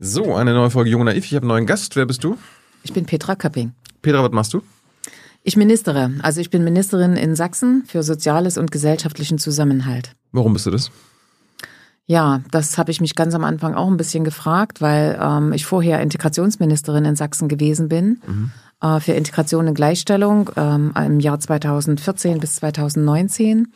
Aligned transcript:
So, 0.00 0.36
eine 0.36 0.52
neue 0.54 0.70
Folge 0.70 0.90
Jung 0.90 1.04
Naiv. 1.04 1.24
Ich 1.24 1.34
habe 1.34 1.42
einen 1.42 1.48
neuen 1.48 1.66
Gast. 1.66 1.96
Wer 1.96 2.06
bist 2.06 2.22
du? 2.22 2.38
Ich 2.84 2.92
bin 2.92 3.04
Petra 3.04 3.34
Köpping. 3.34 3.72
Petra, 4.00 4.22
was 4.22 4.30
machst 4.30 4.54
du? 4.54 4.62
Ich 5.42 5.56
ministere. 5.56 6.12
Also 6.22 6.40
ich 6.40 6.50
bin 6.50 6.62
Ministerin 6.62 7.16
in 7.16 7.34
Sachsen 7.34 7.82
für 7.84 8.04
Soziales 8.04 8.58
und 8.58 8.70
gesellschaftlichen 8.70 9.38
Zusammenhalt. 9.38 10.14
Warum 10.30 10.52
bist 10.52 10.66
du 10.66 10.70
das? 10.70 10.92
Ja, 12.06 12.42
das 12.52 12.78
habe 12.78 12.92
ich 12.92 13.00
mich 13.00 13.16
ganz 13.16 13.34
am 13.34 13.42
Anfang 13.42 13.74
auch 13.74 13.88
ein 13.88 13.96
bisschen 13.96 14.22
gefragt, 14.22 14.80
weil 14.80 15.18
ähm, 15.20 15.52
ich 15.52 15.66
vorher 15.66 16.00
Integrationsministerin 16.00 17.04
in 17.04 17.16
Sachsen 17.16 17.48
gewesen 17.48 17.88
bin 17.88 18.20
mhm. 18.24 18.50
äh, 18.80 19.00
für 19.00 19.14
Integration 19.14 19.66
und 19.66 19.74
Gleichstellung 19.74 20.48
ähm, 20.56 20.92
im 20.94 21.18
Jahr 21.18 21.40
2014 21.40 22.38
bis 22.38 22.54
2019. 22.56 23.72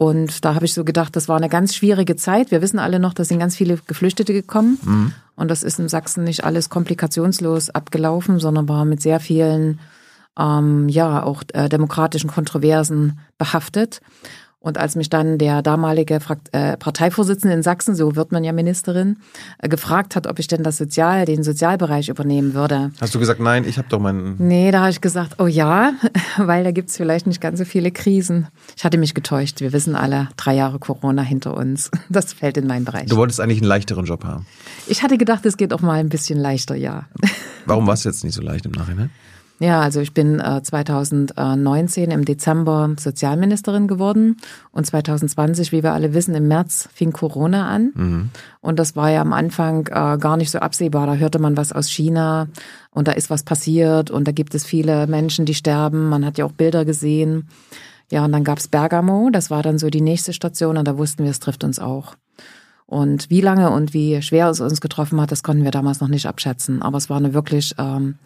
Und 0.00 0.46
da 0.46 0.54
habe 0.54 0.64
ich 0.64 0.72
so 0.72 0.82
gedacht, 0.82 1.14
das 1.14 1.28
war 1.28 1.36
eine 1.36 1.50
ganz 1.50 1.74
schwierige 1.74 2.16
Zeit. 2.16 2.50
Wir 2.50 2.62
wissen 2.62 2.78
alle 2.78 2.98
noch, 2.98 3.12
da 3.12 3.22
sind 3.22 3.38
ganz 3.38 3.54
viele 3.54 3.76
Geflüchtete 3.86 4.32
gekommen. 4.32 4.78
Mhm. 4.82 5.12
Und 5.36 5.48
das 5.48 5.62
ist 5.62 5.78
in 5.78 5.90
Sachsen 5.90 6.24
nicht 6.24 6.42
alles 6.42 6.70
komplikationslos 6.70 7.68
abgelaufen, 7.68 8.38
sondern 8.38 8.66
war 8.66 8.86
mit 8.86 9.02
sehr 9.02 9.20
vielen, 9.20 9.78
ähm, 10.38 10.88
ja, 10.88 11.22
auch 11.22 11.42
äh, 11.52 11.68
demokratischen 11.68 12.30
Kontroversen 12.30 13.18
behaftet. 13.36 14.00
Und 14.62 14.76
als 14.76 14.94
mich 14.94 15.08
dann 15.08 15.38
der 15.38 15.62
damalige 15.62 16.20
Frakt 16.20 16.50
äh, 16.52 16.76
Parteivorsitzende 16.76 17.56
in 17.56 17.62
Sachsen, 17.62 17.94
so 17.94 18.14
wird 18.14 18.30
man 18.30 18.44
ja 18.44 18.52
Ministerin, 18.52 19.16
äh, 19.58 19.70
gefragt 19.70 20.16
hat, 20.16 20.26
ob 20.26 20.38
ich 20.38 20.48
denn 20.48 20.62
das 20.62 20.76
Sozial, 20.76 21.24
den 21.24 21.42
Sozialbereich 21.42 22.10
übernehmen 22.10 22.52
würde. 22.52 22.90
Hast 23.00 23.14
du 23.14 23.18
gesagt, 23.18 23.40
nein, 23.40 23.64
ich 23.66 23.78
habe 23.78 23.88
doch 23.88 23.98
meinen. 23.98 24.36
Nee, 24.38 24.70
da 24.70 24.80
habe 24.80 24.90
ich 24.90 25.00
gesagt, 25.00 25.36
oh 25.38 25.46
ja, 25.46 25.94
weil 26.36 26.62
da 26.62 26.72
gibt's 26.72 26.98
vielleicht 26.98 27.26
nicht 27.26 27.40
ganz 27.40 27.58
so 27.58 27.64
viele 27.64 27.90
Krisen. 27.90 28.48
Ich 28.76 28.84
hatte 28.84 28.98
mich 28.98 29.14
getäuscht. 29.14 29.62
Wir 29.62 29.72
wissen 29.72 29.96
alle, 29.96 30.28
drei 30.36 30.54
Jahre 30.54 30.78
Corona 30.78 31.22
hinter 31.22 31.56
uns. 31.56 31.90
Das 32.10 32.32
fällt 32.32 32.56
in 32.56 32.66
meinen 32.66 32.84
Bereich. 32.84 33.06
Du 33.06 33.16
wolltest 33.16 33.40
eigentlich 33.40 33.60
einen 33.60 33.68
leichteren 33.68 34.04
Job 34.04 34.24
haben. 34.24 34.44
Ich 34.88 35.02
hatte 35.02 35.16
gedacht, 35.16 35.46
es 35.46 35.56
geht 35.56 35.72
auch 35.72 35.80
mal 35.80 36.00
ein 36.00 36.08
bisschen 36.08 36.38
leichter, 36.38 36.74
ja. 36.74 37.04
Warum 37.66 37.86
war 37.86 37.94
es 37.94 38.02
jetzt 38.02 38.24
nicht 38.24 38.34
so 38.34 38.42
leicht 38.42 38.66
im 38.66 38.72
Nachhinein? 38.72 39.10
Ja, 39.62 39.82
also 39.82 40.00
ich 40.00 40.14
bin 40.14 40.40
äh, 40.40 40.62
2019 40.62 42.10
im 42.10 42.24
Dezember 42.24 42.94
Sozialministerin 42.98 43.88
geworden 43.88 44.38
und 44.72 44.86
2020, 44.86 45.70
wie 45.70 45.82
wir 45.82 45.92
alle 45.92 46.14
wissen, 46.14 46.34
im 46.34 46.48
März 46.48 46.88
fing 46.94 47.12
Corona 47.12 47.68
an. 47.68 47.92
Mhm. 47.94 48.30
Und 48.62 48.78
das 48.78 48.96
war 48.96 49.10
ja 49.10 49.20
am 49.20 49.34
Anfang 49.34 49.86
äh, 49.88 50.16
gar 50.16 50.38
nicht 50.38 50.50
so 50.50 50.60
absehbar. 50.60 51.06
Da 51.06 51.16
hörte 51.16 51.38
man 51.38 51.58
was 51.58 51.72
aus 51.72 51.90
China 51.90 52.48
und 52.90 53.06
da 53.06 53.12
ist 53.12 53.28
was 53.28 53.42
passiert 53.42 54.10
und 54.10 54.26
da 54.26 54.32
gibt 54.32 54.54
es 54.54 54.64
viele 54.64 55.06
Menschen, 55.06 55.44
die 55.44 55.54
sterben. 55.54 56.08
Man 56.08 56.24
hat 56.24 56.38
ja 56.38 56.46
auch 56.46 56.52
Bilder 56.52 56.86
gesehen. 56.86 57.48
Ja, 58.10 58.24
und 58.24 58.32
dann 58.32 58.44
gab's 58.44 58.66
Bergamo, 58.66 59.28
das 59.30 59.50
war 59.50 59.62
dann 59.62 59.78
so 59.78 59.90
die 59.90 60.00
nächste 60.00 60.32
Station 60.32 60.78
und 60.78 60.88
da 60.88 60.96
wussten 60.96 61.22
wir, 61.22 61.30
es 61.30 61.38
trifft 61.38 61.64
uns 61.64 61.78
auch. 61.78 62.16
Und 62.86 63.28
wie 63.28 63.42
lange 63.42 63.70
und 63.70 63.92
wie 63.92 64.22
schwer 64.22 64.48
es 64.48 64.60
uns 64.60 64.80
getroffen 64.80 65.20
hat, 65.20 65.30
das 65.30 65.42
konnten 65.42 65.64
wir 65.64 65.70
damals 65.70 66.00
noch 66.00 66.08
nicht 66.08 66.26
abschätzen. 66.26 66.80
Aber 66.80 66.96
es 66.96 67.10
war 67.10 67.18
eine 67.18 67.34
wirklich 67.34 67.74
ähm, 67.78 68.16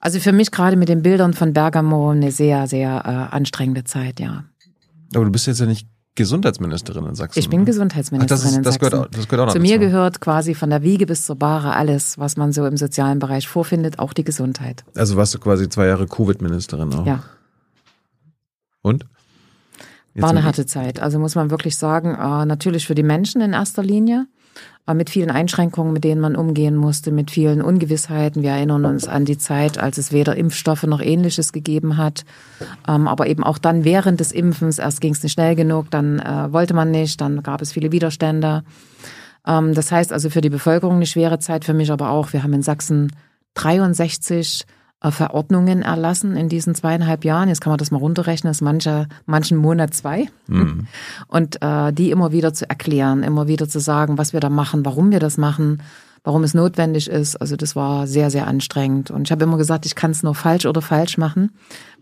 also 0.00 0.20
für 0.20 0.32
mich 0.32 0.50
gerade 0.50 0.76
mit 0.76 0.88
den 0.88 1.02
Bildern 1.02 1.34
von 1.34 1.52
Bergamo 1.52 2.10
eine 2.10 2.30
sehr, 2.30 2.66
sehr 2.66 3.02
äh, 3.04 3.34
anstrengende 3.34 3.84
Zeit, 3.84 4.20
ja. 4.20 4.44
Aber 5.14 5.24
du 5.24 5.30
bist 5.30 5.46
jetzt 5.46 5.60
ja 5.60 5.66
nicht 5.66 5.88
Gesundheitsministerin 6.16 7.06
in 7.06 7.14
Sachsen. 7.16 7.38
Ich 7.40 7.48
bin 7.48 7.64
Gesundheitsministerin 7.64 8.38
Ach, 8.38 8.44
das 8.44 8.50
ist, 8.50 8.56
in 8.56 8.62
das 8.62 8.74
Sachsen. 8.74 8.90
Gehört 8.90 9.06
auch, 9.06 9.10
das 9.10 9.28
gehört 9.28 9.48
auch 9.48 9.52
Zu 9.52 9.58
mir 9.58 9.78
gehört 9.78 10.20
quasi 10.20 10.54
von 10.54 10.70
der 10.70 10.82
Wiege 10.82 11.06
bis 11.06 11.26
zur 11.26 11.36
Bahre 11.36 11.74
alles, 11.74 12.18
was 12.18 12.36
man 12.36 12.52
so 12.52 12.66
im 12.66 12.76
sozialen 12.76 13.18
Bereich 13.18 13.48
vorfindet, 13.48 13.98
auch 13.98 14.12
die 14.12 14.22
Gesundheit. 14.22 14.84
Also 14.94 15.16
warst 15.16 15.34
du 15.34 15.38
quasi 15.38 15.68
zwei 15.68 15.86
Jahre 15.86 16.06
Covid-Ministerin 16.06 16.94
auch? 16.94 17.06
Ja. 17.06 17.24
Und? 18.82 19.06
Jetzt 20.14 20.22
War 20.22 20.30
eine 20.30 20.44
harte 20.44 20.66
Zeit. 20.66 21.00
Also 21.00 21.18
muss 21.18 21.34
man 21.34 21.50
wirklich 21.50 21.76
sagen, 21.76 22.14
äh, 22.14 22.46
natürlich 22.46 22.86
für 22.86 22.94
die 22.94 23.02
Menschen 23.02 23.40
in 23.40 23.52
erster 23.52 23.82
Linie 23.82 24.28
mit 24.92 25.08
vielen 25.08 25.30
Einschränkungen, 25.30 25.94
mit 25.94 26.04
denen 26.04 26.20
man 26.20 26.36
umgehen 26.36 26.76
musste, 26.76 27.10
mit 27.10 27.30
vielen 27.30 27.62
Ungewissheiten. 27.62 28.42
Wir 28.42 28.50
erinnern 28.50 28.84
uns 28.84 29.08
an 29.08 29.24
die 29.24 29.38
Zeit, 29.38 29.78
als 29.78 29.96
es 29.96 30.12
weder 30.12 30.36
Impfstoffe 30.36 30.82
noch 30.82 31.00
ähnliches 31.00 31.52
gegeben 31.52 31.96
hat. 31.96 32.26
Ähm, 32.86 33.08
aber 33.08 33.26
eben 33.28 33.42
auch 33.42 33.56
dann 33.56 33.84
während 33.84 34.20
des 34.20 34.30
Impfens, 34.30 34.78
erst 34.78 35.00
ging 35.00 35.14
es 35.14 35.22
nicht 35.22 35.32
schnell 35.32 35.54
genug, 35.54 35.90
dann 35.90 36.18
äh, 36.18 36.52
wollte 36.52 36.74
man 36.74 36.90
nicht, 36.90 37.22
dann 37.22 37.42
gab 37.42 37.62
es 37.62 37.72
viele 37.72 37.92
Widerstände. 37.92 38.62
Ähm, 39.46 39.72
das 39.72 39.90
heißt 39.90 40.12
also 40.12 40.28
für 40.28 40.42
die 40.42 40.50
Bevölkerung 40.50 40.96
eine 40.96 41.06
schwere 41.06 41.38
Zeit, 41.38 41.64
für 41.64 41.74
mich 41.74 41.90
aber 41.90 42.10
auch. 42.10 42.34
Wir 42.34 42.42
haben 42.42 42.52
in 42.52 42.62
Sachsen 42.62 43.10
63 43.54 44.66
äh, 44.68 44.83
Verordnungen 45.10 45.82
erlassen 45.82 46.36
in 46.36 46.48
diesen 46.48 46.74
zweieinhalb 46.74 47.24
Jahren. 47.24 47.48
Jetzt 47.48 47.60
kann 47.60 47.70
man 47.70 47.78
das 47.78 47.90
mal 47.90 47.98
runterrechnen, 47.98 48.50
das 48.50 48.58
ist 48.58 48.62
mancher, 48.62 49.06
manchen 49.26 49.58
Monat 49.58 49.94
zwei. 49.94 50.28
Mhm. 50.46 50.86
Und 51.28 51.62
äh, 51.62 51.92
die 51.92 52.10
immer 52.10 52.32
wieder 52.32 52.54
zu 52.54 52.68
erklären, 52.68 53.22
immer 53.22 53.48
wieder 53.48 53.68
zu 53.68 53.80
sagen, 53.80 54.18
was 54.18 54.32
wir 54.32 54.40
da 54.40 54.50
machen, 54.50 54.84
warum 54.84 55.10
wir 55.10 55.20
das 55.20 55.36
machen, 55.38 55.82
warum 56.24 56.42
es 56.42 56.54
notwendig 56.54 57.08
ist. 57.08 57.36
Also 57.36 57.54
das 57.54 57.76
war 57.76 58.06
sehr, 58.06 58.30
sehr 58.30 58.46
anstrengend. 58.46 59.10
Und 59.10 59.28
ich 59.28 59.32
habe 59.32 59.44
immer 59.44 59.58
gesagt, 59.58 59.86
ich 59.86 59.94
kann 59.94 60.10
es 60.10 60.22
nur 60.22 60.34
falsch 60.34 60.66
oder 60.66 60.82
falsch 60.82 61.18
machen, 61.18 61.52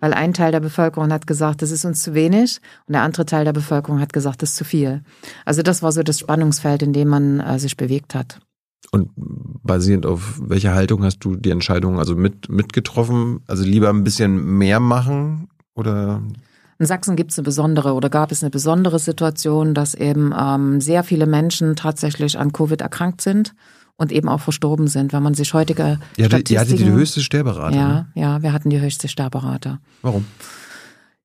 weil 0.01 0.15
ein 0.15 0.33
Teil 0.33 0.53
der 0.53 0.61
Bevölkerung 0.61 1.13
hat 1.13 1.27
gesagt, 1.27 1.61
das 1.61 1.73
ist 1.73 1.85
uns 1.85 2.03
zu 2.03 2.15
wenig 2.15 2.61
und 2.87 2.93
der 2.93 3.03
andere 3.03 3.27
Teil 3.27 3.45
der 3.45 3.53
Bevölkerung 3.53 4.01
hat 4.01 4.13
gesagt, 4.13 4.43
das 4.43 4.51
ist 4.51 4.57
zu 4.57 4.65
viel. 4.65 5.03
Also 5.45 5.63
das 5.63 5.83
war 5.83 5.93
so 5.93 6.03
das 6.03 6.21
Spannungsfeld, 6.21 6.83
in 6.83 6.93
dem 6.93 7.09
man 7.09 7.41
äh, 7.41 7.59
sich 7.59 7.77
bewegt 7.77 8.15
hat. 8.15 8.39
Und 8.91 9.11
basierend 9.17 10.05
auf 10.05 10.41
welcher 10.43 10.75
Haltung 10.75 11.05
hast 11.05 11.21
du 11.21 11.37
die 11.37 11.51
Entscheidung 11.51 11.99
also 11.99 12.15
mit 12.15 12.51
mitgetroffen? 12.51 13.41
Also 13.47 13.65
lieber 13.65 13.89
ein 13.89 14.05
bisschen 14.05 14.59
mehr 14.59 14.81
machen 14.81 15.49
oder? 15.75 16.21
In 16.79 16.87
Sachsen 16.87 17.17
gibt 17.17 17.31
es 17.31 17.39
eine 17.39 17.45
besondere 17.45 17.95
oder 17.95 18.11
gab 18.11 18.33
es 18.33 18.43
eine 18.43 18.51
besondere 18.51 18.99
Situation, 18.99 19.73
dass 19.73 19.95
eben 19.95 20.35
ähm, 20.39 20.81
sehr 20.81 21.05
viele 21.05 21.27
Menschen 21.27 21.77
tatsächlich 21.77 22.39
an 22.39 22.53
Covid 22.53 22.81
erkrankt 22.81 23.21
sind 23.21 23.55
und 23.97 24.11
eben 24.11 24.29
auch 24.29 24.41
verstorben 24.41 24.89
sind. 24.89 25.13
Wenn 25.13 25.23
man 25.23 25.35
sich 25.35 25.55
heutige 25.55 26.01
ja, 26.17 26.27
Statistiken... 26.27 26.53
Ihr 26.53 26.61
hattet 26.61 26.81
die 26.81 26.91
höchste 26.91 27.21
Sterberate. 27.21 27.77
Ja, 27.77 27.89
ne? 27.89 28.07
ja, 28.15 28.43
wir 28.43 28.53
hatten 28.53 28.71
die 28.71 28.81
höchste 28.81 29.07
Sterberate. 29.07 29.79
Warum? 30.03 30.27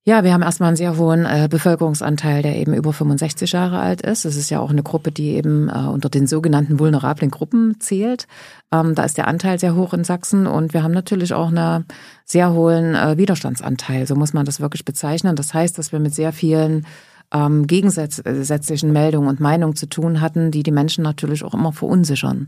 Ja, 0.07 0.23
wir 0.23 0.31
haben 0.31 0.41
erstmal 0.41 0.68
einen 0.68 0.78
sehr 0.78 0.95
hohen 0.95 1.25
äh, 1.25 1.50
Bevölkerungsanteil, 1.51 2.41
der 2.41 2.56
eben 2.56 2.73
über 2.73 2.94
65 2.94 3.51
Jahre 3.51 3.79
alt 3.79 4.01
ist. 4.03 4.23
Das 4.23 4.38
ist 4.38 4.50
ja 4.50 4.62
auch 4.62 4.69
eine 4.69 4.81
Gruppe, 4.81 5.12
die 5.12 5.31
eben 5.31 5.68
äh, 5.68 5.79
unter 5.79 6.07
den 6.07 6.28
sogenannten 6.28 6.79
vulnerablen 6.79 7.29
Gruppen 7.29 7.81
zählt. 7.81 8.25
Ähm, 8.72 8.95
da 8.95 9.03
ist 9.03 9.18
der 9.18 9.28
Anteil 9.28 9.59
sehr 9.59 9.75
hoch 9.75 9.94
in 9.94 10.06
Sachsen 10.06 10.47
und 10.47 10.73
wir 10.73 10.81
haben 10.81 10.94
natürlich 10.94 11.34
auch 11.34 11.50
einen 11.50 11.84
sehr 12.23 12.53
hohen 12.53 12.95
äh, 12.95 13.18
Widerstandsanteil. 13.18 14.07
So 14.07 14.16
muss 14.16 14.31
man 14.31 14.45
das 14.45 14.62
wirklich 14.62 14.85
bezeichnen. 14.85 15.35
Das 15.35 15.53
heißt, 15.53 15.78
dass 15.78 15.91
wir 15.91 16.00
mit 16.00 16.16
sehr 16.16 16.31
vielen 16.31 16.88
ähm, 17.34 17.68
gegensätzlichen 17.68 18.94
Meldungen 18.94 19.28
und 19.28 19.41
Meinungen 19.41 19.75
zu 19.75 19.88
tun 19.89 20.22
hatten, 20.22 20.51
die 20.51 20.63
die 20.63 20.72
Menschen 20.72 21.03
natürlich 21.03 21.44
auch 21.44 21.53
immer 21.53 21.74
verunsichern. 21.74 22.47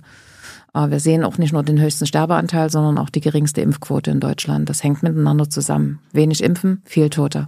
Aber 0.73 0.91
wir 0.91 0.99
sehen 0.99 1.23
auch 1.23 1.37
nicht 1.37 1.53
nur 1.53 1.63
den 1.63 1.81
höchsten 1.81 2.05
Sterbeanteil, 2.05 2.69
sondern 2.69 2.97
auch 2.97 3.09
die 3.09 3.21
geringste 3.21 3.61
Impfquote 3.61 4.11
in 4.11 4.19
Deutschland. 4.19 4.69
Das 4.69 4.83
hängt 4.83 5.03
miteinander 5.03 5.49
zusammen. 5.49 5.99
Wenig 6.11 6.43
Impfen, 6.43 6.81
viel 6.85 7.09
Tote. 7.09 7.47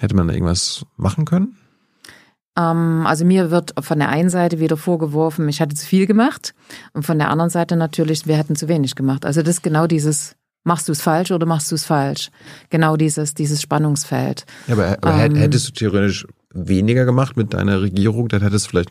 Hätte 0.00 0.14
man 0.14 0.28
da 0.28 0.34
irgendwas 0.34 0.84
machen 0.96 1.24
können? 1.24 1.56
Ähm, 2.58 3.04
also 3.06 3.24
mir 3.24 3.50
wird 3.50 3.72
von 3.80 3.98
der 3.98 4.08
einen 4.08 4.30
Seite 4.30 4.58
wieder 4.58 4.76
vorgeworfen, 4.76 5.48
ich 5.48 5.60
hatte 5.60 5.74
zu 5.74 5.86
viel 5.86 6.06
gemacht. 6.06 6.54
Und 6.92 7.04
von 7.04 7.18
der 7.18 7.30
anderen 7.30 7.50
Seite 7.50 7.76
natürlich, 7.76 8.26
wir 8.26 8.36
hätten 8.36 8.56
zu 8.56 8.68
wenig 8.68 8.94
gemacht. 8.94 9.24
Also 9.24 9.42
das 9.42 9.56
ist 9.56 9.62
genau 9.62 9.86
dieses, 9.86 10.36
machst 10.64 10.88
du 10.88 10.92
es 10.92 11.00
falsch 11.00 11.30
oder 11.30 11.46
machst 11.46 11.70
du 11.70 11.76
es 11.76 11.84
falsch? 11.84 12.30
Genau 12.70 12.96
dieses, 12.96 13.34
dieses 13.34 13.62
Spannungsfeld. 13.62 14.44
Ja, 14.66 14.74
aber, 14.74 14.98
aber 15.00 15.24
ähm, 15.24 15.36
hättest 15.36 15.68
du 15.68 15.72
theoretisch 15.72 16.26
weniger 16.52 17.04
gemacht 17.04 17.36
mit 17.36 17.54
deiner 17.54 17.80
Regierung, 17.80 18.28
dann 18.28 18.42
hättest 18.42 18.66
du 18.66 18.70
vielleicht 18.70 18.90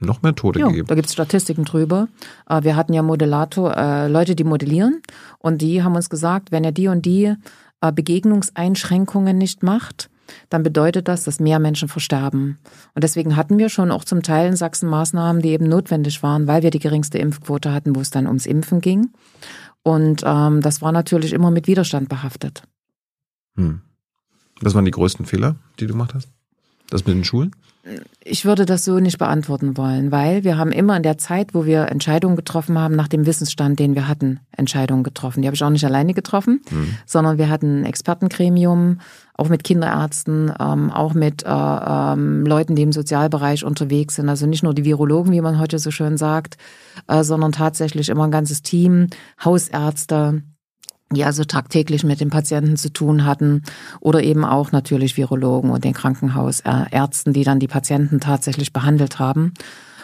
noch 0.00 0.22
mehr 0.22 0.34
Tote 0.34 0.60
jo, 0.60 0.68
gegeben. 0.68 0.88
Da 0.88 0.94
gibt 0.94 1.06
es 1.06 1.12
Statistiken 1.12 1.64
drüber. 1.64 2.08
Äh, 2.48 2.62
wir 2.64 2.76
hatten 2.76 2.92
ja 2.92 3.02
Modellator, 3.02 3.76
äh, 3.76 4.08
Leute, 4.08 4.34
die 4.34 4.44
modellieren 4.44 5.02
und 5.38 5.62
die 5.62 5.82
haben 5.82 5.94
uns 5.94 6.10
gesagt, 6.10 6.52
wenn 6.52 6.64
er 6.64 6.72
die 6.72 6.88
und 6.88 7.04
die 7.06 7.34
äh, 7.80 7.92
Begegnungseinschränkungen 7.92 9.36
nicht 9.36 9.62
macht, 9.62 10.10
dann 10.48 10.62
bedeutet 10.62 11.08
das, 11.08 11.24
dass 11.24 11.40
mehr 11.40 11.58
Menschen 11.58 11.88
versterben. 11.88 12.58
Und 12.94 13.04
deswegen 13.04 13.36
hatten 13.36 13.58
wir 13.58 13.68
schon 13.68 13.90
auch 13.90 14.04
zum 14.04 14.22
Teil 14.22 14.48
in 14.48 14.56
Sachsen 14.56 14.88
Maßnahmen, 14.88 15.42
die 15.42 15.50
eben 15.50 15.68
notwendig 15.68 16.22
waren, 16.22 16.46
weil 16.46 16.62
wir 16.62 16.70
die 16.70 16.78
geringste 16.78 17.18
Impfquote 17.18 17.72
hatten, 17.72 17.96
wo 17.96 18.00
es 18.00 18.10
dann 18.10 18.26
ums 18.26 18.46
Impfen 18.46 18.80
ging. 18.80 19.10
Und 19.82 20.22
ähm, 20.24 20.60
das 20.60 20.82
war 20.82 20.92
natürlich 20.92 21.32
immer 21.32 21.50
mit 21.50 21.66
Widerstand 21.66 22.08
behaftet. 22.08 22.62
Hm. 23.56 23.80
Was 24.60 24.74
waren 24.74 24.84
die 24.84 24.90
größten 24.90 25.26
Fehler, 25.26 25.56
die 25.78 25.86
du 25.86 25.92
gemacht 25.94 26.14
hast? 26.14 26.28
Das 26.90 27.06
mit 27.06 27.14
den 27.14 27.24
Schulen? 27.24 27.52
Ich 28.22 28.44
würde 28.44 28.66
das 28.66 28.84
so 28.84 29.00
nicht 29.00 29.16
beantworten 29.16 29.78
wollen, 29.78 30.12
weil 30.12 30.44
wir 30.44 30.58
haben 30.58 30.70
immer 30.70 30.98
in 30.98 31.02
der 31.02 31.16
Zeit, 31.16 31.54
wo 31.54 31.64
wir 31.64 31.88
Entscheidungen 31.88 32.36
getroffen 32.36 32.78
haben, 32.78 32.94
nach 32.94 33.08
dem 33.08 33.24
Wissensstand, 33.24 33.78
den 33.78 33.94
wir 33.94 34.06
hatten, 34.06 34.40
Entscheidungen 34.54 35.02
getroffen. 35.02 35.40
Die 35.40 35.48
habe 35.48 35.54
ich 35.54 35.64
auch 35.64 35.70
nicht 35.70 35.86
alleine 35.86 36.12
getroffen, 36.12 36.60
mhm. 36.70 36.94
sondern 37.06 37.38
wir 37.38 37.48
hatten 37.48 37.80
ein 37.80 37.84
Expertengremium, 37.86 39.00
auch 39.34 39.48
mit 39.48 39.64
Kinderärzten, 39.64 40.52
ähm, 40.60 40.90
auch 40.90 41.14
mit 41.14 41.42
äh, 41.44 41.48
ähm, 41.48 42.44
Leuten, 42.44 42.76
die 42.76 42.82
im 42.82 42.92
Sozialbereich 42.92 43.64
unterwegs 43.64 44.16
sind. 44.16 44.28
Also 44.28 44.46
nicht 44.46 44.62
nur 44.62 44.74
die 44.74 44.84
Virologen, 44.84 45.32
wie 45.32 45.40
man 45.40 45.58
heute 45.58 45.78
so 45.78 45.90
schön 45.90 46.18
sagt, 46.18 46.58
äh, 47.08 47.24
sondern 47.24 47.52
tatsächlich 47.52 48.10
immer 48.10 48.24
ein 48.24 48.30
ganzes 48.30 48.60
Team, 48.60 49.06
Hausärzte, 49.42 50.42
die 51.12 51.24
also 51.24 51.44
tagtäglich 51.44 52.04
mit 52.04 52.20
den 52.20 52.30
Patienten 52.30 52.76
zu 52.76 52.92
tun 52.92 53.24
hatten 53.24 53.62
oder 54.00 54.22
eben 54.22 54.44
auch 54.44 54.70
natürlich 54.72 55.16
Virologen 55.16 55.70
und 55.70 55.84
den 55.84 55.92
Krankenhausärzten, 55.92 57.32
die 57.32 57.44
dann 57.44 57.58
die 57.58 57.68
Patienten 57.68 58.20
tatsächlich 58.20 58.72
behandelt 58.72 59.18
haben. 59.18 59.52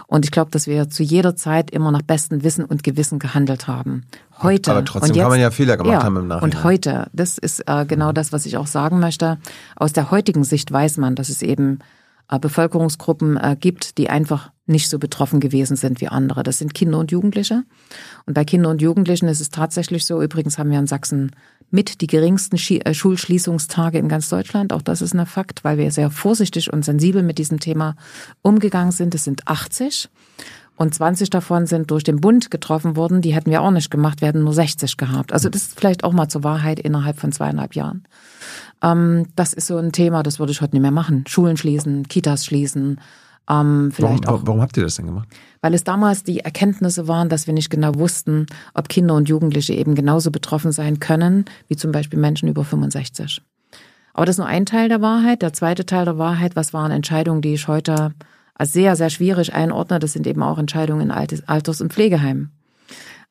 Und 0.08 0.25
ich 0.25 0.31
glaube, 0.31 0.50
dass 0.50 0.67
wir 0.67 0.88
zu 0.88 1.03
jeder 1.03 1.35
Zeit 1.35 1.70
immer 1.70 1.91
nach 1.91 2.03
bestem 2.03 2.44
Wissen 2.44 2.64
und 2.64 2.85
Gewissen 2.85 3.19
gehandelt 3.19 3.67
haben. 3.67 4.05
Heute. 4.41 4.70
Aber 4.70 4.85
trotzdem 4.85 5.14
jetzt, 5.14 5.23
kann 5.23 5.31
man 5.31 5.41
ja 5.41 5.50
Fehler 5.50 5.76
gemacht 5.76 5.94
ja, 5.94 6.03
haben 6.05 6.17
im 6.17 6.29
Nachhinein. 6.29 6.56
Und 6.56 6.64
heute, 6.64 7.08
das 7.12 7.38
ist 7.38 7.64
äh, 7.67 7.85
genau 7.87 8.12
das, 8.12 8.32
was 8.32 8.47
ich 8.47 8.56
auch 8.56 8.69
sagen 8.69 9.00
möchte. 9.00 9.38
Aus 9.75 9.93
der 9.93 10.11
heutigen 10.11 10.44
Sicht 10.44 10.70
weiß 10.70 10.99
man, 10.99 11.17
dass 11.17 11.29
es 11.29 11.43
eben 11.43 11.81
äh, 12.31 12.38
Bevölkerungsgruppen 12.38 13.37
äh, 13.37 13.56
gibt, 13.58 13.99
die 13.99 14.08
einfach 14.08 14.50
nicht 14.67 14.91
so 14.91 14.99
betroffen 14.99 15.41
gewesen 15.41 15.77
sind 15.77 16.01
wie 16.01 16.09
andere. 16.09 16.43
Das 16.43 16.59
sind 16.59 16.75
Kinder 16.75 16.99
und 16.99 17.13
Jugendliche. 17.13 17.65
Und 18.27 18.35
bei 18.35 18.45
Kindern 18.45 18.73
und 18.73 18.83
Jugendlichen 18.83 19.29
ist 19.29 19.41
es 19.41 19.51
tatsächlich 19.51 20.05
so, 20.05 20.21
übrigens 20.23 20.59
haben 20.59 20.71
wir 20.71 20.79
in 20.79 20.87
Sachsen 20.87 21.31
mit 21.71 22.01
die 22.01 22.07
geringsten 22.07 22.57
äh, 22.57 22.95
Schulschließungstage 22.95 23.99
in 23.99 24.09
ganz 24.09 24.29
Deutschland. 24.29 24.73
Auch 24.73 24.83
das 24.83 25.03
ist 25.03 25.15
ein 25.15 25.27
Fakt, 25.27 25.65
weil 25.65 25.79
wir 25.79 25.91
sehr 25.91 26.11
vorsichtig 26.11 26.73
und 26.73 26.85
sensibel 26.85 27.23
mit 27.23 27.39
diesem 27.39 27.61
Thema 27.61 27.97
umgegangen 28.43 28.93
sind. 28.93 29.15
Es 29.15 29.25
sind 29.25 29.47
80 29.47 30.09
und 30.77 30.95
20 30.95 31.31
davon 31.31 31.67
sind 31.67 31.91
durch 31.91 32.05
den 32.05 32.21
Bund 32.21 32.51
getroffen 32.51 32.97
worden. 32.97 33.23
Die 33.23 33.35
hätten 33.35 33.51
wir 33.51 33.63
auch 33.63 33.71
nicht 33.71 33.91
gemacht, 33.91 34.21
wir 34.21 34.29
hätten 34.29 34.45
nur 34.45 34.53
60 34.53 34.97
gehabt. 34.97 35.33
Also 35.33 35.49
das 35.49 35.63
ist 35.63 35.79
vielleicht 35.79 36.05
auch 36.05 36.13
mal 36.13 36.29
zur 36.29 36.45
Wahrheit 36.45 36.79
innerhalb 36.79 37.19
von 37.19 37.33
zweieinhalb 37.33 37.75
Jahren. 37.75 38.05
Ähm, 38.83 39.27
das 39.37 39.55
ist 39.55 39.67
so 39.67 39.79
ein 39.79 39.93
Thema, 39.93 40.23
das 40.23 40.39
würde 40.39 40.53
ich 40.53 40.61
heute 40.61 40.75
nicht 40.75 40.83
mehr 40.83 40.91
machen. 40.91 41.25
Schulen 41.27 41.57
schließen, 41.57 42.09
Kitas 42.09 42.45
schließen. 42.45 43.01
Ähm, 43.48 43.90
vielleicht 43.93 44.26
warum, 44.26 44.40
auch, 44.40 44.46
warum 44.46 44.60
habt 44.60 44.76
ihr 44.76 44.82
das 44.82 44.96
denn 44.96 45.06
gemacht? 45.06 45.28
Weil 45.60 45.75
es 45.75 45.84
damals 45.84 46.25
die 46.25 46.40
Erkenntnisse 46.40 47.08
waren, 47.08 47.28
dass 47.28 47.46
wir 47.46 47.54
nicht 47.54 47.70
genau 47.70 47.94
wussten, 47.94 48.46
ob 48.75 48.88
Kinder 48.88 49.14
und 49.14 49.28
Jugendliche 49.28 49.75
eben 49.75 49.94
genauso 49.94 50.31
betroffen 50.31 50.72
sein 50.72 51.00
können, 51.00 51.44
wie 51.69 51.76
zum 51.76 51.93
Beispiel 51.93 52.19
Menschen 52.19 52.48
über 52.48 52.64
65. 52.64 53.43
Aber 54.14 54.26
das 54.26 54.34
ist 54.34 54.38
nur 54.38 54.46
ein 54.46 54.66
Teil 54.66 54.88
der 54.88 55.02
Wahrheit. 55.02 55.43
Der 55.43 55.52
zweite 55.52 55.87
Teil 55.87 56.04
der 56.04 56.19
Wahrheit, 56.19 56.56
was 56.56 56.72
waren 56.72 56.90
Entscheidungen, 56.90 57.43
die 57.43 57.54
ich 57.54 57.69
heute 57.69 58.14
als 58.54 58.72
sehr, 58.72 58.96
sehr 58.96 59.10
schwierig 59.10 59.52
einordne, 59.54 59.98
das 59.98 60.14
sind 60.14 60.26
eben 60.26 60.43
auch 60.43 60.58
Entscheidungen 60.58 61.02
in 61.02 61.10
Alters- 61.10 61.81
und 61.81 61.93
Pflegeheimen. 61.93 62.50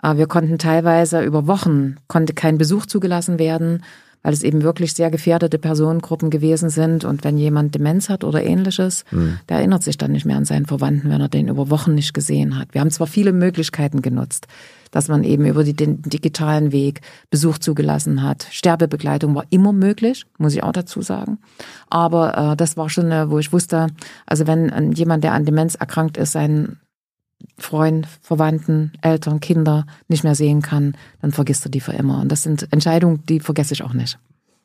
Äh, 0.03 0.17
wir 0.17 0.27
konnten 0.27 0.57
teilweise 0.59 1.23
über 1.23 1.47
Wochen, 1.47 1.95
konnte 2.07 2.33
kein 2.33 2.57
Besuch 2.57 2.85
zugelassen 2.85 3.39
werden, 3.39 3.83
weil 4.25 4.33
es 4.33 4.41
eben 4.41 4.63
wirklich 4.63 4.93
sehr 4.93 5.11
gefährdete 5.11 5.59
Personengruppen 5.59 6.31
gewesen 6.31 6.71
sind. 6.71 7.05
Und 7.05 7.23
wenn 7.23 7.37
jemand 7.37 7.75
Demenz 7.75 8.09
hat 8.09 8.23
oder 8.23 8.43
ähnliches, 8.43 9.05
mhm. 9.11 9.37
der 9.49 9.57
erinnert 9.57 9.83
sich 9.83 9.99
dann 9.99 10.13
nicht 10.13 10.25
mehr 10.25 10.35
an 10.35 10.45
seinen 10.45 10.65
Verwandten, 10.65 11.11
wenn 11.11 11.21
er 11.21 11.29
den 11.29 11.47
über 11.47 11.69
Wochen 11.69 11.93
nicht 11.93 12.15
gesehen 12.15 12.57
hat. 12.57 12.69
Wir 12.73 12.81
haben 12.81 12.89
zwar 12.89 13.05
viele 13.05 13.33
Möglichkeiten 13.33 14.01
genutzt, 14.01 14.47
dass 14.89 15.09
man 15.09 15.23
eben 15.23 15.45
über 15.45 15.63
den 15.63 16.01
digitalen 16.01 16.71
Weg 16.71 17.01
Besuch 17.29 17.59
zugelassen 17.59 18.23
hat. 18.23 18.47
Sterbebegleitung 18.49 19.35
war 19.35 19.45
immer 19.51 19.73
möglich, 19.73 20.25
muss 20.39 20.55
ich 20.55 20.63
auch 20.63 20.71
dazu 20.71 21.03
sagen. 21.03 21.37
Aber 21.91 22.53
äh, 22.53 22.55
das 22.55 22.77
war 22.77 22.89
schon, 22.89 23.11
äh, 23.11 23.29
wo 23.29 23.37
ich 23.37 23.53
wusste, 23.53 23.89
also 24.25 24.47
wenn 24.47 24.69
äh, 24.69 24.89
jemand, 24.95 25.23
der 25.23 25.33
an 25.33 25.45
Demenz 25.45 25.75
erkrankt 25.75 26.17
ist, 26.17 26.31
seinen 26.31 26.79
Freund, 27.57 28.07
Verwandten, 28.21 28.91
Eltern, 29.01 29.39
Kinder 29.39 29.85
nicht 30.07 30.23
mehr 30.23 30.35
sehen 30.35 30.61
kann, 30.61 30.95
dann 31.21 31.31
vergisst 31.31 31.65
er 31.65 31.71
die 31.71 31.79
für 31.79 31.93
immer. 31.93 32.21
Und 32.21 32.31
das 32.31 32.43
sind 32.43 32.71
Entscheidungen, 32.71 33.23
die 33.27 33.39
vergesse 33.39 33.73
ich 33.73 33.83
auch 33.83 33.93
nicht. 33.93 34.17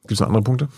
Gibt 0.02 0.12
es 0.12 0.22
andere 0.22 0.42
Punkte? 0.42 0.68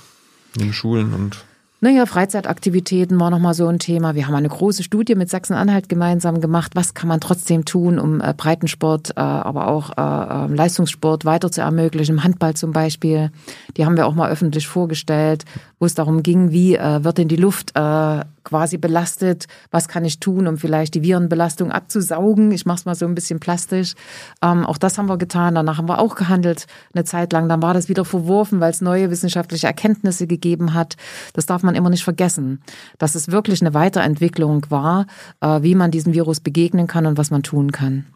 Neben 0.56 0.72
Schulen 0.72 1.14
und 1.14 1.44
naja, 1.84 2.06
Freizeitaktivitäten 2.06 3.18
war 3.18 3.30
nochmal 3.30 3.54
so 3.54 3.66
ein 3.66 3.80
Thema. 3.80 4.14
Wir 4.14 4.28
haben 4.28 4.36
eine 4.36 4.48
große 4.48 4.84
Studie 4.84 5.16
mit 5.16 5.28
Sachsen-Anhalt 5.28 5.88
gemeinsam 5.88 6.40
gemacht. 6.40 6.76
Was 6.76 6.94
kann 6.94 7.08
man 7.08 7.18
trotzdem 7.18 7.64
tun, 7.64 7.98
um 7.98 8.20
äh, 8.20 8.32
Breitensport, 8.36 9.16
äh, 9.16 9.20
aber 9.20 9.66
auch 9.66 9.90
äh, 9.98 10.44
äh 10.44 10.54
Leistungssport 10.54 11.24
weiter 11.24 11.50
zu 11.50 11.60
ermöglichen? 11.60 12.18
Im 12.18 12.22
Handball 12.22 12.54
zum 12.54 12.70
Beispiel. 12.70 13.32
Die 13.76 13.84
haben 13.84 13.96
wir 13.96 14.06
auch 14.06 14.14
mal 14.14 14.30
öffentlich 14.30 14.68
vorgestellt, 14.68 15.44
wo 15.82 15.86
es 15.86 15.96
darum 15.96 16.22
ging, 16.22 16.52
wie 16.52 16.76
äh, 16.76 17.02
wird 17.02 17.18
denn 17.18 17.26
die 17.26 17.34
Luft 17.34 17.72
äh, 17.74 18.24
quasi 18.44 18.78
belastet? 18.78 19.46
Was 19.72 19.88
kann 19.88 20.04
ich 20.04 20.20
tun, 20.20 20.46
um 20.46 20.56
vielleicht 20.56 20.94
die 20.94 21.02
Virenbelastung 21.02 21.72
abzusaugen? 21.72 22.52
Ich 22.52 22.66
mache 22.66 22.76
es 22.76 22.84
mal 22.84 22.94
so 22.94 23.04
ein 23.04 23.16
bisschen 23.16 23.40
plastisch. 23.40 23.94
Ähm, 24.42 24.64
auch 24.64 24.78
das 24.78 24.96
haben 24.96 25.08
wir 25.08 25.18
getan. 25.18 25.56
Danach 25.56 25.78
haben 25.78 25.88
wir 25.88 25.98
auch 25.98 26.14
gehandelt 26.14 26.68
eine 26.94 27.02
Zeit 27.02 27.32
lang. 27.32 27.48
Dann 27.48 27.62
war 27.62 27.74
das 27.74 27.88
wieder 27.88 28.04
verworfen, 28.04 28.60
weil 28.60 28.70
es 28.70 28.80
neue 28.80 29.10
wissenschaftliche 29.10 29.66
Erkenntnisse 29.66 30.28
gegeben 30.28 30.72
hat. 30.72 30.94
Das 31.32 31.46
darf 31.46 31.64
man 31.64 31.74
immer 31.74 31.90
nicht 31.90 32.04
vergessen, 32.04 32.60
dass 32.98 33.16
es 33.16 33.32
wirklich 33.32 33.60
eine 33.60 33.74
Weiterentwicklung 33.74 34.64
war, 34.68 35.08
äh, 35.40 35.62
wie 35.62 35.74
man 35.74 35.90
diesem 35.90 36.14
Virus 36.14 36.38
begegnen 36.38 36.86
kann 36.86 37.06
und 37.06 37.18
was 37.18 37.32
man 37.32 37.42
tun 37.42 37.72
kann. 37.72 38.06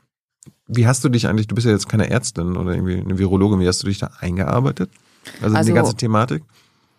Wie 0.68 0.86
hast 0.86 1.02
du 1.02 1.08
dich 1.08 1.26
eigentlich, 1.26 1.48
du 1.48 1.56
bist 1.56 1.66
ja 1.66 1.72
jetzt 1.72 1.88
keine 1.88 2.10
Ärztin 2.10 2.56
oder 2.56 2.74
irgendwie 2.74 3.00
eine 3.00 3.18
Virologin, 3.18 3.58
wie 3.58 3.66
hast 3.66 3.82
du 3.82 3.88
dich 3.88 3.98
da 3.98 4.12
eingearbeitet? 4.20 4.88
Also, 5.42 5.56
also 5.56 5.68
die 5.68 5.74
ganze 5.74 5.96
Thematik? 5.96 6.44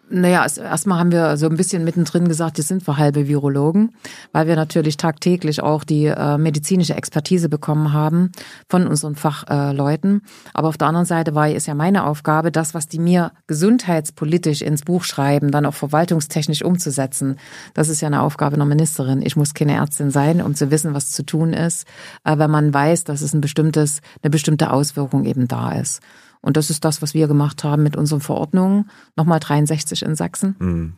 Naja, 0.09 0.45
erstmal 0.45 1.00
haben 1.00 1.12
wir 1.12 1.36
so 1.36 1.50
ein 1.50 1.57
bisschen 1.57 1.83
mittendrin 1.83 2.30
gesagt, 2.30 2.57
jetzt 2.57 2.69
sind 2.69 2.88
wir 2.88 2.95
halbe 2.95 3.27
Virologen, 3.27 3.94
weil 4.31 4.48
wir 4.48 4.56
natürlich 4.56 4.95
tagtäglich 4.95 5.62
auch 5.62 5.83
die 5.83 6.06
äh, 6.06 6.38
medizinische 6.38 6.95
Expertise 6.95 7.50
bekommen 7.50 7.92
haben 7.92 8.31
von 8.69 8.88
unseren 8.88 9.18
Fachleuten. 9.18 10.21
Äh, 10.24 10.50
Aber 10.54 10.69
auf 10.69 10.77
der 10.77 10.88
anderen 10.88 11.06
Seite 11.06 11.36
war 11.36 11.50
es 11.50 11.65
ja 11.65 11.75
meine 11.75 12.06
Aufgabe, 12.06 12.54
das, 12.54 12.74
was 12.74 12.88
die 12.88 13.00
mir 13.00 13.33
gesundheitspolitisch 13.48 14.62
ins 14.62 14.83
Buch 14.83 15.04
schreiben, 15.04 15.51
dann 15.51 15.65
auch 15.65 15.74
verwaltungstechnisch 15.74 16.63
umzusetzen. 16.63 17.36
Das 17.74 17.89
ist 17.89 18.00
ja 18.00 18.07
eine 18.07 18.21
Aufgabe 18.21 18.56
einer 18.56 18.65
Ministerin. 18.65 19.21
Ich 19.21 19.36
muss 19.36 19.54
keine 19.54 19.74
Ärztin 19.74 20.09
sein, 20.09 20.42
um 20.42 20.56
zu 20.56 20.71
wissen, 20.71 20.94
was 20.94 21.12
zu 21.12 21.25
tun 21.25 21.51
ist, 21.51 21.86
äh, 22.24 22.38
wenn 22.38 22.50
man 22.50 22.74
weiß, 22.74 23.04
dass 23.04 23.21
es 23.21 23.33
ein 23.33 23.42
bestimmtes, 23.42 24.00
eine 24.24 24.30
bestimmte 24.30 24.71
Auswirkung 24.71 25.25
eben 25.25 25.50
da 25.50 25.74
ist. 25.74 26.01
Und 26.48 26.56
das 26.56 26.70
ist 26.70 26.86
das, 26.86 27.02
was 27.02 27.14
wir 27.14 27.28
gemacht 27.28 27.66
haben 27.66 27.84
mit 27.84 27.98
unseren 27.98 28.22
Verordnungen, 28.22 28.90
nochmal 29.18 29.42
63 29.42 30.02
in 30.04 30.16
Sachsen, 30.16 30.56
mhm. 30.60 30.94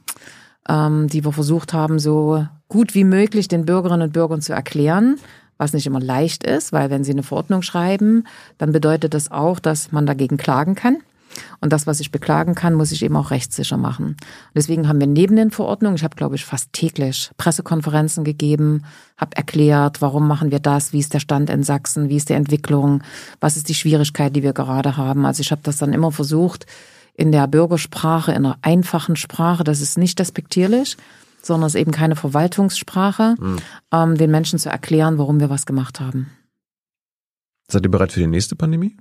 ähm, 0.69 1.07
die 1.07 1.25
wir 1.25 1.31
versucht 1.31 1.73
haben, 1.73 1.97
so 1.97 2.45
gut 2.67 2.93
wie 2.93 3.03
möglich 3.03 3.47
den 3.47 3.65
Bürgerinnen 3.65 4.03
und 4.03 4.13
Bürgern 4.13 4.41
zu 4.41 4.53
erklären, 4.53 5.17
was 5.57 5.73
nicht 5.73 5.87
immer 5.87 5.99
leicht 5.99 6.43
ist, 6.43 6.71
weil 6.71 6.91
wenn 6.91 7.03
sie 7.03 7.13
eine 7.13 7.23
Verordnung 7.23 7.63
schreiben, 7.63 8.25
dann 8.59 8.71
bedeutet 8.71 9.15
das 9.15 9.31
auch, 9.31 9.57
dass 9.57 9.91
man 9.91 10.05
dagegen 10.05 10.37
klagen 10.37 10.75
kann. 10.75 10.97
Und 11.59 11.73
das, 11.73 11.87
was 11.87 11.99
ich 11.99 12.11
beklagen 12.11 12.55
kann, 12.55 12.73
muss 12.73 12.91
ich 12.91 13.03
eben 13.03 13.15
auch 13.15 13.31
rechtssicher 13.31 13.77
machen. 13.77 14.17
Deswegen 14.55 14.87
haben 14.87 14.99
wir 14.99 15.07
neben 15.07 15.35
den 15.35 15.51
Verordnungen, 15.51 15.95
ich 15.95 16.03
habe, 16.03 16.15
glaube 16.15 16.35
ich, 16.35 16.45
fast 16.45 16.73
täglich 16.73 17.31
Pressekonferenzen 17.37 18.23
gegeben, 18.23 18.83
habe 19.17 19.35
erklärt, 19.35 20.01
warum 20.01 20.27
machen 20.27 20.51
wir 20.51 20.59
das, 20.59 20.93
wie 20.93 20.99
ist 20.99 21.13
der 21.13 21.19
Stand 21.19 21.49
in 21.49 21.63
Sachsen, 21.63 22.09
wie 22.09 22.17
ist 22.17 22.29
die 22.29 22.33
Entwicklung, 22.33 23.03
was 23.39 23.57
ist 23.57 23.69
die 23.69 23.75
Schwierigkeit, 23.75 24.35
die 24.35 24.43
wir 24.43 24.53
gerade 24.53 24.97
haben. 24.97 25.25
Also 25.25 25.41
ich 25.41 25.51
habe 25.51 25.61
das 25.63 25.77
dann 25.77 25.93
immer 25.93 26.11
versucht, 26.11 26.65
in 27.13 27.31
der 27.31 27.47
Bürgersprache, 27.47 28.31
in 28.31 28.45
einer 28.45 28.57
einfachen 28.61 29.17
Sprache, 29.17 29.65
das 29.65 29.81
ist 29.81 29.97
nicht 29.97 30.19
despektierlich, 30.19 30.95
sondern 31.41 31.67
es 31.67 31.75
ist 31.75 31.81
eben 31.81 31.91
keine 31.91 32.15
Verwaltungssprache, 32.15 33.35
mhm. 33.39 33.57
ähm, 33.91 34.17
den 34.17 34.31
Menschen 34.31 34.57
zu 34.59 34.69
erklären, 34.69 35.17
warum 35.17 35.39
wir 35.39 35.49
was 35.49 35.65
gemacht 35.65 35.99
haben. 35.99 36.29
Seid 37.69 37.83
ihr 37.83 37.91
bereit 37.91 38.11
für 38.11 38.19
die 38.19 38.27
nächste 38.27 38.55
Pandemie? 38.55 38.95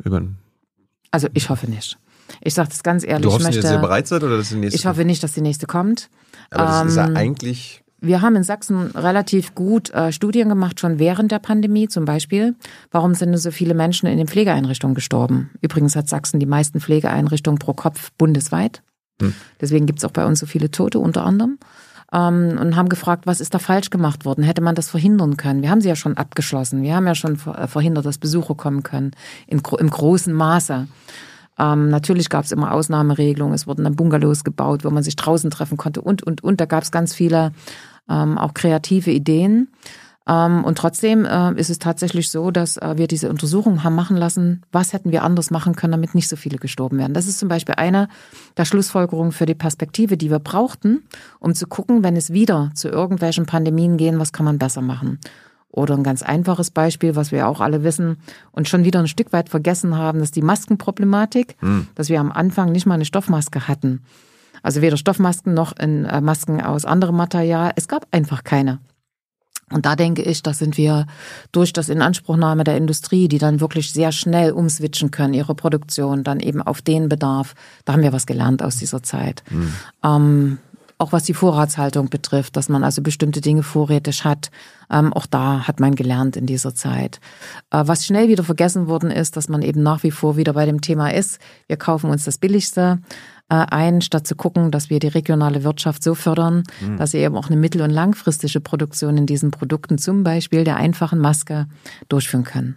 Also 1.10 1.28
ich 1.32 1.48
hoffe 1.48 1.70
nicht. 1.70 1.98
Ich 2.40 2.54
sage 2.54 2.68
das 2.68 2.82
ganz 2.82 3.04
ehrlich. 3.04 3.22
Du 3.22 3.32
hoffst, 3.32 3.40
ich 3.40 3.54
möchte, 3.54 3.62
dass 3.62 3.72
ihr 3.72 3.78
bereit 3.78 4.06
seid 4.06 4.22
oder 4.22 4.36
dass 4.36 4.48
die 4.48 4.56
nächste 4.56 4.78
Ich 4.78 4.86
hoffe 4.86 5.04
nicht, 5.04 5.22
dass 5.22 5.32
die 5.32 5.40
nächste 5.40 5.66
kommt. 5.66 6.10
Aber 6.50 6.64
das 6.64 6.80
ähm, 6.82 6.88
ist 6.88 6.96
ja 6.96 7.06
ähm, 7.08 7.16
eigentlich 7.16 7.82
wir 8.00 8.22
haben 8.22 8.36
in 8.36 8.44
Sachsen 8.44 8.92
relativ 8.92 9.54
gut 9.54 9.90
äh, 9.90 10.12
Studien 10.12 10.48
gemacht, 10.48 10.78
schon 10.78 10.98
während 10.98 11.32
der 11.32 11.40
Pandemie 11.40 11.88
zum 11.88 12.04
Beispiel. 12.04 12.54
Warum 12.90 13.14
sind 13.14 13.36
so 13.36 13.50
viele 13.50 13.74
Menschen 13.74 14.06
in 14.06 14.18
den 14.18 14.28
Pflegeeinrichtungen 14.28 14.94
gestorben? 14.94 15.50
Übrigens 15.60 15.96
hat 15.96 16.08
Sachsen 16.08 16.38
die 16.38 16.46
meisten 16.46 16.80
Pflegeeinrichtungen 16.80 17.58
pro 17.58 17.72
Kopf 17.72 18.10
bundesweit. 18.16 18.82
Hm. 19.20 19.34
Deswegen 19.60 19.86
gibt 19.86 19.98
es 19.98 20.04
auch 20.04 20.12
bei 20.12 20.24
uns 20.26 20.38
so 20.38 20.46
viele 20.46 20.70
Tote 20.70 21.00
unter 21.00 21.24
anderem. 21.24 21.58
Ähm, 22.12 22.56
und 22.60 22.76
haben 22.76 22.88
gefragt, 22.88 23.26
was 23.26 23.40
ist 23.40 23.52
da 23.52 23.58
falsch 23.58 23.90
gemacht 23.90 24.24
worden? 24.24 24.44
Hätte 24.44 24.62
man 24.62 24.76
das 24.76 24.88
verhindern 24.88 25.36
können? 25.36 25.62
Wir 25.62 25.70
haben 25.70 25.80
sie 25.80 25.88
ja 25.88 25.96
schon 25.96 26.16
abgeschlossen. 26.16 26.82
Wir 26.82 26.94
haben 26.94 27.06
ja 27.06 27.16
schon 27.16 27.38
äh, 27.52 27.66
verhindert, 27.66 28.06
dass 28.06 28.18
Besucher 28.18 28.54
kommen 28.54 28.84
können 28.84 29.10
in, 29.48 29.60
im 29.78 29.90
großen 29.90 30.32
Maße. 30.32 30.86
Ähm, 31.58 31.88
natürlich 31.90 32.28
gab 32.28 32.44
es 32.44 32.52
immer 32.52 32.72
Ausnahmeregelungen. 32.72 33.54
Es 33.54 33.66
wurden 33.66 33.84
dann 33.84 33.96
Bungalows 33.96 34.44
gebaut, 34.44 34.84
wo 34.84 34.90
man 34.90 35.02
sich 35.02 35.16
draußen 35.16 35.50
treffen 35.50 35.76
konnte 35.76 36.00
und, 36.00 36.22
und, 36.22 36.42
und. 36.42 36.60
Da 36.60 36.66
gab 36.66 36.82
es 36.82 36.90
ganz 36.90 37.14
viele 37.14 37.52
ähm, 38.08 38.38
auch 38.38 38.54
kreative 38.54 39.10
Ideen. 39.10 39.68
Ähm, 40.28 40.62
und 40.64 40.76
trotzdem 40.76 41.24
äh, 41.24 41.54
ist 41.54 41.70
es 41.70 41.78
tatsächlich 41.78 42.30
so, 42.30 42.50
dass 42.50 42.76
äh, 42.76 42.94
wir 42.96 43.06
diese 43.08 43.30
Untersuchung 43.30 43.82
haben 43.82 43.94
machen 43.94 44.16
lassen, 44.16 44.62
was 44.70 44.92
hätten 44.92 45.10
wir 45.10 45.24
anders 45.24 45.50
machen 45.50 45.74
können, 45.74 45.92
damit 45.92 46.14
nicht 46.14 46.28
so 46.28 46.36
viele 46.36 46.58
gestorben 46.58 46.98
werden. 46.98 47.14
Das 47.14 47.26
ist 47.26 47.38
zum 47.38 47.48
Beispiel 47.48 47.76
eine 47.76 48.08
der 48.56 48.66
Schlussfolgerungen 48.66 49.32
für 49.32 49.46
die 49.46 49.54
Perspektive, 49.54 50.16
die 50.16 50.30
wir 50.30 50.38
brauchten, 50.38 51.02
um 51.40 51.54
zu 51.54 51.66
gucken, 51.66 52.04
wenn 52.04 52.16
es 52.16 52.32
wieder 52.32 52.70
zu 52.74 52.88
irgendwelchen 52.88 53.46
Pandemien 53.46 53.96
gehen, 53.96 54.18
was 54.18 54.32
kann 54.32 54.44
man 54.44 54.58
besser 54.58 54.82
machen. 54.82 55.18
Oder 55.70 55.94
ein 55.94 56.02
ganz 56.02 56.22
einfaches 56.22 56.70
Beispiel, 56.70 57.14
was 57.14 57.30
wir 57.30 57.46
auch 57.46 57.60
alle 57.60 57.84
wissen 57.84 58.16
und 58.52 58.68
schon 58.68 58.84
wieder 58.84 59.00
ein 59.00 59.08
Stück 59.08 59.32
weit 59.32 59.48
vergessen 59.50 59.96
haben, 59.96 60.20
ist 60.20 60.34
die 60.34 60.42
Maskenproblematik, 60.42 61.56
hm. 61.60 61.88
dass 61.94 62.08
wir 62.08 62.20
am 62.20 62.32
Anfang 62.32 62.72
nicht 62.72 62.86
mal 62.86 62.94
eine 62.94 63.04
Stoffmaske 63.04 63.68
hatten. 63.68 64.02
Also 64.62 64.80
weder 64.80 64.96
Stoffmasken 64.96 65.54
noch 65.54 65.76
in 65.78 66.04
äh, 66.04 66.20
Masken 66.20 66.60
aus 66.60 66.84
anderem 66.84 67.16
Material. 67.16 67.72
Es 67.76 67.86
gab 67.86 68.06
einfach 68.10 68.44
keine. 68.44 68.80
Und 69.70 69.84
da 69.84 69.96
denke 69.96 70.22
ich, 70.22 70.42
da 70.42 70.54
sind 70.54 70.78
wir 70.78 71.06
durch 71.52 71.72
das 71.72 71.90
Inanspruchnahme 71.90 72.64
der 72.64 72.76
Industrie, 72.76 73.28
die 73.28 73.38
dann 73.38 73.60
wirklich 73.60 73.92
sehr 73.92 74.12
schnell 74.12 74.52
umswitchen 74.52 75.10
können, 75.10 75.34
ihre 75.34 75.54
Produktion 75.54 76.24
dann 76.24 76.40
eben 76.40 76.62
auf 76.62 76.80
den 76.80 77.08
Bedarf. 77.08 77.54
Da 77.84 77.92
haben 77.92 78.02
wir 78.02 78.12
was 78.12 78.26
gelernt 78.26 78.62
aus 78.62 78.76
dieser 78.76 79.02
Zeit. 79.02 79.42
Mhm. 79.50 79.74
Ähm, 80.02 80.58
auch 80.98 81.12
was 81.12 81.22
die 81.22 81.34
Vorratshaltung 81.34 82.10
betrifft, 82.10 82.56
dass 82.56 82.68
man 82.68 82.82
also 82.82 83.02
bestimmte 83.02 83.40
Dinge 83.40 83.62
vorrätig 83.62 84.24
hat. 84.24 84.50
Ähm, 84.90 85.12
auch 85.12 85.26
da 85.26 85.66
hat 85.66 85.78
man 85.80 85.94
gelernt 85.94 86.36
in 86.36 86.46
dieser 86.46 86.74
Zeit. 86.74 87.20
Äh, 87.70 87.84
was 87.86 88.04
schnell 88.04 88.28
wieder 88.28 88.42
vergessen 88.42 88.88
worden 88.88 89.10
ist, 89.10 89.36
dass 89.36 89.48
man 89.48 89.62
eben 89.62 89.82
nach 89.82 90.02
wie 90.02 90.10
vor 90.10 90.36
wieder 90.36 90.52
bei 90.52 90.66
dem 90.66 90.80
Thema 90.80 91.12
ist, 91.14 91.38
wir 91.68 91.76
kaufen 91.76 92.10
uns 92.10 92.24
das 92.24 92.38
Billigste 92.38 92.98
äh, 93.48 93.54
ein, 93.54 94.00
statt 94.00 94.26
zu 94.26 94.34
gucken, 94.34 94.70
dass 94.72 94.90
wir 94.90 94.98
die 94.98 95.08
regionale 95.08 95.62
Wirtschaft 95.62 96.02
so 96.02 96.14
fördern, 96.14 96.64
mhm. 96.80 96.96
dass 96.96 97.12
sie 97.12 97.18
eben 97.18 97.36
auch 97.36 97.46
eine 97.46 97.56
mittel- 97.56 97.82
und 97.82 97.90
langfristige 97.90 98.60
Produktion 98.60 99.16
in 99.16 99.26
diesen 99.26 99.52
Produkten, 99.52 99.98
zum 99.98 100.24
Beispiel 100.24 100.64
der 100.64 100.76
einfachen 100.76 101.20
Maske, 101.20 101.66
durchführen 102.08 102.44
können. 102.44 102.76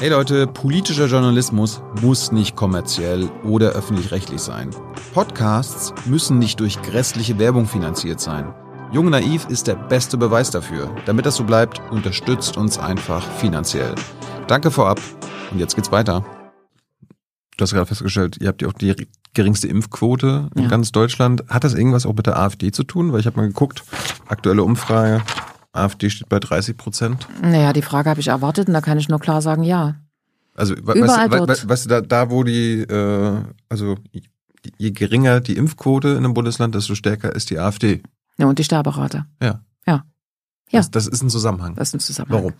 Hey 0.00 0.08
Leute, 0.08 0.46
politischer 0.46 1.08
Journalismus 1.08 1.82
muss 2.00 2.32
nicht 2.32 2.56
kommerziell 2.56 3.28
oder 3.44 3.72
öffentlich-rechtlich 3.72 4.40
sein. 4.40 4.70
Podcasts 5.12 5.92
müssen 6.06 6.38
nicht 6.38 6.58
durch 6.58 6.80
grässliche 6.80 7.38
Werbung 7.38 7.66
finanziert 7.66 8.18
sein. 8.18 8.54
Jung 8.92 9.10
Naiv 9.10 9.46
ist 9.50 9.66
der 9.66 9.74
beste 9.74 10.16
Beweis 10.16 10.50
dafür. 10.50 10.90
Damit 11.04 11.26
das 11.26 11.36
so 11.36 11.44
bleibt, 11.44 11.82
unterstützt 11.90 12.56
uns 12.56 12.78
einfach 12.78 13.22
finanziell. 13.32 13.94
Danke 14.46 14.70
vorab 14.70 14.98
und 15.50 15.58
jetzt 15.58 15.76
geht's 15.76 15.92
weiter. 15.92 16.24
Du 17.58 17.62
hast 17.62 17.74
gerade 17.74 17.84
festgestellt, 17.84 18.38
ihr 18.40 18.48
habt 18.48 18.62
ja 18.62 18.68
auch 18.68 18.72
die 18.72 18.94
geringste 19.34 19.68
Impfquote 19.68 20.48
in 20.54 20.62
ja. 20.62 20.68
ganz 20.70 20.92
Deutschland. 20.92 21.44
Hat 21.48 21.62
das 21.62 21.74
irgendwas 21.74 22.06
auch 22.06 22.14
mit 22.14 22.24
der 22.24 22.38
AfD 22.38 22.72
zu 22.72 22.84
tun? 22.84 23.12
Weil 23.12 23.20
ich 23.20 23.26
habe 23.26 23.36
mal 23.36 23.48
geguckt, 23.48 23.84
aktuelle 24.28 24.62
Umfrage, 24.62 25.20
AfD 25.72 26.10
steht 26.10 26.28
bei 26.28 26.40
30 26.40 26.76
Prozent. 26.76 27.28
Naja, 27.42 27.72
die 27.72 27.82
Frage 27.82 28.10
habe 28.10 28.20
ich 28.20 28.28
erwartet 28.28 28.68
und 28.68 28.74
da 28.74 28.80
kann 28.80 28.98
ich 28.98 29.08
nur 29.08 29.20
klar 29.20 29.42
sagen, 29.42 29.62
ja. 29.62 29.96
Also 30.54 30.74
Überall 30.74 31.30
weißt, 31.48 31.68
weißt, 31.68 31.90
da, 31.90 32.00
da 32.00 32.30
wo 32.30 32.42
die, 32.42 32.80
äh, 32.82 33.42
also 33.68 33.96
je 34.78 34.90
geringer 34.90 35.40
die 35.40 35.56
Impfquote 35.56 36.08
in 36.08 36.18
einem 36.18 36.34
Bundesland, 36.34 36.74
desto 36.74 36.94
stärker 36.94 37.34
ist 37.34 37.50
die 37.50 37.58
AfD. 37.58 38.02
Ja, 38.36 38.46
und 38.46 38.58
die 38.58 38.64
Sterberate. 38.64 39.26
Ja. 39.40 39.60
Ja. 39.86 40.04
Ja. 40.70 40.80
Das, 40.80 40.90
das 40.90 41.06
ist 41.06 41.22
ein 41.22 41.30
Zusammenhang. 41.30 41.76
Das 41.76 41.88
ist 41.88 41.94
ein 41.94 42.00
Zusammenhang. 42.00 42.54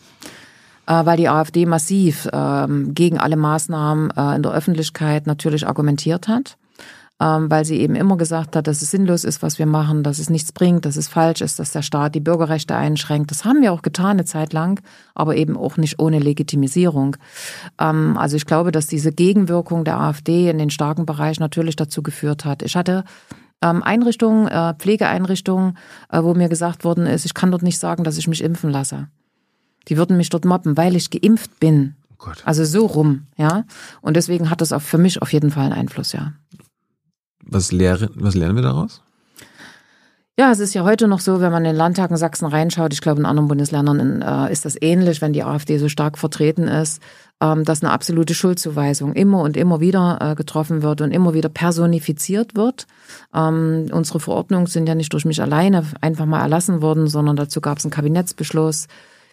Warum? 0.86 1.02
Äh, 1.02 1.06
weil 1.06 1.16
die 1.16 1.28
AfD 1.28 1.66
massiv 1.66 2.28
ähm, 2.32 2.94
gegen 2.94 3.18
alle 3.18 3.36
Maßnahmen 3.36 4.10
äh, 4.16 4.36
in 4.36 4.42
der 4.42 4.52
Öffentlichkeit 4.52 5.26
natürlich 5.26 5.66
argumentiert 5.66 6.28
hat 6.28 6.56
ähm, 7.20 7.50
weil 7.50 7.64
sie 7.64 7.80
eben 7.80 7.94
immer 7.94 8.16
gesagt 8.16 8.56
hat, 8.56 8.66
dass 8.66 8.80
es 8.80 8.90
sinnlos 8.90 9.24
ist, 9.24 9.42
was 9.42 9.58
wir 9.58 9.66
machen, 9.66 10.02
dass 10.02 10.18
es 10.18 10.30
nichts 10.30 10.52
bringt, 10.52 10.86
dass 10.86 10.96
es 10.96 11.08
falsch 11.08 11.42
ist, 11.42 11.58
dass 11.58 11.70
der 11.70 11.82
Staat 11.82 12.14
die 12.14 12.20
Bürgerrechte 12.20 12.74
einschränkt. 12.74 13.30
Das 13.30 13.44
haben 13.44 13.60
wir 13.60 13.72
auch 13.72 13.82
getan 13.82 14.12
eine 14.12 14.24
Zeit 14.24 14.52
lang, 14.54 14.80
aber 15.14 15.36
eben 15.36 15.56
auch 15.56 15.76
nicht 15.76 15.98
ohne 15.98 16.18
Legitimisierung. 16.18 17.16
Ähm, 17.78 18.16
also 18.16 18.36
ich 18.36 18.46
glaube, 18.46 18.72
dass 18.72 18.86
diese 18.86 19.12
Gegenwirkung 19.12 19.84
der 19.84 20.00
AfD 20.00 20.48
in 20.48 20.58
den 20.58 20.70
starken 20.70 21.04
Bereich 21.04 21.38
natürlich 21.40 21.76
dazu 21.76 22.02
geführt 22.02 22.46
hat. 22.46 22.62
Ich 22.62 22.74
hatte 22.74 23.04
ähm, 23.62 23.82
Einrichtungen, 23.82 24.48
äh, 24.48 24.74
Pflegeeinrichtungen, 24.74 25.76
äh, 26.10 26.22
wo 26.22 26.32
mir 26.32 26.48
gesagt 26.48 26.84
worden 26.84 27.06
ist, 27.06 27.26
ich 27.26 27.34
kann 27.34 27.50
dort 27.50 27.62
nicht 27.62 27.78
sagen, 27.78 28.04
dass 28.04 28.16
ich 28.16 28.28
mich 28.28 28.42
impfen 28.42 28.70
lasse. 28.70 29.08
Die 29.88 29.98
würden 29.98 30.16
mich 30.16 30.30
dort 30.30 30.46
mobben, 30.46 30.78
weil 30.78 30.96
ich 30.96 31.10
geimpft 31.10 31.60
bin. 31.60 31.96
Oh 32.18 32.30
also 32.44 32.64
so 32.64 32.86
rum, 32.86 33.26
ja. 33.36 33.64
Und 34.00 34.16
deswegen 34.16 34.50
hat 34.50 34.60
das 34.60 34.72
auch 34.72 34.82
für 34.82 34.98
mich 34.98 35.20
auf 35.20 35.32
jeden 35.32 35.50
Fall 35.50 35.64
einen 35.64 35.72
Einfluss, 35.72 36.12
ja. 36.12 36.32
Was, 37.42 37.72
lehren, 37.72 38.10
was 38.14 38.34
lernen 38.34 38.56
wir 38.56 38.62
daraus? 38.62 39.02
Ja, 40.40 40.50
es 40.50 40.58
ist 40.58 40.72
ja 40.72 40.84
heute 40.84 41.06
noch 41.06 41.20
so, 41.20 41.42
wenn 41.42 41.52
man 41.52 41.66
in 41.66 41.72
den 41.72 41.76
Landtag 41.76 42.10
in 42.10 42.16
Sachsen 42.16 42.46
reinschaut, 42.46 42.94
ich 42.94 43.02
glaube 43.02 43.20
in 43.20 43.26
anderen 43.26 43.48
Bundesländern 43.48 44.22
äh, 44.22 44.50
ist 44.50 44.64
das 44.64 44.80
ähnlich, 44.80 45.20
wenn 45.20 45.34
die 45.34 45.44
AfD 45.44 45.76
so 45.76 45.90
stark 45.90 46.16
vertreten 46.16 46.66
ist, 46.66 47.02
ähm, 47.42 47.64
dass 47.64 47.82
eine 47.82 47.92
absolute 47.92 48.32
Schuldzuweisung 48.32 49.12
immer 49.12 49.42
und 49.42 49.58
immer 49.58 49.80
wieder 49.80 50.18
äh, 50.20 50.34
getroffen 50.34 50.82
wird 50.82 51.02
und 51.02 51.10
immer 51.10 51.34
wieder 51.34 51.50
personifiziert 51.50 52.56
wird. 52.56 52.86
Ähm, 53.34 53.88
unsere 53.92 54.18
Verordnungen 54.18 54.66
sind 54.66 54.88
ja 54.88 54.94
nicht 54.94 55.12
durch 55.12 55.26
mich 55.26 55.42
alleine 55.42 55.84
einfach 56.00 56.24
mal 56.24 56.40
erlassen 56.40 56.80
worden, 56.80 57.06
sondern 57.06 57.36
dazu 57.36 57.60
gab 57.60 57.76
es 57.76 57.84
einen 57.84 57.92
Kabinettsbeschluss. 57.92 58.86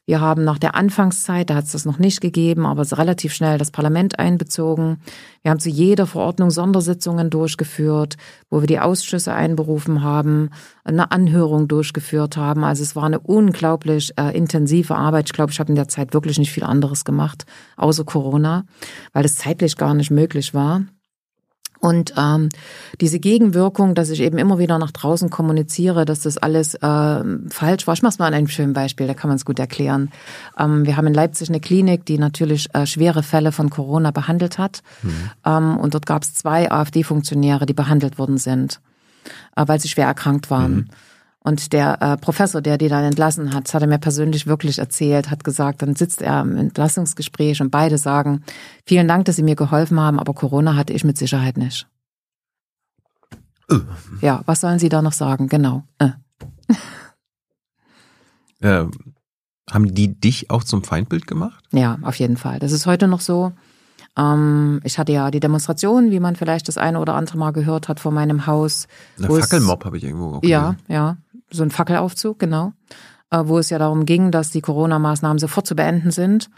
Wir 0.08 0.22
haben 0.22 0.46
nach 0.46 0.58
der 0.58 0.74
Anfangszeit, 0.74 1.50
da 1.50 1.56
hat 1.56 1.66
es 1.66 1.74
das 1.74 1.84
noch 1.84 2.00
nicht 2.00 2.22
gegeben, 2.22 2.66
aber 2.66 2.90
relativ 2.98 3.34
schnell 3.34 3.58
das 3.58 3.72
Parlament 3.72 4.20
einbezogen. 4.20 5.02
Wir 5.42 5.52
haben 5.52 5.60
zu 5.60 5.68
jeder 5.68 6.08
Verordnung 6.08 6.50
Sondersitzungen 6.50 7.30
durchgeführt, 7.30 8.16
wo 8.50 8.62
wir 8.62 8.68
die 8.68 8.80
Ausschüsse 8.80 9.34
einberufen 9.34 10.04
haben, 10.04 10.52
eine 10.86 11.12
Anhörung 11.12 11.68
durchgeführt 11.68 12.38
haben. 12.38 12.64
Also 12.64 12.84
es 12.84 12.96
war 12.96 13.04
eine 13.04 13.20
unglaublich 13.20 14.14
äh, 14.18 14.36
intensive 14.36 14.96
Arbeit. 14.96 15.26
Ich 15.28 15.34
glaube, 15.34 15.52
ich 15.52 15.60
habe 15.60 15.72
in 15.72 15.76
der 15.76 15.90
Zeit 15.90 16.14
wirklich 16.14 16.40
nicht 16.40 16.54
viel 16.54 16.64
anderes 16.64 17.04
gemacht, 17.04 17.46
außer 17.76 18.06
Corona, 18.06 18.64
weil 19.12 19.26
es 19.26 19.36
zeitlich 19.36 19.76
gar 19.76 19.94
nicht 19.94 20.10
möglich 20.10 20.54
war. 20.54 20.84
Und 21.88 22.14
ähm, 22.18 22.50
diese 23.00 23.18
Gegenwirkung, 23.18 23.96
dass 23.96 24.10
ich 24.10 24.20
eben 24.20 24.38
immer 24.38 24.60
wieder 24.60 24.78
nach 24.78 24.92
draußen 24.92 25.30
kommuniziere, 25.30 26.04
dass 26.04 26.20
das 26.20 26.38
alles 26.38 26.76
äh, 26.76 26.80
falsch 26.82 27.88
war. 27.88 27.94
Ich 27.94 28.02
mache 28.02 28.10
es 28.10 28.20
mal 28.20 28.28
an 28.28 28.34
einem 28.34 28.50
schönen 28.50 28.74
Beispiel, 28.74 29.08
da 29.08 29.14
kann 29.14 29.30
man 29.30 29.38
es 29.38 29.46
gut 29.46 29.58
erklären. 29.58 30.12
Ähm, 30.60 30.86
wir 30.86 30.98
haben 30.98 31.08
in 31.08 31.14
Leipzig 31.14 31.48
eine 31.48 31.62
Klinik, 31.62 32.06
die 32.06 32.18
natürlich 32.18 32.68
äh, 32.76 32.86
schwere 32.86 33.24
Fälle 33.24 33.54
von 33.54 33.70
Corona 33.70 34.12
behandelt 34.12 34.58
hat. 34.58 34.84
Mhm. 35.02 35.32
Ähm, 35.46 35.78
und 35.78 35.94
dort 35.94 36.06
gab 36.06 36.24
es 36.24 36.34
zwei 36.34 36.70
AfD-Funktionäre, 36.70 37.66
die 37.66 37.74
behandelt 37.74 38.18
worden 38.18 38.38
sind, 38.38 38.82
äh, 39.56 39.64
weil 39.66 39.80
sie 39.80 39.88
schwer 39.88 40.08
erkrankt 40.08 40.52
waren. 40.52 40.76
Mhm. 40.76 40.86
Und 41.48 41.72
der 41.72 42.02
äh, 42.02 42.18
Professor, 42.18 42.62
der 42.62 42.78
die 42.78 42.90
dann 42.90 43.06
entlassen 43.06 43.54
hat, 43.54 43.74
hat 43.74 43.82
er 43.82 43.88
mir 43.88 44.00
persönlich 44.00 44.48
wirklich 44.48 44.80
erzählt, 44.80 45.32
hat 45.32 45.46
gesagt, 45.46 45.82
dann 45.82 45.96
sitzt 45.96 46.22
er 46.22 46.42
im 46.42 46.58
Entlassungsgespräch 46.58 47.62
und 47.62 47.72
beide 47.72 47.98
sagen, 47.98 48.44
vielen 48.86 49.08
Dank, 49.08 49.24
dass 49.24 49.38
Sie 49.38 49.44
mir 49.44 49.56
geholfen 49.56 49.98
haben, 49.98 50.20
aber 50.20 50.34
Corona 50.34 50.76
hatte 50.76 50.92
ich 50.92 51.06
mit 51.06 51.18
Sicherheit 51.18 51.56
nicht. 51.56 51.88
Äh. 53.72 53.78
Ja, 54.20 54.42
was 54.46 54.60
sollen 54.60 54.78
Sie 54.78 54.90
da 54.90 55.02
noch 55.02 55.14
sagen? 55.14 55.48
Genau. 55.48 55.86
Äh. 56.00 56.10
äh, 58.60 58.86
haben 59.72 59.96
die 59.96 60.20
dich 60.20 60.52
auch 60.52 60.66
zum 60.66 60.84
Feindbild 60.84 61.28
gemacht? 61.28 61.64
Ja, 61.72 61.98
auf 62.02 62.16
jeden 62.16 62.36
Fall. 62.36 62.60
Das 62.60 62.74
ist 62.74 62.86
heute 62.86 63.08
noch 63.08 63.22
so. 63.22 63.54
Ähm, 64.18 64.82
ich 64.84 64.98
hatte 64.98 65.12
ja 65.12 65.30
die 65.32 65.40
Demonstration, 65.40 66.12
wie 66.12 66.20
man 66.20 66.36
vielleicht 66.36 66.68
das 66.68 66.78
eine 66.78 67.00
oder 67.00 67.14
andere 67.14 67.38
Mal 67.38 67.52
gehört 67.52 67.88
hat, 67.88 68.00
vor 68.00 68.12
meinem 68.12 68.48
Haus. 68.48 68.88
Eine 69.18 69.30
Fackelmob 69.30 69.86
habe 69.86 69.98
ich 69.98 70.04
irgendwo 70.04 70.40
gesehen. 70.40 70.50
Ja, 70.50 70.76
ja 70.88 71.18
so 71.50 71.64
ein 71.64 71.72
Fackelaufzug, 71.72 72.40
genau, 72.40 72.74
äh, 73.32 73.44
wo 73.46 73.60
es 73.60 73.70
ja 73.70 73.80
darum 73.80 74.06
ging, 74.06 74.32
dass 74.32 74.52
die 74.52 74.62
Corona-Maßnahmen 74.62 75.40
sofort 75.40 75.68
zu 75.68 75.76
beenden 75.76 76.12
sind. 76.12 76.50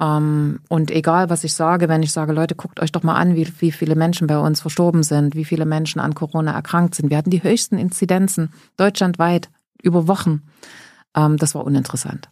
Ähm, 0.00 0.60
und 0.68 0.90
egal, 0.90 1.30
was 1.30 1.44
ich 1.44 1.54
sage, 1.54 1.88
wenn 1.88 2.02
ich 2.02 2.12
sage, 2.12 2.32
Leute, 2.32 2.54
guckt 2.54 2.80
euch 2.80 2.92
doch 2.92 3.02
mal 3.02 3.14
an, 3.14 3.36
wie, 3.36 3.48
wie 3.60 3.72
viele 3.72 3.94
Menschen 3.94 4.26
bei 4.26 4.38
uns 4.38 4.60
verstorben 4.60 5.02
sind, 5.02 5.34
wie 5.34 5.44
viele 5.44 5.66
Menschen 5.66 6.00
an 6.00 6.14
Corona 6.14 6.52
erkrankt 6.52 6.94
sind. 6.94 7.10
Wir 7.10 7.16
hatten 7.16 7.30
die 7.30 7.42
höchsten 7.42 7.78
Inzidenzen 7.78 8.52
deutschlandweit 8.76 9.50
über 9.82 10.08
Wochen. 10.08 10.42
Ähm, 11.14 11.36
das 11.36 11.54
war 11.54 11.64
uninteressant. 11.64 12.28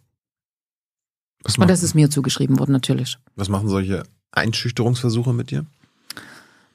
und 1.57 1.69
das 1.69 1.83
ist 1.83 1.93
mir 1.93 2.09
zugeschrieben 2.09 2.59
worden, 2.59 2.71
natürlich. 2.73 3.17
Was 3.35 3.49
machen 3.49 3.69
solche 3.69 4.03
Einschüchterungsversuche 4.31 5.33
mit 5.33 5.51
dir? 5.51 5.65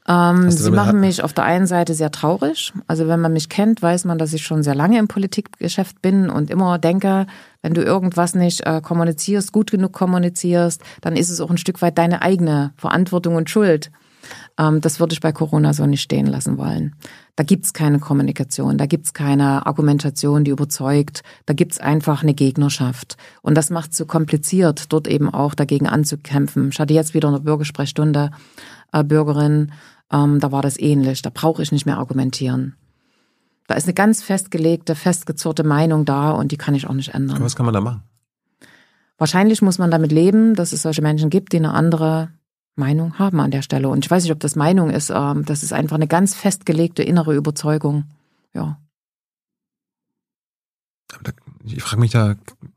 Ähm, 0.09 0.51
sie 0.51 0.71
machen 0.71 1.01
mich 1.01 1.23
auf 1.23 1.35
der 1.35 1.45
einen 1.45 1.67
Seite 1.67 1.93
sehr 1.93 2.11
traurig. 2.11 2.73
Also 2.87 3.09
wenn 3.09 3.21
man 3.21 3.35
mich 3.35 3.51
kennt, 3.51 3.83
weiß 3.83 4.07
man, 4.07 4.17
dass 4.17 4.33
ich 4.33 4.43
schon 4.43 4.63
sehr 4.63 4.75
lange 4.75 4.99
im 4.99 5.07
Politikgeschäft 5.07 6.01
bin 6.01 6.31
und 6.31 6.51
immer 6.51 6.79
denke, 6.79 7.27
wenn 7.61 7.75
du 7.75 7.83
irgendwas 7.83 8.35
nicht 8.35 8.67
äh, 8.67 8.81
kommunizierst, 8.81 9.53
gut 9.53 9.71
genug 9.71 9.93
kommunizierst, 9.93 10.81
dann 11.03 11.15
ist 11.15 11.29
es 11.29 11.41
auch 11.41 11.51
ein 11.51 11.59
Stück 11.59 11.83
weit 11.83 11.99
deine 11.99 12.23
eigene 12.23 12.73
Verantwortung 12.77 13.37
und 13.37 13.51
Schuld. 13.51 13.91
Ähm, 14.59 14.81
das 14.81 14.99
würde 14.99 15.13
ich 15.13 15.21
bei 15.21 15.33
Corona 15.33 15.75
so 15.75 15.85
nicht 15.85 16.03
stehen 16.03 16.27
lassen 16.27 16.57
wollen. 16.57 16.95
Da 17.37 17.45
gibt's 17.45 17.75
keine 17.75 17.99
Kommunikation, 17.99 18.79
da 18.79 18.87
gibt's 18.87 19.13
keine 19.13 19.67
Argumentation, 19.67 20.43
die 20.43 20.51
überzeugt, 20.51 21.23
da 21.45 21.53
gibt's 21.53 21.79
einfach 21.79 22.23
eine 22.23 22.35
Gegnerschaft. 22.35 23.17
Und 23.43 23.57
das 23.57 23.69
macht 23.69 23.93
es 23.93 23.99
so 23.99 24.07
kompliziert, 24.07 24.93
dort 24.93 25.07
eben 25.07 25.33
auch 25.33 25.55
dagegen 25.55 25.87
anzukämpfen. 25.87 26.71
Ich 26.73 26.81
hatte 26.81 26.95
jetzt 26.95 27.15
wieder 27.15 27.29
eine 27.29 27.41
Bürgersprechstunde, 27.41 28.31
äh, 28.93 29.05
Bürgerin, 29.05 29.73
ähm, 30.13 30.41
da 30.41 30.53
war 30.53 30.63
das 30.63 30.79
ähnlich. 30.79 31.23
Da 31.23 31.31
brauche 31.33 31.63
ich 31.63 31.73
nicht 31.73 31.87
mehr 31.87 31.99
argumentieren. 31.99 32.77
Da 33.67 33.75
ist 33.75 33.85
eine 33.85 33.95
ganz 33.95 34.23
festgelegte, 34.23 34.95
festgezurrte 34.95 35.63
Meinung 35.63 36.05
da 36.05 36.31
und 36.31 36.53
die 36.53 36.57
kann 36.57 36.75
ich 36.75 36.87
auch 36.87 36.95
nicht 36.95 37.15
ändern. 37.15 37.37
Aber 37.37 37.45
was 37.45 37.55
kann 37.55 37.67
man 37.67 37.75
da 37.75 37.81
machen? 37.81 38.03
Wahrscheinlich 39.19 39.61
muss 39.63 39.79
man 39.79 39.91
damit 39.91 40.13
leben, 40.13 40.55
dass 40.55 40.73
es 40.73 40.83
solche 40.83 41.03
Menschen 41.03 41.29
gibt, 41.29 41.53
die 41.53 41.59
eine 41.59 41.75
andere 41.75 42.31
Meinung 42.77 43.19
haben 43.19 43.41
an 43.41 43.51
der 43.51 43.63
Stelle. 43.63 43.89
Und 43.89 44.05
ich 44.05 44.11
weiß 44.11 44.23
nicht, 44.23 44.33
ob 44.33 44.41
das 44.41 44.57
Meinung 44.57 44.91
ist. 44.91 45.11
Ähm, 45.11 45.45
das 45.45 45.63
ist 45.63 45.73
einfach 45.73 45.97
eine 45.97 46.07
ganz 46.07 46.35
festgelegte 46.35 47.03
innere 47.03 47.35
Überzeugung. 47.35 48.05
Ja. 48.55 48.79
Ich 51.65 51.83
frage 51.83 52.01
mich 52.01 52.13
da, 52.13 52.37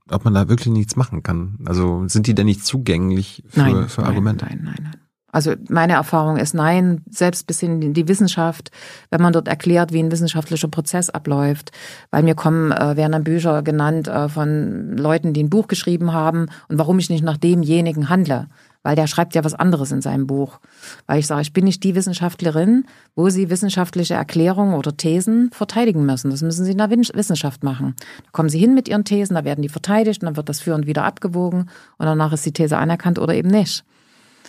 ob 0.09 0.25
man 0.25 0.33
da 0.33 0.49
wirklich 0.49 0.73
nichts 0.73 0.95
machen 0.95 1.23
kann. 1.23 1.59
Also 1.65 2.07
sind 2.07 2.27
die 2.27 2.33
denn 2.33 2.47
nicht 2.47 2.65
zugänglich 2.65 3.43
für, 3.47 3.59
nein, 3.59 3.89
für 3.89 4.03
Argumente? 4.03 4.45
Nein, 4.45 4.61
nein, 4.63 4.79
nein. 4.81 5.00
Also 5.31 5.53
meine 5.69 5.93
Erfahrung 5.93 6.37
ist 6.37 6.53
nein, 6.53 7.01
selbst 7.09 7.47
bis 7.47 7.59
hin 7.59 7.81
in 7.81 7.93
die 7.93 8.07
Wissenschaft, 8.07 8.71
wenn 9.09 9.21
man 9.21 9.33
dort 9.33 9.47
erklärt, 9.47 9.93
wie 9.93 9.99
ein 10.01 10.11
wissenschaftlicher 10.11 10.67
Prozess 10.67 11.09
abläuft. 11.09 11.71
Weil 12.09 12.23
mir 12.23 12.35
kommen, 12.35 12.71
äh, 12.71 12.97
werden 12.97 13.13
dann 13.13 13.23
Bücher 13.23 13.61
genannt 13.61 14.07
äh, 14.07 14.29
von 14.29 14.97
Leuten, 14.97 15.33
die 15.33 15.43
ein 15.43 15.49
Buch 15.49 15.67
geschrieben 15.67 16.13
haben 16.13 16.47
und 16.67 16.77
warum 16.77 16.99
ich 16.99 17.09
nicht 17.09 17.23
nach 17.23 17.37
demjenigen 17.37 18.09
handle. 18.09 18.47
Weil 18.83 18.95
der 18.95 19.05
schreibt 19.05 19.35
ja 19.35 19.43
was 19.43 19.53
anderes 19.53 19.91
in 19.91 20.01
seinem 20.01 20.25
Buch. 20.25 20.59
Weil 21.05 21.19
ich 21.19 21.27
sage, 21.27 21.43
ich 21.43 21.53
bin 21.53 21.65
nicht 21.65 21.83
die 21.83 21.93
Wissenschaftlerin, 21.93 22.85
wo 23.15 23.29
Sie 23.29 23.51
wissenschaftliche 23.51 24.15
Erklärungen 24.15 24.73
oder 24.73 24.97
Thesen 24.97 25.51
verteidigen 25.51 26.03
müssen. 26.03 26.31
Das 26.31 26.41
müssen 26.41 26.65
Sie 26.65 26.71
in 26.71 26.79
der 26.79 26.89
Wissenschaft 26.89 27.63
machen. 27.63 27.95
Da 28.23 28.29
kommen 28.31 28.49
Sie 28.49 28.57
hin 28.57 28.73
mit 28.73 28.87
Ihren 28.87 29.05
Thesen, 29.05 29.35
da 29.35 29.45
werden 29.45 29.61
die 29.61 29.69
verteidigt 29.69 30.23
und 30.23 30.25
dann 30.25 30.35
wird 30.35 30.49
das 30.49 30.61
führend 30.61 30.87
wieder 30.87 31.03
abgewogen 31.03 31.69
und 31.99 32.05
danach 32.07 32.33
ist 32.33 32.45
die 32.45 32.53
These 32.53 32.77
anerkannt 32.77 33.19
oder 33.19 33.35
eben 33.35 33.49
nicht. 33.49 33.85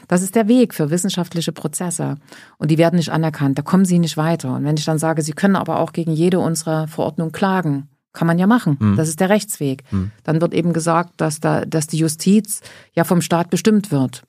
Das 0.08 0.22
ist 0.22 0.34
der 0.34 0.48
Weg 0.48 0.74
für 0.74 0.90
wissenschaftliche 0.90 1.52
Prozesse. 1.52 2.16
Und 2.58 2.70
die 2.70 2.78
werden 2.78 2.96
nicht 2.96 3.10
anerkannt. 3.10 3.58
Da 3.58 3.62
kommen 3.62 3.84
sie 3.84 3.98
nicht 3.98 4.16
weiter. 4.16 4.54
Und 4.54 4.64
wenn 4.64 4.76
ich 4.76 4.84
dann 4.84 4.98
sage, 4.98 5.22
sie 5.22 5.32
können 5.32 5.56
aber 5.56 5.78
auch 5.80 5.92
gegen 5.92 6.12
jede 6.12 6.38
unserer 6.38 6.88
Verordnungen 6.88 7.32
klagen, 7.32 7.88
kann 8.12 8.26
man 8.26 8.38
ja 8.38 8.46
machen. 8.46 8.76
Mhm. 8.78 8.96
Das 8.96 9.08
ist 9.08 9.20
der 9.20 9.30
Rechtsweg. 9.30 9.84
Mhm. 9.90 10.10
Dann 10.24 10.40
wird 10.40 10.54
eben 10.54 10.72
gesagt, 10.72 11.20
dass, 11.20 11.40
da, 11.40 11.64
dass 11.64 11.86
die 11.86 11.98
Justiz 11.98 12.60
ja 12.94 13.04
vom 13.04 13.22
Staat 13.22 13.50
bestimmt 13.50 13.90
wird. 13.90 14.24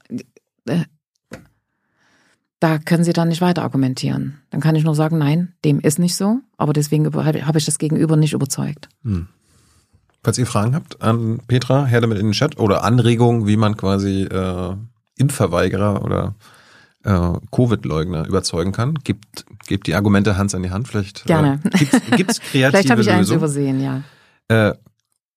Äh, 0.65 0.83
da 2.59 2.77
können 2.77 3.03
Sie 3.03 3.11
dann 3.11 3.27
nicht 3.27 3.41
weiter 3.41 3.61
argumentieren. 3.61 4.39
Dann 4.49 4.61
kann 4.61 4.75
ich 4.75 4.85
nur 4.85 4.95
sagen, 4.95 5.17
nein, 5.17 5.51
dem 5.65 5.81
ist 5.81 5.99
nicht 5.99 6.15
so. 6.15 6.39
Aber 6.55 6.71
deswegen 6.71 7.13
habe 7.13 7.57
ich 7.57 7.65
das 7.65 7.77
Gegenüber 7.77 8.15
nicht 8.15 8.31
überzeugt. 8.31 8.87
Mhm. 9.03 9.27
Falls 10.23 10.37
ihr 10.37 10.45
Fragen 10.45 10.73
habt 10.73 11.01
an 11.01 11.41
Petra, 11.45 11.85
her 11.85 11.99
damit 11.99 12.17
in 12.17 12.27
den 12.27 12.31
Chat 12.31 12.57
oder 12.57 12.85
Anregungen, 12.85 13.45
wie 13.45 13.57
man 13.57 13.75
quasi 13.75 14.21
äh, 14.23 14.75
Impfverweigerer 15.17 16.03
oder 16.03 16.35
äh, 17.03 17.33
Covid-Leugner 17.51 18.27
überzeugen 18.27 18.71
kann. 18.71 18.95
Gibt, 19.03 19.45
gibt 19.67 19.87
die 19.87 19.95
Argumente 19.95 20.37
Hans 20.37 20.55
an 20.55 20.63
die 20.63 20.71
Hand. 20.71 20.87
Vielleicht 20.87 21.25
Gerne. 21.25 21.59
Äh, 21.65 22.17
gibt 22.17 22.31
es 22.31 22.39
kreative 22.39 22.69
Vielleicht 22.69 22.89
habe 22.89 23.01
ich 23.01 23.11
eins 23.11 23.29
übersehen, 23.29 23.81
ja. 23.81 24.03
Äh, 24.47 24.73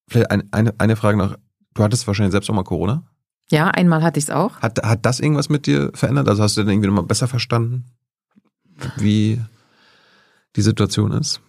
vielleicht 0.07 0.31
ein, 0.31 0.43
eine, 0.51 0.73
eine 0.77 0.95
Frage 0.95 1.17
noch. 1.17 1.35
Du 1.73 1.83
hattest 1.83 2.07
wahrscheinlich 2.07 2.31
selbst 2.31 2.49
auch 2.49 2.55
mal 2.55 2.63
Corona? 2.63 3.03
Ja, 3.49 3.67
einmal 3.67 4.03
hatte 4.03 4.17
ich 4.17 4.25
es 4.25 4.31
auch. 4.31 4.59
Hat, 4.59 4.81
hat 4.83 5.05
das 5.05 5.19
irgendwas 5.19 5.49
mit 5.49 5.67
dir 5.67 5.91
verändert? 5.93 6.27
Also 6.27 6.43
hast 6.43 6.57
du 6.57 6.61
denn 6.61 6.71
irgendwie 6.71 6.87
nochmal 6.87 7.05
besser 7.05 7.27
verstanden, 7.27 7.85
wie 8.97 9.39
die 10.55 10.61
Situation 10.61 11.11
ist? 11.11 11.39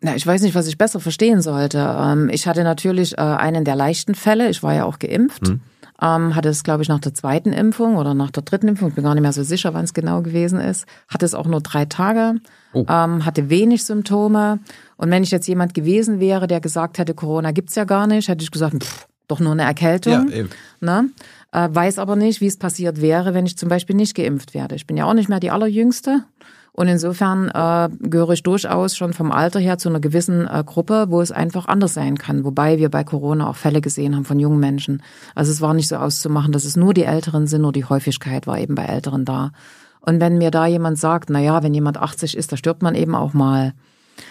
Na, 0.00 0.16
ich 0.16 0.26
weiß 0.26 0.40
nicht, 0.40 0.54
was 0.54 0.66
ich 0.66 0.78
besser 0.78 0.98
verstehen 0.98 1.42
sollte. 1.42 1.78
Ähm, 1.78 2.30
ich 2.30 2.46
hatte 2.46 2.64
natürlich 2.64 3.18
äh, 3.18 3.22
einen 3.22 3.66
der 3.66 3.76
leichten 3.76 4.14
Fälle. 4.14 4.48
Ich 4.48 4.62
war 4.62 4.72
ja 4.72 4.84
auch 4.84 4.98
geimpft. 4.98 5.48
Hm 5.48 5.60
ähm, 6.00 6.34
hatte 6.34 6.48
es, 6.48 6.64
glaube 6.64 6.82
ich, 6.82 6.88
nach 6.88 7.00
der 7.00 7.14
zweiten 7.14 7.52
Impfung 7.52 7.96
oder 7.96 8.14
nach 8.14 8.30
der 8.30 8.42
dritten 8.42 8.68
Impfung, 8.68 8.88
ich 8.88 8.94
bin 8.94 9.04
gar 9.04 9.14
nicht 9.14 9.22
mehr 9.22 9.32
so 9.32 9.42
sicher, 9.42 9.74
wann 9.74 9.84
es 9.84 9.94
genau 9.94 10.22
gewesen 10.22 10.60
ist, 10.60 10.86
hatte 11.08 11.26
es 11.26 11.34
auch 11.34 11.46
nur 11.46 11.60
drei 11.60 11.84
Tage, 11.84 12.36
oh. 12.72 12.84
ähm, 12.88 13.24
hatte 13.24 13.50
wenig 13.50 13.84
Symptome. 13.84 14.60
Und 14.96 15.10
wenn 15.10 15.22
ich 15.22 15.30
jetzt 15.30 15.46
jemand 15.48 15.74
gewesen 15.74 16.20
wäre, 16.20 16.46
der 16.46 16.60
gesagt 16.60 16.98
hätte, 16.98 17.14
Corona 17.14 17.52
gibt's 17.52 17.74
ja 17.74 17.84
gar 17.84 18.06
nicht, 18.06 18.28
hätte 18.28 18.42
ich 18.42 18.50
gesagt, 18.50 18.82
pff, 18.82 19.06
doch 19.28 19.40
nur 19.40 19.52
eine 19.52 19.62
Erkältung. 19.62 20.28
Ja, 20.28 20.36
eben. 20.36 20.50
Ne? 20.80 21.10
Äh, 21.52 21.68
weiß 21.70 21.98
aber 21.98 22.16
nicht, 22.16 22.40
wie 22.40 22.46
es 22.46 22.56
passiert 22.56 23.00
wäre, 23.00 23.34
wenn 23.34 23.46
ich 23.46 23.56
zum 23.56 23.68
Beispiel 23.68 23.96
nicht 23.96 24.14
geimpft 24.14 24.54
werde. 24.54 24.74
Ich 24.74 24.86
bin 24.86 24.96
ja 24.96 25.04
auch 25.04 25.14
nicht 25.14 25.28
mehr 25.28 25.40
die 25.40 25.50
allerjüngste. 25.50 26.24
Und 26.72 26.88
insofern 26.88 27.48
äh, 27.48 27.88
gehöre 28.00 28.30
ich 28.30 28.42
durchaus 28.42 28.96
schon 28.96 29.12
vom 29.12 29.32
Alter 29.32 29.60
her 29.60 29.78
zu 29.78 29.88
einer 29.88 30.00
gewissen 30.00 30.46
äh, 30.46 30.62
Gruppe, 30.64 31.06
wo 31.08 31.20
es 31.20 31.32
einfach 31.32 31.66
anders 31.66 31.94
sein 31.94 32.16
kann. 32.16 32.44
Wobei 32.44 32.78
wir 32.78 32.88
bei 32.88 33.04
Corona 33.04 33.48
auch 33.48 33.56
Fälle 33.56 33.80
gesehen 33.80 34.14
haben 34.14 34.24
von 34.24 34.38
jungen 34.38 34.60
Menschen. 34.60 35.02
Also 35.34 35.50
es 35.50 35.60
war 35.60 35.74
nicht 35.74 35.88
so 35.88 35.96
auszumachen, 35.96 36.52
dass 36.52 36.64
es 36.64 36.76
nur 36.76 36.94
die 36.94 37.04
Älteren 37.04 37.46
sind, 37.46 37.62
nur 37.62 37.72
die 37.72 37.84
Häufigkeit 37.84 38.46
war 38.46 38.58
eben 38.58 38.74
bei 38.74 38.84
Älteren 38.84 39.24
da. 39.24 39.52
Und 40.00 40.20
wenn 40.20 40.38
mir 40.38 40.50
da 40.50 40.66
jemand 40.66 40.98
sagt, 40.98 41.28
na 41.28 41.40
ja, 41.40 41.62
wenn 41.62 41.74
jemand 41.74 41.98
80 41.98 42.36
ist, 42.36 42.52
da 42.52 42.56
stirbt 42.56 42.82
man 42.82 42.94
eben 42.94 43.14
auch 43.14 43.34
mal, 43.34 43.74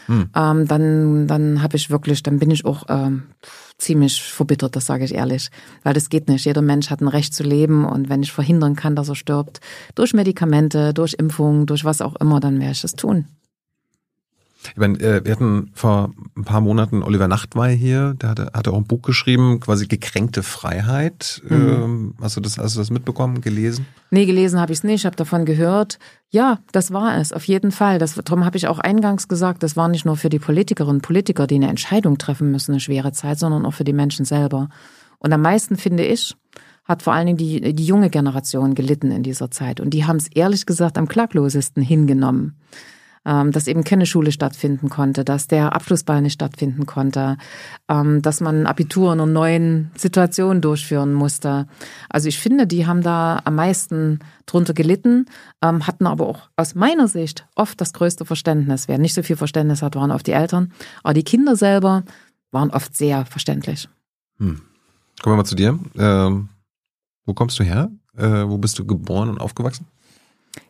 hm. 0.07 0.29
ähm, 0.35 0.67
dann 0.67 1.27
dann 1.27 1.61
habe 1.61 1.77
ich 1.77 1.89
wirklich, 1.89 2.23
dann 2.23 2.39
bin 2.39 2.51
ich 2.51 2.65
auch 2.65 2.83
ähm, 2.89 3.23
ziemlich 3.77 4.21
verbittert, 4.21 4.75
das 4.75 4.85
sage 4.85 5.05
ich 5.05 5.15
ehrlich. 5.15 5.49
Weil 5.83 5.93
das 5.93 6.09
geht 6.09 6.27
nicht. 6.27 6.45
Jeder 6.45 6.61
Mensch 6.61 6.89
hat 6.89 7.01
ein 7.01 7.07
Recht 7.07 7.33
zu 7.33 7.43
leben 7.43 7.85
und 7.85 8.09
wenn 8.09 8.23
ich 8.23 8.31
verhindern 8.31 8.75
kann, 8.75 8.95
dass 8.95 9.09
er 9.09 9.15
stirbt, 9.15 9.61
durch 9.95 10.13
Medikamente, 10.13 10.93
durch 10.93 11.13
Impfungen, 11.13 11.65
durch 11.65 11.85
was 11.85 12.01
auch 12.01 12.15
immer, 12.17 12.39
dann 12.39 12.59
werde 12.59 12.73
ich 12.73 12.81
das 12.81 12.93
tun. 12.93 13.25
Ich 14.61 14.77
meine, 14.77 14.99
äh, 14.99 15.23
wir 15.23 15.31
hatten 15.31 15.71
vor 15.73 16.13
ein 16.35 16.43
paar 16.43 16.59
Monaten 16.59 17.01
Oliver 17.01 17.27
Nachtwey 17.27 17.77
hier, 17.77 18.15
der 18.15 18.29
hatte, 18.29 18.51
hatte 18.53 18.71
auch 18.71 18.77
ein 18.77 18.85
Buch 18.85 19.01
geschrieben, 19.01 19.61
quasi 19.61 19.87
gekränkte 19.87 20.43
Freiheit. 20.43 21.41
Mhm. 21.47 21.55
Ähm, 21.55 22.13
hast 22.21 22.35
du 22.35 22.41
das, 22.41 22.57
hast 22.57 22.75
du 22.75 22.79
das 22.79 22.89
mitbekommen, 22.89 23.39
gelesen? 23.41 23.85
Nee, 24.11 24.25
gelesen 24.25 24.59
habe 24.59 24.73
ich 24.73 24.79
es 24.79 24.83
nicht, 24.83 25.01
ich 25.01 25.05
habe 25.05 25.15
davon 25.15 25.45
gehört. 25.45 25.97
Ja, 26.29 26.59
das 26.73 26.91
war 26.91 27.17
es, 27.17 27.31
auf 27.31 27.45
jeden 27.45 27.71
Fall. 27.71 27.99
Das, 27.99 28.15
darum 28.15 28.43
habe 28.43 28.57
ich 28.57 28.67
auch 28.67 28.79
eingangs 28.79 29.27
gesagt, 29.27 29.63
das 29.63 29.77
war 29.77 29.87
nicht 29.87 30.05
nur 30.05 30.17
für 30.17 30.29
die 30.29 30.39
Politikerinnen 30.39 30.97
und 30.97 31.01
Politiker, 31.01 31.47
die 31.47 31.55
eine 31.55 31.69
Entscheidung 31.69 32.17
treffen 32.17 32.51
müssen, 32.51 32.71
eine 32.71 32.81
schwere 32.81 33.13
Zeit, 33.13 33.39
sondern 33.39 33.65
auch 33.65 33.73
für 33.73 33.85
die 33.85 33.93
Menschen 33.93 34.25
selber. 34.25 34.69
Und 35.19 35.31
am 35.31 35.41
meisten, 35.41 35.77
finde 35.77 36.05
ich, 36.05 36.35
hat 36.83 37.03
vor 37.03 37.13
allen 37.13 37.27
Dingen 37.27 37.37
die, 37.37 37.73
die 37.73 37.85
junge 37.85 38.09
Generation 38.09 38.75
gelitten 38.75 39.11
in 39.11 39.23
dieser 39.23 39.51
Zeit. 39.51 39.79
Und 39.79 39.91
die 39.91 40.05
haben 40.05 40.17
es 40.17 40.27
ehrlich 40.27 40.65
gesagt 40.65 40.97
am 40.97 41.07
klaglosesten 41.07 41.81
hingenommen 41.81 42.57
ähm, 43.25 43.51
dass 43.51 43.67
eben 43.67 43.83
keine 43.83 44.05
Schule 44.05 44.31
stattfinden 44.31 44.89
konnte, 44.89 45.23
dass 45.23 45.47
der 45.47 45.73
Abschlussball 45.73 46.21
nicht 46.21 46.33
stattfinden 46.33 46.85
konnte, 46.85 47.37
ähm, 47.89 48.21
dass 48.21 48.41
man 48.41 48.65
Abitur 48.65 49.13
in 49.13 49.19
einer 49.19 49.31
neuen 49.31 49.91
Situation 49.95 50.61
durchführen 50.61 51.13
musste. 51.13 51.67
Also 52.09 52.27
ich 52.27 52.39
finde, 52.39 52.67
die 52.67 52.87
haben 52.87 53.01
da 53.01 53.41
am 53.43 53.55
meisten 53.55 54.19
drunter 54.45 54.73
gelitten, 54.73 55.25
ähm, 55.61 55.87
hatten 55.87 56.07
aber 56.07 56.27
auch 56.27 56.49
aus 56.55 56.75
meiner 56.75 57.07
Sicht 57.07 57.45
oft 57.55 57.79
das 57.81 57.93
größte 57.93 58.25
Verständnis. 58.25 58.87
Wer 58.87 58.97
nicht 58.97 59.13
so 59.13 59.23
viel 59.23 59.35
Verständnis 59.35 59.81
hat, 59.81 59.95
waren 59.95 60.11
oft 60.11 60.27
die 60.27 60.31
Eltern. 60.31 60.71
Aber 61.03 61.13
die 61.13 61.23
Kinder 61.23 61.55
selber 61.55 62.03
waren 62.51 62.71
oft 62.71 62.95
sehr 62.95 63.25
verständlich. 63.25 63.87
Hm. 64.37 64.61
Kommen 65.21 65.33
wir 65.33 65.37
mal 65.37 65.45
zu 65.45 65.55
dir. 65.55 65.77
Wo 67.29 67.33
kommst 67.35 67.59
du 67.59 67.63
her? 67.63 67.91
Äh, 68.17 68.47
wo 68.47 68.57
bist 68.57 68.79
du 68.79 68.85
geboren 68.85 69.29
und 69.29 69.39
aufgewachsen? 69.39 69.85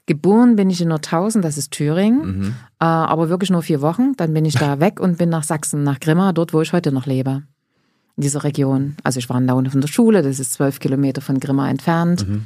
Geboren 0.06 0.56
bin 0.56 0.70
ich 0.70 0.82
in 0.82 0.88
Nordhausen, 0.88 1.42
das 1.42 1.58
ist 1.58 1.72
Thüringen, 1.72 2.26
mhm. 2.26 2.56
äh, 2.80 2.86
aber 2.86 3.30
wirklich 3.30 3.52
nur 3.52 3.62
vier 3.62 3.82
Wochen. 3.82 4.14
Dann 4.18 4.34
bin 4.34 4.46
ich 4.46 4.56
da 4.56 4.80
weg 4.80 5.00
und 5.00 5.18
bin 5.18 5.30
nach 5.30 5.44
Sachsen, 5.44 5.84
nach 5.84 6.00
Grimma, 6.00 6.34
dort, 6.34 6.54
wo 6.54 6.62
ich 6.62 6.74
heute 6.74 6.92
noch 6.92 7.06
lebe. 7.06 7.44
In 8.18 8.24
dieser 8.24 8.44
Region. 8.44 8.96
Also 9.04 9.20
ich 9.20 9.30
war 9.30 9.38
in 9.38 9.46
Laune 9.46 9.70
von 9.70 9.82
der 9.82 9.88
Schule, 9.88 10.22
das 10.22 10.40
ist 10.40 10.54
zwölf 10.54 10.80
Kilometer 10.80 11.22
von 11.22 11.40
Grimma 11.40 11.70
entfernt. 11.70 12.28
Mhm. 12.28 12.46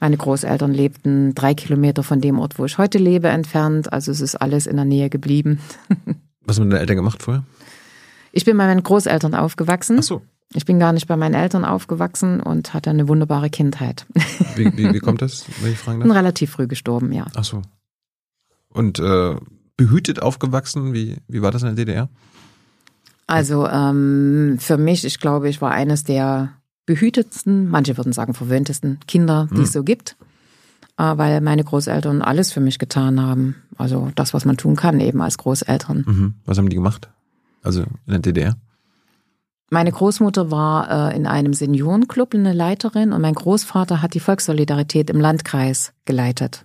Meine 0.00 0.16
Großeltern 0.16 0.72
lebten 0.72 1.34
drei 1.34 1.54
Kilometer 1.54 2.02
von 2.02 2.20
dem 2.20 2.38
Ort, 2.38 2.58
wo 2.58 2.64
ich 2.64 2.78
heute 2.78 2.98
lebe, 2.98 3.28
entfernt. 3.28 3.92
Also 3.92 4.12
es 4.12 4.20
ist 4.20 4.36
alles 4.36 4.66
in 4.66 4.76
der 4.76 4.84
Nähe 4.84 5.10
geblieben. 5.10 5.60
Was 6.42 6.58
haben 6.58 6.70
deine 6.70 6.80
Eltern 6.80 6.96
gemacht 6.96 7.22
vorher? 7.22 7.44
Ich 8.32 8.44
bin 8.44 8.56
bei 8.56 8.66
meinen 8.66 8.82
Großeltern 8.82 9.34
aufgewachsen. 9.34 9.96
Ach 9.98 10.04
so. 10.04 10.22
Ich 10.54 10.64
bin 10.64 10.78
gar 10.78 10.92
nicht 10.92 11.06
bei 11.06 11.16
meinen 11.16 11.34
Eltern 11.34 11.64
aufgewachsen 11.64 12.40
und 12.40 12.72
hatte 12.72 12.90
eine 12.90 13.06
wunderbare 13.06 13.50
Kindheit. 13.50 14.06
Wie, 14.56 14.76
wie, 14.76 14.94
wie 14.94 14.98
kommt 15.00 15.20
das, 15.20 15.44
wenn 15.60 15.72
ich 15.72 15.78
fragen 15.78 16.00
darf? 16.00 16.08
Bin 16.08 16.16
relativ 16.16 16.50
früh 16.50 16.66
gestorben, 16.66 17.12
ja. 17.12 17.26
Ach 17.34 17.44
so. 17.44 17.62
Und 18.70 18.98
äh, 18.98 19.36
behütet 19.76 20.22
aufgewachsen, 20.22 20.92
wie, 20.94 21.18
wie 21.28 21.42
war 21.42 21.50
das 21.50 21.62
in 21.62 21.74
der 21.74 21.84
DDR? 21.84 22.08
Also 23.26 23.66
ähm, 23.66 24.56
für 24.58 24.78
mich, 24.78 25.04
ich 25.04 25.20
glaube, 25.20 25.50
ich 25.50 25.60
war 25.60 25.70
eines 25.70 26.04
der 26.04 26.52
behütetsten, 26.86 27.68
manche 27.68 27.96
würden 27.98 28.14
sagen 28.14 28.32
verwöhntesten 28.32 29.00
Kinder, 29.06 29.48
die 29.50 29.56
hm. 29.56 29.64
es 29.64 29.72
so 29.72 29.84
gibt, 29.84 30.16
äh, 30.96 31.16
weil 31.16 31.42
meine 31.42 31.62
Großeltern 31.62 32.22
alles 32.22 32.52
für 32.52 32.60
mich 32.60 32.78
getan 32.78 33.20
haben. 33.20 33.56
Also 33.76 34.10
das, 34.14 34.32
was 34.32 34.46
man 34.46 34.56
tun 34.56 34.76
kann, 34.76 34.98
eben 34.98 35.20
als 35.20 35.36
Großeltern. 35.36 36.04
Mhm. 36.06 36.34
Was 36.46 36.58
haben 36.58 36.70
die 36.70 36.76
gemacht? 36.76 37.10
Also 37.62 37.82
in 37.82 37.88
der 38.06 38.18
DDR? 38.20 38.56
Meine 39.70 39.92
Großmutter 39.92 40.50
war 40.50 41.12
äh, 41.12 41.16
in 41.16 41.26
einem 41.26 41.52
Seniorenclub 41.52 42.34
eine 42.34 42.52
Leiterin 42.52 43.12
und 43.12 43.20
mein 43.20 43.34
Großvater 43.34 44.00
hat 44.00 44.14
die 44.14 44.20
Volkssolidarität 44.20 45.10
im 45.10 45.20
Landkreis 45.20 45.92
geleitet. 46.06 46.64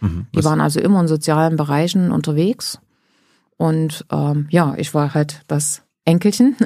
Mhm. 0.00 0.26
Die 0.34 0.44
waren 0.44 0.60
also 0.60 0.80
immer 0.80 1.00
in 1.00 1.08
sozialen 1.08 1.56
Bereichen 1.56 2.12
unterwegs. 2.12 2.78
Und 3.56 4.04
ähm, 4.10 4.46
ja, 4.50 4.74
ich 4.76 4.94
war 4.94 5.14
halt 5.14 5.42
das 5.48 5.82
Enkelchen, 6.04 6.56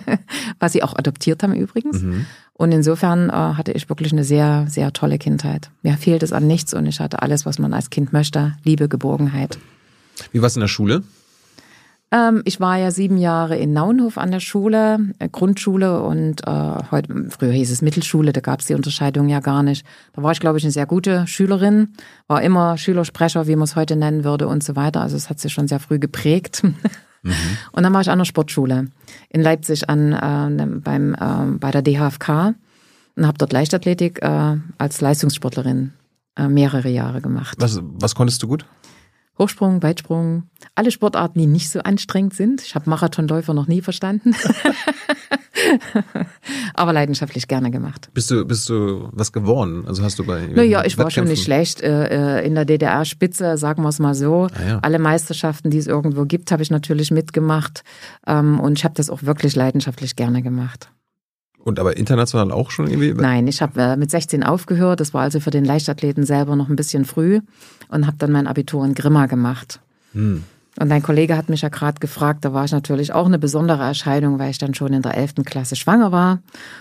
was 0.58 0.72
sie 0.72 0.82
auch 0.82 0.96
adoptiert 0.96 1.42
haben 1.42 1.54
übrigens. 1.54 2.02
Mhm. 2.02 2.26
Und 2.54 2.72
insofern 2.72 3.30
äh, 3.30 3.32
hatte 3.32 3.72
ich 3.72 3.88
wirklich 3.88 4.12
eine 4.12 4.24
sehr, 4.24 4.66
sehr 4.68 4.92
tolle 4.92 5.18
Kindheit. 5.18 5.70
Mir 5.82 5.96
fehlt 5.96 6.24
es 6.24 6.32
an 6.32 6.46
nichts 6.46 6.74
und 6.74 6.86
ich 6.86 6.98
hatte 6.98 7.22
alles, 7.22 7.46
was 7.46 7.60
man 7.60 7.74
als 7.74 7.90
Kind 7.90 8.12
möchte. 8.12 8.56
Liebe, 8.64 8.88
Geborgenheit. 8.88 9.58
Wie 10.32 10.40
war 10.40 10.46
es 10.46 10.56
in 10.56 10.60
der 10.60 10.68
Schule? 10.68 11.04
Ähm, 12.10 12.42
ich 12.44 12.58
war 12.58 12.78
ja 12.78 12.90
sieben 12.90 13.18
Jahre 13.18 13.56
in 13.56 13.72
Naunhof 13.72 14.16
an 14.16 14.30
der 14.30 14.40
Schule, 14.40 14.98
äh, 15.18 15.28
Grundschule 15.28 16.00
und 16.02 16.46
äh, 16.46 16.74
heute, 16.90 17.26
früher 17.28 17.52
hieß 17.52 17.70
es 17.70 17.82
Mittelschule, 17.82 18.32
da 18.32 18.40
gab 18.40 18.60
es 18.60 18.66
die 18.66 18.74
Unterscheidung 18.74 19.28
ja 19.28 19.40
gar 19.40 19.62
nicht. 19.62 19.84
Da 20.14 20.22
war 20.22 20.32
ich, 20.32 20.40
glaube 20.40 20.58
ich, 20.58 20.64
eine 20.64 20.72
sehr 20.72 20.86
gute 20.86 21.26
Schülerin, 21.26 21.92
war 22.26 22.42
immer 22.42 22.78
Schülersprecher, 22.78 23.46
wie 23.46 23.56
man 23.56 23.64
es 23.64 23.76
heute 23.76 23.96
nennen 23.96 24.24
würde 24.24 24.48
und 24.48 24.64
so 24.64 24.74
weiter. 24.74 25.02
Also 25.02 25.16
es 25.16 25.28
hat 25.28 25.38
sich 25.38 25.52
schon 25.52 25.68
sehr 25.68 25.80
früh 25.80 25.98
geprägt. 25.98 26.62
Mhm. 27.24 27.34
Und 27.72 27.82
dann 27.82 27.92
war 27.92 28.00
ich 28.00 28.10
an 28.10 28.18
der 28.18 28.24
Sportschule 28.26 28.86
in 29.28 29.42
Leipzig 29.42 29.90
an 29.90 30.12
äh, 30.12 30.66
beim 30.66 31.14
äh, 31.14 31.58
bei 31.58 31.72
der 31.72 31.82
DHFK 31.82 32.54
und 33.16 33.26
habe 33.26 33.38
dort 33.38 33.52
Leichtathletik 33.52 34.22
äh, 34.22 34.56
als 34.78 35.00
Leistungssportlerin 35.00 35.94
äh, 36.36 36.46
mehrere 36.48 36.88
Jahre 36.88 37.20
gemacht. 37.20 37.56
Was, 37.58 37.80
was 37.82 38.14
konntest 38.14 38.42
du 38.44 38.46
gut? 38.46 38.64
Hochsprung, 39.38 39.82
Weitsprung, 39.82 40.44
alle 40.74 40.90
Sportarten, 40.90 41.38
die 41.38 41.46
nicht 41.46 41.70
so 41.70 41.80
anstrengend 41.80 42.34
sind. 42.34 42.62
Ich 42.62 42.74
habe 42.74 42.90
Marathonläufer 42.90 43.54
noch 43.54 43.68
nie 43.68 43.82
verstanden. 43.82 44.34
Aber 46.74 46.92
leidenschaftlich 46.92 47.48
gerne 47.48 47.70
gemacht. 47.70 48.10
Bist 48.14 48.30
du, 48.30 48.44
bist 48.44 48.68
du 48.68 49.08
was 49.12 49.32
geworden? 49.32 49.84
Also 49.86 50.02
hast 50.02 50.18
du 50.18 50.24
bei. 50.24 50.46
Naja, 50.46 50.84
ich 50.84 50.98
war 50.98 51.10
schon 51.10 51.26
nicht 51.28 51.44
schlecht. 51.44 51.80
Äh, 51.80 52.40
äh, 52.40 52.46
in 52.46 52.54
der 52.54 52.64
DDR-Spitze, 52.64 53.56
sagen 53.56 53.82
wir 53.82 53.88
es 53.88 53.98
mal 53.98 54.14
so. 54.14 54.48
Ah, 54.54 54.68
ja. 54.68 54.78
Alle 54.82 54.98
Meisterschaften, 54.98 55.70
die 55.70 55.78
es 55.78 55.86
irgendwo 55.86 56.24
gibt, 56.24 56.50
habe 56.52 56.62
ich 56.62 56.70
natürlich 56.70 57.10
mitgemacht. 57.10 57.82
Ähm, 58.26 58.60
und 58.60 58.78
ich 58.78 58.84
habe 58.84 58.94
das 58.94 59.10
auch 59.10 59.22
wirklich 59.24 59.56
leidenschaftlich 59.56 60.16
gerne 60.16 60.42
gemacht. 60.42 60.90
Und 61.68 61.78
aber 61.78 61.98
international 61.98 62.50
auch 62.50 62.70
schon 62.70 62.88
irgendwie? 62.88 63.12
Nein, 63.12 63.46
ich 63.46 63.60
habe 63.60 63.78
äh, 63.78 63.96
mit 63.98 64.10
16 64.10 64.42
aufgehört. 64.42 65.00
Das 65.00 65.12
war 65.12 65.20
also 65.20 65.38
für 65.38 65.50
den 65.50 65.66
Leichtathleten 65.66 66.24
selber 66.24 66.56
noch 66.56 66.70
ein 66.70 66.76
bisschen 66.76 67.04
früh 67.04 67.40
und 67.88 68.06
habe 68.06 68.16
dann 68.16 68.32
mein 68.32 68.46
Abitur 68.46 68.86
in 68.86 68.94
Grimma 68.94 69.26
gemacht. 69.26 69.78
Hm. 70.14 70.44
Und 70.80 70.90
ein 70.90 71.02
Kollege 71.02 71.36
hat 71.36 71.50
mich 71.50 71.60
ja 71.60 71.68
gerade 71.68 72.00
gefragt, 72.00 72.46
da 72.46 72.54
war 72.54 72.64
ich 72.64 72.72
natürlich 72.72 73.12
auch 73.12 73.26
eine 73.26 73.38
besondere 73.38 73.82
Erscheinung, 73.82 74.38
weil 74.38 74.50
ich 74.50 74.56
dann 74.56 74.72
schon 74.72 74.94
in 74.94 75.02
der 75.02 75.14
11. 75.14 75.44
Klasse 75.44 75.76
schwanger 75.76 76.10
war 76.10 76.40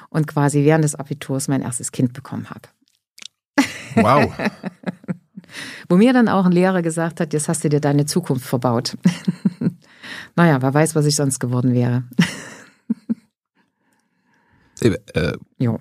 und 0.09 0.25
quasi 0.25 0.63
während 0.63 0.85
des 0.85 0.95
Abiturs 0.95 1.49
mein 1.49 1.63
erstes 1.63 1.91
Kind 1.91 2.13
bekommen 2.13 2.47
habe. 2.49 2.61
Wow. 3.95 4.31
Wo 5.89 5.97
mir 5.97 6.13
dann 6.13 6.29
auch 6.29 6.45
ein 6.45 6.53
Lehrer 6.53 6.81
gesagt 6.81 7.19
hat, 7.19 7.33
jetzt 7.33 7.49
hast 7.49 7.61
du 7.65 7.67
dir 7.67 7.81
deine 7.81 8.05
Zukunft 8.05 8.45
verbaut. 8.45 8.97
naja, 10.37 10.61
wer 10.61 10.73
weiß, 10.73 10.95
was 10.95 11.05
ich 11.05 11.15
sonst 11.17 11.39
geworden 11.39 11.73
wäre. 11.73 12.03
Äh, 14.81 15.33
ja. 15.59 15.77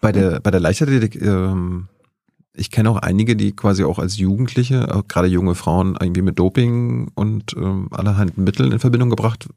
Bei 0.00 0.12
der, 0.12 0.40
bei 0.42 0.50
der 0.50 0.60
Leichtathletik, 0.60 1.20
ähm, 1.20 1.88
ich 2.54 2.70
kenne 2.70 2.90
auch 2.90 2.96
einige, 2.96 3.36
die 3.36 3.54
quasi 3.54 3.84
auch 3.84 3.98
als 3.98 4.18
Jugendliche, 4.18 5.02
gerade 5.08 5.28
junge 5.28 5.54
Frauen, 5.54 5.96
irgendwie 6.00 6.22
mit 6.22 6.38
Doping 6.38 7.10
und 7.14 7.54
ähm, 7.56 7.88
allerhand 7.90 8.36
Mitteln 8.38 8.72
in 8.72 8.78
Verbindung 8.78 9.10
gebracht 9.10 9.48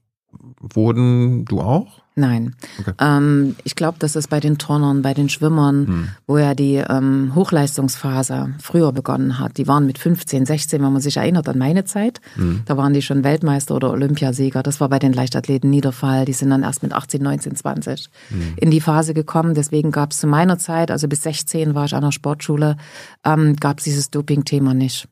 wurden. 0.64 1.46
Du 1.46 1.62
auch? 1.62 2.04
Nein. 2.16 2.56
Okay. 2.80 2.94
Ähm, 3.00 3.56
ich 3.64 3.76
glaube, 3.76 3.98
dass 3.98 4.16
es 4.16 4.28
bei 4.28 4.40
den 4.40 4.60
Turnern, 4.60 5.02
bei 5.02 5.16
den 5.16 5.30
Schwimmern, 5.30 5.88
hm. 5.88 6.10
wo 6.28 6.38
ja 6.38 6.54
die 6.54 6.76
ähm, 6.76 7.32
Hochleistungsphase 7.34 8.54
früher 8.60 8.92
begonnen 8.92 9.40
hat, 9.40 9.58
die 9.58 9.68
waren 9.68 9.88
mit 9.88 9.98
15, 9.98 10.46
16, 10.46 10.82
wenn 10.84 10.94
man 10.94 11.02
sich 11.02 11.18
erinnert 11.18 11.50
an 11.50 11.58
meine 11.58 11.86
Zeit, 11.86 12.22
hm. 12.36 12.62
da 12.66 12.78
waren 12.78 12.94
die 12.94 13.02
schon 13.02 13.24
Weltmeister 13.24 13.76
oder 13.76 13.90
Olympiasieger. 13.90 14.62
Das 14.62 14.80
war 14.80 14.90
bei 14.90 15.00
den 15.00 15.14
Leichtathleten 15.14 15.70
nie 15.70 15.82
der 15.82 15.92
Fall. 15.92 16.26
Die 16.26 16.34
sind 16.34 16.52
dann 16.52 16.62
erst 16.62 16.84
mit 16.84 16.94
18, 16.94 17.22
19, 17.22 17.56
20 17.56 18.10
hm. 18.30 18.54
in 18.58 18.70
die 18.70 18.82
Phase 18.82 19.16
gekommen. 19.16 19.56
Deswegen 19.56 19.92
gab 19.92 20.12
es 20.12 20.20
zu 20.20 20.28
meiner 20.28 20.60
Zeit, 20.60 20.92
also 20.92 21.08
bis 21.08 21.24
16 21.24 21.74
war 21.74 21.86
ich 21.86 21.96
an 21.96 22.04
der 22.04 22.12
Sportschule, 22.12 22.78
ähm, 23.26 23.56
gab 23.56 23.80
es 23.80 23.86
dieses 23.86 24.12
Doping-Thema 24.12 24.76
nicht. 24.76 25.08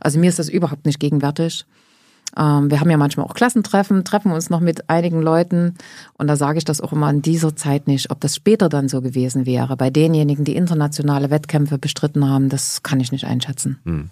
Also 0.00 0.18
mir 0.18 0.28
ist 0.28 0.38
das 0.38 0.48
überhaupt 0.48 0.84
nicht 0.84 1.00
gegenwärtig. 1.00 1.64
Ähm, 2.36 2.70
wir 2.70 2.80
haben 2.80 2.90
ja 2.90 2.96
manchmal 2.96 3.26
auch 3.26 3.34
Klassentreffen, 3.34 4.04
treffen 4.04 4.32
uns 4.32 4.50
noch 4.50 4.60
mit 4.60 4.88
einigen 4.88 5.22
Leuten 5.22 5.74
und 6.14 6.26
da 6.26 6.36
sage 6.36 6.58
ich 6.58 6.64
das 6.64 6.80
auch 6.80 6.92
immer 6.92 7.10
in 7.10 7.22
dieser 7.22 7.56
Zeit 7.56 7.86
nicht, 7.86 8.10
ob 8.10 8.20
das 8.20 8.36
später 8.36 8.68
dann 8.68 8.88
so 8.88 9.00
gewesen 9.00 9.46
wäre. 9.46 9.76
Bei 9.76 9.90
denjenigen, 9.90 10.44
die 10.44 10.56
internationale 10.56 11.30
Wettkämpfe 11.30 11.78
bestritten 11.78 12.28
haben, 12.28 12.48
das 12.48 12.82
kann 12.82 13.00
ich 13.00 13.12
nicht 13.12 13.24
einschätzen. 13.24 13.78
Hm. 13.84 14.10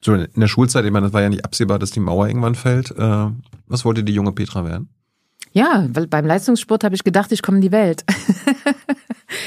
So, 0.00 0.14
in 0.14 0.28
der 0.36 0.48
Schulzeit, 0.48 0.84
ich 0.84 0.92
meine, 0.92 1.06
das 1.06 1.12
war 1.12 1.22
ja 1.22 1.28
nicht 1.28 1.44
absehbar, 1.44 1.78
dass 1.78 1.90
die 1.90 2.00
Mauer 2.00 2.28
irgendwann 2.28 2.54
fällt. 2.54 2.92
Äh, 2.92 3.26
was 3.66 3.84
wollte 3.84 4.04
die 4.04 4.14
junge 4.14 4.32
Petra 4.32 4.64
werden? 4.64 4.88
Ja, 5.52 5.86
weil 5.92 6.06
beim 6.06 6.26
Leistungssport 6.26 6.84
habe 6.84 6.94
ich 6.94 7.04
gedacht, 7.04 7.32
ich 7.32 7.42
komme 7.42 7.58
in 7.58 7.62
die 7.62 7.72
Welt. 7.72 8.04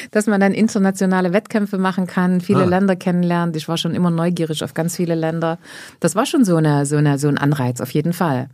dass 0.10 0.28
man 0.28 0.42
dann 0.42 0.54
internationale 0.54 1.34
Wettkämpfe 1.34 1.78
machen 1.78 2.08
kann, 2.08 2.42
viele 2.42 2.64
ah. 2.64 2.66
Länder 2.66 2.96
kennenlernt. 2.96 3.56
Ich 3.56 3.68
war 3.68 3.78
schon 3.78 3.94
immer 3.94 4.10
neugierig 4.10 4.64
auf 4.64 4.74
ganz 4.74 4.96
viele 4.96 5.16
Länder. 5.16 5.60
Das 6.00 6.16
war 6.16 6.26
schon 6.26 6.44
so, 6.44 6.56
eine, 6.56 6.86
so, 6.86 6.98
eine, 6.98 7.20
so 7.20 7.28
ein 7.28 7.38
Anreiz, 7.38 7.82
auf 7.82 7.92
jeden 7.92 8.14
Fall. 8.14 8.50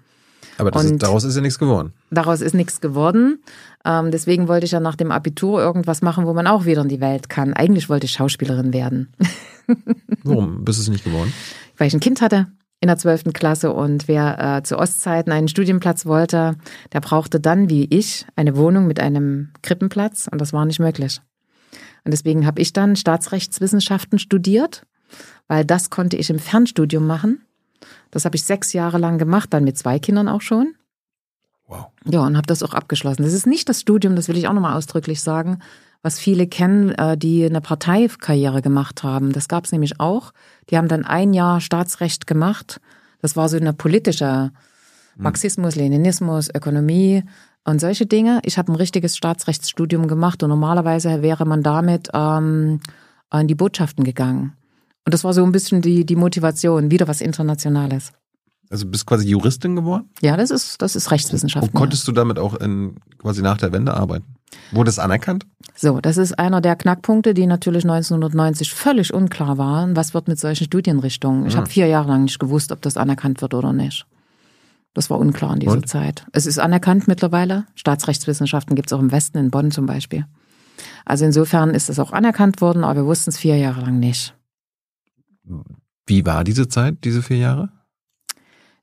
Aber 0.57 0.75
ist, 0.75 1.01
daraus 1.03 1.23
ist 1.23 1.35
ja 1.35 1.41
nichts 1.41 1.59
geworden. 1.59 1.93
Daraus 2.09 2.41
ist 2.41 2.53
nichts 2.53 2.81
geworden. 2.81 3.43
Ähm, 3.85 4.11
deswegen 4.11 4.47
wollte 4.47 4.65
ich 4.65 4.71
ja 4.71 4.79
nach 4.79 4.95
dem 4.95 5.11
Abitur 5.11 5.61
irgendwas 5.61 6.01
machen, 6.01 6.25
wo 6.25 6.33
man 6.33 6.47
auch 6.47 6.65
wieder 6.65 6.81
in 6.81 6.89
die 6.89 6.99
Welt 6.99 7.29
kann. 7.29 7.53
Eigentlich 7.53 7.89
wollte 7.89 8.05
ich 8.05 8.11
Schauspielerin 8.11 8.73
werden. 8.73 9.13
Warum 10.23 10.65
bist 10.65 10.79
du 10.79 10.83
es 10.83 10.89
nicht 10.89 11.03
geworden? 11.03 11.31
Weil 11.77 11.87
ich 11.87 11.93
ein 11.93 11.99
Kind 11.99 12.21
hatte 12.21 12.47
in 12.79 12.87
der 12.87 12.97
zwölften 12.97 13.33
Klasse 13.33 13.73
und 13.73 14.07
wer 14.07 14.57
äh, 14.57 14.63
zu 14.63 14.77
Ostzeiten 14.77 15.31
einen 15.31 15.47
Studienplatz 15.47 16.05
wollte, 16.05 16.55
der 16.93 17.01
brauchte 17.01 17.39
dann, 17.39 17.69
wie 17.69 17.85
ich, 17.85 18.25
eine 18.35 18.55
Wohnung 18.55 18.85
mit 18.85 18.99
einem 18.99 19.49
Krippenplatz 19.63 20.27
und 20.31 20.39
das 20.39 20.53
war 20.53 20.65
nicht 20.65 20.79
möglich. 20.79 21.19
Und 22.07 22.11
deswegen 22.11 22.45
habe 22.45 22.61
ich 22.61 22.71
dann 22.71 22.95
Staatsrechtswissenschaften 22.95 24.17
studiert, 24.17 24.83
weil 25.49 25.65
das 25.65 25.89
konnte 25.89 26.15
ich 26.15 26.29
im 26.29 26.39
Fernstudium 26.39 27.05
machen. 27.05 27.41
Das 28.11 28.23
habe 28.23 28.37
ich 28.37 28.45
sechs 28.45 28.71
Jahre 28.71 28.97
lang 28.97 29.17
gemacht, 29.17 29.53
dann 29.53 29.65
mit 29.65 29.77
zwei 29.77 29.99
Kindern 29.99 30.29
auch 30.29 30.39
schon. 30.39 30.75
Wow. 31.67 31.87
Ja, 32.05 32.21
und 32.21 32.37
habe 32.37 32.47
das 32.47 32.63
auch 32.63 32.73
abgeschlossen. 32.73 33.23
Das 33.23 33.33
ist 33.33 33.45
nicht 33.45 33.67
das 33.67 33.81
Studium, 33.81 34.15
das 34.15 34.29
will 34.29 34.37
ich 34.37 34.47
auch 34.47 34.53
nochmal 34.53 34.77
ausdrücklich 34.77 35.21
sagen, 35.21 35.59
was 36.01 36.17
viele 36.17 36.47
kennen, 36.47 36.91
äh, 36.91 37.17
die 37.17 37.43
eine 37.43 37.59
Parteikarriere 37.59 38.61
gemacht 38.61 39.03
haben. 39.03 39.33
Das 39.33 39.49
gab 39.49 39.65
es 39.65 39.73
nämlich 39.73 39.99
auch. 39.99 40.31
Die 40.69 40.77
haben 40.77 40.87
dann 40.87 41.03
ein 41.03 41.33
Jahr 41.33 41.59
Staatsrecht 41.59 42.25
gemacht. 42.25 42.79
Das 43.21 43.35
war 43.35 43.49
so 43.49 43.57
eine 43.57 43.73
politische 43.73 44.25
hm. 44.43 44.51
Marxismus, 45.17 45.75
Leninismus, 45.75 46.47
Ökonomie 46.55 47.25
und 47.67 47.81
solche 47.81 48.05
Dinge. 48.05 48.39
Ich 48.43 48.57
habe 48.57 48.71
ein 48.71 48.75
richtiges 48.75 49.17
Staatsrechtsstudium 49.17 50.07
gemacht 50.07 50.41
und 50.41 50.49
normalerweise 50.49 51.21
wäre 51.21 51.45
man 51.45 51.63
damit 51.63 52.09
ähm, 52.13 52.79
in 53.33 53.47
die 53.47 53.55
Botschaften 53.55 54.05
gegangen. 54.05 54.53
Und 55.05 55.13
das 55.13 55.23
war 55.23 55.33
so 55.33 55.43
ein 55.43 55.51
bisschen 55.51 55.81
die, 55.81 56.05
die 56.05 56.15
Motivation, 56.15 56.91
wieder 56.91 57.07
was 57.07 57.19
Internationales. 57.19 58.13
Also 58.69 58.85
bist 58.85 59.05
quasi 59.05 59.27
Juristin 59.27 59.75
geworden? 59.75 60.09
Ja, 60.21 60.37
das 60.37 60.49
ist, 60.49 60.81
das 60.81 60.95
ist 60.95 61.11
Rechtswissenschaft. 61.11 61.67
Und 61.67 61.73
konntest 61.73 62.07
ja. 62.07 62.13
du 62.13 62.15
damit 62.15 62.39
auch 62.39 62.55
in, 62.55 62.95
quasi 63.17 63.41
nach 63.41 63.57
der 63.57 63.71
Wende 63.73 63.93
arbeiten? 63.93 64.35
Wurde 64.71 64.89
es 64.89 64.97
anerkannt? 64.99 65.45
So, 65.75 65.99
das 65.99 66.17
ist 66.17 66.39
einer 66.39 66.61
der 66.61 66.77
Knackpunkte, 66.77 67.33
die 67.33 67.47
natürlich 67.47 67.83
1990 67.83 68.73
völlig 68.73 69.13
unklar 69.13 69.57
waren. 69.57 69.95
Was 69.97 70.13
wird 70.13 70.29
mit 70.29 70.39
solchen 70.39 70.65
Studienrichtungen? 70.65 71.45
Ich 71.45 71.53
mhm. 71.53 71.59
habe 71.59 71.69
vier 71.69 71.87
Jahre 71.87 72.09
lang 72.09 72.23
nicht 72.23 72.39
gewusst, 72.39 72.71
ob 72.71 72.81
das 72.81 72.95
anerkannt 72.95 73.41
wird 73.41 73.53
oder 73.53 73.73
nicht. 73.73 74.05
Das 74.97 75.11
war 75.11 75.19
unklar 75.19 75.53
in 75.53 75.59
dieser 75.59 75.73
Und? 75.73 75.87
Zeit. 75.87 76.25
Es 76.31 76.47
ist 76.47 76.57
anerkannt 76.57 77.07
mittlerweile. 77.07 77.65
Staatsrechtswissenschaften 77.75 78.75
gibt 78.75 78.89
es 78.89 78.93
auch 78.93 78.99
im 78.99 79.11
Westen, 79.11 79.37
in 79.37 79.51
Bonn 79.51 79.69
zum 79.69 79.85
Beispiel. 79.85 80.25
Also 81.05 81.23
insofern 81.23 81.69
ist 81.69 81.87
es 81.91 81.99
auch 81.99 82.13
anerkannt 82.13 82.61
worden, 82.61 82.83
aber 82.83 83.01
wir 83.01 83.05
wussten 83.05 83.29
es 83.29 83.37
vier 83.37 83.57
Jahre 83.57 83.81
lang 83.81 83.99
nicht. 83.99 84.33
Wie 86.07 86.25
war 86.25 86.43
diese 86.43 86.67
Zeit, 86.67 87.03
diese 87.03 87.21
vier 87.21 87.37
Jahre? 87.37 87.69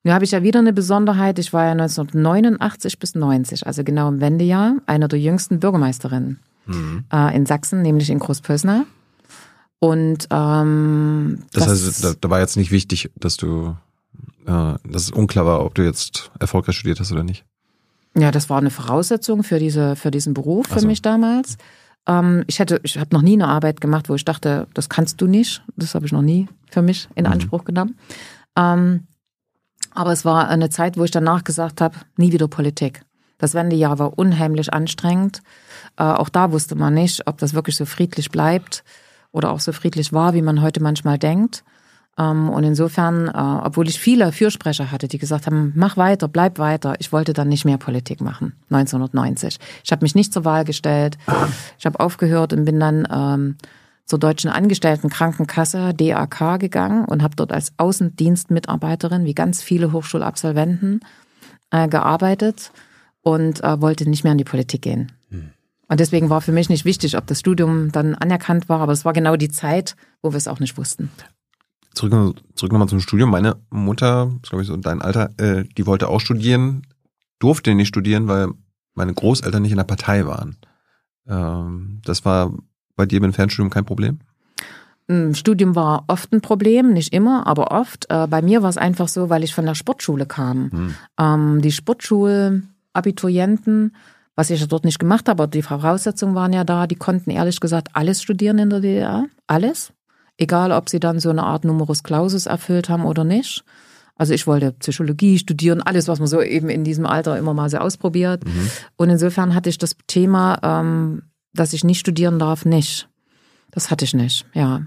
Nun 0.05 0.15
habe 0.15 0.25
ich 0.25 0.31
ja 0.31 0.45
wieder 0.45 0.61
eine 0.61 0.73
Besonderheit. 0.73 1.41
Ich 1.41 1.53
war 1.53 1.65
ja 1.65 1.73
1989 1.73 3.01
bis 3.01 3.17
90, 3.17 3.67
also 3.67 3.83
genau 3.83 4.07
im 4.07 4.21
Wendejahr, 4.21 4.77
einer 4.87 5.09
der 5.09 5.19
jüngsten 5.19 5.59
Bürgermeisterinnen 5.59 6.39
mhm. 6.67 7.07
äh, 7.13 7.35
in 7.35 7.45
Sachsen, 7.45 7.83
nämlich 7.83 8.09
in 8.09 8.21
Großpösner. 8.21 8.87
Und 9.81 10.29
ähm, 10.31 11.43
das, 11.53 11.65
das 11.65 11.73
heißt, 11.73 12.05
da, 12.05 12.15
da, 12.21 12.31
war 12.31 12.39
jetzt 12.39 12.57
nicht 12.57 12.71
wichtig, 12.71 13.11
dass 13.17 13.37
du, 13.37 13.75
äh, 14.47 14.75
dass 14.85 15.03
es 15.03 15.11
unklar 15.11 15.47
war, 15.47 15.65
ob 15.65 15.75
du 15.75 15.83
jetzt 15.83 16.31
erfolgreich 16.39 16.77
studiert 16.77 17.01
hast 17.01 17.13
oder 17.13 17.25
nicht. 17.25 17.45
Ja, 18.17 18.31
das 18.31 18.49
war 18.49 18.59
eine 18.59 18.71
Voraussetzung 18.71 19.43
für 19.43 19.59
diese 19.59 19.97
für 19.97 20.11
diesen 20.11 20.35
Beruf 20.35 20.67
für 20.69 20.81
so. 20.81 20.87
mich 20.87 21.03
damals. 21.03 21.57
Ähm, 22.07 22.45
ich 22.47 22.59
hätte, 22.59 22.81
ich 22.83 22.99
habe 22.99 23.15
noch 23.15 23.23
nie 23.23 23.35
eine 23.35 23.49
Arbeit 23.49 23.81
gemacht, 23.81 24.09
wo 24.09 24.15
ich 24.15 24.25
dachte, 24.25 24.69
das 24.75 24.89
kannst 24.89 25.21
du 25.21 25.27
nicht. 25.27 25.63
Das 25.77 25.95
habe 25.95 26.07
ich 26.07 26.13
noch 26.13 26.23
nie 26.23 26.49
für 26.71 26.83
mich 26.83 27.09
in 27.15 27.25
mhm. 27.25 27.33
Anspruch 27.33 27.65
genommen. 27.65 27.99
Ähm, 28.57 29.07
aber 29.93 30.13
es 30.13 30.25
war 30.25 30.49
eine 30.49 30.71
Zeit, 30.71 30.97
wo 30.97 31.05
ich 31.05 31.11
danach 31.11 31.45
gesagt 31.45 31.81
habe, 31.81 31.97
nie 32.17 32.33
wieder 32.33 32.49
Politik. 32.49 33.05
Das 33.39 33.55
Wendejahr 33.55 33.99
war 33.99 34.19
unheimlich 34.19 34.73
anstrengend. 34.73 35.43
Äh, 35.97 36.05
auch 36.05 36.29
da 36.29 36.53
wusste 36.53 36.75
man 36.75 36.95
nicht, 36.95 37.27
ob 37.27 37.39
das 37.39 37.55
wirklich 37.55 37.77
so 37.77 37.85
friedlich 37.85 38.31
bleibt 38.31 38.85
oder 39.33 39.51
auch 39.51 39.61
so 39.61 39.73
friedlich 39.73 40.13
war, 40.13 40.35
wie 40.35 40.43
man 40.43 40.63
heute 40.63 40.83
manchmal 40.83 41.19
denkt. 41.19 41.65
Ähm, 42.19 42.49
und 42.49 42.65
insofern, 42.65 43.29
äh, 43.29 43.67
obwohl 43.67 43.89
ich 43.89 43.99
viele 43.99 44.31
Fürsprecher 44.33 44.91
hatte, 44.91 45.09
die 45.09 45.19
gesagt 45.19 45.47
haben, 45.47 45.73
mach 45.75 45.97
weiter, 45.97 46.29
bleib 46.29 46.59
weiter, 46.59 46.95
ich 46.99 47.13
wollte 47.13 47.33
dann 47.33 47.49
nicht 47.49 47.65
mehr 47.65 47.79
Politik 47.79 48.21
machen, 48.21 48.55
1990. 48.71 49.59
Ich 49.83 49.93
habe 49.93 50.05
mich 50.05 50.15
nicht 50.15 50.33
zur 50.33 50.45
Wahl 50.45 50.65
gestellt. 50.65 51.19
Ich 51.79 51.87
habe 51.87 52.01
aufgehört 52.01 52.53
und 52.53 52.65
bin 52.65 52.79
dann 52.79 53.09
ähm, 53.11 53.57
zur 54.05 54.19
Deutschen 54.19 54.51
Angestelltenkrankenkasse 54.51 55.95
DAK 55.95 56.61
gegangen 56.61 57.05
und 57.05 57.23
habe 57.23 57.37
dort 57.37 57.53
als 57.53 57.73
Außendienstmitarbeiterin, 57.79 59.25
wie 59.25 59.35
ganz 59.35 59.63
viele 59.63 59.93
Hochschulabsolventen, 59.93 61.01
äh, 61.71 61.89
gearbeitet 61.89 62.71
und 63.23 63.65
äh, 63.65 63.81
wollte 63.81 64.09
nicht 64.09 64.23
mehr 64.23 64.33
in 64.33 64.39
die 64.39 64.45
Politik 64.45 64.83
gehen. 64.83 65.13
Hm. 65.31 65.51
Und 65.89 66.01
deswegen 66.01 66.31
war 66.31 66.41
für 66.41 66.53
mich 66.53 66.69
nicht 66.69 66.85
wichtig, 66.85 67.17
ob 67.17 67.27
das 67.27 67.41
Studium 67.41 67.93
dann 67.93 68.15
anerkannt 68.15 68.69
war, 68.69 68.81
aber 68.81 68.93
es 68.93 69.05
war 69.05 69.13
genau 69.13 69.37
die 69.37 69.51
Zeit, 69.51 69.97
wo 70.23 70.33
wir 70.33 70.37
es 70.37 70.49
auch 70.49 70.61
nicht 70.61 70.79
wussten. 70.79 71.11
Zurück, 71.95 72.37
zurück 72.55 72.73
nochmal 72.73 72.89
zum 72.89 73.01
Studium. 73.01 73.31
Meine 73.31 73.57
Mutter, 73.71 74.31
glaube 74.43 74.63
ich 74.63 74.69
so 74.69 74.77
dein 74.77 75.03
Alter, 75.03 75.31
äh, 75.39 75.65
die 75.77 75.87
wollte 75.87 76.09
auch 76.09 76.21
studieren, 76.21 76.87
durfte 77.39 77.75
nicht 77.75 77.89
studieren, 77.89 78.29
weil 78.29 78.49
meine 78.95 79.15
Großeltern 79.15 79.63
nicht 79.63 79.73
in 79.73 79.79
der 79.79 79.85
Partei 79.85 80.27
waren. 80.27 80.57
Ähm, 81.27 82.01
das 82.05 82.25
war 82.25 82.53
bei 82.97 83.07
dir 83.07 83.21
mit 83.21 83.31
dem 83.31 83.35
Fernstudium 83.35 83.71
kein 83.71 83.85
Problem? 83.85 84.19
Studium 85.33 85.77
war 85.77 86.05
oft 86.07 86.33
ein 86.33 86.41
Problem, 86.41 86.95
nicht 86.95 87.13
immer, 87.13 87.47
aber 87.47 87.73
oft. 87.73 88.07
Äh, 88.09 88.27
bei 88.27 88.41
mir 88.41 88.63
war 88.63 88.71
es 88.71 88.79
einfach 88.79 89.09
so, 89.09 89.29
weil 89.29 89.45
ich 89.45 89.55
von 89.55 89.67
der 89.67 89.75
Sportschule 89.75 90.25
kam. 90.25 90.71
Hm. 90.73 90.95
Ähm, 91.21 91.61
die 91.61 91.73
Sportschulabiturienten, 91.73 93.95
was 94.35 94.49
ich 94.49 94.63
ja 94.63 94.67
dort 94.67 94.87
nicht 94.87 94.99
gemacht 94.99 95.29
habe, 95.29 95.43
aber 95.43 95.51
die 95.51 95.61
Voraussetzungen 95.61 96.35
waren 96.35 96.55
ja 96.55 96.65
da, 96.65 96.87
die 96.87 96.95
konnten 96.95 97.29
ehrlich 97.29 97.61
gesagt 97.61 97.89
alles 97.93 98.23
studieren 98.23 98.59
in 98.59 98.71
der 98.71 98.81
DDR. 98.81 99.27
Alles. 99.47 99.93
Egal, 100.37 100.73
ob 100.73 100.89
sie 100.89 101.01
dann 101.01 101.21
so 101.21 101.31
eine 101.31 101.45
Art 101.45 101.65
Numerus 101.65 102.03
Clausus 102.03 102.47
erfüllt 102.47 102.89
haben 102.89 103.05
oder 103.05 103.25
nicht. 103.25 103.65
Also 104.17 104.33
ich 104.33 104.47
wollte 104.47 104.73
Psychologie 104.73 105.39
studieren, 105.39 105.83
alles, 105.83 106.07
was 106.09 106.19
man 106.19 106.29
so 106.29 106.41
eben 106.41 106.69
in 106.69 106.85
diesem 106.85 107.07
Alter 107.07 107.37
immer 107.39 107.55
mal 107.55 107.69
so 107.69 107.79
ausprobiert. 107.79 108.45
Mhm. 108.45 108.71
Und 108.97 109.11
insofern 109.11 109.55
hatte 109.55 109.69
ich 109.69 109.79
das 109.79 109.97
Thema, 110.07 110.59
ähm, 110.63 111.23
dass 111.53 111.73
ich 111.73 111.85
nicht 111.85 112.01
studieren 112.01 112.39
darf, 112.39 112.65
nicht. 112.65 113.09
Das 113.71 113.91
hatte 113.91 114.05
ich 114.05 114.15
nicht, 114.15 114.47
ja. 114.55 114.83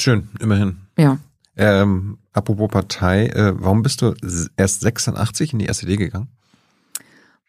Schön, 0.00 0.30
immerhin. 0.40 0.78
Ja. 0.96 1.18
Ähm, 1.56 2.18
apropos 2.32 2.70
Partei, 2.70 3.26
äh, 3.26 3.52
warum 3.54 3.82
bist 3.82 4.00
du 4.00 4.14
erst 4.56 4.80
86 4.80 5.52
in 5.52 5.58
die 5.58 5.68
SED 5.68 5.98
gegangen? 5.98 6.28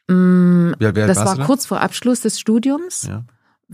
Mm, 0.10 0.74
das 0.80 1.18
war 1.18 1.38
kurz 1.46 1.66
vor 1.66 1.80
Abschluss 1.80 2.20
des 2.22 2.38
Studiums. 2.40 3.04
Ja. 3.04 3.24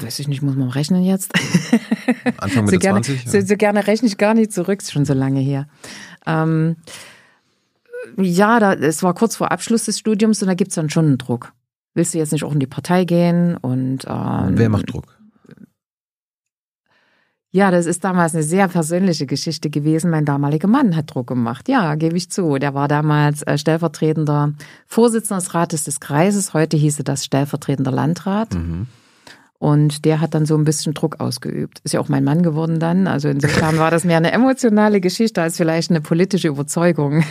Weiß 0.02 0.20
ich 0.20 0.28
nicht, 0.28 0.42
muss 0.42 0.56
man 0.56 0.70
rechnen 0.70 1.04
jetzt? 1.04 1.34
Anfang 2.38 2.66
Mitte 2.66 2.76
so 2.76 2.80
gerne, 2.80 3.02
20? 3.02 3.26
Ja. 3.26 3.32
So, 3.32 3.48
so, 3.48 3.56
gerne 3.56 3.88
rechne 3.88 4.08
ich 4.08 4.18
gar 4.18 4.34
nicht 4.34 4.54
zurück, 4.54 4.82
ist 4.82 4.92
schon 4.92 5.06
so 5.06 5.14
lange 5.14 5.40
her. 5.40 5.68
Ähm, 6.26 6.78
ja, 8.18 8.60
da, 8.60 8.74
es 8.74 9.04
war 9.04 9.14
kurz 9.14 9.36
vor 9.36 9.52
Abschluss 9.52 9.86
des 9.86 10.00
Studiums 10.00 10.42
und 10.42 10.48
da 10.48 10.54
gibt 10.54 10.72
es 10.72 10.76
dann 10.76 10.90
schon 10.90 11.06
einen 11.06 11.18
Druck. 11.18 11.54
Willst 11.94 12.14
du 12.14 12.18
jetzt 12.18 12.32
nicht 12.32 12.44
auch 12.44 12.54
in 12.54 12.60
die 12.60 12.68
Partei 12.68 13.06
gehen? 13.06 13.58
Und 13.58 14.06
ähm, 14.08 14.58
wer 14.58 14.70
macht 14.70 14.94
Druck? 14.94 15.20
Ja, 17.52 17.72
das 17.72 17.88
ist 17.88 18.04
damals 18.04 18.36
eine 18.36 18.44
sehr 18.44 18.68
persönliche 18.68 19.26
Geschichte 19.26 19.72
gewesen. 19.72 20.12
Mein 20.12 20.24
damaliger 20.24 20.68
Mann 20.68 20.96
hat 20.96 21.14
Druck 21.14 21.28
gemacht. 21.28 21.68
Ja, 21.68 21.96
gebe 21.96 22.16
ich 22.16 22.30
zu. 22.30 22.60
Der 22.60 22.76
war 22.76 22.88
damals 22.88 23.42
äh, 23.42 23.58
stellvertretender 23.58 24.54
Vorsitzender 24.86 25.42
des 25.42 25.54
Rates 25.56 25.84
des 25.86 26.00
Kreises. 26.00 26.54
Heute 26.54 26.78
hieße 26.78 27.04
das 27.04 27.26
stellvertretender 27.26 27.92
Landrat. 27.92 28.54
Mhm. 28.54 28.88
Und 29.60 30.06
der 30.06 30.22
hat 30.22 30.34
dann 30.34 30.46
so 30.46 30.56
ein 30.58 30.64
bisschen 30.64 30.94
Druck 30.94 31.20
ausgeübt. 31.20 31.82
Ist 31.84 31.94
ja 31.94 32.00
auch 32.00 32.08
mein 32.08 32.24
Mann 32.24 32.44
geworden 32.44 32.80
dann. 32.80 33.08
Also 33.08 33.28
insofern 33.28 33.78
war 33.78 33.92
das 33.92 34.06
mehr 34.06 34.18
eine 34.18 34.32
emotionale 34.32 35.02
Geschichte 35.02 35.42
als 35.42 35.58
vielleicht 35.58 35.92
eine 35.92 36.02
politische 36.02 36.48
Überzeugung. 36.48 37.24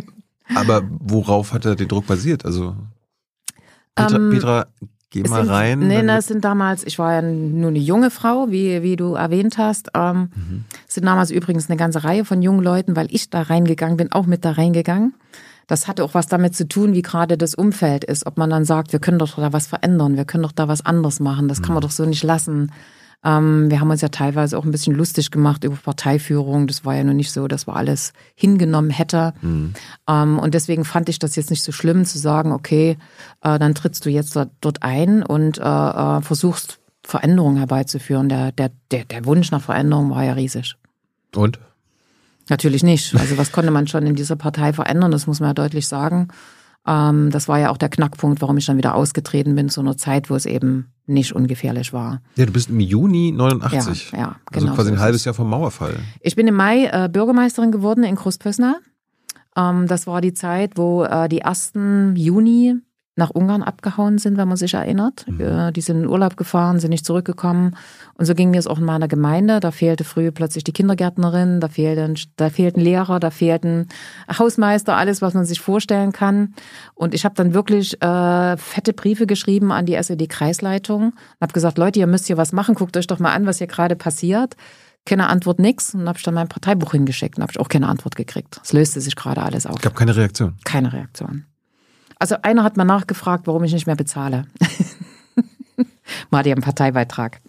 Aber 0.54 0.82
worauf 0.90 1.52
hat 1.54 1.64
er 1.64 1.76
den 1.76 1.88
Druck 1.88 2.06
basiert? 2.06 2.44
Also 2.44 2.76
Petra, 3.94 4.16
ähm, 4.16 4.30
Petra 4.30 4.66
Geh 5.10 5.22
mal 5.22 5.42
sind, 5.42 5.50
rein. 5.50 5.78
Nee, 5.80 6.06
das 6.06 6.26
sind 6.26 6.44
damals, 6.44 6.84
ich 6.84 6.98
war 7.00 7.14
ja 7.14 7.22
nur 7.22 7.70
eine 7.70 7.80
junge 7.80 8.10
Frau, 8.10 8.50
wie, 8.50 8.82
wie 8.82 8.94
du 8.94 9.14
erwähnt 9.14 9.58
hast. 9.58 9.90
Ähm, 9.94 10.30
mhm. 10.34 10.64
sind 10.86 11.04
damals 11.04 11.32
übrigens 11.32 11.68
eine 11.68 11.76
ganze 11.76 12.04
Reihe 12.04 12.24
von 12.24 12.42
jungen 12.42 12.62
Leuten, 12.62 12.94
weil 12.94 13.08
ich 13.10 13.28
da 13.28 13.42
reingegangen 13.42 13.96
bin, 13.96 14.12
auch 14.12 14.26
mit 14.26 14.44
da 14.44 14.52
reingegangen. 14.52 15.14
Das 15.70 15.86
hatte 15.86 16.02
auch 16.02 16.14
was 16.14 16.26
damit 16.26 16.56
zu 16.56 16.66
tun, 16.66 16.94
wie 16.94 17.02
gerade 17.02 17.38
das 17.38 17.54
Umfeld 17.54 18.02
ist. 18.02 18.26
Ob 18.26 18.36
man 18.36 18.50
dann 18.50 18.64
sagt, 18.64 18.92
wir 18.92 18.98
können 18.98 19.20
doch 19.20 19.36
da 19.36 19.52
was 19.52 19.68
verändern, 19.68 20.16
wir 20.16 20.24
können 20.24 20.42
doch 20.42 20.50
da 20.50 20.66
was 20.66 20.84
anders 20.84 21.20
machen, 21.20 21.46
das 21.46 21.62
kann 21.62 21.74
man 21.74 21.76
mhm. 21.76 21.86
doch 21.86 21.92
so 21.92 22.04
nicht 22.06 22.24
lassen. 22.24 22.72
Ähm, 23.22 23.70
wir 23.70 23.78
haben 23.78 23.88
uns 23.88 24.00
ja 24.00 24.08
teilweise 24.08 24.58
auch 24.58 24.64
ein 24.64 24.72
bisschen 24.72 24.96
lustig 24.96 25.30
gemacht 25.30 25.62
über 25.62 25.76
Parteiführung. 25.76 26.66
Das 26.66 26.84
war 26.84 26.96
ja 26.96 27.04
noch 27.04 27.12
nicht 27.12 27.30
so, 27.30 27.46
dass 27.46 27.68
wir 27.68 27.76
alles 27.76 28.12
hingenommen 28.34 28.90
hätte. 28.90 29.32
Mhm. 29.42 29.74
Ähm, 30.08 30.40
und 30.40 30.54
deswegen 30.54 30.84
fand 30.84 31.08
ich 31.08 31.20
das 31.20 31.36
jetzt 31.36 31.50
nicht 31.50 31.62
so 31.62 31.70
schlimm 31.70 32.04
zu 32.04 32.18
sagen, 32.18 32.50
okay, 32.50 32.98
äh, 33.40 33.56
dann 33.60 33.76
trittst 33.76 34.04
du 34.04 34.10
jetzt 34.10 34.36
dort 34.60 34.82
ein 34.82 35.22
und 35.22 35.58
äh, 35.58 35.62
äh, 35.62 36.20
versuchst 36.20 36.80
Veränderungen 37.04 37.58
herbeizuführen. 37.58 38.28
Der, 38.28 38.50
der, 38.50 38.72
der, 38.90 39.04
der 39.04 39.24
Wunsch 39.24 39.52
nach 39.52 39.62
Veränderung 39.62 40.10
war 40.10 40.24
ja 40.24 40.32
riesig. 40.32 40.74
Und? 41.36 41.60
Natürlich 42.50 42.82
nicht. 42.82 43.14
Also 43.14 43.38
was 43.38 43.52
konnte 43.52 43.70
man 43.70 43.86
schon 43.86 44.06
in 44.06 44.16
dieser 44.16 44.36
Partei 44.36 44.72
verändern? 44.72 45.10
Das 45.10 45.26
muss 45.26 45.40
man 45.40 45.50
ja 45.50 45.54
deutlich 45.54 45.86
sagen. 45.86 46.28
Ähm, 46.86 47.30
das 47.30 47.46
war 47.46 47.58
ja 47.58 47.70
auch 47.70 47.76
der 47.76 47.88
Knackpunkt, 47.88 48.40
warum 48.40 48.56
ich 48.56 48.66
dann 48.66 48.76
wieder 48.76 48.94
ausgetreten 48.94 49.54
bin 49.54 49.68
zu 49.68 49.80
einer 49.80 49.96
Zeit, 49.96 50.30
wo 50.30 50.34
es 50.34 50.46
eben 50.46 50.92
nicht 51.06 51.34
ungefährlich 51.34 51.92
war. 51.92 52.20
Ja, 52.36 52.46
du 52.46 52.52
bist 52.52 52.70
im 52.70 52.80
Juni 52.80 53.32
89. 53.32 54.12
Ja, 54.12 54.18
ja 54.18 54.24
also 54.24 54.36
genau. 54.50 54.72
Also 54.72 54.74
quasi 54.74 54.92
ein 54.92 55.00
halbes 55.00 55.24
Jahr 55.24 55.34
vom 55.34 55.48
Mauerfall. 55.48 55.96
Ich 56.20 56.36
bin 56.36 56.46
im 56.46 56.54
Mai 56.54 56.86
äh, 56.86 57.08
Bürgermeisterin 57.10 57.70
geworden 57.70 58.02
in 58.02 58.16
Großpössner. 58.16 58.76
Ähm, 59.56 59.86
das 59.86 60.06
war 60.06 60.20
die 60.20 60.34
Zeit, 60.34 60.72
wo 60.76 61.04
äh, 61.04 61.28
die 61.28 61.40
ersten 61.40 62.16
Juni 62.16 62.76
nach 63.16 63.30
Ungarn 63.30 63.62
abgehauen 63.62 64.18
sind, 64.18 64.36
wenn 64.38 64.48
man 64.48 64.56
sich 64.56 64.74
erinnert. 64.74 65.26
Mhm. 65.28 65.72
Die 65.74 65.80
sind 65.80 66.02
in 66.02 66.08
Urlaub 66.08 66.36
gefahren, 66.36 66.80
sind 66.80 66.90
nicht 66.90 67.04
zurückgekommen. 67.04 67.76
Und 68.20 68.26
so 68.26 68.34
ging 68.34 68.50
mir 68.50 68.58
es 68.58 68.66
auch 68.66 68.76
in 68.76 68.84
meiner 68.84 69.08
Gemeinde. 69.08 69.60
Da 69.60 69.70
fehlte 69.70 70.04
früh 70.04 70.30
plötzlich 70.30 70.62
die 70.62 70.74
Kindergärtnerin, 70.74 71.58
da 71.58 71.68
fehlten, 71.68 72.18
da 72.36 72.50
fehlten 72.50 72.78
Lehrer, 72.78 73.18
da 73.18 73.30
fehlten 73.30 73.88
Hausmeister, 74.30 74.94
alles, 74.94 75.22
was 75.22 75.32
man 75.32 75.46
sich 75.46 75.58
vorstellen 75.58 76.12
kann. 76.12 76.54
Und 76.92 77.14
ich 77.14 77.24
habe 77.24 77.34
dann 77.34 77.54
wirklich 77.54 77.94
äh, 78.02 78.58
fette 78.58 78.92
Briefe 78.92 79.26
geschrieben 79.26 79.72
an 79.72 79.86
die 79.86 79.94
SED-Kreisleitung 79.94 81.02
und 81.04 81.40
habe 81.40 81.54
gesagt, 81.54 81.78
Leute, 81.78 81.98
ihr 81.98 82.06
müsst 82.06 82.26
hier 82.26 82.36
was 82.36 82.52
machen, 82.52 82.74
guckt 82.74 82.94
euch 82.98 83.06
doch 83.06 83.20
mal 83.20 83.32
an, 83.32 83.46
was 83.46 83.56
hier 83.56 83.68
gerade 83.68 83.96
passiert. 83.96 84.54
Keine 85.06 85.30
Antwort, 85.30 85.58
nix. 85.58 85.94
Und 85.94 86.06
habe 86.06 86.18
ich 86.18 86.22
dann 86.22 86.34
mein 86.34 86.48
Parteibuch 86.48 86.92
hingeschickt 86.92 87.38
und 87.38 87.42
habe 87.42 87.52
ich 87.52 87.58
auch 87.58 87.70
keine 87.70 87.88
Antwort 87.88 88.16
gekriegt. 88.16 88.60
Es 88.62 88.74
löste 88.74 89.00
sich 89.00 89.16
gerade 89.16 89.40
alles 89.40 89.64
auf. 89.64 89.80
Gab 89.80 89.96
keine 89.96 90.14
Reaktion. 90.14 90.58
Keine 90.64 90.92
Reaktion. 90.92 91.46
Also 92.18 92.36
einer 92.42 92.64
hat 92.64 92.76
mal 92.76 92.84
nachgefragt, 92.84 93.46
warum 93.46 93.64
ich 93.64 93.72
nicht 93.72 93.86
mehr 93.86 93.96
bezahle. 93.96 94.44
mal 96.30 96.42
die 96.42 96.52
einen 96.52 96.60
Parteibeitrag. 96.60 97.40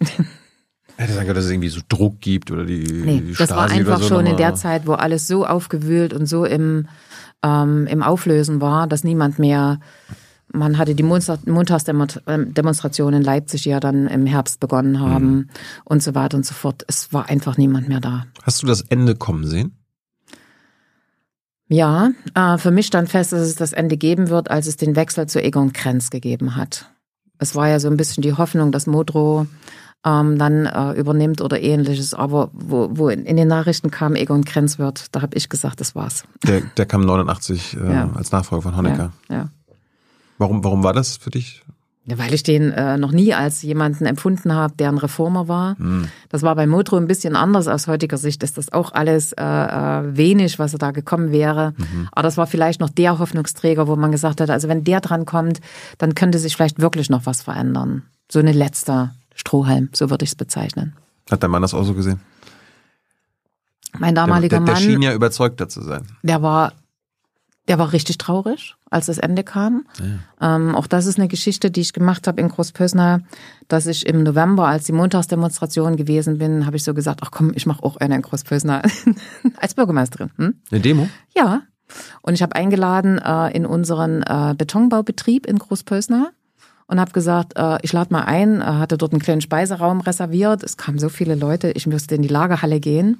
Hätte 1.02 1.14
sagen 1.14 1.26
können, 1.26 1.36
dass 1.36 1.44
es 1.44 1.50
irgendwie 1.50 1.68
so 1.68 1.80
Druck 1.88 2.20
gibt 2.20 2.50
oder 2.50 2.64
die, 2.64 2.82
nee, 2.82 3.20
die 3.20 3.34
das 3.34 3.50
war 3.50 3.70
einfach 3.70 4.00
so 4.00 4.08
schon 4.08 4.26
in 4.26 4.36
der 4.36 4.54
Zeit, 4.54 4.86
wo 4.86 4.92
alles 4.92 5.26
so 5.26 5.46
aufgewühlt 5.46 6.12
und 6.12 6.26
so 6.26 6.44
im, 6.44 6.88
ähm, 7.42 7.86
im 7.86 8.02
Auflösen 8.02 8.60
war, 8.60 8.86
dass 8.86 9.04
niemand 9.04 9.38
mehr 9.38 9.78
man 10.54 10.78
hatte 10.78 10.94
die 10.94 11.02
Montagsdemonstrationen 11.02 13.20
in 13.20 13.24
Leipzig, 13.24 13.62
die 13.62 13.70
ja 13.70 13.80
dann 13.80 14.06
im 14.06 14.26
Herbst 14.26 14.60
begonnen 14.60 15.00
haben 15.00 15.34
mhm. 15.34 15.48
und 15.84 16.02
so 16.02 16.14
weiter 16.14 16.36
und 16.36 16.44
so 16.44 16.54
fort. 16.54 16.84
Es 16.88 17.12
war 17.12 17.28
einfach 17.28 17.56
niemand 17.56 17.88
mehr 17.88 18.00
da. 18.00 18.26
Hast 18.42 18.62
du 18.62 18.66
das 18.66 18.82
Ende 18.82 19.14
kommen 19.14 19.46
sehen? 19.46 19.76
Ja, 21.68 22.10
äh, 22.34 22.58
für 22.58 22.70
mich 22.70 22.86
stand 22.86 23.08
fest, 23.08 23.32
dass 23.32 23.40
es 23.40 23.54
das 23.54 23.72
Ende 23.72 23.96
geben 23.96 24.28
wird, 24.28 24.50
als 24.50 24.66
es 24.66 24.76
den 24.76 24.94
Wechsel 24.94 25.26
zu 25.26 25.42
Egon 25.42 25.72
Krenz 25.72 26.10
gegeben 26.10 26.54
hat. 26.54 26.90
Es 27.38 27.54
war 27.54 27.66
ja 27.66 27.80
so 27.80 27.88
ein 27.88 27.96
bisschen 27.96 28.22
die 28.22 28.34
Hoffnung, 28.34 28.72
dass 28.72 28.86
Modrow 28.86 29.46
ähm, 30.04 30.38
dann 30.38 30.66
äh, 30.66 30.92
übernimmt 30.92 31.40
oder 31.40 31.60
ähnliches. 31.60 32.14
Aber 32.14 32.50
wo, 32.52 32.90
wo 32.92 33.08
in, 33.08 33.24
in 33.24 33.36
den 33.36 33.48
Nachrichten 33.48 33.90
kam 33.90 34.14
Egon 34.14 34.44
Krenz 34.44 34.78
wird, 34.78 35.06
da 35.12 35.22
habe 35.22 35.36
ich 35.36 35.48
gesagt, 35.48 35.80
das 35.80 35.94
war's. 35.94 36.24
Der, 36.46 36.62
der 36.76 36.86
kam 36.86 37.04
89 37.04 37.76
äh, 37.76 37.92
ja. 37.92 38.10
als 38.14 38.32
Nachfolger 38.32 38.62
von 38.62 38.76
Honecker. 38.76 39.12
Ja, 39.28 39.36
ja. 39.36 39.48
Warum, 40.38 40.64
warum 40.64 40.82
war 40.82 40.92
das 40.92 41.16
für 41.16 41.30
dich? 41.30 41.62
Ja, 42.04 42.18
weil 42.18 42.34
ich 42.34 42.42
den 42.42 42.72
äh, 42.72 42.98
noch 42.98 43.12
nie 43.12 43.32
als 43.32 43.62
jemanden 43.62 44.06
empfunden 44.06 44.52
habe, 44.52 44.74
der 44.76 44.88
ein 44.88 44.98
Reformer 44.98 45.46
war. 45.46 45.76
Mhm. 45.78 46.08
Das 46.30 46.42
war 46.42 46.56
bei 46.56 46.66
Motro 46.66 46.96
ein 46.96 47.06
bisschen 47.06 47.36
anders. 47.36 47.68
Aus 47.68 47.86
heutiger 47.86 48.16
Sicht 48.16 48.42
ist 48.42 48.58
das 48.58 48.72
auch 48.72 48.92
alles 48.92 49.32
äh, 49.34 49.44
äh, 49.44 50.16
wenig, 50.16 50.58
was 50.58 50.72
da 50.72 50.90
gekommen 50.90 51.30
wäre. 51.30 51.74
Mhm. 51.76 52.08
Aber 52.10 52.24
das 52.24 52.36
war 52.36 52.48
vielleicht 52.48 52.80
noch 52.80 52.90
der 52.90 53.20
Hoffnungsträger, 53.20 53.86
wo 53.86 53.94
man 53.94 54.10
gesagt 54.10 54.40
hat, 54.40 54.50
also 54.50 54.66
wenn 54.66 54.82
der 54.82 55.00
dran 55.00 55.26
kommt, 55.26 55.60
dann 55.98 56.16
könnte 56.16 56.40
sich 56.40 56.56
vielleicht 56.56 56.80
wirklich 56.80 57.08
noch 57.08 57.24
was 57.24 57.42
verändern. 57.42 58.02
So 58.28 58.40
eine 58.40 58.52
letzte 58.52 59.12
Strohhalm, 59.42 59.90
so 59.92 60.08
würde 60.08 60.24
ich 60.24 60.30
es 60.30 60.36
bezeichnen. 60.36 60.94
Hat 61.30 61.42
dein 61.42 61.50
Mann 61.50 61.62
das 61.62 61.74
auch 61.74 61.84
so 61.84 61.94
gesehen? 61.94 62.20
Mein 63.98 64.14
damaliger 64.14 64.58
der, 64.58 64.58
der, 64.60 64.66
der 64.66 64.74
Mann. 64.74 64.82
Der 64.82 64.90
schien 64.90 65.02
ja 65.02 65.12
überzeugter 65.12 65.68
zu 65.68 65.82
sein. 65.82 66.06
Der 66.22 66.42
war 66.42 66.72
der 67.68 67.78
war 67.78 67.92
richtig 67.92 68.18
traurig, 68.18 68.74
als 68.90 69.06
das 69.06 69.18
Ende 69.18 69.44
kam. 69.44 69.86
Ja. 70.40 70.56
Ähm, 70.56 70.74
auch 70.74 70.86
das 70.86 71.06
ist 71.06 71.18
eine 71.18 71.28
Geschichte, 71.28 71.70
die 71.70 71.80
ich 71.80 71.92
gemacht 71.92 72.26
habe 72.26 72.40
in 72.40 72.48
Großpösner, 72.48 73.20
dass 73.68 73.86
ich 73.86 74.06
im 74.06 74.24
November, 74.24 74.66
als 74.66 74.84
die 74.84 74.92
Montagsdemonstration 74.92 75.96
gewesen 75.96 76.38
bin, 76.38 76.66
habe 76.66 76.76
ich 76.76 76.84
so 76.84 76.92
gesagt, 76.92 77.20
ach 77.22 77.30
komm, 77.30 77.52
ich 77.54 77.66
mache 77.66 77.82
auch 77.84 77.96
eine 77.96 78.16
in 78.16 78.22
Großpösner 78.22 78.82
als 79.58 79.74
Bürgermeisterin. 79.74 80.30
Hm? 80.36 80.54
Eine 80.70 80.80
Demo? 80.80 81.08
Ja. 81.36 81.62
Und 82.22 82.34
ich 82.34 82.42
habe 82.42 82.56
eingeladen 82.56 83.18
äh, 83.18 83.50
in 83.56 83.64
unseren 83.66 84.22
äh, 84.22 84.54
Betonbaubetrieb 84.56 85.46
in 85.46 85.58
Großpösner 85.58 86.32
und 86.86 87.00
habe 87.00 87.12
gesagt, 87.12 87.54
äh, 87.56 87.78
ich 87.82 87.92
lade 87.92 88.12
mal 88.12 88.22
ein, 88.22 88.60
äh, 88.60 88.64
hatte 88.64 88.98
dort 88.98 89.12
einen 89.12 89.22
kleinen 89.22 89.40
Speiseraum 89.40 90.00
reserviert. 90.00 90.62
Es 90.62 90.76
kamen 90.76 90.98
so 90.98 91.08
viele 91.08 91.34
Leute, 91.34 91.70
ich 91.72 91.86
müsste 91.86 92.14
in 92.14 92.22
die 92.22 92.28
Lagerhalle 92.28 92.80
gehen 92.80 93.18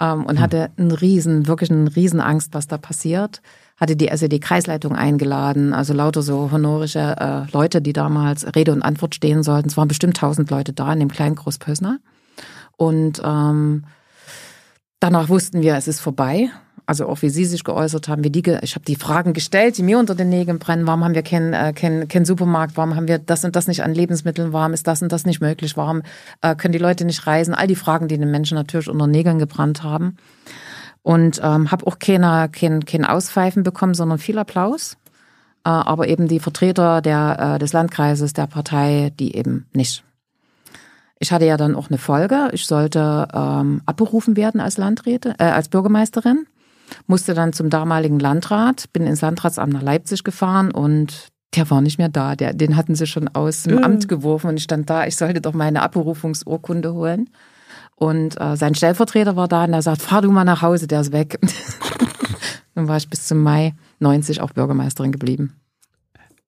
ähm, 0.00 0.24
und 0.24 0.36
hm. 0.36 0.40
hatte 0.40 0.70
einen 0.76 0.90
riesen, 0.90 1.46
wirklich 1.46 1.70
einen 1.70 1.88
riesen 1.88 2.20
Angst, 2.20 2.54
was 2.54 2.66
da 2.66 2.78
passiert. 2.78 3.42
Hatte 3.76 3.96
die 3.96 4.08
SED-Kreisleitung 4.08 4.94
eingeladen, 4.94 5.72
also 5.72 5.94
lauter 5.94 6.22
so 6.22 6.50
honorische 6.52 7.16
äh, 7.18 7.50
Leute, 7.52 7.80
die 7.80 7.94
damals 7.94 8.54
Rede 8.54 8.72
und 8.72 8.82
Antwort 8.82 9.14
stehen 9.14 9.42
sollten. 9.42 9.68
Es 9.68 9.76
waren 9.76 9.88
bestimmt 9.88 10.16
tausend 10.18 10.50
Leute 10.50 10.72
da 10.72 10.92
in 10.92 11.00
dem 11.00 11.10
kleinen 11.10 11.34
Großpösner. 11.34 11.98
Und 12.76 13.22
ähm, 13.24 13.84
danach 15.00 15.28
wussten 15.28 15.62
wir, 15.62 15.76
es 15.76 15.88
ist 15.88 16.00
vorbei. 16.00 16.50
Also 16.90 17.06
auch 17.06 17.22
wie 17.22 17.30
Sie 17.30 17.44
sich 17.44 17.62
geäußert 17.62 18.08
haben, 18.08 18.24
wie 18.24 18.30
die, 18.30 18.42
ich 18.62 18.74
habe 18.74 18.84
die 18.84 18.96
Fragen 18.96 19.32
gestellt, 19.32 19.78
die 19.78 19.84
mir 19.84 20.00
unter 20.00 20.16
den 20.16 20.28
Nägeln 20.28 20.58
brennen. 20.58 20.88
Warum 20.88 21.04
haben 21.04 21.14
wir 21.14 21.22
keinen 21.22 21.52
äh, 21.52 21.72
kein, 21.72 22.08
kein 22.08 22.24
Supermarkt? 22.24 22.76
Warum 22.76 22.96
haben 22.96 23.06
wir 23.06 23.20
das 23.20 23.44
und 23.44 23.54
das 23.54 23.68
nicht 23.68 23.84
an 23.84 23.94
Lebensmitteln? 23.94 24.52
Warum 24.52 24.72
ist 24.72 24.88
das 24.88 25.00
und 25.00 25.12
das 25.12 25.24
nicht 25.24 25.40
möglich? 25.40 25.76
Warum 25.76 26.02
äh, 26.42 26.56
können 26.56 26.72
die 26.72 26.80
Leute 26.80 27.04
nicht 27.04 27.28
reisen? 27.28 27.54
All 27.54 27.68
die 27.68 27.76
Fragen, 27.76 28.08
die 28.08 28.18
den 28.18 28.32
Menschen 28.32 28.56
natürlich 28.56 28.88
unter 28.88 29.06
den 29.06 29.12
Nägeln 29.12 29.38
gebrannt 29.38 29.84
haben. 29.84 30.16
Und 31.02 31.40
ähm, 31.44 31.70
habe 31.70 31.86
auch 31.86 32.00
keine, 32.00 32.48
kein, 32.50 32.84
kein 32.84 33.04
Auspfeifen 33.04 33.62
bekommen, 33.62 33.94
sondern 33.94 34.18
viel 34.18 34.36
Applaus. 34.36 34.96
Äh, 35.64 35.68
aber 35.70 36.08
eben 36.08 36.26
die 36.26 36.40
Vertreter 36.40 37.02
der, 37.02 37.54
äh, 37.54 37.58
des 37.60 37.72
Landkreises, 37.72 38.32
der 38.32 38.48
Partei, 38.48 39.12
die 39.16 39.36
eben 39.36 39.66
nicht. 39.72 40.02
Ich 41.20 41.30
hatte 41.30 41.46
ja 41.46 41.56
dann 41.56 41.76
auch 41.76 41.88
eine 41.88 41.98
Folge. 41.98 42.48
Ich 42.50 42.66
sollte 42.66 43.28
ähm, 43.32 43.80
abberufen 43.86 44.36
werden 44.36 44.60
als 44.60 44.76
Landräte, 44.76 45.36
äh, 45.38 45.44
als 45.44 45.68
Bürgermeisterin. 45.68 46.46
Musste 47.06 47.34
dann 47.34 47.52
zum 47.52 47.70
damaligen 47.70 48.18
Landrat, 48.18 48.92
bin 48.92 49.06
ins 49.06 49.20
Landratsamt 49.20 49.72
nach 49.72 49.82
Leipzig 49.82 50.24
gefahren 50.24 50.70
und 50.70 51.28
der 51.54 51.68
war 51.70 51.80
nicht 51.80 51.98
mehr 51.98 52.08
da. 52.08 52.36
Der, 52.36 52.54
den 52.54 52.76
hatten 52.76 52.94
sie 52.94 53.06
schon 53.06 53.28
aus 53.28 53.64
dem 53.64 53.76
mhm. 53.76 53.84
Amt 53.84 54.08
geworfen 54.08 54.48
und 54.48 54.56
ich 54.56 54.62
stand 54.62 54.88
da, 54.88 55.06
ich 55.06 55.16
sollte 55.16 55.40
doch 55.40 55.54
meine 55.54 55.82
Abberufungsurkunde 55.82 56.94
holen. 56.94 57.30
Und 57.96 58.40
äh, 58.40 58.56
sein 58.56 58.74
Stellvertreter 58.74 59.36
war 59.36 59.46
da 59.46 59.64
und 59.64 59.74
er 59.74 59.82
sagt, 59.82 60.00
fahr 60.00 60.22
du 60.22 60.30
mal 60.30 60.44
nach 60.44 60.62
Hause, 60.62 60.86
der 60.86 61.02
ist 61.02 61.12
weg. 61.12 61.38
dann 62.74 62.88
war 62.88 62.96
ich 62.96 63.10
bis 63.10 63.26
zum 63.26 63.42
Mai 63.42 63.74
90 63.98 64.40
auch 64.40 64.52
Bürgermeisterin 64.52 65.12
geblieben. 65.12 65.60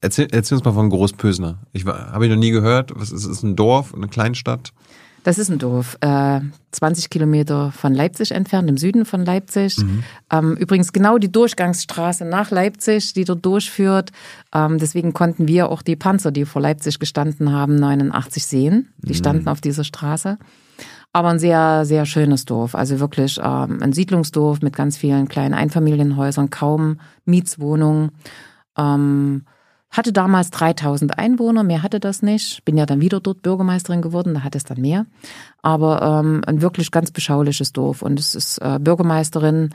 Erzähl, 0.01 0.29
erzähl 0.33 0.57
uns 0.57 0.65
mal 0.65 0.73
von 0.73 0.89
Großpösner. 0.89 1.59
Ich 1.73 1.85
habe 1.85 2.25
ich 2.25 2.31
noch 2.31 2.39
nie 2.39 2.51
gehört. 2.51 2.93
Was 2.97 3.13
ist, 3.13 3.27
ist 3.27 3.43
ein 3.43 3.55
Dorf, 3.55 3.95
eine 3.95 4.09
Kleinstadt? 4.09 4.73
Das 5.25 5.39
ist 5.39 5.51
ein 5.51 5.59
Dorf, 5.59 5.97
äh, 6.01 6.41
20 6.73 7.09
Kilometer 7.09 7.71
von 7.71 7.95
Leipzig 7.95 8.33
entfernt, 8.33 8.69
im 8.69 8.77
Süden 8.77 9.05
von 9.05 9.25
Leipzig. 9.25 9.79
Mhm. 9.79 10.03
Ähm, 10.31 10.57
übrigens 10.57 10.93
genau 10.93 11.19
die 11.19 11.31
Durchgangsstraße 11.31 12.25
nach 12.25 12.51
Leipzig, 12.51 13.13
die 13.13 13.25
dort 13.25 13.45
durchführt. 13.45 14.11
Ähm, 14.53 14.79
deswegen 14.79 15.13
konnten 15.13 15.47
wir 15.47 15.69
auch 15.69 15.83
die 15.83 15.97
Panzer, 15.97 16.33
die 16.33 16.45
vor 16.45 16.61
Leipzig 16.61 16.99
gestanden 16.99 17.53
haben, 17.53 17.77
89 17.77 18.45
sehen. 18.45 18.93
Die 18.99 19.13
mhm. 19.13 19.17
standen 19.17 19.49
auf 19.49 19.61
dieser 19.61 19.85
Straße. 19.85 20.39
Aber 21.13 21.29
ein 21.29 21.39
sehr, 21.39 21.85
sehr 21.85 22.07
schönes 22.07 22.45
Dorf. 22.47 22.75
Also 22.75 22.99
wirklich 22.99 23.39
ähm, 23.39 23.79
ein 23.81 23.93
Siedlungsdorf 23.93 24.63
mit 24.63 24.75
ganz 24.75 24.97
vielen 24.97 25.29
kleinen 25.29 25.55
Einfamilienhäusern, 25.55 26.51
kaum 26.51 26.99
Mietswohnungen. 27.27 28.13
Ähm, 28.77 29.43
hatte 29.93 30.13
damals 30.13 30.51
3000 30.51 31.19
Einwohner, 31.19 31.63
mehr 31.63 31.83
hatte 31.83 32.01
das 32.01 32.23
nicht. 32.23 32.65
Bin 32.65 32.77
ja 32.77 32.87
dann 32.87 33.01
wieder 33.01 33.21
dort 33.21 33.43
Bürgermeisterin 33.43 34.03
geworden, 34.03 34.35
da 34.35 34.43
hat 34.43 34.57
es 34.57 34.65
dann 34.65 34.81
mehr. 34.81 35.07
Aber 35.61 36.03
ähm, 36.03 36.43
ein 36.47 36.63
wirklich 36.63 36.91
ganz 36.91 37.11
beschauliches 37.11 37.73
Dorf. 37.73 38.03
Und 38.03 38.19
es 38.19 38.35
ist 38.35 38.59
äh, 38.59 38.79
Bürgermeisterin 38.81 39.71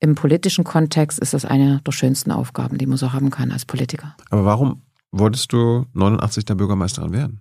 im 0.00 0.14
politischen 0.14 0.64
Kontext 0.64 1.18
ist 1.18 1.34
das 1.34 1.44
eine 1.44 1.80
der 1.84 1.92
schönsten 1.92 2.30
Aufgaben, 2.30 2.78
die 2.78 2.86
man 2.86 2.96
so 2.96 3.12
haben 3.12 3.30
kann 3.30 3.52
als 3.52 3.64
Politiker. 3.64 4.16
Aber 4.30 4.44
warum 4.44 4.82
wolltest 5.10 5.52
du 5.52 5.86
89 5.92 6.44
der 6.44 6.54
Bürgermeisterin 6.54 7.12
werden? 7.12 7.40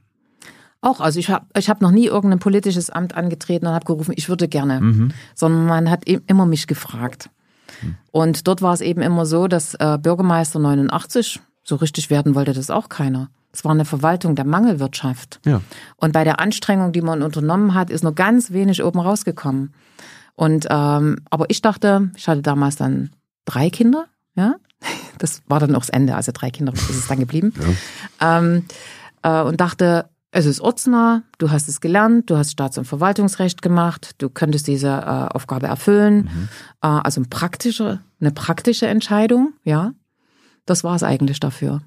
Auch, 0.82 1.00
also 1.00 1.20
ich 1.20 1.30
habe 1.30 1.46
ich 1.58 1.70
hab 1.70 1.82
noch 1.82 1.92
nie 1.92 2.06
irgendein 2.06 2.40
politisches 2.40 2.90
Amt 2.90 3.16
angetreten 3.16 3.68
und 3.68 3.74
habe 3.74 3.86
gerufen, 3.86 4.14
ich 4.16 4.30
würde 4.30 4.48
gerne, 4.48 4.82
mhm. 4.82 5.12
sondern 5.34 5.66
man 5.66 5.90
hat 5.90 6.06
immer 6.06 6.46
mich 6.46 6.68
gefragt. 6.68 7.30
Mhm. 7.82 7.96
Und 8.12 8.48
dort 8.48 8.62
war 8.62 8.74
es 8.74 8.82
eben 8.82 9.02
immer 9.02 9.26
so, 9.26 9.48
dass 9.48 9.76
äh, 9.76 9.98
Bürgermeister 10.02 10.60
89 10.60 11.40
so 11.68 11.76
richtig 11.76 12.10
werden 12.10 12.34
wollte 12.36 12.54
das 12.54 12.70
auch 12.70 12.90
keiner. 12.90 13.30
Es 13.52 13.66
war 13.66 13.72
eine 13.72 13.86
Verwaltung 13.86 14.36
der 14.36 14.46
Mangelwirtschaft. 14.46 15.40
Ja. 15.46 15.62
Und 15.98 16.14
bei 16.14 16.24
der 16.24 16.40
Anstrengung, 16.40 16.92
die 16.92 17.02
man 17.02 17.22
unternommen 17.22 17.74
hat, 17.74 17.90
ist 17.90 18.04
nur 18.04 18.16
ganz 18.16 18.52
wenig 18.52 18.84
oben 18.84 19.00
rausgekommen. 19.00 19.74
Und 20.36 20.68
ähm, 20.70 21.18
aber 21.30 21.46
ich 21.50 21.62
dachte, 21.62 22.12
ich 22.16 22.28
hatte 22.28 22.42
damals 22.42 22.76
dann 22.76 23.10
drei 23.46 23.70
Kinder, 23.70 24.06
ja. 24.36 24.56
Das 25.18 25.42
war 25.48 25.60
dann 25.60 25.74
auch 25.74 25.80
das 25.80 25.90
Ende, 25.90 26.14
also 26.14 26.32
drei 26.32 26.52
Kinder 26.52 26.72
ist 26.74 26.90
es 26.92 27.08
dann 27.08 27.20
geblieben. 27.20 27.52
Ja. 28.22 28.38
Ähm, 28.38 28.66
äh, 29.24 29.42
und 29.42 29.60
dachte, 29.60 30.06
es 30.30 30.46
ist 30.46 30.62
ortsnah, 30.62 31.24
du 31.40 31.50
hast 31.50 31.68
es 31.68 31.82
gelernt, 31.82 32.30
du 32.30 32.38
hast 32.38 32.52
Staats- 32.52 32.78
und 32.78 32.86
Verwaltungsrecht 32.86 33.64
gemacht, 33.64 34.12
du 34.20 34.30
könntest 34.30 34.68
diese 34.68 34.90
äh, 34.90 35.36
Aufgabe 35.36 35.66
erfüllen. 35.66 36.30
Mhm. 36.32 36.50
Äh, 36.84 36.88
also 36.88 37.22
ein 37.22 37.30
praktische, 37.32 38.02
eine 38.22 38.32
praktische 38.32 38.86
Entscheidung, 38.86 39.54
ja. 39.64 39.94
Das 40.68 40.84
war 40.84 40.96
es 40.96 41.02
eigentlich 41.02 41.40
dafür. 41.40 41.82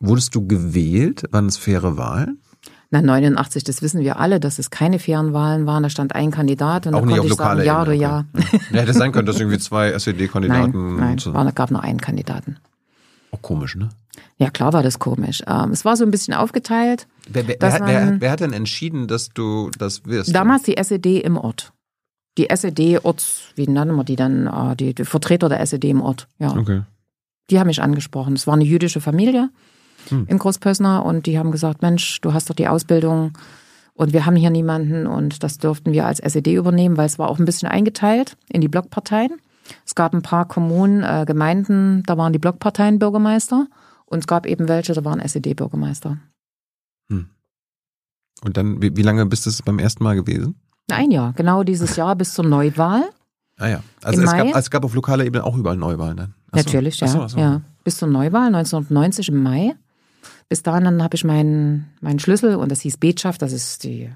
Wurdest 0.00 0.34
du 0.34 0.46
gewählt? 0.48 1.24
Waren 1.30 1.46
es 1.46 1.56
faire 1.56 1.96
Wahlen? 1.96 2.42
Na, 2.90 3.00
89, 3.00 3.64
das 3.64 3.80
wissen 3.80 4.00
wir 4.00 4.18
alle, 4.18 4.40
dass 4.40 4.58
es 4.58 4.70
keine 4.70 4.98
fairen 4.98 5.32
Wahlen 5.32 5.64
waren. 5.64 5.82
Da 5.82 5.88
stand 5.88 6.14
ein 6.14 6.30
Kandidat 6.30 6.86
und 6.86 6.94
Auch 6.94 7.02
da 7.02 7.06
konnte 7.06 7.26
ich 7.26 7.34
sagen, 7.34 7.64
ja 7.64 7.82
oder 7.82 7.92
ja. 7.92 8.26
ja. 8.34 8.80
Hätte 8.80 8.92
sein 8.92 9.12
können, 9.12 9.26
dass 9.26 9.38
irgendwie 9.38 9.58
zwei 9.58 9.92
SED-Kandidaten. 9.92 10.96
Nein, 10.96 10.96
nein 10.96 11.18
so. 11.18 11.32
war, 11.32 11.50
gab 11.52 11.70
nur 11.70 11.82
einen 11.82 12.00
Kandidaten. 12.00 12.58
Auch 13.30 13.40
komisch, 13.40 13.76
ne? 13.76 13.88
Ja, 14.36 14.50
klar 14.50 14.72
war 14.72 14.82
das 14.82 14.98
komisch. 14.98 15.42
Ähm, 15.46 15.70
es 15.70 15.84
war 15.84 15.96
so 15.96 16.04
ein 16.04 16.10
bisschen 16.10 16.34
aufgeteilt. 16.34 17.06
Wer, 17.28 17.46
wer, 17.46 17.56
wer, 17.60 17.86
wer, 17.86 18.20
wer 18.20 18.30
hat 18.30 18.40
denn 18.40 18.52
entschieden, 18.52 19.06
dass 19.06 19.30
du 19.30 19.70
das 19.78 20.04
wirst? 20.04 20.34
Damals 20.34 20.64
die 20.64 20.76
SED 20.76 21.20
im 21.20 21.36
Ort. 21.36 21.72
Die 22.36 22.50
SED-Orts, 22.50 23.52
wie 23.54 23.68
nennen 23.68 23.94
wir 23.94 24.04
die 24.04 24.16
dann? 24.16 24.48
Ah, 24.48 24.74
die, 24.74 24.94
die 24.94 25.04
Vertreter 25.04 25.48
der 25.48 25.60
SED 25.60 25.88
im 25.88 26.02
Ort, 26.02 26.28
ja. 26.38 26.54
Okay. 26.56 26.82
Die 27.50 27.58
haben 27.58 27.66
mich 27.66 27.82
angesprochen. 27.82 28.34
Es 28.34 28.46
war 28.46 28.54
eine 28.54 28.64
jüdische 28.64 29.00
Familie 29.00 29.50
hm. 30.08 30.26
in 30.28 30.38
Großpösner 30.38 31.04
und 31.04 31.26
die 31.26 31.38
haben 31.38 31.52
gesagt, 31.52 31.82
Mensch, 31.82 32.20
du 32.20 32.32
hast 32.32 32.50
doch 32.50 32.54
die 32.54 32.68
Ausbildung 32.68 33.32
und 33.94 34.12
wir 34.12 34.26
haben 34.26 34.36
hier 34.36 34.50
niemanden 34.50 35.06
und 35.06 35.42
das 35.42 35.58
dürften 35.58 35.92
wir 35.92 36.06
als 36.06 36.20
SED 36.20 36.54
übernehmen, 36.54 36.96
weil 36.96 37.06
es 37.06 37.18
war 37.18 37.28
auch 37.28 37.38
ein 37.38 37.44
bisschen 37.44 37.68
eingeteilt 37.68 38.36
in 38.48 38.60
die 38.60 38.68
Blockparteien. 38.68 39.32
Es 39.86 39.94
gab 39.94 40.14
ein 40.14 40.22
paar 40.22 40.46
Kommunen, 40.46 41.02
äh, 41.02 41.24
Gemeinden, 41.26 42.02
da 42.06 42.16
waren 42.16 42.32
die 42.32 42.38
Blockparteien 42.38 42.98
Bürgermeister 42.98 43.68
und 44.06 44.20
es 44.20 44.26
gab 44.26 44.46
eben 44.46 44.68
welche, 44.68 44.92
da 44.92 45.04
waren 45.04 45.20
SED-Bürgermeister. 45.20 46.18
Hm. 47.10 47.28
Und 48.44 48.56
dann, 48.56 48.82
wie, 48.82 48.96
wie 48.96 49.02
lange 49.02 49.24
bist 49.26 49.46
du 49.46 49.50
beim 49.64 49.78
ersten 49.78 50.02
Mal 50.02 50.16
gewesen? 50.16 50.56
Ein 50.90 51.10
Jahr, 51.10 51.32
genau 51.32 51.62
dieses 51.62 51.96
Jahr 51.96 52.16
bis 52.16 52.34
zur 52.34 52.44
Neuwahl. 52.44 53.04
Ah 53.58 53.68
ja, 53.68 53.82
also 54.02 54.20
es 54.20 54.32
gab, 54.32 54.56
es 54.56 54.70
gab 54.70 54.84
auf 54.84 54.94
lokaler 54.94 55.24
Ebene 55.24 55.44
auch 55.44 55.56
überall 55.56 55.76
Neuwahlen 55.76 56.16
dann. 56.16 56.34
Achso. 56.52 56.64
Natürlich, 56.66 57.00
ja. 57.00 57.06
Achso, 57.06 57.22
achso. 57.22 57.38
ja. 57.38 57.60
Bis 57.84 57.96
zur 57.96 58.08
Neuwahl 58.08 58.46
1990 58.46 59.28
im 59.28 59.42
Mai. 59.42 59.74
Bis 60.48 60.62
dahin 60.62 60.84
dann 60.84 61.02
habe 61.02 61.16
ich 61.16 61.24
meinen, 61.24 61.88
meinen 62.00 62.18
Schlüssel 62.18 62.56
und 62.56 62.70
das 62.70 62.82
hieß 62.82 62.98
Betschaft, 62.98 63.42
das 63.42 63.52
ist 63.52 63.84
die, 63.84 64.10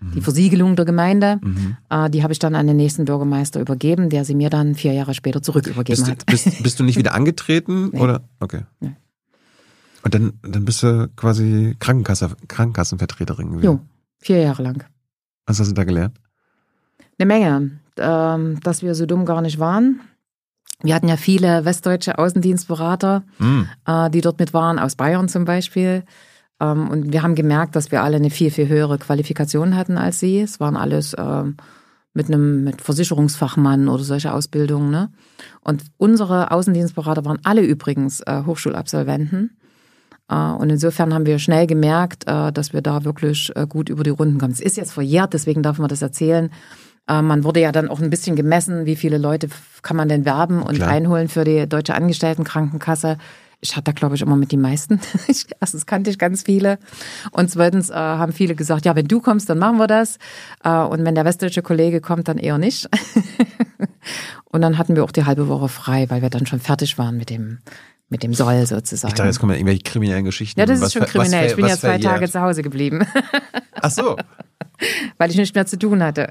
die 0.00 0.18
mhm. 0.18 0.22
Versiegelung 0.22 0.76
der 0.76 0.84
Gemeinde. 0.84 1.40
Mhm. 1.42 1.76
Äh, 1.88 2.10
die 2.10 2.22
habe 2.22 2.32
ich 2.32 2.38
dann 2.38 2.54
an 2.54 2.66
den 2.66 2.76
nächsten 2.76 3.06
Bürgermeister 3.06 3.60
übergeben, 3.60 4.10
der 4.10 4.24
sie 4.24 4.34
mir 4.34 4.50
dann 4.50 4.74
vier 4.74 4.92
Jahre 4.92 5.14
später 5.14 5.42
zurück 5.42 5.66
übergeben 5.66 5.98
bist, 5.98 6.10
hat. 6.10 6.26
Bist, 6.26 6.62
bist 6.62 6.78
du 6.78 6.84
nicht 6.84 6.98
wieder 6.98 7.14
angetreten? 7.14 7.90
nee. 7.92 8.00
oder? 8.00 8.22
Okay. 8.38 8.62
Nee. 8.80 8.96
Und 10.04 10.14
dann, 10.14 10.32
dann 10.42 10.64
bist 10.64 10.82
du 10.82 11.08
quasi 11.16 11.76
Krankenkasse, 11.78 12.36
Krankenkassenvertreterin 12.48 13.50
gewesen. 13.50 13.64
Jo, 13.64 13.80
vier 14.18 14.38
Jahre 14.38 14.62
lang. 14.62 14.84
Was 15.46 15.60
hast 15.60 15.68
du 15.68 15.74
da 15.74 15.84
gelernt? 15.84 16.18
Eine 17.18 17.26
Menge. 17.26 17.70
Ähm, 17.96 18.60
dass 18.60 18.82
wir 18.82 18.94
so 18.94 19.06
dumm 19.06 19.24
gar 19.24 19.42
nicht 19.42 19.58
waren. 19.58 20.00
Wir 20.82 20.94
hatten 20.94 21.08
ja 21.08 21.16
viele 21.16 21.64
westdeutsche 21.64 22.18
Außendienstberater, 22.18 23.22
mm. 23.38 24.10
die 24.12 24.20
dort 24.20 24.38
mit 24.38 24.52
waren, 24.52 24.78
aus 24.78 24.96
Bayern 24.96 25.28
zum 25.28 25.44
Beispiel. 25.44 26.04
Ähm, 26.62 26.88
und 26.88 27.12
wir 27.12 27.22
haben 27.22 27.34
gemerkt, 27.34 27.76
dass 27.76 27.90
wir 27.90 28.02
alle 28.02 28.16
eine 28.16 28.30
viel, 28.30 28.50
viel 28.50 28.68
höhere 28.68 28.98
Qualifikation 28.98 29.76
hatten 29.76 29.98
als 29.98 30.20
sie. 30.20 30.40
Es 30.40 30.60
waren 30.60 30.76
alles 30.76 31.14
ähm, 31.18 31.56
mit 32.14 32.28
einem 32.28 32.62
mit 32.64 32.80
Versicherungsfachmann 32.80 33.88
oder 33.88 34.04
solche 34.04 34.32
Ausbildungen. 34.32 34.90
Ne? 34.90 35.10
Und 35.62 35.84
unsere 35.96 36.50
Außendienstberater 36.50 37.24
waren 37.24 37.40
alle 37.42 37.62
übrigens 37.62 38.20
äh, 38.20 38.42
Hochschulabsolventen. 38.46 39.58
Äh, 40.28 40.34
und 40.34 40.70
insofern 40.70 41.12
haben 41.12 41.26
wir 41.26 41.38
schnell 41.38 41.66
gemerkt, 41.66 42.26
dass 42.26 42.72
wir 42.72 42.82
da 42.82 43.04
wirklich 43.04 43.52
gut 43.68 43.88
über 43.88 44.04
die 44.04 44.10
Runden 44.10 44.38
kommen. 44.38 44.52
Es 44.52 44.60
ist 44.60 44.76
jetzt 44.76 44.92
verjährt, 44.92 45.32
deswegen 45.32 45.62
darf 45.62 45.78
man 45.78 45.88
das 45.88 46.02
erzählen. 46.02 46.50
Äh, 47.08 47.22
man 47.22 47.44
wurde 47.44 47.60
ja 47.60 47.72
dann 47.72 47.88
auch 47.88 48.00
ein 48.00 48.10
bisschen 48.10 48.36
gemessen, 48.36 48.86
wie 48.86 48.96
viele 48.96 49.18
Leute 49.18 49.48
kann 49.82 49.96
man 49.96 50.08
denn 50.08 50.24
werben 50.24 50.62
und 50.62 50.76
Klar. 50.76 50.90
einholen 50.90 51.28
für 51.28 51.44
die 51.44 51.68
deutsche 51.68 51.94
Angestelltenkrankenkasse. 51.94 53.18
Ich 53.64 53.76
hatte 53.76 53.84
da, 53.84 53.92
glaube 53.92 54.16
ich, 54.16 54.22
immer 54.22 54.36
mit 54.36 54.50
die 54.50 54.56
meisten. 54.56 55.00
Erstens 55.60 55.86
kannte 55.86 56.10
ich 56.10 56.18
ganz 56.18 56.42
viele. 56.42 56.78
Und 57.30 57.48
zweitens 57.48 57.90
äh, 57.90 57.94
haben 57.94 58.32
viele 58.32 58.56
gesagt, 58.56 58.84
ja, 58.84 58.96
wenn 58.96 59.06
du 59.06 59.20
kommst, 59.20 59.48
dann 59.48 59.58
machen 59.58 59.78
wir 59.78 59.86
das. 59.86 60.18
Äh, 60.64 60.70
und 60.70 61.04
wenn 61.04 61.14
der 61.14 61.24
westdeutsche 61.24 61.62
Kollege 61.62 62.00
kommt, 62.00 62.26
dann 62.26 62.38
eher 62.38 62.58
nicht. 62.58 62.88
und 64.44 64.62
dann 64.62 64.78
hatten 64.78 64.96
wir 64.96 65.04
auch 65.04 65.12
die 65.12 65.24
halbe 65.24 65.46
Woche 65.46 65.68
frei, 65.68 66.06
weil 66.10 66.22
wir 66.22 66.30
dann 66.30 66.46
schon 66.46 66.58
fertig 66.58 66.98
waren 66.98 67.16
mit 67.16 67.30
dem 67.30 67.58
mit 68.08 68.22
dem 68.22 68.34
Soll 68.34 68.66
sozusagen. 68.66 69.12
Ich 69.12 69.14
dachte, 69.14 69.28
jetzt 69.28 69.40
kommen 69.40 69.52
ja 69.52 69.58
irgendwelche 69.58 69.84
kriminellen 69.84 70.26
Geschichten. 70.26 70.60
Ja, 70.60 70.66
das 70.66 70.80
ist 70.80 70.84
was, 70.84 70.92
schon 70.92 71.06
kriminell. 71.06 71.46
Ich 71.46 71.56
bin 71.56 71.66
ja 71.66 71.78
zwei 71.78 71.96
Tage 71.96 72.28
zu 72.28 72.42
Hause 72.42 72.62
geblieben. 72.62 73.06
Ach 73.80 73.90
so. 73.90 74.16
Weil 75.18 75.30
ich 75.30 75.36
nichts 75.36 75.54
mehr 75.54 75.66
zu 75.66 75.78
tun 75.78 76.02
hatte. 76.02 76.28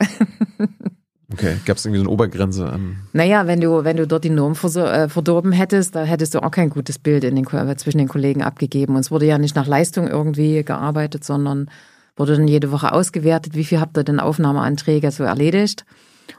Okay, 1.33 1.57
gab 1.65 1.77
es 1.77 1.85
irgendwie 1.85 1.99
so 1.99 2.03
eine 2.03 2.13
Obergrenze 2.13 2.69
an? 2.69 2.97
Naja, 3.13 3.47
wenn 3.47 3.61
du, 3.61 3.83
wenn 3.83 3.97
du 3.97 4.05
dort 4.05 4.23
die 4.23 4.29
Norm 4.29 4.53
äh, 4.53 5.07
verdorben 5.07 5.51
hättest, 5.51 5.95
da 5.95 6.03
hättest 6.03 6.36
du 6.36 6.43
auch 6.43 6.51
kein 6.51 6.69
gutes 6.69 6.99
Bild 6.99 7.23
in 7.23 7.36
den, 7.36 7.47
zwischen 7.78 7.99
den 7.99 8.09
Kollegen 8.09 8.41
abgegeben. 8.41 8.95
Und 8.95 9.01
es 9.01 9.11
wurde 9.11 9.26
ja 9.26 9.38
nicht 9.38 9.55
nach 9.55 9.67
Leistung 9.67 10.07
irgendwie 10.07 10.63
gearbeitet, 10.63 11.23
sondern 11.23 11.69
wurde 12.17 12.36
dann 12.36 12.47
jede 12.47 12.71
Woche 12.71 12.91
ausgewertet, 12.91 13.55
wie 13.55 13.63
viel 13.63 13.80
habt 13.80 13.97
ihr 13.97 14.03
denn 14.03 14.19
Aufnahmeanträge 14.19 15.11
so 15.11 15.23
erledigt. 15.23 15.86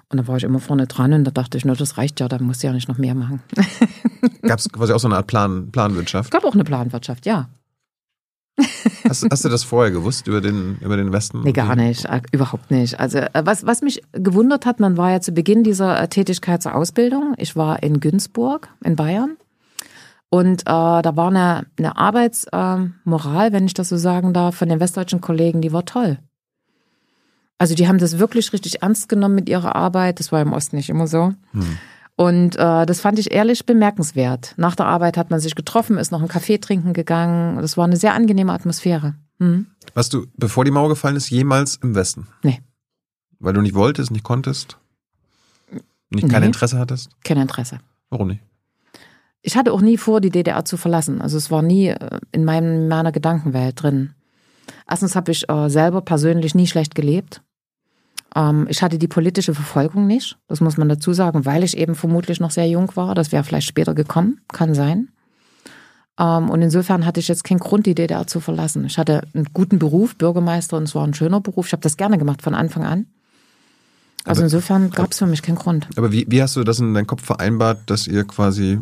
Und 0.08 0.18
da 0.18 0.26
war 0.26 0.36
ich 0.36 0.44
immer 0.44 0.60
vorne 0.60 0.86
dran 0.86 1.12
und 1.12 1.24
da 1.24 1.30
dachte 1.30 1.56
ich, 1.56 1.64
nur 1.64 1.76
das 1.76 1.96
reicht 1.96 2.20
ja, 2.20 2.28
da 2.28 2.38
muss 2.38 2.58
ich 2.58 2.62
ja 2.64 2.72
nicht 2.72 2.88
noch 2.88 2.98
mehr 2.98 3.14
machen. 3.14 3.42
Gab 4.42 4.58
es 4.58 4.68
quasi 4.70 4.92
auch 4.92 5.00
so 5.00 5.08
eine 5.08 5.16
Art 5.16 5.26
Plan, 5.26 5.70
Planwirtschaft? 5.72 6.26
Es 6.26 6.30
gab 6.30 6.44
auch 6.44 6.54
eine 6.54 6.64
Planwirtschaft, 6.64 7.26
ja. 7.26 7.48
Hast, 9.08 9.26
hast, 9.30 9.44
du 9.44 9.48
das 9.48 9.64
vorher 9.64 9.90
gewusst 9.90 10.26
über 10.26 10.40
den, 10.40 10.78
über 10.80 10.96
den 10.96 11.12
Westen? 11.12 11.42
Nee, 11.42 11.52
gar 11.52 11.74
nicht, 11.74 12.04
äh, 12.04 12.20
überhaupt 12.32 12.70
nicht. 12.70 13.00
Also 13.00 13.18
äh, 13.18 13.42
was, 13.44 13.66
was 13.66 13.82
mich 13.82 14.02
gewundert 14.12 14.66
hat, 14.66 14.78
man 14.78 14.96
war 14.96 15.10
ja 15.10 15.20
zu 15.20 15.32
Beginn 15.32 15.64
dieser 15.64 16.00
äh, 16.00 16.08
Tätigkeit 16.08 16.62
zur 16.62 16.74
Ausbildung. 16.74 17.34
Ich 17.38 17.56
war 17.56 17.82
in 17.82 18.00
Günzburg 18.00 18.68
in 18.84 18.96
Bayern 18.96 19.36
und 20.28 20.62
äh, 20.62 20.64
da 20.64 21.16
war 21.16 21.28
eine, 21.28 21.66
eine 21.78 21.96
Arbeitsmoral, 21.96 23.48
äh, 23.48 23.52
wenn 23.52 23.66
ich 23.66 23.74
das 23.74 23.88
so 23.88 23.96
sagen 23.96 24.32
darf, 24.32 24.56
von 24.56 24.68
den 24.68 24.80
westdeutschen 24.80 25.20
Kollegen, 25.20 25.60
die 25.60 25.72
war 25.72 25.84
toll. 25.84 26.18
Also 27.58 27.74
die 27.74 27.86
haben 27.86 27.98
das 27.98 28.18
wirklich 28.18 28.52
richtig 28.52 28.82
ernst 28.82 29.08
genommen 29.08 29.34
mit 29.34 29.48
ihrer 29.48 29.76
Arbeit. 29.76 30.20
Das 30.20 30.32
war 30.32 30.40
im 30.40 30.52
Osten 30.52 30.76
nicht 30.76 30.90
immer 30.90 31.06
so. 31.06 31.34
Hm. 31.52 31.78
Und 32.16 32.56
äh, 32.56 32.86
das 32.86 33.00
fand 33.00 33.18
ich 33.18 33.32
ehrlich 33.32 33.64
bemerkenswert. 33.64 34.54
Nach 34.56 34.76
der 34.76 34.86
Arbeit 34.86 35.16
hat 35.16 35.30
man 35.30 35.40
sich 35.40 35.54
getroffen, 35.54 35.96
ist 35.96 36.12
noch 36.12 36.20
einen 36.20 36.28
Kaffee 36.28 36.58
trinken 36.58 36.92
gegangen. 36.92 37.60
Das 37.60 37.76
war 37.76 37.84
eine 37.84 37.96
sehr 37.96 38.14
angenehme 38.14 38.52
Atmosphäre. 38.52 39.14
Mhm. 39.38 39.66
Warst 39.94 40.12
du, 40.12 40.26
bevor 40.36 40.64
die 40.64 40.70
Mauer 40.70 40.90
gefallen 40.90 41.16
ist, 41.16 41.30
jemals 41.30 41.76
im 41.76 41.94
Westen? 41.94 42.28
Nee. 42.42 42.60
Weil 43.38 43.54
du 43.54 43.60
nicht 43.60 43.74
wolltest, 43.74 44.10
nicht 44.10 44.24
konntest? 44.24 44.76
Nicht 46.10 46.28
kein 46.28 46.42
nee. 46.42 46.46
Interesse 46.46 46.78
hattest? 46.78 47.10
Kein 47.24 47.38
Interesse. 47.38 47.80
Warum 48.10 48.28
nicht? 48.28 48.42
Ich 49.40 49.56
hatte 49.56 49.72
auch 49.72 49.80
nie 49.80 49.96
vor, 49.96 50.20
die 50.20 50.30
DDR 50.30 50.64
zu 50.64 50.76
verlassen. 50.76 51.20
Also 51.20 51.36
es 51.36 51.50
war 51.50 51.62
nie 51.62 51.88
äh, 51.88 52.20
in 52.30 52.44
meinem, 52.44 52.88
meiner 52.88 53.10
Gedankenwelt 53.10 53.82
drin. 53.82 54.14
Erstens 54.88 55.16
habe 55.16 55.32
ich 55.32 55.48
äh, 55.48 55.68
selber 55.68 56.02
persönlich 56.02 56.54
nie 56.54 56.66
schlecht 56.66 56.94
gelebt. 56.94 57.42
Ähm, 58.34 58.66
ich 58.68 58.82
hatte 58.82 58.98
die 58.98 59.08
politische 59.08 59.54
Verfolgung 59.54 60.06
nicht, 60.06 60.38
das 60.48 60.60
muss 60.60 60.76
man 60.76 60.88
dazu 60.88 61.12
sagen, 61.12 61.44
weil 61.44 61.64
ich 61.64 61.76
eben 61.76 61.94
vermutlich 61.94 62.40
noch 62.40 62.50
sehr 62.50 62.68
jung 62.68 62.90
war. 62.94 63.14
Das 63.14 63.32
wäre 63.32 63.44
vielleicht 63.44 63.68
später 63.68 63.94
gekommen, 63.94 64.40
kann 64.48 64.74
sein. 64.74 65.08
Ähm, 66.18 66.50
und 66.50 66.62
insofern 66.62 67.06
hatte 67.06 67.20
ich 67.20 67.28
jetzt 67.28 67.44
keinen 67.44 67.60
Grund, 67.60 67.86
die 67.86 67.94
DDR 67.94 68.26
zu 68.26 68.40
verlassen. 68.40 68.84
Ich 68.84 68.98
hatte 68.98 69.22
einen 69.34 69.48
guten 69.52 69.78
Beruf, 69.78 70.16
Bürgermeister, 70.16 70.76
und 70.76 70.84
es 70.84 70.94
war 70.94 71.06
ein 71.06 71.14
schöner 71.14 71.40
Beruf. 71.40 71.66
Ich 71.66 71.72
habe 71.72 71.82
das 71.82 71.96
gerne 71.96 72.18
gemacht 72.18 72.42
von 72.42 72.54
Anfang 72.54 72.84
an. 72.84 73.06
Also 74.24 74.40
aber, 74.40 74.44
insofern 74.44 74.90
gab 74.90 75.10
es 75.10 75.18
für 75.18 75.26
mich 75.26 75.42
keinen 75.42 75.56
Grund. 75.56 75.88
Aber 75.96 76.12
wie, 76.12 76.26
wie 76.28 76.42
hast 76.42 76.56
du 76.56 76.64
das 76.64 76.78
in 76.78 76.94
deinem 76.94 77.06
Kopf 77.06 77.24
vereinbart, 77.24 77.80
dass 77.86 78.06
ihr 78.06 78.24
quasi 78.24 78.78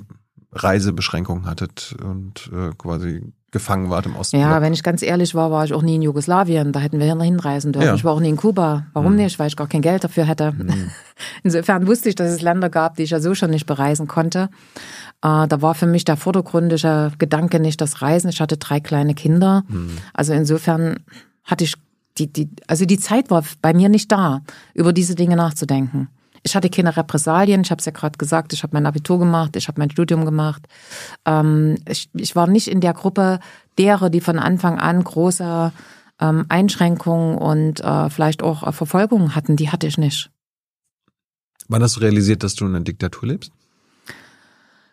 Reisebeschränkungen 0.52 1.46
hattet 1.46 1.96
und 2.02 2.50
äh, 2.52 2.70
quasi 2.76 3.32
gefangen 3.50 3.90
wart 3.90 4.06
im 4.06 4.16
Osten. 4.16 4.38
Ja, 4.38 4.62
wenn 4.62 4.72
ich 4.72 4.82
ganz 4.82 5.02
ehrlich 5.02 5.34
war, 5.34 5.50
war 5.50 5.64
ich 5.64 5.74
auch 5.74 5.82
nie 5.82 5.96
in 5.96 6.02
Jugoslawien. 6.02 6.72
Da 6.72 6.80
hätten 6.80 7.00
wir 7.00 7.06
hinreisen 7.06 7.72
dürfen. 7.72 7.86
Ja. 7.86 7.94
Ich 7.94 8.04
war 8.04 8.12
auch 8.12 8.20
nie 8.20 8.28
in 8.28 8.36
Kuba. 8.36 8.86
Warum 8.92 9.12
mhm. 9.12 9.18
nicht? 9.18 9.38
Weil 9.38 9.48
ich 9.48 9.56
gar 9.56 9.66
kein 9.66 9.82
Geld 9.82 10.04
dafür 10.04 10.24
hätte. 10.24 10.52
Mhm. 10.52 10.90
Insofern 11.42 11.86
wusste 11.86 12.08
ich, 12.08 12.14
dass 12.14 12.30
es 12.30 12.42
Länder 12.42 12.70
gab, 12.70 12.96
die 12.96 13.02
ich 13.02 13.10
ja 13.10 13.20
so 13.20 13.34
schon 13.34 13.50
nicht 13.50 13.66
bereisen 13.66 14.06
konnte. 14.06 14.50
Äh, 15.22 15.48
da 15.48 15.62
war 15.62 15.74
für 15.74 15.86
mich 15.86 16.04
der 16.04 16.16
vordergründige 16.16 17.12
Gedanke 17.18 17.60
nicht 17.60 17.80
das 17.80 18.02
Reisen. 18.02 18.28
Ich 18.30 18.40
hatte 18.40 18.56
drei 18.56 18.80
kleine 18.80 19.14
Kinder. 19.14 19.64
Mhm. 19.68 19.96
Also 20.14 20.32
insofern 20.32 21.00
hatte 21.44 21.64
ich 21.64 21.74
die, 22.18 22.32
die, 22.32 22.50
also 22.66 22.84
die 22.84 22.98
Zeit 22.98 23.30
war 23.30 23.44
bei 23.62 23.72
mir 23.72 23.88
nicht 23.88 24.12
da, 24.12 24.42
über 24.74 24.92
diese 24.92 25.14
Dinge 25.14 25.36
nachzudenken. 25.36 26.08
Ich 26.42 26.56
hatte 26.56 26.70
keine 26.70 26.96
Repressalien, 26.96 27.60
ich 27.62 27.70
habe 27.70 27.80
es 27.80 27.84
ja 27.84 27.92
gerade 27.92 28.16
gesagt, 28.16 28.52
ich 28.52 28.62
habe 28.62 28.74
mein 28.74 28.86
Abitur 28.86 29.18
gemacht, 29.18 29.56
ich 29.56 29.68
habe 29.68 29.80
mein 29.80 29.90
Studium 29.90 30.24
gemacht. 30.24 30.66
Ähm, 31.26 31.76
ich, 31.86 32.08
ich 32.14 32.34
war 32.34 32.46
nicht 32.46 32.68
in 32.68 32.80
der 32.80 32.94
Gruppe 32.94 33.40
derer, 33.78 34.10
die 34.10 34.20
von 34.20 34.38
Anfang 34.38 34.78
an 34.78 35.04
große 35.04 35.72
ähm, 36.20 36.46
Einschränkungen 36.48 37.36
und 37.36 37.80
äh, 37.80 38.10
vielleicht 38.10 38.42
auch 38.42 38.66
äh, 38.66 38.72
Verfolgungen 38.72 39.34
hatten. 39.34 39.56
Die 39.56 39.70
hatte 39.70 39.86
ich 39.86 39.98
nicht. 39.98 40.30
Wann 41.68 41.82
hast 41.82 41.96
du 41.96 42.00
realisiert, 42.00 42.42
dass 42.42 42.54
du 42.54 42.66
in 42.66 42.74
einer 42.74 42.84
Diktatur 42.84 43.28
lebst? 43.28 43.52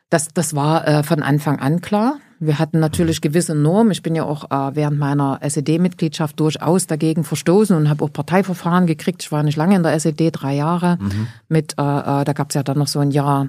Das, 0.09 0.29
das 0.33 0.55
war 0.55 0.87
äh, 0.87 1.03
von 1.03 1.21
Anfang 1.21 1.59
an 1.59 1.81
klar. 1.81 2.19
Wir 2.39 2.59
hatten 2.59 2.79
natürlich 2.79 3.21
gewisse 3.21 3.55
Normen. 3.55 3.91
Ich 3.91 4.03
bin 4.03 4.13
ja 4.15 4.23
auch 4.23 4.51
äh, 4.51 4.75
während 4.75 4.99
meiner 4.99 5.39
SED-Mitgliedschaft 5.41 6.39
durchaus 6.39 6.87
dagegen 6.87 7.23
verstoßen 7.23 7.75
und 7.75 7.89
habe 7.89 8.03
auch 8.03 8.13
Parteiverfahren 8.13 8.85
gekriegt. 8.85 9.23
Ich 9.23 9.31
war 9.31 9.43
nicht 9.43 9.57
lange 9.57 9.75
in 9.75 9.83
der 9.83 9.93
SED, 9.93 10.31
drei 10.31 10.55
Jahre. 10.55 10.97
Mhm. 10.99 11.27
Mit, 11.49 11.73
äh, 11.77 11.81
äh, 11.81 12.23
da 12.23 12.33
gab 12.33 12.49
es 12.49 12.55
ja 12.55 12.63
dann 12.63 12.77
noch 12.77 12.87
so 12.87 12.99
ein 12.99 13.11
Jahr 13.11 13.47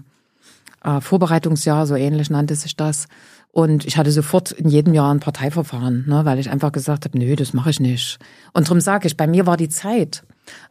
äh, 0.83 1.01
Vorbereitungsjahr, 1.01 1.87
so 1.87 1.97
ähnlich 1.97 2.31
nannte 2.31 2.55
sich 2.55 2.77
das. 2.77 3.07
Und 3.51 3.87
ich 3.87 3.97
hatte 3.97 4.13
sofort 4.13 4.53
in 4.53 4.69
jedem 4.69 4.95
Jahr 4.95 5.13
ein 5.13 5.21
Parteiverfahren, 5.21 6.05
ne, 6.07 6.25
weil 6.25 6.39
ich 6.39 6.51
einfach 6.51 6.73
gesagt 6.73 7.05
habe, 7.05 7.19
nö, 7.19 7.35
das 7.35 7.53
mache 7.53 7.71
ich 7.71 7.81
nicht. 7.81 8.19
Und 8.53 8.67
darum 8.67 8.81
sage 8.81 9.07
ich, 9.07 9.17
bei 9.17 9.27
mir 9.27 9.47
war 9.47 9.57
die 9.57 9.69
Zeit, 9.69 10.23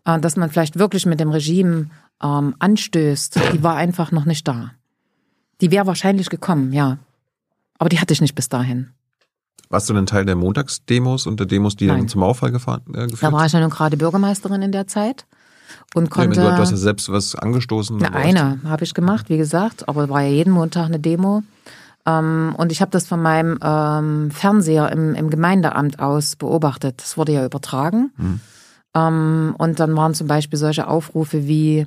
äh, 0.05 0.20
dass 0.20 0.38
man 0.38 0.49
vielleicht 0.49 0.80
wirklich 0.80 1.05
mit 1.05 1.20
dem 1.20 1.30
Regime 1.30 1.89
ähm, 2.24 2.55
anstößt, 2.59 3.39
die 3.53 3.63
war 3.63 3.76
einfach 3.76 4.11
noch 4.11 4.26
nicht 4.26 4.47
da. 4.47 4.72
Die 5.61 5.72
wäre 5.72 5.88
wahrscheinlich 5.88 6.30
gekommen, 6.30 6.72
ja. 6.72 6.97
Aber 7.78 7.89
die 7.89 7.99
hatte 7.99 8.13
ich 8.13 8.21
nicht 8.21 8.36
bis 8.36 8.49
dahin. 8.49 8.91
Warst 9.69 9.89
du 9.89 9.93
denn 9.93 10.05
Teil 10.05 10.25
der 10.25 10.36
Montagsdemos 10.36 11.28
und 11.28 11.39
der 11.39 11.47
Demos, 11.47 11.75
die 11.75 11.88
Nein. 11.88 11.99
dann 11.99 12.07
zum 12.07 12.21
Mauerfall 12.21 12.51
gefahren, 12.51 12.82
äh, 12.89 13.07
geführt? 13.07 13.23
Da 13.23 13.32
war 13.32 13.45
ich 13.45 13.51
ja 13.51 13.59
nun 13.59 13.69
gerade 13.69 13.97
Bürgermeisterin 13.97 14.61
in 14.61 14.71
der 14.71 14.88
Zeit 14.88 15.25
und 15.93 16.09
konnte. 16.09 16.39
Ja, 16.39 16.49
du, 16.49 16.55
du 16.55 16.61
hast 16.61 16.71
ja 16.71 16.78
selbst 16.78 17.11
was 17.11 17.36
angestoßen. 17.36 17.97
Na, 17.99 18.09
eine 18.09 18.61
habe 18.63 18.86
ich 18.86 18.93
gemacht, 18.93 19.30
wie 19.30 19.38
gesagt, 19.38 19.89
aber 19.89 20.09
war 20.09 20.21
ja 20.21 20.30
jeden 20.30 20.53
Montag 20.53 20.86
eine 20.86 20.99
Demo. 20.99 21.43
Ähm, 22.05 22.55
und 22.57 22.71
ich 22.71 22.82
habe 22.82 22.91
das 22.91 23.07
von 23.07 23.21
meinem 23.21 23.59
ähm, 23.61 24.32
Fernseher 24.32 24.91
im, 24.91 25.13
im 25.13 25.30
Gemeindeamt 25.30 25.99
aus 25.99 26.38
beobachtet. 26.38 27.01
Das 27.01 27.17
wurde 27.17 27.34
ja 27.34 27.45
übertragen. 27.45 28.11
Hm. 28.15 28.39
Ähm, 28.97 29.55
und 29.57 29.79
dann 29.79 29.95
waren 29.95 30.13
zum 30.13 30.27
Beispiel 30.27 30.57
solche 30.57 30.87
Aufrufe 30.87 31.47
wie 31.47 31.85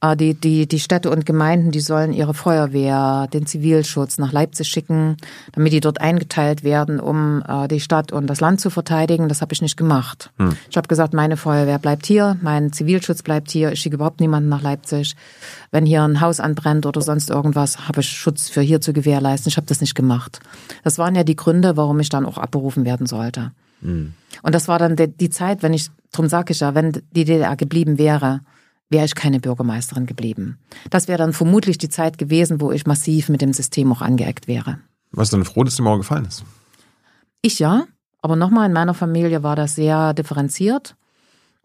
äh, 0.00 0.16
die, 0.16 0.34
die, 0.34 0.66
die 0.66 0.80
Städte 0.80 1.10
und 1.10 1.26
Gemeinden, 1.26 1.70
die 1.70 1.80
sollen 1.80 2.12
ihre 2.12 2.34
Feuerwehr, 2.34 3.28
den 3.32 3.46
Zivilschutz 3.46 4.18
nach 4.18 4.32
Leipzig 4.32 4.68
schicken, 4.68 5.16
damit 5.52 5.72
die 5.72 5.80
dort 5.80 6.00
eingeteilt 6.00 6.64
werden, 6.64 7.00
um 7.00 7.42
äh, 7.46 7.68
die 7.68 7.80
Stadt 7.80 8.12
und 8.12 8.26
das 8.26 8.40
Land 8.40 8.60
zu 8.60 8.70
verteidigen. 8.70 9.28
Das 9.28 9.40
habe 9.40 9.52
ich 9.52 9.62
nicht 9.62 9.76
gemacht. 9.76 10.30
Hm. 10.38 10.56
Ich 10.70 10.76
habe 10.76 10.88
gesagt, 10.88 11.14
meine 11.14 11.36
Feuerwehr 11.36 11.78
bleibt 11.78 12.06
hier, 12.06 12.36
mein 12.42 12.72
Zivilschutz 12.72 13.22
bleibt 13.22 13.50
hier, 13.50 13.72
ich 13.72 13.80
schicke 13.80 13.96
überhaupt 13.96 14.20
niemanden 14.20 14.48
nach 14.48 14.62
Leipzig. 14.62 15.14
Wenn 15.70 15.86
hier 15.86 16.02
ein 16.02 16.20
Haus 16.20 16.40
anbrennt 16.40 16.86
oder 16.86 17.02
sonst 17.02 17.30
irgendwas, 17.30 17.88
habe 17.88 18.00
ich 18.00 18.08
Schutz 18.08 18.48
für 18.48 18.62
hier 18.62 18.80
zu 18.80 18.92
gewährleisten. 18.92 19.50
Ich 19.50 19.56
habe 19.56 19.66
das 19.66 19.80
nicht 19.80 19.94
gemacht. 19.94 20.40
Das 20.82 20.98
waren 20.98 21.14
ja 21.14 21.24
die 21.24 21.36
Gründe, 21.36 21.76
warum 21.76 22.00
ich 22.00 22.08
dann 22.08 22.26
auch 22.26 22.38
abberufen 22.38 22.84
werden 22.84 23.06
sollte. 23.06 23.52
Mhm. 23.80 24.14
Und 24.42 24.54
das 24.54 24.68
war 24.68 24.78
dann 24.78 24.96
die 24.96 25.30
Zeit, 25.30 25.62
wenn 25.62 25.72
ich, 25.72 25.88
drum 26.12 26.28
sage 26.28 26.52
ich 26.52 26.60
ja, 26.60 26.74
wenn 26.74 26.92
die 26.92 27.24
DDR 27.24 27.56
geblieben 27.56 27.98
wäre, 27.98 28.40
wäre 28.90 29.04
ich 29.04 29.14
keine 29.14 29.40
Bürgermeisterin 29.40 30.06
geblieben. 30.06 30.58
Das 30.90 31.08
wäre 31.08 31.18
dann 31.18 31.32
vermutlich 31.32 31.78
die 31.78 31.88
Zeit 31.88 32.18
gewesen, 32.18 32.60
wo 32.60 32.72
ich 32.72 32.86
massiv 32.86 33.28
mit 33.28 33.42
dem 33.42 33.52
System 33.52 33.92
auch 33.92 34.00
angeeckt 34.00 34.48
wäre. 34.48 34.78
Warst 35.12 35.32
du 35.32 35.36
denn 35.36 35.44
froh, 35.44 35.64
dass 35.64 35.76
die 35.76 35.82
Mauer 35.82 35.98
gefallen 35.98 36.24
ist? 36.24 36.44
Ich 37.42 37.58
ja, 37.58 37.84
aber 38.20 38.36
nochmal, 38.36 38.66
in 38.66 38.72
meiner 38.72 38.94
Familie 38.94 39.42
war 39.42 39.56
das 39.56 39.74
sehr 39.74 40.14
differenziert. 40.14 40.96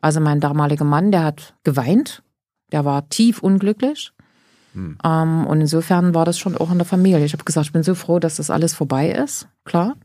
Also 0.02 0.20
mein 0.20 0.40
damaliger 0.40 0.86
Mann, 0.86 1.12
der 1.12 1.24
hat 1.24 1.56
geweint, 1.64 2.24
der 2.72 2.86
war 2.86 3.08
tief 3.10 3.42
unglücklich. 3.42 4.12
Hm. 4.74 4.98
Ähm, 5.04 5.48
und 5.48 5.62
insofern 5.62 6.14
war 6.14 6.26
das 6.26 6.38
schon 6.38 6.58
auch 6.58 6.72
in 6.72 6.78
der 6.78 6.86
Familie. 6.86 7.24
Ich 7.26 7.34
habe 7.34 7.44
gesagt, 7.44 7.68
ich 7.68 7.74
bin 7.74 7.84
so 7.84 7.96
froh, 7.96 8.20
dass 8.20 8.36
das 8.36 8.50
alles 8.50 8.74
vorbei 8.74 9.12
ist, 9.12 9.48
klar. 9.66 9.96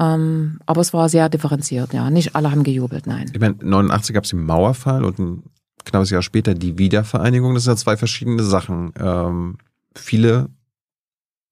Ähm, 0.00 0.58
aber 0.66 0.80
es 0.80 0.92
war 0.92 1.08
sehr 1.08 1.28
differenziert, 1.28 1.92
ja. 1.92 2.10
Nicht 2.10 2.34
alle 2.34 2.50
haben 2.50 2.64
gejubelt, 2.64 3.06
nein. 3.06 3.30
Ich 3.32 3.40
meine, 3.40 3.56
89 3.62 4.14
gab 4.14 4.24
es 4.24 4.30
den 4.30 4.44
Mauerfall 4.44 5.04
und 5.04 5.18
ein 5.18 5.42
knappes 5.84 6.10
Jahr 6.10 6.22
später 6.22 6.54
die 6.54 6.78
Wiedervereinigung. 6.78 7.54
Das 7.54 7.64
sind 7.64 7.72
ja 7.72 7.76
zwei 7.76 7.96
verschiedene 7.96 8.42
Sachen. 8.42 8.92
Ähm, 8.98 9.58
viele 9.94 10.48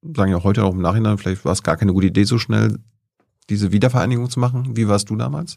sagen 0.02 0.32
ja 0.32 0.42
heute 0.42 0.64
auch 0.64 0.72
im 0.72 0.80
Nachhinein, 0.80 1.18
vielleicht 1.18 1.44
war 1.44 1.52
es 1.52 1.62
gar 1.62 1.76
keine 1.76 1.92
gute 1.92 2.06
Idee, 2.06 2.24
so 2.24 2.38
schnell 2.38 2.78
diese 3.50 3.72
Wiedervereinigung 3.72 4.30
zu 4.30 4.40
machen. 4.40 4.76
Wie 4.76 4.88
warst 4.88 5.10
du 5.10 5.16
damals? 5.16 5.56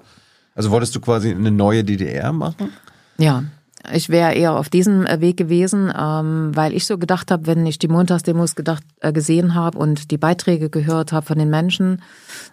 Also 0.55 0.71
wolltest 0.71 0.95
du 0.95 0.99
quasi 0.99 1.31
eine 1.31 1.51
neue 1.51 1.83
DDR 1.83 2.33
machen? 2.33 2.69
Ja, 3.17 3.43
ich 3.91 4.09
wäre 4.09 4.33
eher 4.33 4.57
auf 4.57 4.69
diesem 4.69 5.05
äh, 5.05 5.19
Weg 5.19 5.37
gewesen, 5.37 5.91
ähm, 5.97 6.51
weil 6.53 6.73
ich 6.73 6.85
so 6.85 6.97
gedacht 6.97 7.31
habe, 7.31 7.47
wenn 7.47 7.65
ich 7.65 7.79
die 7.79 7.87
Montagsdemos 7.87 8.55
gedacht, 8.55 8.83
äh, 9.01 9.11
gesehen 9.11 9.55
habe 9.55 9.77
und 9.77 10.11
die 10.11 10.17
Beiträge 10.17 10.69
gehört 10.69 11.11
habe 11.11 11.25
von 11.25 11.37
den 11.37 11.49
Menschen, 11.49 12.01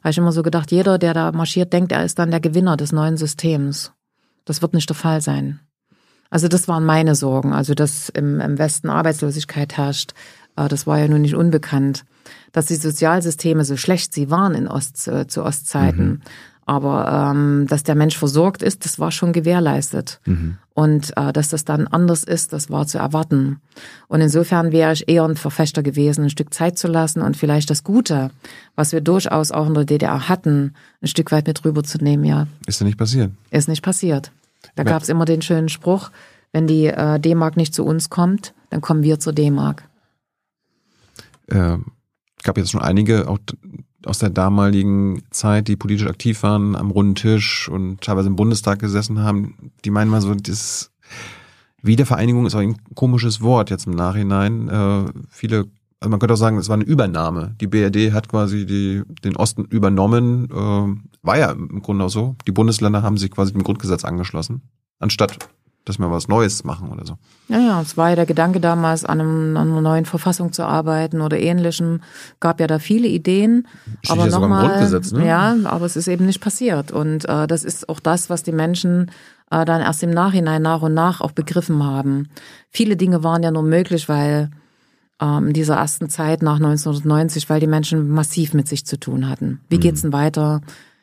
habe 0.01 0.11
ich 0.11 0.19
immer 0.19 0.33
so 0.33 0.43
gedacht, 0.43 0.73
jeder, 0.73 0.99
der 0.99 1.15
da 1.15 1.31
marschiert, 1.33 1.73
denkt, 1.73 1.93
er 1.93 2.05
ist 2.05 2.19
dann 2.19 2.31
der 2.31 2.41
Gewinner 2.41 2.77
des 2.77 2.93
neuen 2.93 3.17
Systems. 3.17 3.93
Das 4.45 4.63
wird 4.63 4.75
nicht 4.75 4.89
der 4.89 4.97
Fall 4.97 5.21
sein. 5.21 5.61
Also 6.31 6.49
das 6.49 6.69
waren 6.69 6.85
meine 6.85 7.15
Sorgen. 7.15 7.53
Also 7.53 7.75
dass 7.75 8.09
im, 8.09 8.41
im 8.41 8.59
Westen 8.59 8.89
Arbeitslosigkeit 8.89 9.77
herrscht, 9.77 10.13
äh, 10.57 10.69
das 10.69 10.87
war 10.87 10.99
ja 10.99 11.09
nun 11.09 11.23
nicht 11.23 11.35
unbekannt. 11.35 12.05
Dass 12.53 12.67
die 12.67 12.77
Sozialsysteme 12.77 13.65
so 13.65 13.77
schlecht 13.77 14.15
sie 14.15 14.31
waren 14.31 14.55
in 14.55 14.69
Ost, 14.69 15.07
äh, 15.07 15.27
zu 15.27 15.45
Ostzeiten. 15.45 16.07
Mhm. 16.07 16.21
Aber 16.71 17.33
ähm, 17.33 17.67
dass 17.67 17.83
der 17.83 17.97
Mensch 17.97 18.17
versorgt 18.17 18.63
ist, 18.63 18.85
das 18.85 19.01
war 19.01 19.11
schon 19.11 19.33
gewährleistet. 19.33 20.21
Mhm. 20.25 20.59
Und 20.73 21.17
äh, 21.17 21.33
dass 21.33 21.49
das 21.49 21.65
dann 21.65 21.89
anders 21.89 22.23
ist, 22.23 22.53
das 22.53 22.71
war 22.71 22.87
zu 22.87 22.99
erwarten. 22.99 23.61
Und 24.07 24.21
insofern 24.21 24.71
wäre 24.71 24.93
ich 24.93 25.09
eher 25.09 25.25
ein 25.25 25.35
Verfechter 25.35 25.83
gewesen, 25.83 26.23
ein 26.23 26.31
Stück 26.31 26.55
Zeit 26.55 26.79
zu 26.79 26.87
lassen 26.87 27.23
und 27.23 27.37
vielleicht 27.37 27.71
das 27.71 27.83
Gute, 27.83 28.31
was 28.77 28.93
wir 28.93 29.01
durchaus 29.01 29.51
auch 29.51 29.67
in 29.67 29.75
der 29.75 29.85
DDR 29.85 30.29
hatten, 30.29 30.75
ein 31.03 31.09
Stück 31.09 31.33
weit 31.33 31.49
mit 31.49 31.65
rüberzunehmen, 31.65 32.25
ja. 32.25 32.47
Ist 32.69 32.81
ja 32.81 32.87
nicht 32.87 32.99
passiert. 32.99 33.33
Ist 33.51 33.69
nicht 33.69 33.83
passiert. 33.83 34.31
Da 34.77 34.85
gab 34.85 35.03
es 35.03 35.09
immer 35.09 35.25
den 35.25 35.43
schönen 35.43 35.71
Spruch, 35.71 36.13
wenn 36.53 36.69
die 36.69 36.87
äh, 36.87 37.19
D-Mark 37.19 37.57
nicht 37.57 37.75
zu 37.75 37.85
uns 37.85 38.11
kommt, 38.11 38.55
dann 38.71 38.81
kommen 38.81 39.03
wir 39.03 39.19
zur 39.19 39.33
D-Mark. 39.33 39.83
Äh, 41.49 41.79
gab 42.45 42.59
jetzt 42.59 42.71
schon 42.71 42.81
einige, 42.81 43.29
auch 43.29 43.39
aus 44.07 44.19
der 44.19 44.31
damaligen 44.31 45.23
Zeit, 45.31 45.69
die 45.69 45.77
politisch 45.77 46.07
aktiv 46.07 46.43
waren, 46.43 46.77
am 46.77 46.91
runden 46.91 47.15
Tisch 47.15 47.69
und 47.69 48.01
teilweise 48.01 48.29
im 48.29 48.37
Bundestag 48.37 48.79
gesessen 48.79 49.21
haben, 49.21 49.73
die 49.85 49.91
meinen 49.91 50.11
mal 50.11 50.21
so, 50.21 50.35
das 50.35 50.91
Wiedervereinigung 51.83 52.47
ist 52.47 52.55
auch 52.55 52.61
ein 52.61 52.77
komisches 52.95 53.41
Wort 53.41 53.71
jetzt 53.71 53.87
im 53.87 53.95
Nachhinein. 53.95 54.69
Äh, 54.69 55.05
viele, 55.31 55.67
also 56.01 56.11
man 56.11 56.19
könnte 56.19 56.35
auch 56.35 56.39
sagen, 56.39 56.59
es 56.59 56.69
war 56.69 56.75
eine 56.75 56.85
Übernahme. 56.85 57.55
Die 57.61 57.67
BRD 57.67 58.13
hat 58.13 58.29
quasi 58.29 58.67
die, 58.67 59.03
den 59.25 59.37
Osten 59.37 59.65
übernommen. 59.65 60.49
Äh, 60.51 61.27
war 61.27 61.39
ja 61.39 61.53
im 61.53 61.83
Grunde 61.83 62.05
auch 62.05 62.11
so. 62.11 62.37
Die 62.47 62.53
Bundesländer 62.53 63.03
haben 63.03 63.17
sich 63.17 63.31
quasi 63.31 63.53
dem 63.53 63.63
Grundgesetz 63.63 64.05
angeschlossen, 64.05 64.63
anstatt 64.99 65.39
dass 65.85 65.99
wir 65.99 66.11
was 66.11 66.29
Neues 66.29 66.65
machen 66.65 66.91
oder 66.91 67.07
so. 67.07 67.15
Ja, 67.49 67.59
ja, 67.59 67.81
es 67.81 67.97
war 67.97 68.11
ja 68.11 68.17
der 68.17 68.27
Gedanke 68.27 68.61
damals, 68.61 69.05
an, 69.05 69.21
einem, 69.21 69.57
an 69.57 69.71
einer 69.71 69.81
neuen 69.81 70.05
Verfassung 70.05 70.53
zu 70.53 70.65
arbeiten 70.65 71.21
oder 71.21 71.39
ähnlichem. 71.39 72.01
Gab 72.39 72.61
ja 72.61 72.67
da 72.67 72.79
viele 72.79 73.09
Ideen. 73.09 73.67
Steht 74.03 74.11
aber 74.11 74.29
ja 74.29 74.39
nochmal, 74.39 74.69
Grundgesetz, 74.69 75.13
ne? 75.13 75.27
Ja, 75.27 75.57
aber 75.65 75.87
es 75.87 75.97
ist 75.97 76.09
eben 76.09 76.27
nicht 76.27 76.41
passiert. 76.41 76.93
Und 76.93 77.29
äh, 77.29 77.47
das 77.47 77.65
ist 77.65 77.89
auch 77.89 78.01
das, 78.01 78.31
was 78.31 78.43
die 78.43 78.53
Menschen 78.53 79.11
äh, 79.51 79.65
dann 79.65 79.81
erst 79.81 80.03
im 80.03 80.11
Nachhinein 80.11 80.63
nach 80.63 80.83
und 80.83 80.95
nach 80.95 81.21
auch 81.21 81.33
begriffen 81.33 81.83
haben. 81.83 82.29
Viele 82.69 82.97
Dinge 82.97 83.25
waren 83.25 83.43
ja 83.43 83.51
nur 83.51 83.63
möglich, 83.63 84.09
weil 84.09 84.51
ähm, 85.21 85.49
in 85.49 85.53
dieser 85.53 85.77
ersten 85.77 86.09
Zeit 86.09 86.43
nach 86.43 86.57
1990, 86.57 87.49
weil 87.51 87.61
die 87.61 87.67
Menschen 87.67 88.09
massiv 88.11 88.55
mit 88.55 88.69
sich 88.69 88.87
zu 88.87 88.99
tun 88.99 89.29
hatten. 89.29 89.61
Wie 89.69 89.77
mhm. 89.77 89.81
geht's 89.81 90.03
denn 90.03 90.13
weiter? 90.13 90.61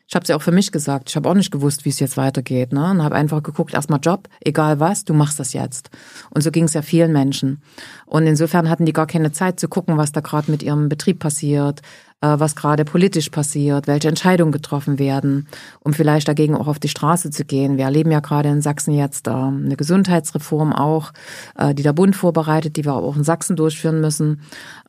Ich 0.10 0.16
habe 0.16 0.24
es 0.24 0.30
ja 0.30 0.38
auch 0.38 0.42
für 0.42 0.54
mich 0.54 0.72
gesagt. 0.72 1.10
Ich 1.10 1.18
habe 1.18 1.30
auch 1.30 1.34
nicht 1.34 1.52
gewusst, 1.52 1.84
wie 1.84 1.90
es 1.90 2.00
jetzt 2.00 2.16
weitergeht. 2.16 2.72
Ne? 2.72 2.92
Und 2.92 3.04
habe 3.04 3.16
einfach 3.16 3.44
geguckt, 3.44 3.74
erstmal 3.74 4.00
Job, 4.02 4.30
egal 4.40 4.80
was, 4.80 5.04
du 5.04 5.14
machst 5.14 5.38
das 5.38 5.52
jetzt. 5.52 5.90
Und 6.30 6.42
so 6.42 6.52
ging 6.52 6.64
es 6.64 6.74
ja 6.74 6.82
vielen 6.82 7.12
Menschen. 7.12 7.62
Und 8.06 8.26
insofern 8.26 8.70
hatten 8.70 8.86
die 8.86 8.94
gar 8.94 9.08
keine 9.08 9.34
Zeit 9.34 9.60
zu 9.60 9.68
gucken, 9.68 9.98
was 9.98 10.14
da 10.14 10.22
gerade 10.22 10.50
mit 10.50 10.64
ihrem 10.64 10.88
Betrieb 10.88 11.20
passiert, 11.20 11.82
was 12.22 12.56
gerade 12.56 12.84
politisch 12.84 13.30
passiert, 13.30 13.86
welche 13.86 14.08
Entscheidungen 14.08 14.52
getroffen 14.52 14.98
werden, 14.98 15.48
um 15.82 15.94
vielleicht 15.94 16.28
dagegen 16.28 16.56
auch 16.56 16.68
auf 16.68 16.80
die 16.80 16.90
Straße 16.90 17.30
zu 17.30 17.46
gehen. 17.46 17.78
Wir 17.78 17.86
erleben 17.86 18.12
ja 18.12 18.22
gerade 18.22 18.50
in 18.50 18.62
Sachsen 18.62 18.94
jetzt 18.94 19.28
äh, 19.28 19.32
eine 19.32 19.76
Gesundheitsreform 19.76 20.74
auch, 20.74 21.14
äh, 21.58 21.76
die 21.76 21.84
der 21.84 21.94
Bund 21.94 22.16
vorbereitet, 22.16 22.76
die 22.76 22.86
wir 22.86 22.96
auch 22.96 23.16
in 23.16 23.24
Sachsen 23.24 23.56
durchführen 23.56 24.02
müssen. 24.02 24.42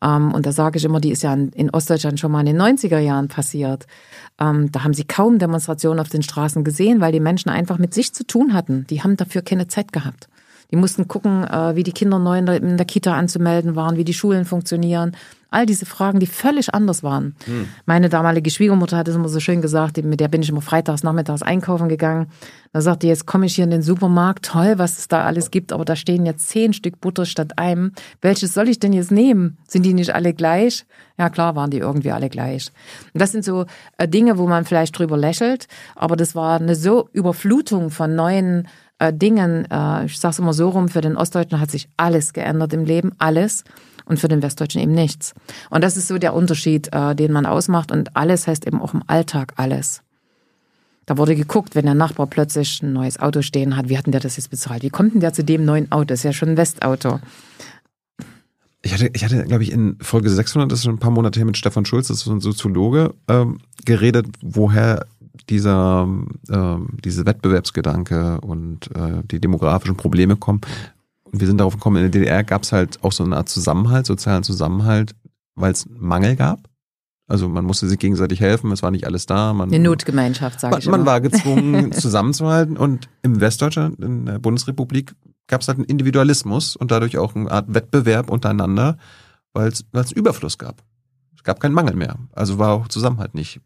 Ähm, 0.03 0.33
und 0.33 0.47
da 0.47 0.53
sage 0.53 0.79
ich 0.79 0.85
immer, 0.85 1.01
die 1.01 1.11
ist 1.11 1.23
ja 1.23 1.35
in 1.35 1.71
Ostdeutschland 1.71 2.19
schon 2.19 2.33
mal 2.33 2.41
in 2.41 2.47
den 2.47 2.61
90er 2.61 2.99
Jahren 2.99 3.29
passiert. 3.29 3.87
Ähm, 4.41 4.73
da 4.73 4.85
haben 4.85 4.95
sie 4.95 5.05
kaum 5.05 5.39
Demonstrationen 5.39 6.01
auf 6.01 6.09
den 6.09 6.23
Straßen 6.23 6.65
gesehen, 6.65 7.01
weil 7.01 7.13
die 7.13 7.21
Menschen 7.21 7.51
einfach 7.51 7.79
mit 7.79 7.93
sich 7.93 8.15
zu 8.15 8.27
tun 8.27 8.55
hatten. 8.55 8.87
Die 8.89 9.03
haben 9.03 9.17
dafür 9.19 9.43
keine 9.43 9.69
Zeit 9.69 9.93
gehabt. 9.93 10.29
Die 10.71 10.77
mussten 10.77 11.09
gucken, 11.09 11.45
wie 11.75 11.83
die 11.83 11.93
Kinder 11.93 12.19
neu 12.19 12.39
in 12.39 12.77
der 12.77 12.87
Kita 12.87 13.15
anzumelden 13.15 13.75
waren, 13.75 13.97
wie 13.97 14.05
die 14.05 14.13
Schulen 14.13 14.45
funktionieren, 14.45 15.17
All 15.51 15.65
diese 15.65 15.87
Fragen, 15.87 16.21
die 16.21 16.27
völlig 16.27 16.75
anders 16.75 17.03
waren. 17.03 17.35
Hm. 17.47 17.69
Meine 17.87 18.11
damalige 18.11 18.51
Schwiegermutter 18.51 18.99
hat 18.99 19.09
es 19.09 19.15
immer 19.15 19.31
so 19.31 19.41
schön 19.41 19.63
gesagt, 19.63 19.97
mit 20.05 20.21
der 20.21 20.29
bin 20.29 20.43
ich 20.43 20.51
immer 20.51 20.61
freitags, 20.61 21.03
nachmittags 21.03 21.43
einkaufen 21.43 21.89
gegangen. 21.89 22.27
Da 22.75 22.83
sagte 22.83 23.07
jetzt 23.07 23.25
komme 23.25 23.47
ich 23.47 23.55
hier 23.55 23.65
in 23.65 23.71
den 23.71 23.81
Supermarkt, 23.81 24.45
toll, 24.45 24.75
was 24.77 24.99
es 24.99 25.09
da 25.09 25.25
alles 25.25 25.51
gibt, 25.51 25.73
aber 25.73 25.87
da 25.87 25.97
stehen 25.97 26.27
jetzt 26.27 26.51
zehn 26.51 26.75
Stück 26.75 27.01
Butter 27.01 27.25
statt 27.25 27.59
einem. 27.59 27.93
Welches 28.21 28.53
soll 28.53 28.69
ich 28.69 28.79
denn 28.79 28.93
jetzt 28.93 29.11
nehmen? 29.11 29.57
Sind 29.67 29.87
die 29.87 29.95
nicht 29.95 30.15
alle 30.15 30.35
gleich? 30.35 30.85
Ja, 31.17 31.31
klar 31.31 31.57
waren 31.57 31.71
die 31.71 31.79
irgendwie 31.79 32.13
alle 32.13 32.29
gleich. 32.29 32.71
Und 33.15 33.23
das 33.23 33.33
sind 33.33 33.43
so 33.43 33.65
äh, 33.97 34.07
Dinge, 34.07 34.37
wo 34.37 34.47
man 34.47 34.67
vielleicht 34.67 34.99
drüber 34.99 35.17
lächelt, 35.17 35.67
aber 35.97 36.15
das 36.15 36.35
war 36.35 36.61
eine 36.61 36.75
so 36.75 37.09
Überflutung 37.13 37.89
von 37.89 38.15
neuen 38.15 38.69
äh, 38.99 39.13
Dingen. 39.13 39.71
Äh, 39.71 40.07
ich 40.07 40.19
sage 40.19 40.33
es 40.33 40.39
immer 40.39 40.53
so 40.53 40.69
rum, 40.71 40.89
für 40.89 41.01
den 41.01 41.17
Ostdeutschen 41.17 41.61
hat 41.61 41.71
sich 41.71 41.89
alles 41.97 42.33
geändert 42.33 42.73
im 42.73 42.85
Leben, 42.85 43.13
alles 43.19 43.65
und 44.05 44.19
für 44.19 44.29
den 44.29 44.43
Westdeutschen 44.43 44.81
eben 44.81 44.93
nichts. 44.93 45.35
Und 45.71 45.85
das 45.85 45.97
ist 45.97 46.09
so 46.09 46.19
der 46.19 46.35
Unterschied, 46.35 46.89
äh, 46.93 47.15
den 47.15 47.33
man 47.33 47.47
ausmacht. 47.47 47.93
Und 47.93 48.17
alles 48.17 48.47
heißt 48.47 48.67
eben 48.67 48.81
auch 48.81 48.95
im 48.95 49.03
Alltag 49.07 49.55
alles. 49.57 50.03
Da 51.07 51.17
wurde 51.17 51.35
geguckt, 51.35 51.75
wenn 51.75 51.87
der 51.87 51.95
Nachbar 51.95 52.27
plötzlich 52.27 52.83
ein 52.83 52.93
neues 52.93 53.19
Auto 53.19 53.41
stehen 53.41 53.77
hat, 53.77 53.89
wie 53.89 53.97
hat 53.97 54.07
denn 54.07 54.13
der 54.13 54.21
das 54.21 54.37
jetzt 54.37 54.51
bezahlt? 54.51 54.83
Wie 54.83 54.91
kommt 54.91 55.15
denn 55.15 55.21
der 55.21 55.33
zu 55.33 55.43
dem 55.43 55.65
neuen 55.65 55.91
Auto? 55.91 56.05
Das 56.05 56.21
ist 56.21 56.25
ja 56.25 56.33
schon 56.33 56.51
ein 56.51 56.57
Westauto. 56.59 57.21
Ich 58.83 58.93
hatte, 58.93 59.11
ich 59.13 59.25
hatte, 59.25 59.43
glaube 59.45 59.63
ich, 59.63 59.73
in 59.73 59.97
Folge 60.01 60.31
600, 60.31 60.71
das 60.71 60.81
ist 60.81 60.85
schon 60.85 60.95
ein 60.95 61.01
paar 61.01 61.11
Monate 61.11 61.41
her 61.41 61.47
mit 61.47 61.57
Stefan 61.57 61.85
Schulz, 61.85 62.09
das 62.09 62.19
ist 62.19 62.27
ein 62.27 62.41
Soziologe, 62.41 63.15
ähm, 63.27 63.59
geredet, 63.85 64.27
woher 64.41 65.07
dieser, 65.51 66.09
ähm, 66.51 66.89
diese 67.05 67.27
Wettbewerbsgedanke 67.27 68.41
und 68.41 68.95
äh, 68.95 69.23
die 69.25 69.41
demografischen 69.41 69.97
Probleme 69.97 70.37
kommen. 70.37 70.61
Und 71.25 71.41
wir 71.41 71.47
sind 71.47 71.59
darauf 71.59 71.75
gekommen, 71.75 71.97
in 71.97 72.11
der 72.11 72.21
DDR 72.21 72.45
gab 72.45 72.63
es 72.63 72.73
halt 72.73 73.03
auch 73.03 73.13
so 73.13 73.25
eine 73.25 73.37
Art 73.37 73.49
Zusammenhalt, 73.49 74.07
sozialen 74.07 74.43
Zusammenhalt, 74.43 75.15
weil 75.55 75.73
es 75.73 75.87
Mangel 75.89 76.37
gab. 76.37 76.69
Also 77.27 77.49
man 77.49 77.65
musste 77.65 77.87
sich 77.87 77.99
gegenseitig 77.99 78.41
helfen, 78.41 78.73
es 78.73 78.83
war 78.83 78.91
nicht 78.91 79.07
alles 79.07 79.27
da. 79.27 79.53
Man, 79.53 79.69
eine 79.69 79.85
Notgemeinschaft, 79.85 80.61
sage 80.61 80.79
ich 80.79 80.87
Man 80.87 81.01
immer. 81.01 81.11
war 81.11 81.21
gezwungen, 81.21 81.93
zusammenzuhalten. 81.93 82.79
Und 82.79 83.09
im 83.23 83.41
Westdeutschland, 83.41 84.01
in 84.01 84.25
der 84.25 84.39
Bundesrepublik, 84.39 85.15
gab 85.47 85.61
es 85.61 85.69
halt 85.69 85.79
einen 85.79 85.85
Individualismus 85.87 86.75
und 86.75 86.91
dadurch 86.91 87.19
auch 87.19 87.35
eine 87.35 87.51
Art 87.51 87.73
Wettbewerb 87.75 88.31
untereinander, 88.31 88.97
weil 89.53 89.69
es 89.69 90.13
Überfluss 90.13 90.57
gab. 90.57 90.83
Es 91.37 91.43
gab 91.43 91.61
keinen 91.61 91.75
Mangel 91.75 91.97
mehr. 91.97 92.17
Also 92.33 92.59
war 92.59 92.71
auch 92.73 92.89
Zusammenhalt 92.89 93.35
nicht 93.35 93.61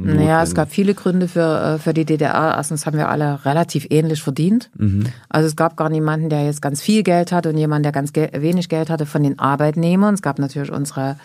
Notwendig. 0.00 0.26
Naja, 0.26 0.42
es 0.42 0.54
gab 0.54 0.70
viele 0.70 0.94
Gründe 0.94 1.28
für, 1.28 1.74
äh, 1.74 1.78
für 1.78 1.92
die 1.92 2.04
DDR. 2.04 2.54
Erstens 2.56 2.86
haben 2.86 2.96
wir 2.96 3.08
alle 3.08 3.44
relativ 3.44 3.86
ähnlich 3.90 4.22
verdient. 4.22 4.70
Mhm. 4.76 5.04
Also 5.28 5.46
es 5.46 5.56
gab 5.56 5.76
gar 5.76 5.90
niemanden, 5.90 6.30
der 6.30 6.44
jetzt 6.44 6.62
ganz 6.62 6.80
viel 6.80 7.02
Geld 7.02 7.32
hatte 7.32 7.50
und 7.50 7.58
jemanden, 7.58 7.82
der 7.82 7.92
ganz 7.92 8.12
wenig 8.14 8.68
Geld 8.68 8.90
hatte 8.90 9.06
von 9.06 9.22
den 9.22 9.38
Arbeitnehmern. 9.38 10.14
Es 10.14 10.22
gab 10.22 10.38
natürlich 10.38 10.72
unsere 10.72 11.16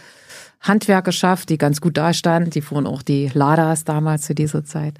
Handwerkerschaft, 0.67 1.49
die 1.49 1.57
ganz 1.57 1.81
gut 1.81 1.97
dastand. 1.97 2.55
Die 2.55 2.61
fuhren 2.61 2.87
auch 2.87 3.01
die 3.01 3.29
Ladas 3.33 3.83
damals 3.83 4.23
zu 4.23 4.35
dieser 4.35 4.65
Zeit. 4.65 4.95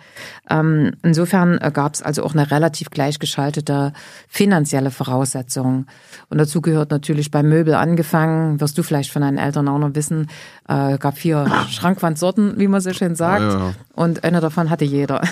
Ähm, 0.49 0.93
insofern 1.03 1.57
äh, 1.57 1.71
gab 1.73 1.95
es 1.95 2.01
also 2.01 2.23
auch 2.23 2.33
eine 2.33 2.51
relativ 2.51 2.89
gleichgeschaltete 2.89 3.93
finanzielle 4.27 4.91
Voraussetzung. 4.91 5.87
Und 6.29 6.37
dazu 6.37 6.61
gehört 6.61 6.91
natürlich 6.91 7.31
bei 7.31 7.43
Möbel 7.43 7.73
angefangen, 7.73 8.61
wirst 8.61 8.77
du 8.77 8.83
vielleicht 8.83 9.11
von 9.11 9.21
deinen 9.21 9.37
Eltern 9.37 9.67
auch 9.67 9.79
noch 9.79 9.95
wissen, 9.95 10.27
äh, 10.67 10.97
gab 10.97 11.17
vier 11.17 11.45
Schrankwandsorten, 11.69 12.59
wie 12.59 12.67
man 12.67 12.81
so 12.81 12.93
schön 12.93 13.15
sagt. 13.15 13.41
Ja, 13.41 13.59
ja. 13.59 13.73
Und 13.93 14.23
eine 14.23 14.41
davon 14.41 14.69
hatte 14.69 14.85
jeder. 14.85 15.21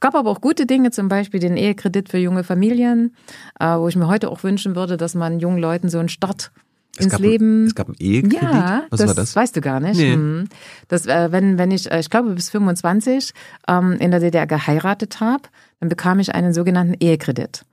Gab 0.00 0.14
aber 0.14 0.30
auch 0.30 0.40
gute 0.40 0.64
Dinge, 0.64 0.92
zum 0.92 1.08
Beispiel 1.08 1.40
den 1.40 1.56
Ehekredit 1.56 2.08
für 2.08 2.18
junge 2.18 2.44
Familien, 2.44 3.16
äh, 3.58 3.76
wo 3.76 3.88
ich 3.88 3.96
mir 3.96 4.06
heute 4.06 4.30
auch 4.30 4.44
wünschen 4.44 4.76
würde, 4.76 4.96
dass 4.96 5.16
man 5.16 5.40
jungen 5.40 5.58
Leuten 5.58 5.88
so 5.88 5.98
einen 5.98 6.08
Start 6.08 6.52
es 6.96 7.06
ins 7.06 7.18
Leben. 7.18 7.64
Ein, 7.64 7.66
es 7.66 7.74
gab 7.74 7.88
einen 7.88 7.96
Ehekredit? 7.98 8.42
Ja, 8.42 8.84
Was 8.90 9.00
das, 9.00 9.08
war 9.08 9.14
das? 9.14 9.36
weißt 9.36 9.56
du 9.56 9.60
gar 9.60 9.80
nicht. 9.80 9.98
Nee. 9.98 10.12
Hm. 10.14 10.48
Das, 10.88 11.06
äh, 11.06 11.30
wenn, 11.32 11.58
wenn 11.58 11.70
ich, 11.70 11.90
äh, 11.90 12.00
ich 12.00 12.10
glaube, 12.10 12.30
bis 12.30 12.50
25 12.50 13.32
ähm, 13.68 13.92
in 13.92 14.10
der 14.10 14.20
DDR 14.20 14.46
geheiratet 14.46 15.20
habe, 15.20 15.44
dann 15.80 15.88
bekam 15.88 16.18
ich 16.18 16.34
einen 16.34 16.52
sogenannten 16.52 16.94
Ehekredit 16.98 17.64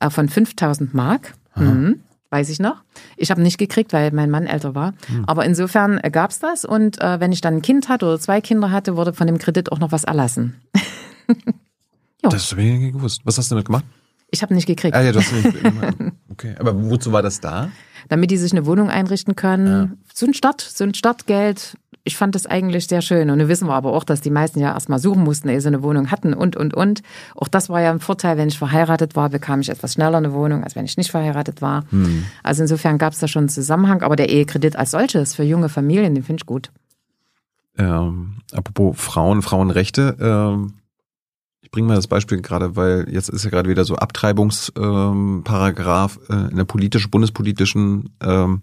äh, 0.00 0.10
von 0.10 0.28
5000 0.28 0.94
Mark. 0.94 1.34
Mhm, 1.54 2.00
weiß 2.30 2.48
ich 2.48 2.60
noch. 2.60 2.82
Ich 3.18 3.30
habe 3.30 3.42
nicht 3.42 3.58
gekriegt, 3.58 3.92
weil 3.92 4.10
mein 4.12 4.30
Mann 4.30 4.46
älter 4.46 4.74
war. 4.74 4.92
Mhm. 5.08 5.24
Aber 5.26 5.44
insofern 5.44 5.98
äh, 5.98 6.10
gab's 6.10 6.38
das. 6.38 6.64
Und 6.64 7.00
äh, 7.02 7.20
wenn 7.20 7.30
ich 7.30 7.42
dann 7.42 7.56
ein 7.56 7.62
Kind 7.62 7.88
hatte 7.88 8.06
oder 8.06 8.18
zwei 8.18 8.40
Kinder 8.40 8.70
hatte, 8.70 8.96
wurde 8.96 9.12
von 9.12 9.26
dem 9.26 9.38
Kredit 9.38 9.70
auch 9.70 9.78
noch 9.78 9.92
was 9.92 10.04
erlassen. 10.04 10.56
das 12.22 12.52
habe 12.52 12.62
ich 12.62 12.78
nicht 12.78 12.94
gewusst. 12.94 13.20
Was 13.24 13.36
hast 13.36 13.50
du 13.50 13.54
damit 13.54 13.66
gemacht? 13.66 13.84
Ich 14.30 14.42
habe 14.42 14.54
nicht 14.54 14.66
gekriegt. 14.66 14.96
Ah 14.96 15.02
ja, 15.02 15.12
du 15.12 15.18
hast 15.20 15.30
nicht. 15.30 15.46
okay, 16.30 16.54
aber 16.58 16.74
wozu 16.90 17.12
war 17.12 17.20
das 17.20 17.38
da? 17.38 17.70
Damit 18.12 18.30
die 18.30 18.36
sich 18.36 18.52
eine 18.52 18.66
Wohnung 18.66 18.90
einrichten 18.90 19.36
können. 19.36 19.66
Ja. 19.66 19.88
So 20.12 20.26
ein 20.26 20.34
Start, 20.34 20.60
so 20.60 20.84
ein 20.84 20.92
Startgeld. 20.92 21.78
Ich 22.04 22.18
fand 22.18 22.34
das 22.34 22.44
eigentlich 22.44 22.86
sehr 22.86 23.00
schön. 23.00 23.30
Und 23.30 23.38
wir 23.38 23.48
wissen 23.48 23.68
wir 23.68 23.72
aber 23.72 23.94
auch, 23.94 24.04
dass 24.04 24.20
die 24.20 24.28
meisten 24.28 24.60
ja 24.60 24.74
erstmal 24.74 24.98
suchen 24.98 25.24
mussten, 25.24 25.48
ehe 25.48 25.62
sie 25.62 25.68
eine 25.68 25.82
Wohnung 25.82 26.10
hatten 26.10 26.34
und, 26.34 26.54
und, 26.54 26.74
und. 26.74 27.00
Auch 27.34 27.48
das 27.48 27.70
war 27.70 27.80
ja 27.80 27.90
ein 27.90 28.00
Vorteil. 28.00 28.36
Wenn 28.36 28.48
ich 28.48 28.58
verheiratet 28.58 29.16
war, 29.16 29.30
bekam 29.30 29.60
ich 29.60 29.70
etwas 29.70 29.94
schneller 29.94 30.18
eine 30.18 30.34
Wohnung, 30.34 30.62
als 30.62 30.76
wenn 30.76 30.84
ich 30.84 30.98
nicht 30.98 31.10
verheiratet 31.10 31.62
war. 31.62 31.84
Hm. 31.88 32.24
Also 32.42 32.60
insofern 32.60 32.98
gab 32.98 33.14
es 33.14 33.20
da 33.20 33.28
schon 33.28 33.44
einen 33.44 33.48
Zusammenhang. 33.48 34.02
Aber 34.02 34.14
der 34.14 34.28
Ehekredit 34.28 34.76
als 34.76 34.90
solches 34.90 35.34
für 35.34 35.44
junge 35.44 35.70
Familien, 35.70 36.14
den 36.14 36.22
finde 36.22 36.42
ich 36.42 36.46
gut. 36.46 36.70
Ähm, 37.78 38.42
apropos 38.52 39.00
Frauen, 39.00 39.40
Frauenrechte, 39.40 40.18
ähm, 40.20 40.74
bringe 41.72 41.88
mal 41.88 41.96
das 41.96 42.06
Beispiel 42.06 42.40
gerade, 42.40 42.76
weil 42.76 43.08
jetzt 43.10 43.30
ist 43.30 43.42
ja 43.44 43.50
gerade 43.50 43.68
wieder 43.68 43.84
so 43.84 43.96
Abtreibungsparagraph 43.96 46.20
ähm, 46.30 46.46
äh, 46.46 46.50
in 46.50 46.56
der 46.56 46.64
politischen, 46.64 47.10
bundespolitischen 47.10 48.16
ähm, 48.22 48.62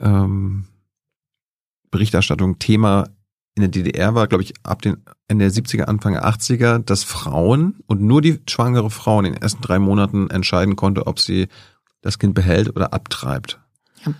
ähm, 0.00 0.64
Berichterstattung 1.90 2.58
Thema 2.58 3.04
in 3.54 3.62
der 3.62 3.70
DDR 3.70 4.14
war, 4.14 4.26
glaube 4.26 4.44
ich, 4.44 4.52
ab 4.64 4.82
den 4.82 4.98
Ende 5.28 5.50
der 5.50 5.52
70er, 5.52 5.84
Anfang 5.84 6.12
der 6.12 6.26
80er, 6.26 6.78
dass 6.78 7.04
Frauen 7.04 7.76
und 7.86 8.02
nur 8.02 8.20
die 8.20 8.38
schwangere 8.48 8.90
Frau 8.90 9.20
in 9.20 9.24
den 9.24 9.36
ersten 9.36 9.62
drei 9.62 9.78
Monaten 9.78 10.28
entscheiden 10.28 10.76
konnte, 10.76 11.06
ob 11.06 11.20
sie 11.20 11.48
das 12.02 12.18
Kind 12.18 12.34
behält 12.34 12.76
oder 12.76 12.92
abtreibt. 12.92 13.58
Ja. 14.04 14.12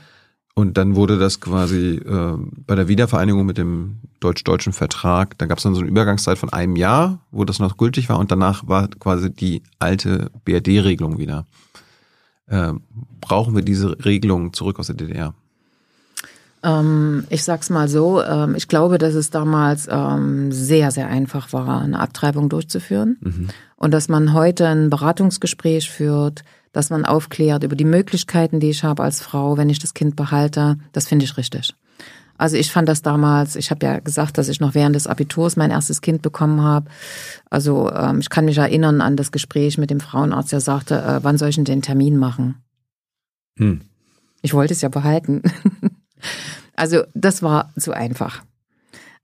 Und 0.58 0.78
dann 0.78 0.96
wurde 0.96 1.18
das 1.18 1.40
quasi 1.40 1.96
äh, 1.96 2.38
bei 2.66 2.74
der 2.74 2.88
Wiedervereinigung 2.88 3.44
mit 3.44 3.58
dem 3.58 3.98
deutsch-deutschen 4.20 4.72
Vertrag, 4.72 5.36
da 5.36 5.44
gab 5.44 5.58
es 5.58 5.64
dann 5.64 5.74
so 5.74 5.82
eine 5.82 5.90
Übergangszeit 5.90 6.38
von 6.38 6.50
einem 6.50 6.76
Jahr, 6.76 7.18
wo 7.30 7.44
das 7.44 7.58
noch 7.58 7.76
gültig 7.76 8.08
war 8.08 8.18
und 8.18 8.30
danach 8.30 8.66
war 8.66 8.88
quasi 8.88 9.30
die 9.30 9.62
alte 9.78 10.30
BRD-Regelung 10.46 11.18
wieder. 11.18 11.44
Äh, 12.46 12.72
brauchen 13.20 13.54
wir 13.54 13.60
diese 13.60 14.02
Regelung 14.02 14.54
zurück 14.54 14.78
aus 14.78 14.86
der 14.86 14.96
DDR? 14.96 15.34
Ähm, 16.62 17.24
ich 17.28 17.44
sag's 17.44 17.68
mal 17.68 17.86
so, 17.86 18.22
ähm, 18.22 18.54
ich 18.54 18.66
glaube, 18.66 18.96
dass 18.96 19.12
es 19.12 19.28
damals 19.28 19.86
ähm, 19.90 20.52
sehr, 20.52 20.90
sehr 20.90 21.08
einfach 21.08 21.52
war, 21.52 21.82
eine 21.82 22.00
Abtreibung 22.00 22.48
durchzuführen. 22.48 23.18
Mhm. 23.20 23.48
Und 23.76 23.90
dass 23.90 24.08
man 24.08 24.32
heute 24.32 24.66
ein 24.66 24.88
Beratungsgespräch 24.88 25.90
führt, 25.90 26.44
dass 26.76 26.90
man 26.90 27.06
aufklärt 27.06 27.64
über 27.64 27.74
die 27.74 27.86
Möglichkeiten, 27.86 28.60
die 28.60 28.68
ich 28.68 28.84
habe 28.84 29.02
als 29.02 29.22
Frau, 29.22 29.56
wenn 29.56 29.70
ich 29.70 29.78
das 29.78 29.94
Kind 29.94 30.14
behalte, 30.14 30.76
das 30.92 31.08
finde 31.08 31.24
ich 31.24 31.38
richtig. 31.38 31.74
Also 32.36 32.58
ich 32.58 32.70
fand 32.70 32.86
das 32.86 33.00
damals, 33.00 33.56
ich 33.56 33.70
habe 33.70 33.86
ja 33.86 33.98
gesagt, 33.98 34.36
dass 34.36 34.50
ich 34.50 34.60
noch 34.60 34.74
während 34.74 34.94
des 34.94 35.06
Abiturs 35.06 35.56
mein 35.56 35.70
erstes 35.70 36.02
Kind 36.02 36.20
bekommen 36.20 36.60
habe. 36.60 36.90
Also 37.48 37.90
ähm, 37.90 38.18
ich 38.18 38.28
kann 38.28 38.44
mich 38.44 38.58
erinnern 38.58 39.00
an 39.00 39.16
das 39.16 39.32
Gespräch 39.32 39.78
mit 39.78 39.88
dem 39.88 40.00
Frauenarzt, 40.00 40.52
der 40.52 40.60
sagte, 40.60 41.00
äh, 41.00 41.24
wann 41.24 41.38
soll 41.38 41.48
ich 41.48 41.56
denn 41.56 41.64
den 41.64 41.80
Termin 41.80 42.18
machen? 42.18 42.56
Hm. 43.56 43.80
Ich 44.42 44.52
wollte 44.52 44.74
es 44.74 44.82
ja 44.82 44.90
behalten. 44.90 45.40
also 46.76 47.04
das 47.14 47.42
war 47.42 47.72
zu 47.78 47.92
einfach. 47.92 48.42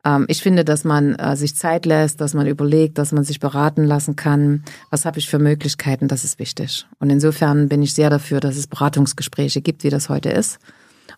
Ähm, 0.04 0.24
ich 0.28 0.42
finde, 0.42 0.64
dass 0.64 0.84
man 0.84 1.14
äh, 1.14 1.36
sich 1.36 1.56
Zeit 1.56 1.86
lässt, 1.86 2.20
dass 2.20 2.34
man 2.34 2.46
überlegt, 2.46 2.98
dass 2.98 3.12
man 3.12 3.24
sich 3.24 3.40
beraten 3.40 3.84
lassen 3.84 4.16
kann. 4.16 4.64
Was 4.90 5.04
habe 5.04 5.18
ich 5.18 5.28
für 5.28 5.38
Möglichkeiten? 5.38 6.08
Das 6.08 6.24
ist 6.24 6.38
wichtig. 6.38 6.86
Und 6.98 7.10
insofern 7.10 7.68
bin 7.68 7.82
ich 7.82 7.94
sehr 7.94 8.10
dafür, 8.10 8.40
dass 8.40 8.56
es 8.56 8.66
Beratungsgespräche 8.66 9.60
gibt, 9.60 9.84
wie 9.84 9.90
das 9.90 10.08
heute 10.08 10.30
ist. 10.30 10.58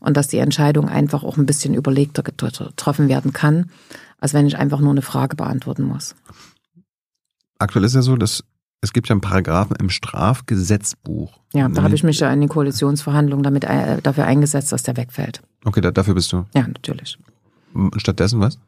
Und 0.00 0.16
dass 0.16 0.28
die 0.28 0.38
Entscheidung 0.38 0.88
einfach 0.88 1.22
auch 1.22 1.36
ein 1.36 1.46
bisschen 1.46 1.72
überlegter 1.72 2.22
getroffen 2.22 3.08
werden 3.08 3.32
kann, 3.32 3.70
als 4.18 4.34
wenn 4.34 4.46
ich 4.46 4.58
einfach 4.58 4.80
nur 4.80 4.90
eine 4.90 5.02
Frage 5.02 5.36
beantworten 5.36 5.84
muss. 5.84 6.14
Aktuell 7.58 7.84
ist 7.84 7.94
ja 7.94 8.02
so, 8.02 8.16
dass 8.16 8.44
es 8.80 8.92
gibt 8.92 9.08
ja 9.08 9.14
einen 9.14 9.22
Paragraphen 9.22 9.76
im 9.76 9.88
Strafgesetzbuch. 9.88 11.32
Ja, 11.54 11.68
da 11.70 11.82
habe 11.82 11.94
ich 11.94 12.02
mich 12.02 12.20
ja 12.20 12.30
in 12.30 12.40
den 12.40 12.50
Koalitionsverhandlungen 12.50 13.42
damit, 13.42 13.64
äh, 13.64 14.02
dafür 14.02 14.26
eingesetzt, 14.26 14.72
dass 14.72 14.82
der 14.82 14.98
wegfällt. 14.98 15.40
Okay, 15.64 15.80
da, 15.80 15.90
dafür 15.90 16.12
bist 16.12 16.30
du. 16.32 16.44
Ja, 16.54 16.66
natürlich. 16.66 17.18
Stattdessen 17.96 18.40
was? 18.40 18.58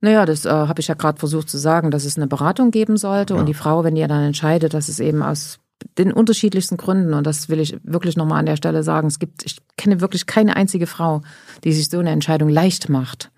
Naja, 0.00 0.26
das 0.26 0.44
äh, 0.44 0.50
habe 0.50 0.80
ich 0.80 0.88
ja 0.88 0.94
gerade 0.94 1.18
versucht 1.18 1.50
zu 1.50 1.58
sagen, 1.58 1.90
dass 1.90 2.04
es 2.04 2.16
eine 2.16 2.28
Beratung 2.28 2.70
geben 2.70 2.96
sollte 2.96 3.34
ja. 3.34 3.40
und 3.40 3.46
die 3.46 3.54
Frau, 3.54 3.84
wenn 3.84 3.94
die 3.94 4.06
dann 4.06 4.22
entscheidet, 4.22 4.74
dass 4.74 4.88
es 4.88 5.00
eben 5.00 5.22
aus 5.22 5.58
den 5.96 6.12
unterschiedlichsten 6.12 6.76
Gründen, 6.76 7.14
und 7.14 7.26
das 7.26 7.48
will 7.48 7.60
ich 7.60 7.76
wirklich 7.82 8.16
nochmal 8.16 8.40
an 8.40 8.46
der 8.46 8.56
Stelle 8.56 8.82
sagen, 8.82 9.08
es 9.08 9.18
gibt, 9.18 9.44
ich 9.44 9.58
kenne 9.76 10.00
wirklich 10.00 10.26
keine 10.26 10.56
einzige 10.56 10.86
Frau, 10.86 11.22
die 11.64 11.72
sich 11.72 11.88
so 11.88 11.98
eine 11.98 12.10
Entscheidung 12.10 12.48
leicht 12.48 12.88
macht. 12.88 13.30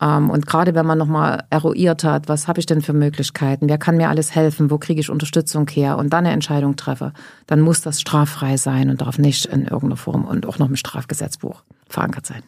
Ähm, 0.00 0.30
und 0.30 0.46
gerade 0.46 0.74
wenn 0.74 0.86
man 0.86 0.98
nochmal 0.98 1.44
eruiert 1.50 2.04
hat, 2.04 2.28
was 2.28 2.48
habe 2.48 2.60
ich 2.60 2.66
denn 2.66 2.82
für 2.82 2.92
Möglichkeiten, 2.92 3.68
wer 3.68 3.78
kann 3.78 3.96
mir 3.96 4.08
alles 4.08 4.34
helfen, 4.34 4.70
wo 4.70 4.78
kriege 4.78 5.00
ich 5.00 5.10
Unterstützung 5.10 5.68
her 5.68 5.96
und 5.98 6.12
dann 6.12 6.26
eine 6.26 6.34
Entscheidung 6.34 6.76
treffe, 6.76 7.12
dann 7.46 7.60
muss 7.60 7.80
das 7.80 8.00
straffrei 8.00 8.56
sein 8.56 8.90
und 8.90 9.00
darf 9.00 9.18
nicht 9.18 9.46
in 9.46 9.62
irgendeiner 9.62 9.96
Form 9.96 10.24
und 10.24 10.46
auch 10.46 10.58
noch 10.58 10.68
im 10.68 10.76
Strafgesetzbuch 10.76 11.62
verankert 11.88 12.26
sein. 12.26 12.42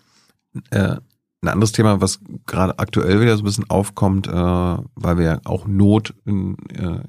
Äh, 0.70 0.96
ein 1.42 1.48
anderes 1.48 1.72
Thema, 1.72 2.00
was 2.00 2.20
gerade 2.46 2.78
aktuell 2.78 3.20
wieder 3.20 3.36
so 3.36 3.42
ein 3.42 3.46
bisschen 3.46 3.70
aufkommt, 3.70 4.26
äh, 4.26 4.32
weil 4.32 5.18
wir 5.18 5.24
ja 5.24 5.40
auch 5.44 5.66
Not 5.66 6.14
in, 6.24 6.56
äh, 6.74 7.00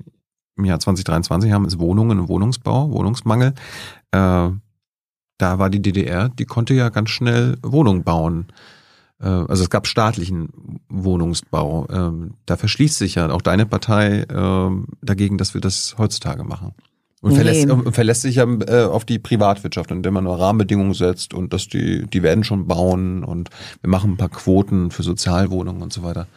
im 0.56 0.66
Jahr 0.66 0.80
2023 0.80 1.52
haben, 1.52 1.66
ist 1.66 1.80
Wohnungen 1.80 2.20
und 2.20 2.30
Wohnungsbau, 2.30 2.92
Wohnungsmangel. 2.92 3.54
Äh, 4.12 4.50
da 5.40 5.58
war 5.58 5.70
die 5.70 5.82
DDR, 5.82 6.30
die 6.30 6.46
konnte 6.46 6.74
ja 6.74 6.90
ganz 6.90 7.10
schnell 7.10 7.58
Wohnungen 7.64 8.04
bauen. 8.04 8.48
Äh, 9.20 9.28
also 9.28 9.64
es 9.64 9.70
gab 9.70 9.88
staatlichen 9.88 10.82
Wohnungsbau. 10.90 11.88
Ähm, 11.90 12.34
da 12.46 12.58
verschließt 12.58 12.98
sich 12.98 13.16
ja 13.16 13.30
auch 13.32 13.42
deine 13.42 13.66
Partei 13.66 14.22
äh, 14.24 14.70
dagegen, 15.02 15.38
dass 15.38 15.54
wir 15.54 15.62
das 15.62 15.96
heutzutage 15.98 16.44
machen. 16.44 16.74
Und 17.22 17.36
verlässt, 17.36 17.66
nee. 17.66 17.72
und 17.72 17.94
verlässt 17.94 18.22
sich 18.22 18.36
ja 18.36 18.46
äh, 18.46 18.86
auf 18.86 19.04
die 19.04 19.20
Privatwirtschaft, 19.20 19.92
indem 19.92 20.14
man 20.14 20.24
nur 20.24 20.40
Rahmenbedingungen 20.40 20.94
setzt 20.94 21.34
und 21.34 21.52
dass 21.52 21.68
die, 21.68 22.06
die 22.08 22.24
werden 22.24 22.46
schon 22.46 22.66
bauen 22.66 23.26
und 23.26 23.50
wir 23.82 23.90
machen 23.90 24.12
ein 24.12 24.18
paar 24.18 24.30
Quoten 24.30 24.90
für 24.90 25.04
Sozialwohnungen 25.04 25.82
und 25.82 25.92
so 25.92 26.02
weiter. 26.02 26.28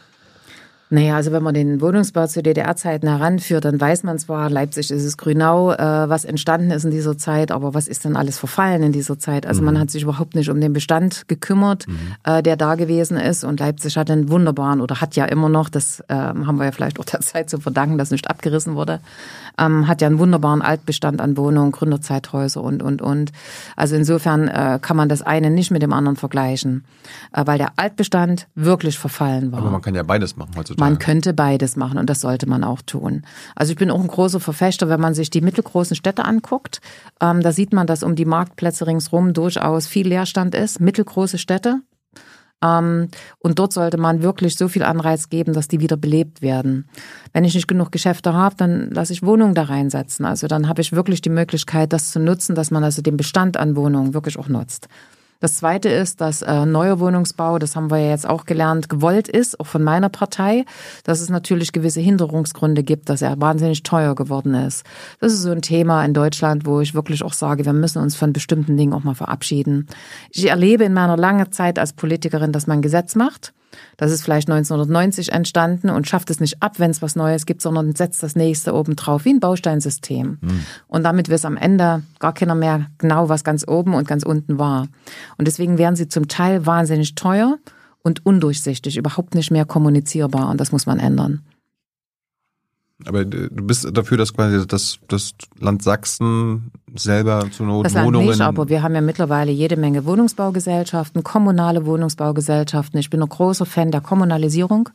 Naja, 0.93 1.15
also 1.15 1.31
wenn 1.31 1.41
man 1.41 1.55
den 1.55 1.81
Wohnungsbau 1.81 2.27
zu 2.27 2.43
DDR-Zeiten 2.43 3.07
heranführt, 3.07 3.65
dann 3.65 3.81
weiß 3.81 4.03
man 4.03 4.19
zwar, 4.19 4.51
Leipzig 4.51 4.91
ist 4.91 5.03
es 5.03 5.17
Grünau, 5.17 5.71
äh, 5.71 5.77
was 6.07 6.23
entstanden 6.23 6.69
ist 6.69 6.85
in 6.85 6.91
dieser 6.91 7.17
Zeit, 7.17 7.51
aber 7.51 7.73
was 7.73 7.87
ist 7.87 8.05
denn 8.05 8.15
alles 8.15 8.37
verfallen 8.37 8.83
in 8.83 8.91
dieser 8.91 9.17
Zeit? 9.17 9.47
Also 9.47 9.61
mhm. 9.61 9.65
man 9.65 9.79
hat 9.79 9.89
sich 9.89 10.03
überhaupt 10.03 10.35
nicht 10.35 10.51
um 10.51 10.61
den 10.61 10.71
Bestand 10.71 11.27
gekümmert, 11.27 11.87
mhm. 11.87 11.97
äh, 12.25 12.43
der 12.43 12.57
da 12.57 12.75
gewesen 12.75 13.17
ist. 13.17 13.43
Und 13.43 13.59
Leipzig 13.59 13.97
hat 13.97 14.11
einen 14.11 14.29
wunderbaren 14.29 14.81
oder 14.81 15.01
hat 15.01 15.15
ja 15.15 15.25
immer 15.25 15.49
noch, 15.49 15.67
das 15.69 16.01
äh, 16.09 16.13
haben 16.13 16.57
wir 16.57 16.65
ja 16.65 16.71
vielleicht 16.71 16.99
auch 16.99 17.05
der 17.05 17.21
Zeit 17.21 17.49
zu 17.49 17.59
verdanken, 17.59 17.97
dass 17.97 18.11
nicht 18.11 18.29
abgerissen 18.29 18.75
wurde, 18.75 18.99
ähm, 19.57 19.87
hat 19.87 19.99
ja 19.99 20.07
einen 20.07 20.19
wunderbaren 20.19 20.61
Altbestand 20.61 21.21
an 21.21 21.37
Wohnungen, 21.37 21.71
Gründerzeithäuser 21.71 22.61
und, 22.61 22.83
und, 22.83 23.01
und. 23.01 23.31
Also 23.75 23.95
insofern 23.95 24.47
äh, 24.47 24.77
kann 24.79 24.95
man 24.95 25.09
das 25.09 25.23
eine 25.23 25.49
nicht 25.49 25.71
mit 25.71 25.81
dem 25.81 25.91
anderen 25.91 26.17
vergleichen, 26.17 26.85
äh, 27.31 27.41
weil 27.47 27.57
der 27.57 27.71
Altbestand 27.77 28.45
wirklich 28.53 28.99
verfallen 28.99 29.51
war. 29.51 29.57
Aber 29.57 29.71
man 29.71 29.81
kann 29.81 29.95
ja 29.95 30.03
beides 30.03 30.37
machen 30.37 30.51
heutzutage. 30.55 30.82
Man 30.83 30.99
könnte 30.99 31.33
beides 31.33 31.77
machen 31.77 31.97
und 31.97 32.09
das 32.09 32.19
sollte 32.19 32.45
man 32.45 32.65
auch 32.65 32.81
tun. 32.81 33.21
Also 33.55 33.71
ich 33.71 33.77
bin 33.77 33.89
auch 33.89 34.01
ein 34.01 34.07
großer 34.07 34.41
Verfechter, 34.41 34.89
wenn 34.89 34.99
man 34.99 35.13
sich 35.13 35.29
die 35.29 35.39
mittelgroßen 35.39 35.95
Städte 35.95 36.25
anguckt. 36.25 36.81
Ähm, 37.21 37.41
da 37.41 37.53
sieht 37.53 37.71
man, 37.71 37.87
dass 37.87 38.03
um 38.03 38.15
die 38.15 38.25
Marktplätze 38.25 38.85
ringsrum 38.85 39.33
durchaus 39.33 39.87
viel 39.87 40.09
Leerstand 40.09 40.53
ist. 40.55 40.81
Mittelgroße 40.81 41.37
Städte. 41.37 41.79
Ähm, 42.61 43.07
und 43.39 43.59
dort 43.59 43.71
sollte 43.71 43.97
man 43.97 44.23
wirklich 44.23 44.57
so 44.57 44.67
viel 44.67 44.83
Anreiz 44.83 45.29
geben, 45.29 45.53
dass 45.53 45.69
die 45.69 45.79
wieder 45.79 45.95
belebt 45.95 46.41
werden. 46.41 46.89
Wenn 47.31 47.45
ich 47.45 47.55
nicht 47.55 47.69
genug 47.69 47.93
Geschäfte 47.93 48.33
habe, 48.33 48.55
dann 48.57 48.91
lasse 48.91 49.13
ich 49.13 49.23
Wohnungen 49.23 49.55
da 49.55 49.63
reinsetzen. 49.63 50.25
Also 50.25 50.47
dann 50.47 50.67
habe 50.67 50.81
ich 50.81 50.91
wirklich 50.91 51.21
die 51.21 51.29
Möglichkeit, 51.29 51.93
das 51.93 52.11
zu 52.11 52.19
nutzen, 52.19 52.55
dass 52.55 52.71
man 52.71 52.83
also 52.83 53.01
den 53.01 53.15
Bestand 53.15 53.55
an 53.55 53.77
Wohnungen 53.77 54.13
wirklich 54.13 54.37
auch 54.37 54.49
nutzt. 54.49 54.87
Das 55.43 55.57
Zweite 55.57 55.89
ist, 55.89 56.21
dass 56.21 56.41
äh, 56.41 56.65
neuer 56.65 57.01
Wohnungsbau, 57.01 57.59
das 57.59 57.75
haben 57.75 57.91
wir 57.91 57.97
ja 57.97 58.11
jetzt 58.11 58.25
auch 58.25 58.45
gelernt, 58.45 58.87
gewollt 58.87 59.27
ist, 59.27 59.59
auch 59.59 59.67
von 59.67 59.83
meiner 59.83 60.07
Partei, 60.07 60.63
dass 61.03 61.19
es 61.19 61.29
natürlich 61.29 61.73
gewisse 61.73 61.99
Hinderungsgründe 61.99 62.81
gibt, 62.81 63.09
dass 63.09 63.21
er 63.21 63.41
wahnsinnig 63.41 63.83
teuer 63.83 64.15
geworden 64.15 64.53
ist. 64.53 64.85
Das 65.19 65.33
ist 65.33 65.41
so 65.41 65.51
ein 65.51 65.61
Thema 65.61 66.05
in 66.05 66.13
Deutschland, 66.13 66.65
wo 66.65 66.79
ich 66.79 66.93
wirklich 66.93 67.23
auch 67.23 67.33
sage, 67.33 67.65
wir 67.65 67.73
müssen 67.73 68.01
uns 68.01 68.15
von 68.15 68.31
bestimmten 68.31 68.77
Dingen 68.77 68.93
auch 68.93 69.03
mal 69.03 69.15
verabschieden. 69.15 69.87
Ich 70.31 70.47
erlebe 70.47 70.85
in 70.85 70.93
meiner 70.93 71.17
langen 71.17 71.51
Zeit 71.51 71.77
als 71.77 71.91
Politikerin, 71.91 72.53
dass 72.53 72.65
man 72.65 72.81
Gesetz 72.81 73.13
macht 73.15 73.51
das 73.97 74.11
ist 74.11 74.23
vielleicht 74.23 74.49
1990 74.49 75.31
entstanden 75.31 75.89
und 75.89 76.07
schafft 76.07 76.29
es 76.29 76.39
nicht 76.39 76.61
ab, 76.61 76.79
wenn 76.79 76.91
es 76.91 77.01
was 77.01 77.15
Neues 77.15 77.45
gibt, 77.45 77.61
sondern 77.61 77.95
setzt 77.95 78.23
das 78.23 78.35
nächste 78.35 78.73
oben 78.73 78.95
drauf, 78.95 79.25
wie 79.25 79.33
ein 79.33 79.39
Bausteinsystem. 79.39 80.37
Mhm. 80.41 80.65
Und 80.87 81.03
damit 81.03 81.29
weiß 81.29 81.45
am 81.45 81.57
Ende 81.57 82.03
gar 82.19 82.33
keiner 82.33 82.55
mehr 82.55 82.87
genau, 82.97 83.29
was 83.29 83.43
ganz 83.43 83.67
oben 83.67 83.93
und 83.93 84.07
ganz 84.07 84.23
unten 84.23 84.59
war. 84.59 84.87
Und 85.37 85.47
deswegen 85.47 85.77
werden 85.77 85.95
sie 85.95 86.07
zum 86.07 86.27
Teil 86.27 86.65
wahnsinnig 86.65 87.15
teuer 87.15 87.57
und 88.01 88.25
undurchsichtig, 88.25 88.97
überhaupt 88.97 89.35
nicht 89.35 89.51
mehr 89.51 89.65
kommunizierbar. 89.65 90.49
Und 90.49 90.59
das 90.59 90.71
muss 90.71 90.85
man 90.85 90.99
ändern. 90.99 91.41
Aber 93.07 93.25
du 93.25 93.49
bist 93.49 93.87
dafür, 93.95 94.17
dass 94.17 94.33
quasi 94.33 94.65
das, 94.67 94.99
das 95.07 95.33
Land 95.59 95.83
Sachsen 95.83 96.71
selber 96.95 97.49
zu 97.51 97.63
Not 97.63 97.85
das 97.85 97.95
Wohnungen... 97.95 98.27
Nicht, 98.27 98.41
aber 98.41 98.69
wir 98.69 98.83
haben 98.83 98.95
ja 98.95 99.01
mittlerweile 99.01 99.51
jede 99.51 99.77
Menge 99.77 100.05
Wohnungsbaugesellschaften, 100.05 101.23
kommunale 101.23 101.85
Wohnungsbaugesellschaften. 101.85 102.99
Ich 102.99 103.09
bin 103.09 103.21
ein 103.21 103.29
großer 103.29 103.65
Fan 103.65 103.91
der 103.91 104.01
Kommunalisierung 104.01 104.89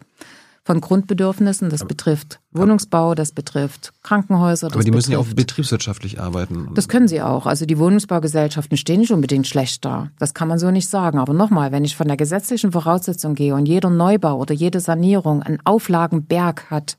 von 0.68 0.82
Grundbedürfnissen. 0.82 1.70
Das 1.70 1.86
betrifft 1.86 2.40
Wohnungsbau, 2.52 3.14
das 3.14 3.32
betrifft 3.32 3.94
Krankenhäuser. 4.02 4.66
Aber 4.66 4.84
die 4.84 4.90
müssen 4.90 5.12
ja 5.12 5.18
auch 5.18 5.26
betriebswirtschaftlich 5.26 6.20
arbeiten. 6.20 6.68
Das 6.74 6.88
können 6.88 7.09
sie 7.09 7.22
auch. 7.22 7.46
Also 7.46 7.64
die 7.64 7.78
Wohnungsbaugesellschaften 7.78 8.76
stehen 8.76 9.00
nicht 9.00 9.11
unbedingt 9.11 9.46
schlecht 9.46 9.86
da. 9.86 10.11
Das 10.18 10.34
kann 10.34 10.46
man 10.46 10.59
so 10.59 10.70
nicht 10.70 10.90
sagen. 10.90 11.18
Aber 11.18 11.32
nochmal, 11.32 11.72
wenn 11.72 11.86
ich 11.86 11.96
von 11.96 12.06
der 12.06 12.18
gesetzlichen 12.18 12.70
Voraussetzung 12.70 13.34
gehe 13.34 13.54
und 13.54 13.64
jeder 13.64 13.88
Neubau 13.88 14.36
oder 14.36 14.52
jede 14.52 14.80
Sanierung 14.80 15.42
einen 15.42 15.59
Auflagenberg 15.64 16.70
hat, 16.70 16.98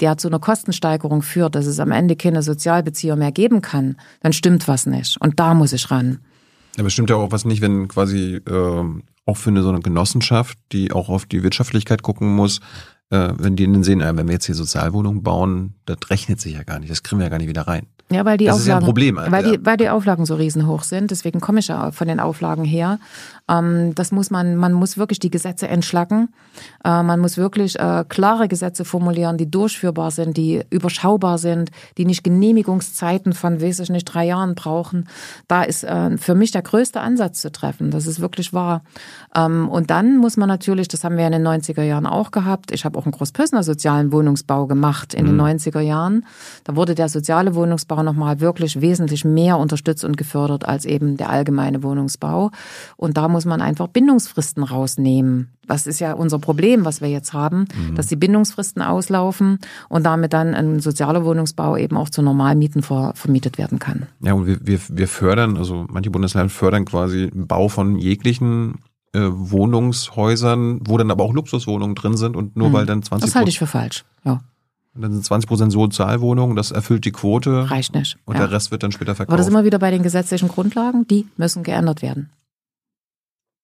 der 0.00 0.16
zu 0.16 0.28
einer 0.28 0.38
Kostensteigerung 0.38 1.22
führt, 1.22 1.54
dass 1.54 1.66
es 1.66 1.80
am 1.80 1.90
Ende 1.90 2.16
keine 2.16 2.42
Sozialbezieher 2.42 3.16
mehr 3.16 3.32
geben 3.32 3.62
kann, 3.62 3.96
dann 4.20 4.32
stimmt 4.32 4.68
was 4.68 4.86
nicht. 4.86 5.20
Und 5.20 5.40
da 5.40 5.54
muss 5.54 5.72
ich 5.72 5.90
ran. 5.90 6.18
Aber 6.78 6.90
stimmt 6.90 7.10
ja 7.10 7.16
auch 7.16 7.32
was 7.32 7.44
nicht, 7.44 7.60
wenn 7.60 7.88
quasi 7.88 8.40
äh, 8.46 8.84
auch 9.26 9.36
für 9.36 9.50
eine 9.50 9.62
so 9.62 9.68
eine 9.68 9.80
Genossenschaft, 9.80 10.58
die 10.72 10.92
auch 10.92 11.08
auf 11.08 11.26
die 11.26 11.42
Wirtschaftlichkeit 11.42 12.02
gucken 12.02 12.34
muss, 12.34 12.60
äh, 13.10 13.30
wenn 13.38 13.56
die 13.56 13.70
dann 13.70 13.84
sehen, 13.84 14.00
äh, 14.00 14.16
wenn 14.16 14.26
wir 14.26 14.34
jetzt 14.34 14.46
hier 14.46 14.54
Sozialwohnungen 14.54 15.22
bauen, 15.22 15.74
das 15.86 15.98
rechnet 16.10 16.40
sich 16.40 16.54
ja 16.54 16.62
gar 16.62 16.78
nicht, 16.78 16.90
das 16.90 17.02
kriegen 17.02 17.20
wir 17.20 17.26
ja 17.26 17.30
gar 17.30 17.38
nicht 17.38 17.48
wieder 17.48 17.62
rein. 17.62 17.86
Ja, 18.10 18.24
weil 18.24 18.38
die 18.38 18.46
das 18.46 18.54
Auflagen, 18.54 18.62
ist 18.62 18.68
ja 18.68 18.76
ein 18.78 18.84
Problem. 18.84 19.16
Weil, 19.16 19.42
die, 19.44 19.66
weil 19.66 19.76
die 19.76 19.90
Auflagen 19.90 20.24
so 20.24 20.34
riesenhoch 20.34 20.82
sind, 20.82 21.10
deswegen 21.10 21.40
komme 21.40 21.60
ich 21.60 21.68
ja 21.68 21.90
von 21.90 22.08
den 22.08 22.20
Auflagen 22.20 22.64
her. 22.64 22.98
Ähm, 23.48 23.94
das 23.94 24.12
muss 24.12 24.30
man, 24.30 24.56
man 24.56 24.72
muss 24.72 24.96
wirklich 24.96 25.18
die 25.18 25.30
Gesetze 25.30 25.68
entschlacken. 25.68 26.30
Äh, 26.84 27.02
man 27.02 27.20
muss 27.20 27.36
wirklich 27.36 27.78
äh, 27.78 28.04
klare 28.08 28.48
Gesetze 28.48 28.86
formulieren, 28.86 29.36
die 29.36 29.50
durchführbar 29.50 30.10
sind, 30.10 30.38
die 30.38 30.62
überschaubar 30.70 31.36
sind, 31.36 31.70
die 31.98 32.06
nicht 32.06 32.24
Genehmigungszeiten 32.24 33.34
von, 33.34 33.60
weiß 33.60 33.80
ich 33.80 33.90
nicht, 33.90 34.04
drei 34.04 34.24
Jahren 34.24 34.54
brauchen. 34.54 35.06
Da 35.46 35.62
ist 35.62 35.84
äh, 35.84 36.16
für 36.16 36.34
mich 36.34 36.50
der 36.50 36.62
größte 36.62 37.00
Ansatz 37.00 37.42
zu 37.42 37.52
treffen. 37.52 37.90
Das 37.90 38.06
ist 38.06 38.20
wirklich 38.20 38.54
wahr. 38.54 38.82
Ähm, 39.34 39.68
und 39.68 39.90
dann 39.90 40.16
muss 40.16 40.38
man 40.38 40.48
natürlich, 40.48 40.88
das 40.88 41.04
haben 41.04 41.18
wir 41.18 41.26
in 41.26 41.32
den 41.32 41.46
90er 41.46 41.82
Jahren 41.82 42.06
auch 42.06 42.30
gehabt. 42.30 42.70
Ich 42.70 42.86
habe 42.86 42.97
auch 42.98 43.06
einen 43.06 43.12
Großpössener 43.12 43.62
sozialen 43.62 44.12
Wohnungsbau 44.12 44.66
gemacht 44.66 45.14
in 45.14 45.24
mhm. 45.24 45.38
den 45.38 45.58
90er 45.58 45.80
Jahren. 45.80 46.26
Da 46.64 46.76
wurde 46.76 46.94
der 46.94 47.08
soziale 47.08 47.54
Wohnungsbau 47.54 48.02
nochmal 48.02 48.40
wirklich 48.40 48.80
wesentlich 48.80 49.24
mehr 49.24 49.58
unterstützt 49.58 50.04
und 50.04 50.16
gefördert 50.16 50.68
als 50.68 50.84
eben 50.84 51.16
der 51.16 51.30
allgemeine 51.30 51.82
Wohnungsbau. 51.82 52.50
Und 52.96 53.16
da 53.16 53.28
muss 53.28 53.44
man 53.44 53.60
einfach 53.60 53.88
Bindungsfristen 53.88 54.62
rausnehmen. 54.62 55.48
Das 55.68 55.86
ist 55.86 56.00
ja 56.00 56.14
unser 56.14 56.38
Problem, 56.38 56.84
was 56.84 57.00
wir 57.00 57.08
jetzt 57.08 57.34
haben, 57.34 57.66
mhm. 57.74 57.94
dass 57.94 58.06
die 58.06 58.16
Bindungsfristen 58.16 58.82
auslaufen 58.82 59.58
und 59.88 60.04
damit 60.04 60.32
dann 60.32 60.54
ein 60.54 60.80
sozialer 60.80 61.24
Wohnungsbau 61.24 61.76
eben 61.76 61.96
auch 61.96 62.08
zu 62.08 62.22
Normalmieten 62.22 62.82
ver 62.82 63.12
vermietet 63.14 63.58
werden 63.58 63.78
kann. 63.78 64.06
Ja, 64.20 64.32
und 64.32 64.46
wir, 64.46 64.58
wir, 64.62 64.80
wir 64.88 65.08
fördern, 65.08 65.56
also 65.56 65.86
manche 65.90 66.10
Bundesländer 66.10 66.48
fördern 66.48 66.84
quasi 66.86 67.30
den 67.30 67.46
Bau 67.46 67.68
von 67.68 67.96
jeglichen 67.96 68.76
äh, 69.14 69.20
Wohnungshäusern, 69.20 70.80
wo 70.84 70.98
dann 70.98 71.10
aber 71.10 71.24
auch 71.24 71.32
Luxuswohnungen 71.32 71.94
drin 71.94 72.16
sind 72.16 72.36
und 72.36 72.56
nur 72.56 72.68
mhm. 72.68 72.72
weil 72.72 72.86
dann 72.86 73.02
20 73.02 73.28
Das 73.28 73.34
halte 73.34 73.50
ich 73.50 73.58
für 73.58 73.66
falsch, 73.66 74.04
ja. 74.24 74.40
Und 74.94 75.02
dann 75.02 75.12
sind 75.12 75.24
20 75.24 75.48
Prozent 75.48 75.72
Sozialwohnungen, 75.72 76.56
das 76.56 76.72
erfüllt 76.72 77.04
die 77.04 77.12
Quote. 77.12 77.70
Reicht 77.70 77.94
nicht. 77.94 78.18
Und 78.24 78.34
ja. 78.34 78.40
der 78.40 78.50
Rest 78.50 78.72
wird 78.72 78.82
dann 78.82 78.90
später 78.90 79.14
verkauft. 79.14 79.32
Aber 79.32 79.38
das 79.38 79.46
immer 79.46 79.64
wieder 79.64 79.78
bei 79.78 79.90
den 79.92 80.02
gesetzlichen 80.02 80.48
Grundlagen, 80.48 81.06
die 81.06 81.26
müssen 81.36 81.62
geändert 81.62 82.02
werden. 82.02 82.30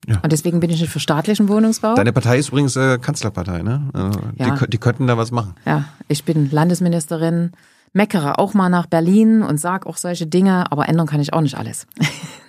Ja. 0.07 0.21
Und 0.21 0.33
deswegen 0.33 0.61
bin 0.61 0.71
ich 0.71 0.81
nicht 0.81 0.93
für 0.93 1.01
staatlichen 1.01 1.49
Wohnungsbau. 1.49 1.95
Deine 1.95 2.13
Partei 2.13 2.39
ist 2.39 2.49
übrigens 2.49 2.77
äh, 2.77 2.99
Kanzlerpartei, 2.99 3.63
ne? 3.63 3.89
Also 3.93 4.21
ja. 4.37 4.57
die, 4.57 4.71
die 4.71 4.79
könnten 4.79 5.07
da 5.07 5.17
was 5.17 5.31
machen. 5.31 5.55
Ja, 5.65 5.87
ich 6.09 6.25
bin 6.25 6.51
Landesministerin, 6.51 7.53
meckere 7.93 8.39
auch 8.39 8.55
mal 8.55 8.69
nach 8.69 8.87
Berlin 8.87 9.43
und 9.43 9.59
sag 9.59 9.87
auch 9.87 9.97
solche 9.97 10.27
Dinge, 10.27 10.71
aber 10.71 10.89
ändern 10.89 11.07
kann 11.07 11.21
ich 11.21 11.33
auch 11.33 11.41
nicht 11.41 11.57
alles. 11.57 11.87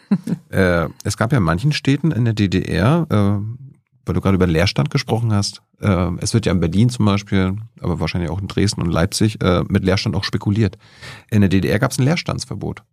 äh, 0.49 0.87
es 1.03 1.17
gab 1.17 1.31
ja 1.31 1.37
in 1.37 1.43
manchen 1.43 1.71
Städten 1.71 2.11
in 2.11 2.25
der 2.25 2.33
DDR, 2.33 3.07
äh, 3.09 3.15
weil 4.05 4.13
du 4.13 4.21
gerade 4.21 4.35
über 4.35 4.47
Leerstand 4.47 4.91
gesprochen 4.91 5.33
hast, 5.33 5.61
äh, 5.81 6.11
es 6.19 6.33
wird 6.33 6.45
ja 6.45 6.51
in 6.51 6.59
Berlin 6.59 6.89
zum 6.89 7.05
Beispiel, 7.05 7.57
aber 7.81 7.99
wahrscheinlich 7.99 8.29
auch 8.29 8.39
in 8.39 8.47
Dresden 8.47 8.81
und 8.81 8.91
Leipzig, 8.91 9.41
äh, 9.41 9.63
mit 9.67 9.83
Leerstand 9.83 10.15
auch 10.15 10.23
spekuliert. 10.23 10.77
In 11.29 11.41
der 11.41 11.49
DDR 11.49 11.79
gab 11.79 11.91
es 11.91 11.99
ein 11.99 12.05
Leerstandsverbot. 12.05 12.83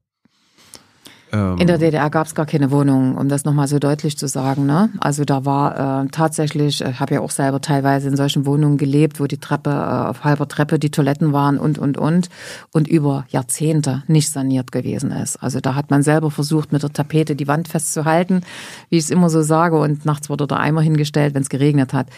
Ähm, 1.33 1.57
in 1.59 1.67
der 1.67 1.79
DDR 1.79 2.11
gab 2.11 2.27
es 2.27 2.35
gar 2.35 2.45
keine 2.45 2.71
Wohnung, 2.71 3.17
um 3.17 3.29
das 3.29 3.45
nochmal 3.45 3.67
so 3.67 3.79
deutlich 3.79 4.19
zu 4.19 4.29
sagen. 4.29 4.67
Ne? 4.67 4.91
Also 5.01 5.25
da 5.25 5.45
war 5.45 6.05
äh, 6.05 6.09
tatsächlich, 6.09 6.83
ich 6.83 7.01
habe 7.01 7.15
ja 7.15 7.21
auch 7.21 7.31
selber 7.31 7.61
teilweise 7.61 8.09
in 8.09 8.17
solchen 8.17 8.45
Wohnungen 8.45 8.77
gelebt, 8.77 9.19
wo 9.19 9.27
die 9.27 9.39
Treppe 9.39 9.71
äh, 9.71 10.09
auf 10.11 10.25
halber 10.25 10.47
Treppe 10.47 10.79
die 10.79 10.91
Toiletten 10.91 11.33
waren 11.33 11.59
und, 11.59 11.79
und, 11.79 11.97
und. 11.97 12.29
Und 12.73 12.87
über 12.87 13.25
Jahrzehnte 13.31 14.03
nicht 14.07 14.31
saniert 14.31 14.73
gewesen 14.73 15.11
ist. 15.11 15.43
Also 15.43 15.61
da 15.61 15.75
hat 15.75 15.91
man 15.91 16.03
selber 16.03 16.31
versucht, 16.31 16.71
mit 16.71 16.83
der 16.83 16.93
Tapete 16.93 17.35
die 17.35 17.49
Wand 17.49 17.69
festzuhalten, 17.69 18.43
wie 18.91 18.99
ich 18.99 19.05
es 19.05 19.11
immer 19.11 19.31
so 19.31 19.43
sage. 19.43 19.79
Und 19.79 20.05
nachts 20.05 20.29
wurde 20.29 20.47
der 20.47 20.61
Eimer 20.61 20.83
hingestellt, 20.83 21.35
wenn 21.35 21.43
es 21.43 21.49
geregnet 21.49 21.95
hat. 21.95 22.09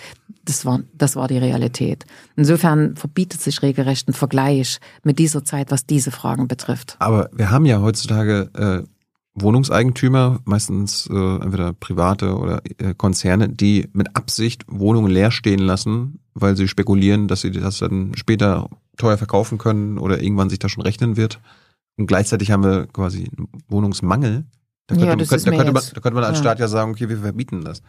Das 0.44 0.66
war, 0.66 0.80
das 0.92 1.14
war 1.14 1.28
die 1.28 1.38
Realität. 1.38 2.04
Insofern 2.36 2.96
verbietet 2.96 3.40
sich 3.40 3.62
regelrecht 3.62 4.08
ein 4.08 4.12
Vergleich 4.12 4.80
mit 5.04 5.18
dieser 5.18 5.44
Zeit, 5.44 5.70
was 5.70 5.86
diese 5.86 6.10
Fragen 6.10 6.48
betrifft. 6.48 6.96
Aber 6.98 7.30
wir 7.32 7.50
haben 7.50 7.64
ja 7.64 7.80
heutzutage 7.80 8.50
äh, 8.54 8.88
Wohnungseigentümer, 9.34 10.40
meistens 10.44 11.08
äh, 11.10 11.14
entweder 11.14 11.72
private 11.72 12.36
oder 12.36 12.62
äh, 12.78 12.94
Konzerne, 12.94 13.48
die 13.48 13.88
mit 13.92 14.16
Absicht 14.16 14.64
Wohnungen 14.68 15.10
leer 15.10 15.30
stehen 15.30 15.58
lassen, 15.58 16.20
weil 16.34 16.56
sie 16.56 16.68
spekulieren, 16.68 17.26
dass 17.26 17.40
sie 17.40 17.50
das 17.50 17.78
dann 17.78 18.12
später 18.14 18.68
teuer 18.96 19.18
verkaufen 19.18 19.58
können 19.58 19.98
oder 19.98 20.22
irgendwann 20.22 20.50
sich 20.50 20.60
das 20.60 20.70
schon 20.70 20.84
rechnen 20.84 21.16
wird. 21.16 21.40
Und 21.96 22.06
gleichzeitig 22.06 22.50
haben 22.50 22.62
wir 22.62 22.86
quasi 22.86 23.28
einen 23.36 23.48
Wohnungsmangel. 23.68 24.44
Da 24.86 24.94
könnte, 24.94 25.06
ja, 25.08 25.16
könnte, 25.16 25.44
da 25.44 25.50
könnte, 25.50 25.72
man, 25.72 25.82
da 25.94 26.00
könnte 26.00 26.14
man 26.14 26.24
als 26.24 26.38
ja. 26.38 26.42
Staat 26.42 26.58
ja 26.60 26.68
sagen, 26.68 26.92
okay, 26.92 27.08
wir 27.08 27.18
verbieten 27.18 27.64
das. 27.64 27.82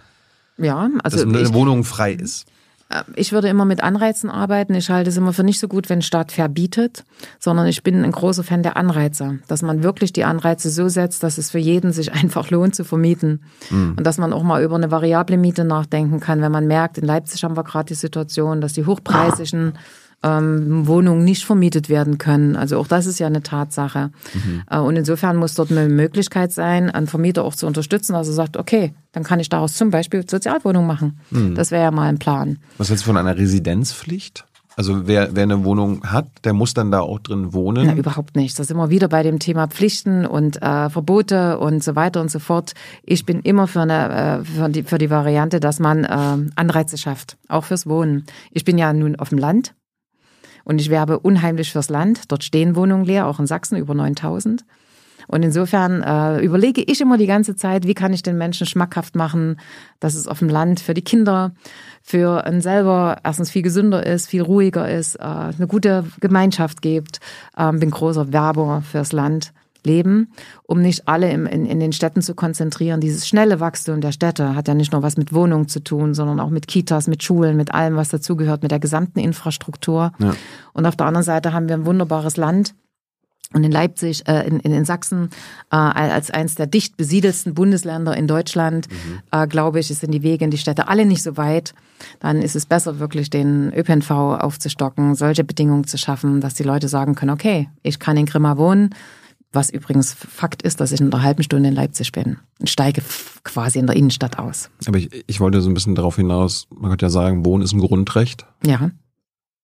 Ja, 0.58 0.90
also 1.04 1.18
dass 1.18 1.26
eine 1.26 1.54
Wohnung 1.54 1.84
frei 1.84 2.14
ist. 2.14 2.46
Äh, 2.90 3.04
ich 3.16 3.32
würde 3.32 3.48
immer 3.48 3.66
mit 3.66 3.82
Anreizen 3.84 4.30
arbeiten. 4.30 4.76
Ich 4.76 4.90
halte 4.90 5.10
es 5.10 5.18
immer 5.18 5.34
für 5.34 5.44
nicht 5.44 5.60
so 5.60 5.68
gut, 5.68 5.90
wenn 5.90 6.02
Staat 6.02 6.32
verbietet, 6.32 7.04
sondern 7.40 7.68
ich 7.68 7.84
bin 7.84 8.04
ein 8.04 8.12
großer 8.12 8.44
Fan 8.44 8.64
der 8.64 8.78
Anreize, 8.78 9.40
dass 9.48 9.62
man 9.62 9.84
wirklich 9.84 10.14
die 10.14 10.24
Anreize 10.24 10.70
so 10.70 10.88
setzt, 10.88 11.24
dass 11.24 11.38
es 11.38 11.52
für 11.52 11.60
jeden 11.60 11.92
sich 11.92 12.14
einfach 12.14 12.50
lohnt 12.50 12.76
zu 12.76 12.84
vermieten 12.84 13.44
mhm. 13.70 13.96
und 13.98 14.06
dass 14.06 14.18
man 14.18 14.34
auch 14.34 14.44
mal 14.44 14.64
über 14.64 14.76
eine 14.76 14.92
variable 14.92 15.38
Miete 15.38 15.64
nachdenken 15.64 16.20
kann, 16.20 16.42
wenn 16.42 16.52
man 16.52 16.68
merkt, 16.68 16.98
in 16.98 17.06
Leipzig 17.06 17.44
haben 17.44 17.58
wir 17.58 17.64
gerade 17.64 17.88
die 17.88 17.96
Situation, 17.96 18.62
dass 18.62 18.74
die 18.74 18.86
hochpreisigen 18.86 19.74
ähm, 20.24 20.88
Wohnungen 20.88 21.24
nicht 21.24 21.46
vermietet 21.46 21.90
werden 21.90 22.18
können. 22.18 22.56
Also 22.56 22.78
auch 22.78 22.88
das 22.88 23.06
ist 23.06 23.20
ja 23.20 23.28
eine 23.28 23.44
Tatsache. 23.44 24.12
Mhm. 24.34 24.64
Äh, 24.70 24.80
und 24.80 24.96
insofern 24.96 25.38
muss 25.38 25.54
dort 25.54 25.72
eine 25.72 25.88
Möglichkeit 25.88 26.52
sein, 26.52 26.90
einen 26.90 27.08
Vermieter 27.08 27.44
auch 27.44 27.56
zu 27.56 27.68
unterstützen, 27.68 28.16
also 28.16 28.32
sagt, 28.32 28.58
okay, 28.58 28.94
dann 29.12 29.24
kann 29.24 29.40
ich 29.40 29.50
daraus 29.50 29.76
zum 29.76 29.92
Beispiel 29.92 30.28
Sozialwohnung 30.28 30.88
machen. 30.88 31.20
Mhm. 31.32 31.56
Das 31.56 31.72
wäre 31.72 31.84
ja 31.84 31.92
mal 31.92 32.10
ein 32.10 32.20
Plan. 32.20 32.60
Was 32.78 32.90
hältst 32.90 33.06
du 33.06 33.08
von 33.08 33.18
einer 33.18 33.38
Residenzpflicht? 33.38 34.46
Also 34.78 35.08
wer, 35.08 35.36
wer 35.36 35.44
eine 35.44 35.64
Wohnung 35.64 36.04
hat, 36.04 36.28
der 36.44 36.54
muss 36.54 36.74
dann 36.74 36.92
da 36.92 37.00
auch 37.00 37.20
drin 37.20 37.54
wohnen? 37.54 37.88
Na, 37.88 37.96
überhaupt 37.96 38.36
nicht. 38.36 38.60
Das 38.60 38.66
ist 38.66 38.72
immer 38.72 38.90
wieder 38.90 39.08
bei 39.08 39.24
dem 39.24 39.40
Thema 39.40 39.68
Pflichten 39.68 40.26
und 40.26 40.62
äh, 40.62 40.90
Verbote 40.90 41.60
und 41.60 41.82
so 41.82 41.96
weiter 41.96 42.20
und 42.20 42.30
so 42.30 42.40
fort. 42.40 42.74
Ich 43.04 43.26
bin 43.26 43.40
immer 43.40 43.68
für, 43.68 43.82
eine, 43.82 44.42
äh, 44.42 44.44
für, 44.44 44.70
die, 44.70 44.84
für 44.84 44.98
die 44.98 45.10
Variante, 45.10 45.62
dass 45.62 45.80
man 45.80 46.04
äh, 46.04 46.52
Anreize 46.56 46.98
schafft, 46.98 47.38
auch 47.48 47.64
fürs 47.64 47.88
Wohnen. 47.88 48.26
Ich 48.52 48.66
bin 48.66 48.78
ja 48.78 48.92
nun 48.92 49.16
auf 49.16 49.30
dem 49.30 49.38
Land 49.38 49.74
und 50.66 50.82
ich 50.82 50.90
werbe 50.90 51.20
unheimlich 51.20 51.72
fürs 51.72 51.90
Land. 51.90 52.32
Dort 52.32 52.44
stehen 52.44 52.76
Wohnungen 52.76 53.06
leer, 53.06 53.28
auch 53.28 53.40
in 53.40 53.48
Sachsen 53.48 53.78
über 53.78 53.94
9000. 53.94 54.66
Und 55.28 55.44
insofern 55.44 56.04
äh, 56.04 56.44
überlege 56.44 56.84
ich 56.84 57.02
immer 57.02 57.18
die 57.18 57.26
ganze 57.26 57.56
Zeit, 57.56 57.88
wie 57.88 57.94
kann 57.94 58.14
ich 58.14 58.22
den 58.22 58.38
Menschen 58.38 58.68
schmackhaft 58.68 59.16
machen, 59.16 59.60
dass 60.00 60.14
es 60.14 60.28
auf 60.28 60.40
dem 60.40 60.50
Land 60.50 60.80
für 60.80 60.94
die 60.94 61.04
Kinder, 61.04 61.54
für 62.04 62.46
einen 62.46 62.62
selber 62.62 63.18
erstens 63.24 63.50
viel 63.50 63.64
gesünder 63.64 64.06
ist, 64.06 64.28
viel 64.28 64.44
ruhiger 64.44 64.90
ist, 64.90 65.16
äh, 65.16 65.24
eine 65.24 65.68
gute 65.68 66.04
Gemeinschaft 66.20 66.82
gibt. 66.82 67.20
Ähm, 67.58 67.80
bin 67.80 67.90
großer 67.90 68.34
Werber 68.34 68.84
fürs 68.90 69.14
Land 69.14 69.54
leben, 69.86 70.32
um 70.64 70.82
nicht 70.82 71.08
alle 71.08 71.32
im, 71.32 71.46
in, 71.46 71.66
in 71.66 71.80
den 71.80 71.94
Städten 71.94 72.22
zu 72.22 72.36
konzentrieren. 72.36 73.02
Dieses 73.02 73.28
schnelle 73.28 73.60
Wachstum 73.60 74.02
der 74.02 74.12
Städte 74.12 74.56
hat 74.56 74.68
ja 74.68 74.74
nicht 74.74 74.92
nur 74.92 75.04
was 75.04 75.18
mit 75.18 75.34
Wohnungen 75.34 75.68
zu 75.68 75.84
tun, 75.84 76.14
sondern 76.14 76.40
auch 76.40 76.50
mit 76.50 76.68
Kitas, 76.68 77.08
mit 77.08 77.24
Schulen, 77.24 77.58
mit 77.58 77.74
allem, 77.74 77.96
was 77.96 78.10
dazugehört, 78.10 78.62
mit 78.62 78.72
der 78.72 78.80
gesamten 78.80 79.20
Infrastruktur. 79.20 80.12
Ja. 80.20 80.36
Und 80.74 80.86
auf 80.86 80.96
der 80.96 81.08
anderen 81.08 81.26
Seite 81.26 81.54
haben 81.54 81.68
wir 81.68 81.76
ein 81.76 81.86
wunderbares 81.86 82.38
Land, 82.38 82.74
und 83.54 83.64
in 83.64 83.72
Leipzig, 83.72 84.28
äh, 84.28 84.46
in, 84.48 84.60
in 84.60 84.86
Sachsen, 84.86 85.30
äh, 85.72 85.76
als 85.76 86.32
eines 86.32 86.56
der 86.56 86.68
dicht 86.68 86.98
besiedelsten 86.98 87.54
Bundesländer 87.54 88.16
in 88.18 88.28
Deutschland, 88.28 88.90
mhm. 88.90 89.20
äh, 89.32 89.48
glaube 89.48 89.80
ich, 89.80 89.88
sind 89.88 90.12
die 90.12 90.24
Wege 90.24 90.44
in 90.44 90.52
die 90.52 90.58
Städte 90.58 90.88
alle 90.88 91.06
nicht 91.06 91.24
so 91.24 91.38
weit. 91.38 91.74
Dann 92.20 92.42
ist 92.42 92.56
es 92.56 92.66
besser, 92.66 93.00
wirklich 93.00 93.30
den 93.30 93.72
ÖPNV 93.74 94.12
aufzustocken, 94.12 95.16
solche 95.16 95.44
Bedingungen 95.44 95.86
zu 95.86 95.98
schaffen, 95.98 96.42
dass 96.42 96.56
die 96.56 96.64
Leute 96.64 96.90
sagen 96.90 97.16
können, 97.16 97.32
okay, 97.32 97.70
ich 97.84 98.00
kann 98.00 98.18
in 98.18 98.26
Grimma 98.26 98.58
wohnen, 98.58 98.90
was 99.56 99.70
übrigens 99.70 100.14
Fakt 100.14 100.62
ist, 100.62 100.80
dass 100.80 100.92
ich 100.92 101.02
in 101.02 101.12
einer 101.12 101.24
halben 101.24 101.44
Stunde 101.44 101.70
in 101.70 101.76
Leipzig 101.76 102.12
bin 102.12 102.38
und 102.60 102.70
steige 102.70 103.02
quasi 103.44 103.80
in 103.80 103.88
der 103.88 103.96
Innenstadt 103.96 104.38
aus. 104.38 104.70
Aber 104.86 104.98
ich, 104.98 105.10
ich 105.28 105.40
wollte 105.40 105.62
so 105.62 105.70
ein 105.70 105.74
bisschen 105.74 105.96
darauf 105.96 106.18
hinaus, 106.18 106.68
man 106.70 106.92
könnte 106.92 107.06
ja 107.06 107.10
sagen, 107.10 107.46
Wohnen 107.46 107.64
ist 107.64 107.74
ein 107.74 107.80
Grundrecht. 107.80 108.46
Ja. 108.66 108.92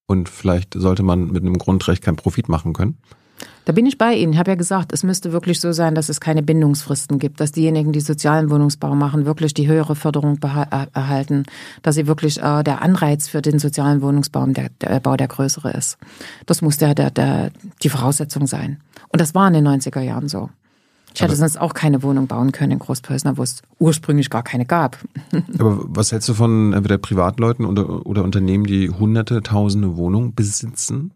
Und 0.07 0.29
vielleicht 0.29 0.73
sollte 0.73 1.03
man 1.03 1.31
mit 1.31 1.43
einem 1.43 1.57
Grundrecht 1.57 2.03
keinen 2.03 2.15
Profit 2.17 2.49
machen 2.49 2.73
können. 2.73 2.97
Da 3.65 3.73
bin 3.73 3.85
ich 3.85 3.97
bei 3.97 4.15
Ihnen. 4.15 4.33
Ich 4.33 4.39
habe 4.39 4.51
ja 4.51 4.55
gesagt, 4.55 4.91
es 4.91 5.03
müsste 5.03 5.31
wirklich 5.31 5.59
so 5.59 5.71
sein, 5.71 5.93
dass 5.93 6.09
es 6.09 6.19
keine 6.19 6.41
Bindungsfristen 6.41 7.19
gibt, 7.19 7.39
dass 7.39 7.51
diejenigen, 7.51 7.91
die 7.91 8.01
sozialen 8.01 8.49
Wohnungsbau 8.49 8.95
machen, 8.95 9.25
wirklich 9.25 9.53
die 9.53 9.67
höhere 9.67 9.95
Förderung 9.95 10.39
äh, 10.43 10.87
erhalten, 10.93 11.43
dass 11.83 11.95
sie 11.95 12.07
wirklich 12.07 12.41
äh, 12.41 12.63
der 12.63 12.81
Anreiz 12.81 13.27
für 13.27 13.41
den 13.41 13.59
sozialen 13.59 14.01
Wohnungsbau 14.01 14.45
der, 14.47 14.69
der 14.81 14.99
Bau 14.99 15.15
der 15.15 15.27
größere 15.27 15.71
ist. 15.71 15.97
Das 16.47 16.61
muss 16.61 16.77
der, 16.77 16.95
der, 16.95 17.11
der, 17.11 17.51
die 17.83 17.89
Voraussetzung 17.89 18.47
sein. 18.47 18.79
Und 19.11 19.19
das 19.19 19.35
war 19.35 19.47
in 19.47 19.53
den 19.53 19.67
90er 19.67 20.01
Jahren 20.01 20.29
so. 20.29 20.49
Ich 21.13 21.21
hätte 21.21 21.31
aber, 21.31 21.35
sonst 21.35 21.59
auch 21.59 21.73
keine 21.73 22.03
Wohnung 22.03 22.27
bauen 22.27 22.51
können 22.51 22.71
in 22.71 22.79
Großpösner, 22.79 23.37
wo 23.37 23.43
es 23.43 23.61
ursprünglich 23.79 24.29
gar 24.29 24.43
keine 24.43 24.65
gab. 24.65 24.97
Aber 25.59 25.83
was 25.87 26.11
hältst 26.11 26.29
du 26.29 26.33
von 26.33 26.73
entweder 26.73 26.97
Privatleuten 26.97 27.65
oder, 27.65 28.05
oder 28.05 28.23
Unternehmen, 28.23 28.65
die 28.65 28.89
hunderte, 28.89 29.43
tausende 29.43 29.97
Wohnungen 29.97 30.33
besitzen 30.33 31.11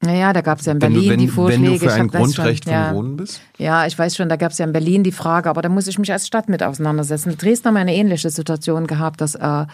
Naja, 0.00 0.32
da 0.32 0.40
gab 0.40 0.58
es 0.58 0.66
ja 0.66 0.72
in 0.72 0.80
Berlin 0.80 0.96
wenn 0.96 1.04
du, 1.04 1.10
wenn, 1.10 1.20
die 1.20 1.28
Vorschläge. 1.28 1.62
Wenn 1.62 1.72
du 1.74 1.78
für 1.78 1.92
ein 1.92 2.08
Grundrecht 2.08 2.64
schon, 2.64 2.72
vom 2.72 2.82
ja, 2.82 2.94
Wohnen 2.94 3.16
bist? 3.16 3.40
Ja, 3.58 3.86
ich 3.86 3.96
weiß 3.96 4.16
schon, 4.16 4.28
da 4.28 4.34
gab 4.34 4.50
es 4.50 4.58
ja 4.58 4.66
in 4.66 4.72
Berlin 4.72 5.04
die 5.04 5.12
Frage, 5.12 5.50
aber 5.50 5.62
da 5.62 5.68
muss 5.68 5.86
ich 5.86 6.00
mich 6.00 6.10
als 6.10 6.26
Stadt 6.26 6.48
mit 6.48 6.64
auseinandersetzen. 6.64 7.38
Dresden 7.38 7.68
haben 7.68 7.74
wir 7.74 7.80
eine 7.82 7.94
ähnliche 7.94 8.30
Situation 8.30 8.88
gehabt, 8.88 9.20
dass 9.20 9.36
äh, 9.36 9.66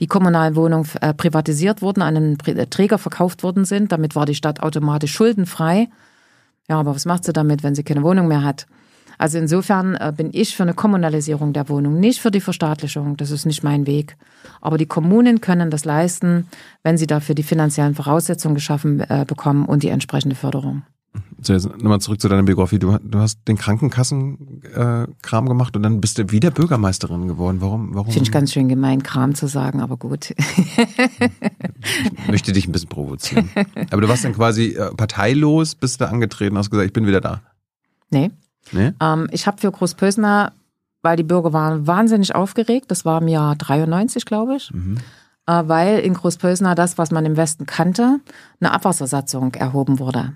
die 0.00 0.06
kommunalen 0.06 0.56
Wohnungen 0.56 0.88
äh, 1.02 1.12
privatisiert 1.12 1.82
wurden, 1.82 2.00
an 2.00 2.16
einen 2.16 2.38
Träger 2.38 2.96
verkauft 2.96 3.42
worden 3.42 3.66
sind. 3.66 3.92
Damit 3.92 4.16
war 4.16 4.24
die 4.24 4.34
Stadt 4.34 4.60
automatisch 4.60 5.12
schuldenfrei. 5.12 5.88
Ja, 6.68 6.78
aber 6.80 6.94
was 6.94 7.06
macht 7.06 7.24
sie 7.24 7.32
damit, 7.32 7.62
wenn 7.62 7.74
sie 7.74 7.82
keine 7.82 8.02
Wohnung 8.02 8.28
mehr 8.28 8.44
hat? 8.44 8.66
Also 9.18 9.36
insofern 9.36 9.96
äh, 9.96 10.12
bin 10.16 10.30
ich 10.32 10.56
für 10.56 10.62
eine 10.62 10.74
Kommunalisierung 10.74 11.52
der 11.52 11.68
Wohnung, 11.68 11.98
nicht 11.98 12.20
für 12.20 12.30
die 12.30 12.40
Verstaatlichung. 12.40 13.16
Das 13.16 13.32
ist 13.32 13.46
nicht 13.46 13.64
mein 13.64 13.86
Weg. 13.86 14.16
Aber 14.60 14.78
die 14.78 14.86
Kommunen 14.86 15.40
können 15.40 15.70
das 15.70 15.84
leisten, 15.84 16.46
wenn 16.84 16.96
sie 16.96 17.08
dafür 17.08 17.34
die 17.34 17.42
finanziellen 17.42 17.96
Voraussetzungen 17.96 18.54
geschaffen 18.54 19.00
äh, 19.00 19.24
bekommen 19.26 19.66
und 19.66 19.82
die 19.82 19.88
entsprechende 19.88 20.36
Förderung. 20.36 20.82
So, 21.40 21.52
jetzt 21.52 21.66
nochmal 21.66 22.00
zurück 22.00 22.20
zu 22.20 22.28
deiner 22.28 22.42
Biografie. 22.42 22.78
Du, 22.78 22.98
du 22.98 23.18
hast 23.18 23.38
den 23.46 23.56
Krankenkassenkram 23.56 25.44
äh, 25.44 25.48
gemacht 25.48 25.76
und 25.76 25.82
dann 25.82 26.00
bist 26.00 26.18
du 26.18 26.30
wieder 26.30 26.50
Bürgermeisterin 26.50 27.28
geworden. 27.28 27.60
Warum? 27.60 27.94
warum? 27.94 28.10
Finde 28.12 28.24
ich 28.24 28.32
ganz 28.32 28.52
schön 28.52 28.68
gemein, 28.68 29.02
Kram 29.02 29.34
zu 29.34 29.46
sagen, 29.46 29.80
aber 29.80 29.96
gut. 29.96 30.34
ich 30.36 32.28
möchte 32.28 32.52
dich 32.52 32.66
ein 32.68 32.72
bisschen 32.72 32.88
provozieren. 32.88 33.48
Aber 33.90 34.00
du 34.00 34.08
warst 34.08 34.24
dann 34.24 34.34
quasi 34.34 34.70
äh, 34.76 34.94
parteilos, 34.94 35.74
bist 35.74 36.00
du 36.00 36.08
angetreten, 36.08 36.58
hast 36.58 36.70
gesagt, 36.70 36.86
ich 36.86 36.92
bin 36.92 37.06
wieder 37.06 37.20
da. 37.20 37.40
Nee, 38.10 38.30
Nee? 38.72 38.92
Ähm, 39.00 39.28
ich 39.30 39.46
habe 39.46 39.58
für 39.58 39.70
Großpösner, 39.70 40.52
weil 41.02 41.16
die 41.16 41.22
Bürger 41.22 41.52
waren 41.52 41.86
wahnsinnig 41.86 42.34
aufgeregt, 42.34 42.90
das 42.90 43.04
war 43.04 43.22
im 43.22 43.28
Jahr 43.28 43.56
93, 43.56 44.24
glaube 44.24 44.56
ich, 44.56 44.72
Mhm. 44.72 44.98
äh, 45.46 45.62
weil 45.66 46.00
in 46.00 46.14
Großpösner 46.14 46.74
das, 46.74 46.98
was 46.98 47.10
man 47.10 47.24
im 47.24 47.36
Westen 47.36 47.64
kannte, 47.66 48.20
eine 48.60 48.72
Abwassersatzung 48.72 49.54
erhoben 49.54 49.98
wurde. 49.98 50.34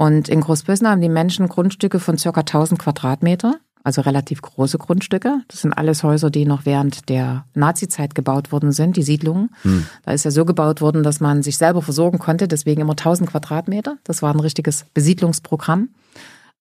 Und 0.00 0.30
in 0.30 0.40
Großpösner 0.40 0.92
haben 0.92 1.02
die 1.02 1.10
Menschen 1.10 1.46
Grundstücke 1.46 2.00
von 2.00 2.16
circa 2.16 2.40
1000 2.40 2.80
Quadratmeter, 2.80 3.56
also 3.84 4.00
relativ 4.00 4.40
große 4.40 4.78
Grundstücke. 4.78 5.42
Das 5.48 5.60
sind 5.60 5.74
alles 5.74 6.02
Häuser, 6.02 6.30
die 6.30 6.46
noch 6.46 6.64
während 6.64 7.10
der 7.10 7.44
Nazizeit 7.52 8.14
gebaut 8.14 8.50
worden 8.50 8.72
sind, 8.72 8.96
die 8.96 9.02
Siedlungen. 9.02 9.50
Hm. 9.60 9.84
Da 10.06 10.12
ist 10.12 10.24
ja 10.24 10.30
so 10.30 10.46
gebaut 10.46 10.80
worden, 10.80 11.02
dass 11.02 11.20
man 11.20 11.42
sich 11.42 11.58
selber 11.58 11.82
versorgen 11.82 12.18
konnte, 12.18 12.48
deswegen 12.48 12.80
immer 12.80 12.92
1000 12.94 13.28
Quadratmeter. 13.28 13.98
Das 14.02 14.22
war 14.22 14.32
ein 14.32 14.40
richtiges 14.40 14.86
Besiedlungsprogramm. 14.94 15.90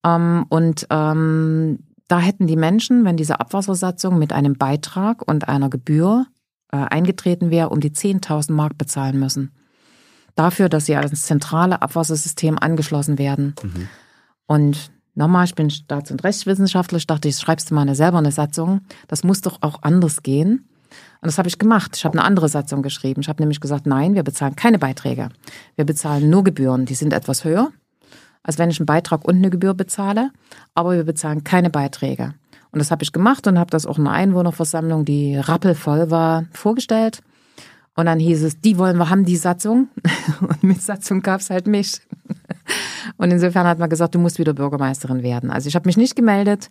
Ähm, 0.05 0.45
und 0.49 0.85
ähm, 0.89 1.79
da 2.09 2.19
hätten 2.19 2.45
die 2.45 2.57
Menschen, 2.57 3.05
wenn 3.05 3.15
diese 3.15 3.39
Abwassersatzung 3.39 4.19
mit 4.19 4.33
einem 4.33 4.57
Beitrag 4.57 5.25
und 5.25 5.47
einer 5.47 5.69
Gebühr 5.69 6.25
äh, 6.73 6.75
eingetreten 6.75 7.51
wäre, 7.51 7.69
um 7.69 7.79
die 7.79 7.91
10.000 7.91 8.51
Mark 8.51 8.77
bezahlen 8.77 9.17
müssen. 9.17 9.53
Dafür, 10.35 10.69
dass 10.69 10.85
sie 10.85 10.95
ans 10.95 11.23
zentrale 11.23 11.81
Abwassersystem 11.81 12.57
angeschlossen 12.59 13.17
werden. 13.17 13.55
Mhm. 13.61 13.89
Und 14.47 14.91
nochmal, 15.15 15.45
ich 15.45 15.55
bin 15.55 15.69
Staats- 15.69 16.11
und 16.11 16.23
Rechtswissenschaftler, 16.23 16.97
ich 16.97 17.07
dachte, 17.07 17.27
ich 17.27 17.37
schreibst 17.37 17.69
du 17.69 17.75
mal 17.75 17.81
eine, 17.81 17.95
selber 17.95 18.17
eine 18.17 18.31
Satzung. 18.31 18.81
Das 19.07 19.23
muss 19.23 19.41
doch 19.41 19.57
auch 19.61 19.83
anders 19.83 20.23
gehen. 20.23 20.69
Und 21.21 21.27
das 21.27 21.37
habe 21.37 21.47
ich 21.47 21.59
gemacht. 21.59 21.95
Ich 21.95 22.05
habe 22.05 22.17
eine 22.17 22.25
andere 22.25 22.49
Satzung 22.49 22.81
geschrieben. 22.81 23.21
Ich 23.21 23.29
habe 23.29 23.41
nämlich 23.41 23.59
gesagt, 23.59 23.85
nein, 23.85 24.15
wir 24.15 24.23
bezahlen 24.23 24.55
keine 24.55 24.79
Beiträge. 24.79 25.29
Wir 25.75 25.85
bezahlen 25.85 26.29
nur 26.29 26.43
Gebühren. 26.43 26.85
Die 26.85 26.95
sind 26.95 27.13
etwas 27.13 27.43
höher, 27.43 27.71
als 28.41 28.57
wenn 28.57 28.69
ich 28.69 28.79
einen 28.79 28.85
Beitrag 28.85 29.27
und 29.27 29.35
eine 29.35 29.49
Gebühr 29.49 29.73
bezahle. 29.73 30.31
Aber 30.73 30.93
wir 30.95 31.03
bezahlen 31.03 31.43
keine 31.43 31.69
Beiträge. 31.69 32.33
Und 32.71 32.79
das 32.79 32.91
habe 32.91 33.03
ich 33.03 33.11
gemacht 33.11 33.47
und 33.47 33.59
habe 33.59 33.71
das 33.71 33.85
auch 33.85 33.97
in 33.97 34.07
einer 34.07 34.15
Einwohnerversammlung, 34.15 35.03
die 35.03 35.35
rappelvoll 35.37 36.11
war, 36.11 36.45
vorgestellt. 36.53 37.21
Und 37.99 38.05
dann 38.05 38.19
hieß 38.19 38.43
es, 38.43 38.61
die 38.61 38.77
wollen 38.77 38.97
wir 38.97 39.09
haben, 39.09 39.25
die 39.25 39.35
Satzung. 39.35 39.89
Und 40.41 40.63
mit 40.63 40.81
Satzung 40.81 41.21
gab 41.21 41.41
es 41.41 41.49
halt 41.49 41.67
mich. 41.67 41.99
Und 43.17 43.31
insofern 43.31 43.67
hat 43.67 43.77
man 43.79 43.89
gesagt, 43.89 44.15
du 44.15 44.19
musst 44.19 44.39
wieder 44.39 44.53
Bürgermeisterin 44.53 45.21
werden. 45.21 45.51
Also 45.51 45.67
ich 45.67 45.75
habe 45.75 45.87
mich 45.87 45.97
nicht 45.97 46.15
gemeldet. 46.15 46.69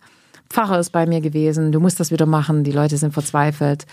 Pfarrer 0.49 0.79
ist 0.79 0.91
bei 0.91 1.05
mir 1.07 1.21
gewesen. 1.21 1.71
Du 1.73 1.81
musst 1.81 2.01
das 2.01 2.11
wieder 2.11 2.25
machen. 2.25 2.65
Die 2.65 2.73
Leute 2.73 2.97
sind 2.97 3.13
verzweifelt. 3.13 3.85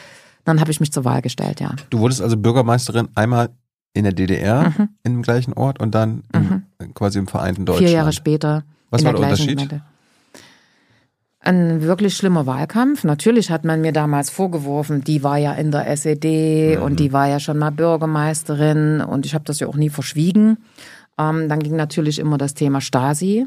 Dann 0.46 0.62
habe 0.62 0.72
ich 0.72 0.80
mich 0.80 0.94
zur 0.94 1.04
Wahl 1.04 1.22
gestellt, 1.22 1.60
ja. 1.60 1.76
Du 1.90 2.00
wurdest 2.00 2.22
also 2.22 2.38
Bürgermeisterin 2.38 3.10
einmal 3.16 3.50
in 3.94 4.04
der 4.06 4.14
DDR, 4.14 4.70
Mhm. 4.78 4.90
im 5.04 5.22
gleichen 5.22 5.54
Ort 5.54 5.82
und 5.82 5.94
dann 5.96 6.24
im, 6.34 6.64
quasi 6.94 7.20
im 7.20 7.28
vereinten 7.28 7.66
Deutschland. 7.66 7.88
Vier 7.90 7.98
Jahre 7.98 8.14
später. 8.14 8.64
Was 8.92 9.02
in 9.02 9.08
war 9.08 9.14
der 9.14 9.28
gleichen 9.28 9.50
Unterschied? 9.50 9.70
Gemeinde. 9.70 9.86
Ein 11.46 11.84
wirklich 11.84 12.18
schlimmer 12.18 12.48
Wahlkampf. 12.48 13.04
Natürlich 13.04 13.52
hat 13.52 13.64
man 13.66 13.80
mir 13.80 13.91
damals 13.91 14.32
vorgeworfen, 14.32 15.04
die 15.04 15.22
war 15.22 15.38
ja 15.38 15.54
in 15.54 15.70
der 15.70 15.88
SED 15.88 16.78
Mhm. 16.78 16.82
und 16.84 17.00
die 17.00 17.14
war 17.14 17.28
ja 17.28 17.39
schon 17.39 17.60
mal 17.60 17.72
Bürgermeisterin 17.72 19.00
und 19.02 19.28
ich 19.28 19.36
habe 19.36 19.46
das 19.46 19.60
ja 19.60 19.68
auch 19.68 19.76
nie 19.76 19.89
verschwiegen. 19.91 20.58
Ähm, 21.20 21.48
dann 21.48 21.60
ging 21.62 21.76
natürlich 21.76 22.18
immer 22.18 22.39
das 22.39 22.56
Thema 22.56 22.82
Stasi. 22.82 23.46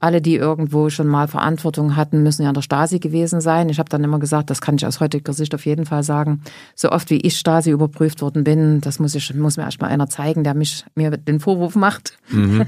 Alle, 0.00 0.20
die 0.20 0.34
irgendwo 0.36 0.90
schon 0.90 1.06
mal 1.06 1.28
Verantwortung 1.28 1.96
hatten, 1.96 2.22
müssen 2.22 2.42
ja 2.42 2.48
in 2.48 2.54
der 2.54 2.62
Stasi 2.62 2.98
gewesen 2.98 3.40
sein. 3.40 3.68
Ich 3.70 3.78
habe 3.78 3.88
dann 3.88 4.02
immer 4.04 4.18
gesagt, 4.18 4.50
das 4.50 4.60
kann 4.60 4.74
ich 4.74 4.84
aus 4.84 5.00
heutiger 5.00 5.32
Sicht 5.32 5.54
auf 5.54 5.64
jeden 5.64 5.86
Fall 5.86 6.02
sagen. 6.02 6.42
So 6.74 6.90
oft 6.90 7.08
wie 7.10 7.20
ich 7.20 7.38
Stasi 7.38 7.70
überprüft 7.70 8.20
worden 8.20 8.44
bin, 8.44 8.80
das 8.82 8.98
muss 8.98 9.14
ich 9.14 9.32
muss 9.34 9.56
mir 9.56 9.62
erst 9.62 9.80
mal 9.80 9.86
einer 9.88 10.08
zeigen, 10.08 10.44
der 10.44 10.54
mich 10.54 10.84
mir 10.94 11.10
den 11.16 11.40
Vorwurf 11.40 11.74
macht. 11.74 12.18
Mhm. 12.30 12.66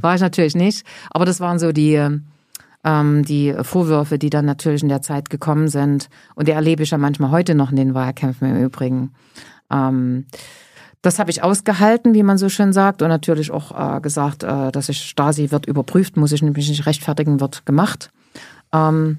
War 0.00 0.14
ich 0.14 0.20
natürlich 0.20 0.54
nicht. 0.54 0.86
Aber 1.10 1.24
das 1.24 1.40
waren 1.40 1.58
so 1.58 1.72
die 1.72 2.00
die 2.84 3.52
Vorwürfe, 3.62 4.16
die 4.16 4.30
dann 4.30 4.44
natürlich 4.44 4.82
in 4.82 4.88
der 4.88 5.02
Zeit 5.02 5.28
gekommen 5.28 5.66
sind. 5.66 6.08
Und 6.36 6.46
die 6.46 6.52
erlebe 6.52 6.84
ich 6.84 6.90
ja 6.90 6.98
manchmal 6.98 7.32
heute 7.32 7.56
noch 7.56 7.70
in 7.70 7.76
den 7.76 7.94
Wahlkämpfen 7.94 8.48
im 8.48 8.62
Übrigen. 8.62 9.12
Ähm, 9.70 10.26
das 11.02 11.18
habe 11.18 11.30
ich 11.30 11.42
ausgehalten, 11.42 12.14
wie 12.14 12.22
man 12.22 12.38
so 12.38 12.48
schön 12.48 12.72
sagt, 12.72 13.02
und 13.02 13.08
natürlich 13.08 13.50
auch 13.50 13.96
äh, 13.96 14.00
gesagt, 14.00 14.42
äh, 14.42 14.72
dass 14.72 14.88
ich 14.88 15.02
Stasi 15.02 15.50
wird 15.50 15.66
überprüft, 15.66 16.16
muss 16.16 16.32
ich 16.32 16.42
nämlich 16.42 16.68
nicht 16.68 16.86
rechtfertigen, 16.86 17.40
wird 17.40 17.64
gemacht. 17.66 18.10
Ähm, 18.72 19.18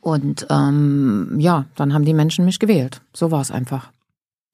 und 0.00 0.46
ähm, 0.50 1.36
ja, 1.38 1.66
dann 1.76 1.94
haben 1.94 2.04
die 2.04 2.14
Menschen 2.14 2.44
mich 2.44 2.58
gewählt. 2.58 3.02
So 3.12 3.30
war 3.30 3.40
es 3.40 3.50
einfach. 3.50 3.90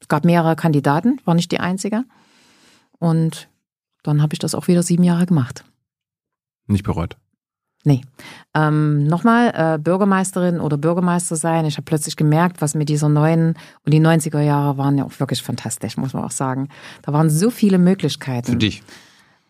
Es 0.00 0.08
gab 0.08 0.24
mehrere 0.24 0.56
Kandidaten, 0.56 1.20
war 1.24 1.34
nicht 1.34 1.52
die 1.52 1.60
einzige. 1.60 2.04
Und 2.98 3.48
dann 4.02 4.22
habe 4.22 4.34
ich 4.34 4.38
das 4.38 4.54
auch 4.54 4.68
wieder 4.68 4.82
sieben 4.82 5.04
Jahre 5.04 5.26
gemacht. 5.26 5.64
Nicht 6.66 6.84
bereut. 6.84 7.16
Nee. 7.84 8.02
Ähm, 8.54 9.04
Nochmal, 9.06 9.52
äh, 9.54 9.78
Bürgermeisterin 9.78 10.60
oder 10.60 10.76
Bürgermeister 10.76 11.36
sein. 11.36 11.64
Ich 11.64 11.76
habe 11.76 11.84
plötzlich 11.84 12.16
gemerkt, 12.16 12.60
was 12.60 12.74
mit 12.74 12.88
dieser 12.88 13.08
neuen, 13.08 13.54
und 13.84 13.94
die 13.94 14.00
90er 14.00 14.40
Jahre 14.40 14.78
waren 14.78 14.98
ja 14.98 15.04
auch 15.04 15.20
wirklich 15.20 15.42
fantastisch, 15.42 15.96
muss 15.96 16.12
man 16.12 16.24
auch 16.24 16.30
sagen. 16.30 16.68
Da 17.02 17.12
waren 17.12 17.30
so 17.30 17.50
viele 17.50 17.78
Möglichkeiten. 17.78 18.52
Für 18.52 18.56
dich. 18.56 18.82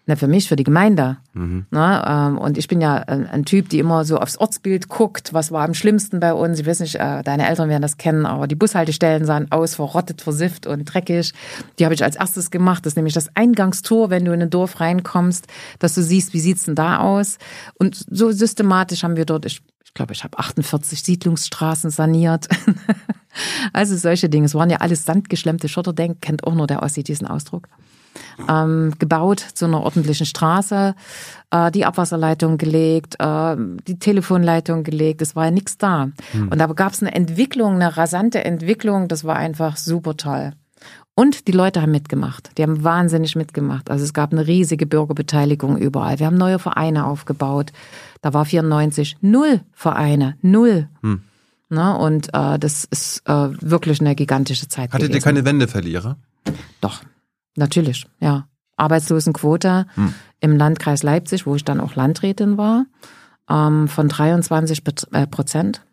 Ne, 0.08 0.16
für 0.16 0.26
mich, 0.26 0.48
für 0.48 0.56
die 0.56 0.64
Gemeinde. 0.64 1.18
Mhm. 1.34 1.66
Ne, 1.70 2.02
ähm, 2.06 2.38
und 2.38 2.56
ich 2.56 2.66
bin 2.66 2.80
ja 2.80 2.94
ein, 2.94 3.26
ein 3.26 3.44
Typ, 3.44 3.68
die 3.68 3.78
immer 3.78 4.06
so 4.06 4.16
aufs 4.16 4.38
Ortsbild 4.38 4.88
guckt, 4.88 5.34
was 5.34 5.52
war 5.52 5.66
am 5.66 5.74
schlimmsten 5.74 6.18
bei 6.18 6.32
uns. 6.32 6.58
Ich 6.58 6.66
weiß 6.66 6.80
nicht, 6.80 6.94
äh, 6.94 7.22
deine 7.22 7.46
Eltern 7.46 7.68
werden 7.68 7.82
das 7.82 7.98
kennen, 7.98 8.24
aber 8.24 8.46
die 8.46 8.54
Bushaltestellen 8.54 9.26
sahen 9.26 9.52
aus, 9.52 9.74
verrottet, 9.74 10.22
versifft 10.22 10.66
und 10.66 10.86
dreckig. 10.86 11.34
Die 11.78 11.84
habe 11.84 11.92
ich 11.92 12.02
als 12.02 12.16
erstes 12.16 12.50
gemacht. 12.50 12.86
Das 12.86 12.92
ist 12.92 12.96
nämlich 12.96 13.12
das 13.12 13.28
Eingangstor, 13.36 14.08
wenn 14.08 14.24
du 14.24 14.32
in 14.32 14.40
ein 14.40 14.48
Dorf 14.48 14.80
reinkommst, 14.80 15.46
dass 15.78 15.94
du 15.94 16.02
siehst, 16.02 16.32
wie 16.32 16.40
sieht's 16.40 16.64
denn 16.64 16.74
da 16.74 17.00
aus. 17.00 17.36
Und 17.78 18.02
so 18.10 18.32
systematisch 18.32 19.02
haben 19.02 19.16
wir 19.16 19.26
dort, 19.26 19.44
ich, 19.44 19.60
ich 19.84 19.92
glaube, 19.92 20.14
ich 20.14 20.24
habe 20.24 20.38
48 20.38 21.02
Siedlungsstraßen 21.02 21.90
saniert. 21.90 22.48
also 23.74 23.94
solche 23.94 24.30
Dinge. 24.30 24.46
Es 24.46 24.54
waren 24.54 24.70
ja 24.70 24.78
alles 24.78 25.04
sandgeschlemmte 25.04 25.68
Schotterdenk, 25.68 26.22
kennt 26.22 26.44
auch 26.44 26.54
nur 26.54 26.66
der 26.66 26.82
Ossi 26.82 27.02
diesen 27.02 27.26
Ausdruck 27.26 27.68
ähm, 28.48 28.94
gebaut 28.98 29.40
zu 29.40 29.66
einer 29.66 29.82
ordentlichen 29.82 30.26
Straße, 30.26 30.94
äh, 31.50 31.70
die 31.70 31.84
Abwasserleitung 31.84 32.58
gelegt, 32.58 33.16
äh, 33.18 33.56
die 33.86 33.98
Telefonleitung 33.98 34.82
gelegt. 34.82 35.22
Es 35.22 35.36
war 35.36 35.46
ja 35.46 35.50
nichts 35.50 35.78
da. 35.78 36.10
Und 36.34 36.58
da 36.58 36.66
gab 36.66 36.92
es 36.92 37.02
eine 37.02 37.14
Entwicklung, 37.14 37.74
eine 37.74 37.96
rasante 37.96 38.44
Entwicklung. 38.44 39.08
Das 39.08 39.24
war 39.24 39.36
einfach 39.36 39.76
super 39.76 40.16
toll. 40.16 40.52
Und 41.14 41.48
die 41.48 41.52
Leute 41.52 41.82
haben 41.82 41.90
mitgemacht. 41.90 42.56
Die 42.56 42.62
haben 42.62 42.84
wahnsinnig 42.84 43.34
mitgemacht. 43.34 43.90
Also 43.90 44.04
es 44.04 44.14
gab 44.14 44.30
eine 44.30 44.46
riesige 44.46 44.86
Bürgerbeteiligung 44.86 45.76
überall. 45.76 46.20
Wir 46.20 46.26
haben 46.26 46.36
neue 46.36 46.60
Vereine 46.60 47.06
aufgebaut. 47.06 47.72
Da 48.22 48.34
war 48.34 48.44
94 48.44 49.16
null 49.20 49.62
Vereine, 49.72 50.36
null. 50.42 50.88
Hm. 51.02 51.22
Na, 51.70 51.96
und 51.96 52.28
äh, 52.32 52.58
das 52.60 52.84
ist 52.84 53.22
äh, 53.28 53.48
wirklich 53.60 54.00
eine 54.00 54.14
gigantische 54.14 54.68
Zeit 54.68 54.92
Hattet 54.92 55.02
ihr 55.02 55.08
gewesen. 55.08 55.24
keine 55.24 55.44
Wendeverlierer? 55.44 56.16
Doch, 56.80 57.02
natürlich, 57.58 58.06
ja. 58.20 58.46
Arbeitslosenquote 58.76 59.86
Hm. 59.94 60.14
im 60.40 60.56
Landkreis 60.56 61.02
Leipzig, 61.02 61.46
wo 61.46 61.54
ich 61.56 61.64
dann 61.64 61.80
auch 61.80 61.96
Landrätin 61.96 62.56
war, 62.56 62.86
ähm, 63.50 63.88
von 63.88 64.08
23 64.08 64.84
Bet- 64.84 65.08
äh, 65.12 65.26
Prozent. 65.26 65.84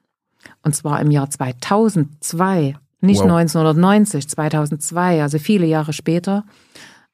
Und 0.61 0.76
zwar 0.76 1.01
im 1.01 1.09
Jahr 1.09 1.30
2002, 1.30 2.76
nicht 3.01 3.20
Wow. 3.22 3.28
1990, 3.28 4.30
2002, 4.30 5.22
also 5.22 5.39
viele 5.39 5.66
Jahre 5.66 5.93
später. 5.93 6.43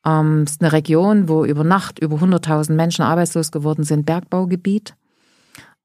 Ähm, 0.05 0.43
ist 0.43 0.61
eine 0.61 0.73
Region, 0.73 1.29
wo 1.29 1.45
über 1.45 1.63
Nacht 1.63 1.99
über 1.99 2.19
100.000 2.19 2.75
Menschen 2.75 3.03
arbeitslos 3.03 3.51
geworden 3.51 3.83
sind, 3.83 4.05
Bergbaugebiet. 4.05 4.95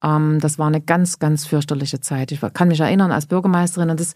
Ähm, 0.03 0.39
das 0.39 0.57
war 0.59 0.67
eine 0.67 0.81
ganz, 0.81 1.19
ganz 1.19 1.45
fürchterliche 1.45 2.01
Zeit. 2.01 2.31
Ich 2.31 2.41
kann 2.53 2.67
mich 2.67 2.79
erinnern 2.79 3.11
als 3.11 3.27
Bürgermeisterin 3.27 3.89
und 3.89 3.99
das 3.99 4.13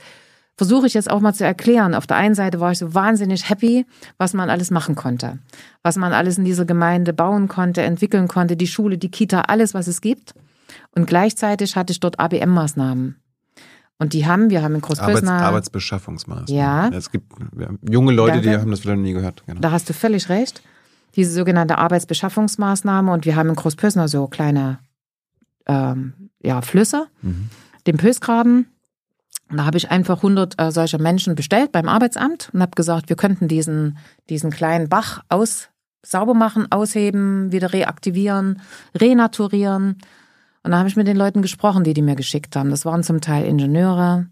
versuche 0.58 0.88
ich 0.88 0.93
jetzt 0.93 1.10
auch 1.10 1.22
mal 1.22 1.34
zu 1.34 1.43
erklären. 1.45 1.95
Auf 1.95 2.08
der 2.08 2.18
einen 2.18 2.36
Seite 2.36 2.60
war 2.60 2.72
ich 2.72 2.78
so 2.78 2.93
wahnsinnig 2.93 3.49
happy, 3.49 3.86
was 4.18 4.34
man 4.34 4.49
alles 4.49 4.70
machen 4.72 4.95
konnte, 4.95 5.39
was 5.84 5.95
man 5.95 6.14
alles 6.14 6.38
in 6.38 6.45
dieser 6.45 6.66
Gemeinde 6.66 7.14
bauen 7.14 7.47
konnte, 7.47 7.82
entwickeln 7.82 8.28
konnte, 8.28 8.56
die 8.56 8.68
Schule, 8.68 8.97
die 8.97 9.10
Kita, 9.10 9.41
alles, 9.41 9.74
was 9.74 9.88
es 9.88 10.02
gibt. 10.02 10.34
Und 10.95 11.08
gleichzeitig 11.08 11.76
hatte 11.76 11.91
ich 11.91 11.99
dort 11.99 12.20
ABM-Maßnahmen. 12.20 13.16
Und 13.97 14.14
die 14.14 14.26
haben, 14.26 14.49
wir 14.49 14.64
haben 14.64 14.76
in 14.76 14.82
Großpösner... 14.82 15.32
Arbeits, 15.32 15.47
Arbeitsbeschaffungsmaßnahmen. 15.47 16.47
Ja. 16.56 16.89
Es 16.89 17.12
gibt 17.12 17.32
junge 17.88 18.12
Leute, 18.12 18.34
Danke. 18.38 18.49
die 18.49 18.58
haben 18.58 18.72
das 18.72 18.84
wieder 18.84 18.95
nie 18.95 19.14
gehört. 19.14 19.43
Genau. 19.45 19.62
Da 19.62 19.72
hast 19.72 19.89
du 19.89 19.93
völlig 19.93 20.28
recht. 20.30 20.64
Diese 21.16 21.32
sogenannte 21.34 21.78
Arbeitsbeschaffungsmaßnahme 21.78 23.12
und 23.12 23.26
wir 23.26 23.36
haben 23.36 23.49
in 23.49 23.56
Großpösner 23.56 24.08
so 24.08 24.28
kleine 24.28 24.80
ähm, 25.68 26.14
ja, 26.41 26.62
Flüsse, 26.62 27.08
Mhm. 27.22 27.49
den 27.86 27.97
Pösgraben. 27.97 28.68
Und 29.52 29.58
da 29.58 29.66
habe 29.66 29.78
ich 29.78 29.91
einfach 29.91 30.18
100 30.18 30.60
äh, 30.60 30.72
solcher 30.72 30.97
Menschen 30.97 31.36
bestellt 31.36 31.74
beim 31.74 31.89
Arbeitsamt 31.89 32.49
und 32.54 32.62
habe 32.62 32.72
gesagt, 32.72 33.10
wir 33.10 33.18
könnten 33.18 33.49
diesen, 33.49 33.97
diesen 34.30 34.49
kleinen 34.49 34.88
Bach 34.88 35.24
aus, 35.28 35.68
sauber 36.04 36.34
machen, 36.34 36.72
ausheben, 36.72 37.52
wieder 37.52 37.74
reaktivieren, 37.74 38.62
renaturieren. 38.95 39.97
Und 40.64 40.72
da 40.72 40.78
habe 40.78 40.88
ich 40.88 40.95
mit 40.95 41.08
den 41.08 41.18
Leuten 41.18 41.41
gesprochen, 41.41 41.84
die 41.84 41.93
die 41.93 42.02
mir 42.02 42.16
geschickt 42.16 42.56
haben. 42.56 42.70
Das 42.70 42.86
waren 42.86 43.04
zum 43.04 43.20
Teil 43.20 43.45
Ingenieure, 43.45 44.28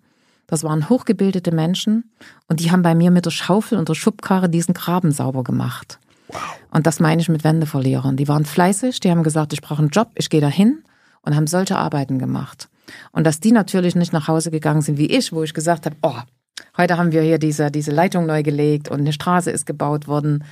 das 0.48 0.64
waren 0.64 0.88
hochgebildete 0.88 1.52
Menschen 1.52 2.12
und 2.48 2.62
die 2.62 2.72
haben 2.72 2.82
bei 2.82 2.96
mir 2.96 3.12
mit 3.12 3.26
der 3.26 3.32
Schaufel 3.32 3.78
und 3.78 3.90
der 3.90 3.96
Schubkarre 3.96 4.50
diesen 4.50 4.74
Graben 4.74 5.12
sauber 5.12 5.44
gemacht. 5.44 6.00
Und 6.72 6.88
das 6.88 7.00
meine 7.00 7.22
ich 7.22 7.30
mit 7.30 7.44
Wendeverlierern. 7.44 8.16
Die 8.16 8.28
waren 8.28 8.46
fleißig, 8.46 9.00
die 9.02 9.12
haben 9.12 9.24
gesagt, 9.24 9.52
ich 9.52 9.62
brauche 9.62 9.80
einen 9.80 9.90
Job, 9.90 10.12
ich 10.16 10.30
gehe 10.30 10.42
dahin 10.42 10.84
und 11.24 11.36
haben 11.36 11.48
solche 11.48 11.78
Arbeiten 11.78 12.20
gemacht. 12.20 12.70
Und 13.12 13.26
dass 13.26 13.40
die 13.40 13.52
natürlich 13.52 13.96
nicht 13.96 14.14
nach 14.14 14.28
Hause 14.28 14.52
gegangen 14.52 14.82
sind 14.82 14.98
wie 14.98 15.08
ich, 15.08 15.32
wo 15.32 15.44
ich 15.44 15.54
gesagt 15.54 15.86
habe, 15.86 15.96
oh, 16.02 16.18
heute 16.78 16.98
haben 16.98 17.12
wir 17.12 17.22
hier 17.22 17.40
diese, 17.40 17.72
diese 17.72 17.92
Leitung 17.92 18.26
neu 18.26 18.44
gelegt 18.44 18.90
und 18.90 19.00
eine 19.00 19.14
Straße 19.14 19.52
ist 19.52 19.66
gebaut 19.66 20.08
worden, 20.08 20.44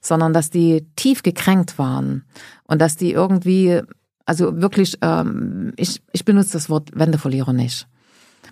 sondern 0.00 0.32
dass 0.32 0.50
die 0.50 0.86
tief 0.96 1.22
gekränkt 1.22 1.78
waren 1.78 2.24
und 2.64 2.80
dass 2.80 2.96
die 2.96 3.12
irgendwie, 3.12 3.80
also 4.26 4.60
wirklich, 4.60 4.98
ähm, 5.00 5.72
ich, 5.76 6.02
ich 6.12 6.24
benutze 6.24 6.52
das 6.52 6.68
Wort 6.68 6.90
Wendeverlierer 6.94 7.52
nicht, 7.52 7.86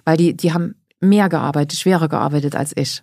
weil 0.05 0.17
die, 0.17 0.37
die 0.37 0.53
haben 0.53 0.77
mehr 1.01 1.29
gearbeitet, 1.29 1.79
schwerer 1.79 2.09
gearbeitet 2.09 2.55
als 2.55 2.77
ich. 2.77 3.03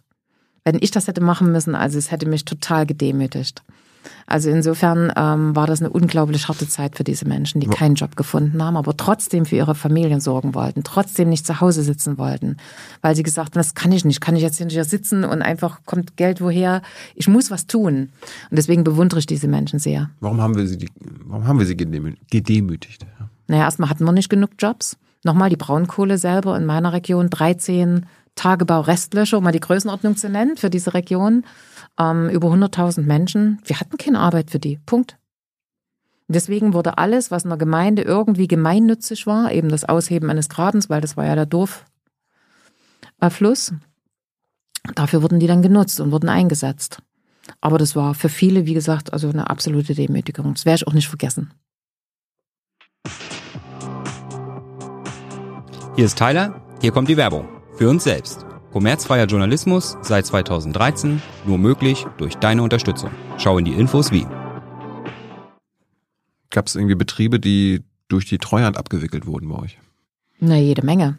Wenn 0.64 0.78
ich 0.82 0.92
das 0.92 1.08
hätte 1.08 1.22
machen 1.22 1.52
müssen, 1.52 1.76
also 1.76 1.98
es 1.98 2.12
hätte 2.12 2.28
mich 2.28 2.46
total 2.46 2.86
gedemütigt. 2.86 3.64
Also 4.26 4.50
insofern 4.50 5.12
ähm, 5.16 5.56
war 5.56 5.68
das 5.68 5.82
eine 5.82 5.90
unglaublich 5.90 6.48
harte 6.48 6.68
Zeit 6.68 6.98
für 6.98 7.04
diese 7.04 7.26
Menschen, 7.26 7.62
die 7.62 7.68
keinen 7.68 7.96
Job 7.96 8.16
gefunden 8.16 8.62
haben, 8.62 8.76
aber 8.76 8.96
trotzdem 8.98 9.46
für 9.46 9.56
ihre 9.56 9.76
Familien 9.76 10.20
sorgen 10.20 10.54
wollten, 10.54 10.84
trotzdem 10.84 11.30
nicht 11.30 11.46
zu 11.46 11.62
Hause 11.62 11.84
sitzen 11.84 12.18
wollten, 12.18 12.58
weil 13.02 13.16
sie 13.16 13.24
gesagt 13.24 13.50
haben, 13.56 13.60
das 13.60 13.74
kann 13.74 13.92
ich 13.92 14.04
nicht, 14.04 14.20
kann 14.20 14.36
ich 14.36 14.42
jetzt 14.42 14.58
hier 14.58 14.84
sitzen 14.84 15.24
und 15.24 15.42
einfach 15.42 15.80
kommt 15.86 16.18
Geld 16.18 16.42
woher, 16.42 16.82
ich 17.16 17.28
muss 17.28 17.52
was 17.52 17.68
tun. 17.68 18.10
Und 18.50 18.58
deswegen 18.58 18.84
bewundere 18.84 19.20
ich 19.20 19.26
diese 19.26 19.48
Menschen 19.48 19.80
sehr. 19.80 20.10
Warum 20.20 20.42
haben 20.42 20.56
wir 20.56 20.68
sie, 20.68 20.78
die, 20.78 20.90
warum 21.26 21.48
haben 21.48 21.60
wir 21.60 21.66
sie 21.66 21.76
gedemü- 21.76 22.18
gedemütigt? 22.30 23.04
Ja. 23.20 23.30
Naja, 23.48 23.64
erstmal 23.64 23.90
hatten 23.90 24.04
wir 24.04 24.12
nicht 24.12 24.30
genug 24.30 24.52
Jobs. 24.60 24.98
Nochmal 25.24 25.50
die 25.50 25.56
Braunkohle 25.56 26.18
selber 26.18 26.58
in 26.58 26.66
meiner 26.66 26.94
Region, 26.94 27.30
13 27.30 28.06
Tagebau-Restlöcher, 28.36 29.38
um 29.40 29.44
mal 29.44 29.52
die 29.52 29.60
Größenordnung 29.60 30.16
zu 30.16 30.30
nennen 30.30 30.58
für 30.58 30.70
diese 30.70 30.94
Region, 30.94 31.44
ähm, 32.00 32.30
über 32.30 32.50
100.000 32.50 33.02
Menschen. 33.02 33.60
Wir 33.66 33.80
hatten 33.80 33.98
keine 33.98 34.20
Arbeit 34.20 34.52
für 34.52 34.60
die. 34.60 34.80
Punkt. 34.86 35.18
Deswegen 36.28 36.74
wurde 36.74 36.98
alles, 36.98 37.32
was 37.32 37.44
in 37.44 37.50
der 37.50 37.58
Gemeinde 37.58 38.02
irgendwie 38.02 38.48
gemeinnützig 38.48 39.28
war, 39.28 39.52
eben 39.52 39.70
das 39.70 39.86
Ausheben 39.86 40.30
eines 40.30 40.50
Grabens, 40.50 40.90
weil 40.90 41.00
das 41.00 41.16
war 41.16 41.26
ja 41.26 41.36
der 41.36 41.46
Dorffluss, 41.46 41.74
dafür 44.96 45.22
wurden 45.22 45.40
die 45.40 45.48
dann 45.48 45.62
genutzt 45.62 46.02
und 46.02 46.12
wurden 46.12 46.28
eingesetzt. 46.28 47.02
Aber 47.62 47.78
das 47.78 47.96
war 47.96 48.14
für 48.14 48.28
viele, 48.28 48.66
wie 48.66 48.74
gesagt, 48.74 49.14
also 49.14 49.30
eine 49.30 49.50
absolute 49.50 49.96
Demütigung. 49.96 50.54
Das 50.54 50.66
werde 50.66 50.82
ich 50.82 50.88
auch 50.88 50.94
nicht 50.94 51.08
vergessen. 51.08 51.54
Hier 55.96 56.06
ist 56.06 56.18
Tyler, 56.18 56.62
hier 56.82 56.92
kommt 56.92 57.08
die 57.08 57.18
Werbung. 57.18 57.48
Für 57.78 57.90
uns 57.90 58.04
selbst. 58.04 58.47
Kommerzfreier 58.78 59.26
Journalismus 59.26 59.98
seit 60.04 60.28
2013, 60.28 61.20
nur 61.48 61.58
möglich 61.58 62.06
durch 62.18 62.36
deine 62.36 62.62
Unterstützung. 62.62 63.10
Schau 63.40 63.58
in 63.58 63.66
die 63.66 63.74
Infos 63.74 64.12
wie. 64.12 64.28
Gab 66.52 66.68
es 66.68 66.76
irgendwie 66.76 66.94
Betriebe, 66.94 67.40
die 67.40 67.82
durch 68.08 68.26
die 68.26 68.38
Treuhand 68.38 68.78
abgewickelt 68.78 69.26
wurden 69.26 69.50
bei 69.50 69.56
euch? 69.56 69.80
Na, 70.40 70.58
jede 70.58 70.86
Menge. 70.86 71.18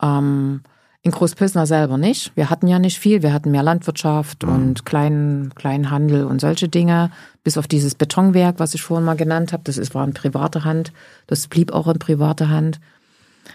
Ähm, 0.00 0.62
in 1.02 1.10
Großpösner 1.10 1.66
selber 1.66 1.98
nicht. 1.98 2.34
Wir 2.36 2.48
hatten 2.48 2.68
ja 2.68 2.78
nicht 2.78 2.98
viel. 2.98 3.22
Wir 3.22 3.34
hatten 3.34 3.50
mehr 3.50 3.62
Landwirtschaft 3.62 4.42
und 4.42 4.86
kleinen, 4.86 5.54
kleinen 5.54 5.90
Handel 5.90 6.24
und 6.24 6.40
solche 6.40 6.70
Dinge. 6.70 7.10
Bis 7.42 7.58
auf 7.58 7.66
dieses 7.66 7.94
Betonwerk, 7.94 8.60
was 8.60 8.72
ich 8.72 8.80
vorhin 8.80 9.04
mal 9.04 9.14
genannt 9.14 9.52
habe. 9.52 9.64
Das 9.64 9.76
ist, 9.76 9.94
war 9.94 10.06
in 10.06 10.14
privater 10.14 10.64
Hand. 10.64 10.94
Das 11.26 11.48
blieb 11.48 11.70
auch 11.70 11.86
in 11.86 11.98
privater 11.98 12.48
Hand. 12.48 12.80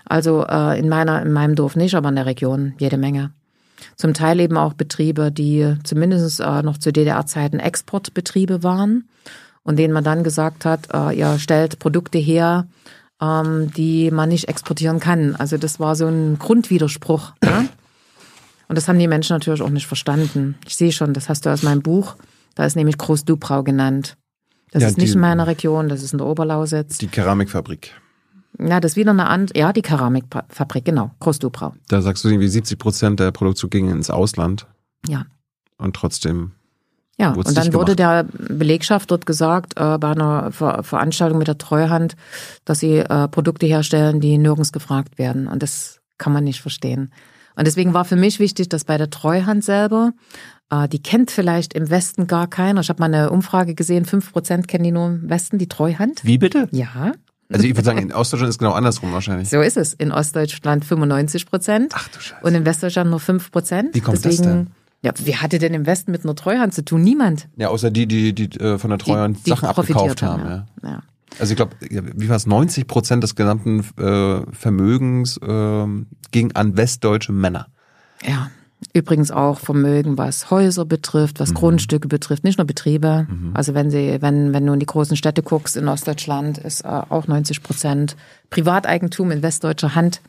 Also 0.05 0.45
äh, 0.45 0.77
in 0.77 0.87
meiner, 0.87 1.23
in 1.23 1.31
meinem 1.31 1.55
Dorf 1.55 1.75
nicht, 1.75 1.95
aber 1.95 2.09
in 2.09 2.15
der 2.15 2.27
Region 2.27 2.75
jede 2.77 2.97
Menge. 2.99 3.31
Zum 3.95 4.13
Teil 4.13 4.39
eben 4.39 4.57
auch 4.57 4.73
Betriebe, 4.73 5.32
die 5.32 5.75
zumindest 5.84 6.39
äh, 6.39 6.61
noch 6.61 6.77
zu 6.77 6.91
DDR-Zeiten 6.91 7.59
Exportbetriebe 7.59 8.63
waren 8.63 9.07
und 9.63 9.77
denen 9.77 9.93
man 9.93 10.03
dann 10.03 10.23
gesagt 10.23 10.65
hat, 10.65 10.88
äh, 10.93 11.17
ihr 11.17 11.38
stellt 11.39 11.80
Produkte 11.80 12.17
her, 12.17 12.67
ähm, 13.21 13.71
die 13.75 14.11
man 14.11 14.30
nicht 14.30 14.47
exportieren 14.47 14.99
kann. 14.99 15.36
Also 15.36 15.57
das 15.57 15.80
war 15.80 15.95
so 15.95 16.07
ein 16.07 16.39
Grundwiderspruch. 16.39 17.34
Ne? 17.43 17.69
Und 18.67 18.77
das 18.77 18.88
haben 18.88 18.99
die 18.99 19.07
Menschen 19.07 19.34
natürlich 19.34 19.61
auch 19.61 19.69
nicht 19.69 19.88
verstanden. 19.88 20.55
Ich 20.67 20.75
sehe 20.75 20.91
schon, 20.91 21.13
das 21.13 21.27
hast 21.30 21.45
du 21.45 21.49
aus 21.49 21.63
meinem 21.63 21.82
Buch. 21.82 22.15
Da 22.55 22.65
ist 22.65 22.75
nämlich 22.75 22.97
Groß-Dubrau 22.97 23.63
genannt. 23.63 24.15
Das 24.71 24.84
Ja, 24.84 24.89
ist 24.89 24.97
nicht 24.97 25.09
die- 25.09 25.15
in 25.15 25.21
meiner 25.21 25.47
Region, 25.47 25.89
das 25.89 26.03
ist 26.03 26.11
in 26.13 26.19
der 26.19 26.27
Oberlausitz. 26.27 26.97
Die 26.99 27.07
Keramikfabrik. 27.07 27.93
Ja, 28.57 28.79
das 28.79 28.93
ist 28.93 28.95
wieder 28.97 29.11
eine 29.11 29.27
andere, 29.27 29.57
ja, 29.57 29.71
die 29.73 29.81
Keramikfabrik, 29.81 30.85
genau, 30.85 31.11
Groß-Dubrau. 31.19 31.73
Da 31.87 32.01
sagst 32.01 32.23
du 32.23 32.29
irgendwie 32.29 32.47
70 32.47 32.77
Prozent 32.79 33.19
der 33.19 33.31
Produktion 33.31 33.69
gingen 33.69 33.91
ins 33.97 34.09
Ausland 34.09 34.65
Ja. 35.07 35.25
und 35.77 35.95
trotzdem. 35.95 36.51
Ja, 37.17 37.33
und 37.33 37.57
dann 37.57 37.73
wurde 37.73 37.97
der 37.97 38.23
Belegschaft 38.23 39.11
dort 39.11 39.25
gesagt, 39.25 39.73
äh, 39.77 39.97
bei 39.97 40.11
einer 40.11 40.53
Ver 40.53 40.83
Veranstaltung 40.83 41.37
mit 41.37 41.49
der 41.49 41.57
Treuhand, 41.57 42.15
dass 42.63 42.79
sie 42.79 42.97
äh, 42.99 43.27
Produkte 43.27 43.65
herstellen, 43.65 44.21
die 44.21 44.37
nirgends 44.37 44.71
gefragt 44.71 45.17
werden. 45.17 45.47
Und 45.47 45.61
das 45.61 45.99
kann 46.17 46.31
man 46.31 46.45
nicht 46.45 46.61
verstehen. 46.61 47.11
Und 47.57 47.67
deswegen 47.67 47.93
war 47.93 48.05
für 48.05 48.15
mich 48.15 48.39
wichtig, 48.39 48.69
dass 48.69 48.85
bei 48.85 48.97
der 48.97 49.09
Treuhand 49.09 49.65
selber, 49.65 50.13
äh, 50.69 50.87
die 50.87 51.03
kennt 51.03 51.29
vielleicht 51.29 51.73
im 51.73 51.89
Westen 51.89 52.25
gar 52.25 52.47
keiner. 52.47 52.79
Ich 52.79 52.87
habe 52.89 53.01
mal 53.01 53.13
eine 53.13 53.31
Umfrage 53.31 53.75
gesehen, 53.75 54.05
fünf 54.05 54.31
Prozent 54.31 54.69
kennen 54.69 54.85
die 54.85 54.91
nur 54.93 55.07
im 55.07 55.29
Westen, 55.29 55.57
die 55.57 55.67
Treuhand. 55.67 56.23
Wie 56.23 56.37
bitte? 56.37 56.69
Ja, 56.71 57.11
Also 57.51 57.65
ich 57.65 57.71
würde 57.75 57.83
sagen, 57.85 57.97
in 57.99 58.13
Ostdeutschland 58.13 58.49
ist 58.49 58.59
genau 58.59 58.73
andersrum 58.73 59.11
wahrscheinlich. 59.11 59.49
so 59.49 59.59
ist 59.61 59.75
es. 59.77 59.93
In 59.95 60.11
Ostdeutschland 60.11 60.85
95 60.85 61.47
Prozent. 61.47 61.93
Ach 61.95 62.07
du 62.09 62.19
Scheiße. 62.19 62.45
Und 62.45 62.53
in 62.55 62.65
Westdeutschland 62.65 63.09
nur 63.09 63.19
5 63.19 63.51
Prozent. 63.51 63.95
Wie 63.95 64.01
kommt 64.01 64.23
das 64.23 64.37
denn? 64.37 64.67
Ja, 65.01 65.13
wer 65.23 65.41
hatte 65.41 65.59
denn 65.59 65.73
im 65.73 65.85
Westen 65.85 66.11
mit 66.11 66.23
einer 66.25 66.35
Treuhand 66.35 66.73
zu 66.73 66.83
tun? 66.83 67.01
Niemand. 67.01 67.47
Ja, 67.55 67.69
außer 67.69 67.89
die, 67.89 68.05
die, 68.05 68.33
die 68.33 68.59
äh, 68.59 68.77
von 68.77 68.89
der 68.89 68.99
Treuhand 68.99 69.37
Die- 69.39 69.43
die 69.45 69.49
Sachen 69.51 69.69
profitiert 69.69 69.97
abgekauft 70.11 70.21
haben. 70.21 70.43
Ja. 70.83 70.89
ja. 70.89 71.03
Also 71.39 71.51
ich 71.53 71.55
glaube, 71.57 71.75
wie 71.79 72.27
war 72.29 72.35
es? 72.35 72.45
90 72.45 72.85
Prozent 72.85 73.23
des 73.23 73.33
gesamten 73.35 73.79
äh, 73.97 74.41
Vermögens 74.51 75.39
ähm, 75.41 76.07
ging 76.31 76.51
an 76.53 76.75
westdeutsche 76.75 77.31
Männer. 77.31 77.67
Ja. 78.27 78.51
Übrigens 78.93 79.30
auch 79.30 79.59
Vermögen, 79.59 80.17
was 80.17 80.51
Häuser 80.51 80.86
betrifft, 80.86 81.39
was 81.39 81.53
Grundstücke 81.53 82.07
betrifft, 82.07 82.45
nicht 82.45 82.57
nur 82.57 82.65
Betriebe. 82.65 83.27
Also 83.53 83.73
wenn 83.73 83.91
sie, 83.91 84.21
wenn, 84.21 84.53
wenn 84.53 84.65
du 84.65 84.73
in 84.73 84.80
die 84.80 84.86
großen 84.86 85.17
Städte 85.17 85.43
guckst, 85.43 85.75
in 85.75 85.88
Ostdeutschland 85.88 86.57
ist 86.57 86.86
äh, 86.86 86.88
auch 86.88 87.27
90 87.27 87.61
Prozent 87.61 88.15
Privateigentum 88.49 89.32
in 89.32 89.43
westdeutscher 89.43 89.95
Hand. 89.95 90.21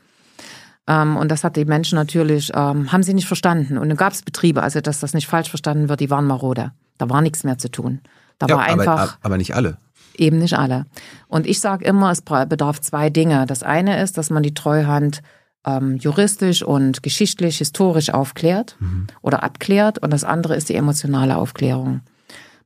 Ähm, 0.89 1.17
und 1.17 1.31
das 1.31 1.45
hat 1.45 1.57
die 1.57 1.65
Menschen 1.65 1.95
natürlich, 1.95 2.51
ähm, 2.55 2.91
haben 2.91 3.05
sie 3.05 3.15
nicht 3.15 3.29
verstanden. 3.29 3.79
Und 3.79 3.89
dann 3.89 3.97
gab 3.97 4.13
es 4.13 4.23
Betriebe, 4.23 4.63
also 4.63 4.81
dass 4.81 4.99
das 4.99 5.15
nicht 5.15 5.29
falsch 5.29 5.49
verstanden 5.49 5.89
wird, 5.89 6.01
die 6.01 6.11
waren 6.11 6.27
marode. 6.27 6.73
Da 6.99 7.09
war 7.09 7.23
nichts 7.23 7.45
mehr 7.45 7.57
zu 7.57 7.71
tun. 7.71 8.01
Da 8.39 8.49
war 8.49 8.63
einfach. 8.63 8.99
aber, 8.99 9.19
aber 9.23 9.37
nicht 9.37 9.55
alle. 9.55 9.79
Eben 10.17 10.39
nicht 10.39 10.59
alle. 10.59 10.87
Und 11.29 11.47
ich 11.47 11.61
sage 11.61 11.85
immer, 11.85 12.11
es 12.11 12.23
bedarf 12.23 12.81
zwei 12.81 13.11
Dinge. 13.11 13.47
Das 13.47 13.63
eine 13.63 14.03
ist, 14.03 14.19
dass 14.19 14.29
man 14.29 14.43
die 14.43 14.55
Treuhand 14.55 15.23
ähm, 15.67 15.97
juristisch 15.97 16.63
und 16.63 17.03
geschichtlich, 17.03 17.59
historisch 17.59 18.11
aufklärt 18.11 18.77
oder 19.23 19.43
abklärt. 19.43 19.99
Und 19.99 20.13
das 20.13 20.25
andere 20.25 20.57
ist 20.57 20.69
die 20.69 20.75
emotionale 20.75 21.37
Aufklärung. 21.37 22.01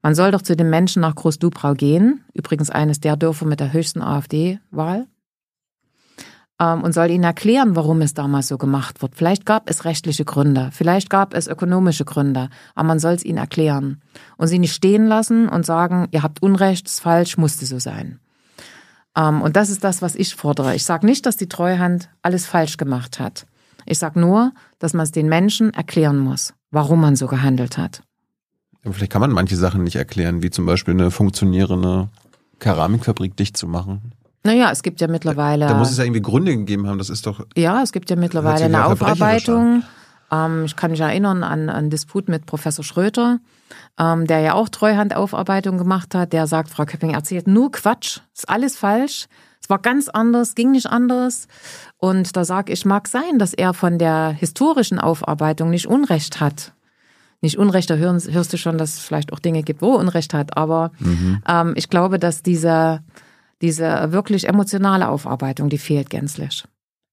Man 0.03 0.15
soll 0.15 0.31
doch 0.33 0.43
zu 0.43 0.55
den 0.55 0.69
Menschen 0.69 1.01
nach 1.01 1.15
Groß-Dubrau 1.15 1.75
gehen, 1.75 2.25
übrigens 2.35 2.71
eines 2.71 3.01
der 3.01 3.17
Dörfer 3.17 3.47
mit 3.47 3.61
der 3.61 3.73
höchsten 3.73 4.03
AfD-Wahl, 4.03 5.07
ähm, 6.61 6.83
und 6.83 6.93
soll 6.93 7.11
ihnen 7.11 7.25
erklären, 7.25 7.75
warum 7.75 8.01
es 8.03 8.15
damals 8.15 8.49
so 8.49 8.59
gemacht 8.59 9.03
wird. 9.03 9.17
Vielleicht 9.17 9.47
gab 9.47 9.69
es 9.71 9.85
rechtliche 9.85 10.25
Gründe, 10.25 10.71
vielleicht 10.73 11.11
gab 11.11 11.35
es 11.35 11.49
ökonomische 11.49 12.05
Gründe, 12.05 12.49
aber 12.75 12.89
man 12.89 12.99
soll 12.99 13.15
es 13.15 13.25
ihnen 13.25 13.39
erklären 13.39 14.03
und 14.37 14.49
sie 14.49 14.59
nicht 14.59 14.75
stehen 14.75 15.07
lassen 15.07 15.49
und 15.49 15.67
sagen, 15.67 16.07
ihr 16.11 16.23
habt 16.23 16.43
Unrecht, 16.43 16.87
ist 16.87 17.01
falsch, 17.01 17.37
musste 17.39 17.67
so 17.67 17.79
sein. 17.79 18.21
Ähm, 19.17 19.43
und 19.43 19.57
das 19.57 19.71
ist 19.71 19.85
das, 19.85 20.03
was 20.03 20.15
ich 20.15 20.35
fordere. 20.35 20.75
Ich 20.75 20.85
sage 20.85 21.07
nicht, 21.07 21.27
dass 21.27 21.37
die 21.37 21.49
Treuhand 21.49 22.09
alles 22.23 22.47
falsch 22.47 22.77
gemacht 22.77 23.21
hat, 23.21 23.47
Ich 23.87 23.99
sage 23.99 24.19
nur, 24.19 24.53
dass 24.79 24.95
man 24.95 25.05
es 25.05 25.13
den 25.13 25.29
Menschen 25.29 25.73
erklären 25.75 26.19
muss, 26.19 26.55
warum 26.71 27.01
man 27.01 27.17
so 27.17 27.27
gehandelt 27.27 27.77
hat. 27.79 28.03
Aber 28.85 28.95
vielleicht 28.95 29.13
kann 29.13 29.21
man 29.21 29.31
manche 29.31 29.57
Sachen 29.57 29.83
nicht 29.83 29.97
erklären, 29.97 30.43
wie 30.43 30.51
zum 30.51 30.67
Beispiel 30.67 30.95
eine 30.95 31.11
funktionierende 31.11 32.09
Keramikfabrik 32.59 33.37
dicht 33.37 33.57
zu 33.57 33.67
machen. 33.67 34.13
Naja, 34.43 34.71
es 34.71 34.83
gibt 34.83 35.01
ja 35.01 35.09
mittlerweile. 35.09 35.67
Da, 35.67 35.73
da 35.73 35.79
muss 35.79 35.91
es 35.91 35.97
ja 35.97 36.05
irgendwie 36.05 36.21
Gründe 36.21 36.55
gegeben 36.55 36.87
haben, 36.87 36.99
das 36.99 37.09
ist 37.09 37.27
doch. 37.27 37.47
Ja, 37.57 37.83
es 37.83 37.93
gibt 37.93 38.11
ja 38.11 38.17
mittlerweile 38.17 38.67
eine 38.67 38.85
Aufarbeitung. 38.85 39.83
Ähm, 40.35 40.65
ich 40.65 40.77
kann 40.77 40.91
mich 40.91 41.01
erinnern 41.01 41.43
an 41.43 41.69
einen 41.69 41.91
Disput 41.91 42.29
mit 42.29 42.47
Professor 42.47 42.85
Schröter, 42.85 43.39
ähm, 43.99 44.27
der 44.27 44.41
ja 44.41 44.55
auch 44.55 44.69
Treuhandaufarbeitung 44.69 45.79
gemacht 45.79 46.15
hat. 46.15 46.33
Der 46.33 46.47
sagt, 46.47 46.71
Frau 46.71 46.85
Köpping 46.85 47.15
erzählt 47.15 47.47
nur 47.47 47.71
Quatsch, 47.71 48.21
ist 48.35 48.49
alles 48.49 48.77
falsch. 48.77 49.27
Es 49.61 49.71
war 49.71 49.79
ganz 49.79 50.09
anders, 50.09 50.55
ging 50.55 50.73
nicht 50.73 50.87
anders. 50.87 51.49
Und 51.97 52.37
da 52.37 52.45
sag 52.45 52.69
ich, 52.69 52.85
mag 52.85 53.09
sein, 53.09 53.39
dass 53.39 53.55
er 53.55 53.73
von 53.73 53.99
der 53.99 54.29
historischen 54.31 54.99
Aufarbeitung 54.99 55.71
nicht 55.71 55.87
Unrecht 55.87 56.41
hat. 56.41 56.75
Nicht 57.41 57.59
Unrecht, 57.59 57.89
da 57.89 57.95
hörst, 57.95 58.31
hörst 58.31 58.53
du 58.53 58.59
schon, 58.59 58.77
dass 58.77 58.95
es 58.95 59.01
vielleicht 59.01 59.33
auch 59.33 59.39
Dinge 59.39 59.63
gibt, 59.63 59.81
wo 59.81 59.95
er 59.95 60.01
Unrecht 60.01 60.35
hat. 60.35 60.57
Aber 60.57 60.93
mhm. 60.99 61.43
ähm, 61.49 61.73
ich 61.77 61.89
glaube, 61.89 62.19
dass 62.19 62.43
diese, 62.43 63.01
diese 63.63 64.13
wirklich 64.13 64.49
emotionale 64.49 65.09
Aufarbeitung, 65.09 65.71
die 65.71 65.79
fehlt 65.79 66.11
gänzlich. 66.11 66.65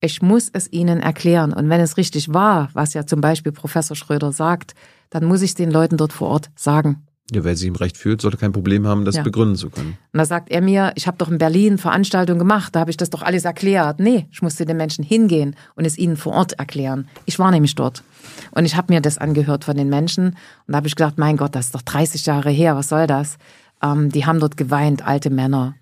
Ich 0.04 0.22
muss 0.24 0.50
es 0.52 0.72
ihnen 0.74 1.00
erklären. 1.00 1.54
Und 1.54 1.70
wenn 1.70 1.80
es 1.80 1.96
richtig 1.96 2.34
war, 2.34 2.70
was 2.74 2.96
ja 2.96 3.06
zum 3.06 3.22
Beispiel 3.22 3.52
Professor 3.52 3.96
Schröder 3.96 4.32
sagt, 4.32 4.74
dann 5.12 5.26
muss 5.26 5.44
ich 5.44 5.52
es 5.52 5.56
den 5.56 5.70
Leuten 5.70 5.96
dort 5.96 6.12
vor 6.12 6.30
Ort 6.30 6.50
sagen. 6.56 7.06
Ja, 7.32 7.44
wer 7.44 7.56
sich 7.56 7.68
im 7.68 7.76
Recht 7.76 7.98
fühlt, 7.98 8.20
sollte 8.20 8.38
kein 8.38 8.52
Problem 8.52 8.88
haben, 8.88 9.06
das 9.06 9.16
ja. 9.16 9.24
begründen 9.24 9.56
zu 9.56 9.70
können. 9.70 9.98
Und 10.12 10.18
da 10.18 10.26
sagt 10.26 10.50
er 10.50 10.60
mir, 10.60 10.92
ich 10.96 11.06
habe 11.06 11.18
doch 11.18 11.30
in 11.30 11.38
Berlin 11.38 11.78
Veranstaltungen 11.78 12.40
gemacht, 12.40 12.76
da 12.76 12.82
habe 12.82 12.90
ich 12.90 12.98
das 12.98 13.10
doch 13.12 13.22
alles 13.22 13.46
erklärt. 13.46 14.00
Nee, 14.00 14.28
ich 14.32 14.42
musste 14.42 14.66
den 14.66 14.76
Menschen 14.76 15.04
hingehen 15.04 15.56
und 15.76 15.86
es 15.86 15.98
ihnen 15.98 16.18
vor 16.18 16.34
Ort 16.34 16.54
erklären. 16.54 17.08
Ich 17.26 17.38
war 17.38 17.52
nämlich 17.52 17.76
dort. 17.76 18.04
Und 18.52 18.66
ich 18.66 18.76
habe 18.76 18.92
mir 18.92 19.02
das 19.02 19.20
angehört 19.20 19.64
von 19.64 19.78
den 19.78 19.88
Menschen. 19.88 20.26
Und 20.26 20.38
da 20.68 20.78
habe 20.78 20.88
ich 20.88 20.96
gedacht, 20.96 21.18
mein 21.20 21.38
Gott, 21.38 21.56
das 21.56 21.68
ist 21.68 21.76
doch 21.76 21.84
30 21.84 22.26
Jahre 22.26 22.50
her, 22.50 22.76
was 22.76 22.90
soll 22.90 23.08
das? 23.08 23.38
Ähm, 23.84 24.10
die 24.10 24.26
haben 24.26 24.40
dort 24.40 24.58
geweint, 24.58 25.06
alte 25.06 25.30
Männer. 25.30 25.76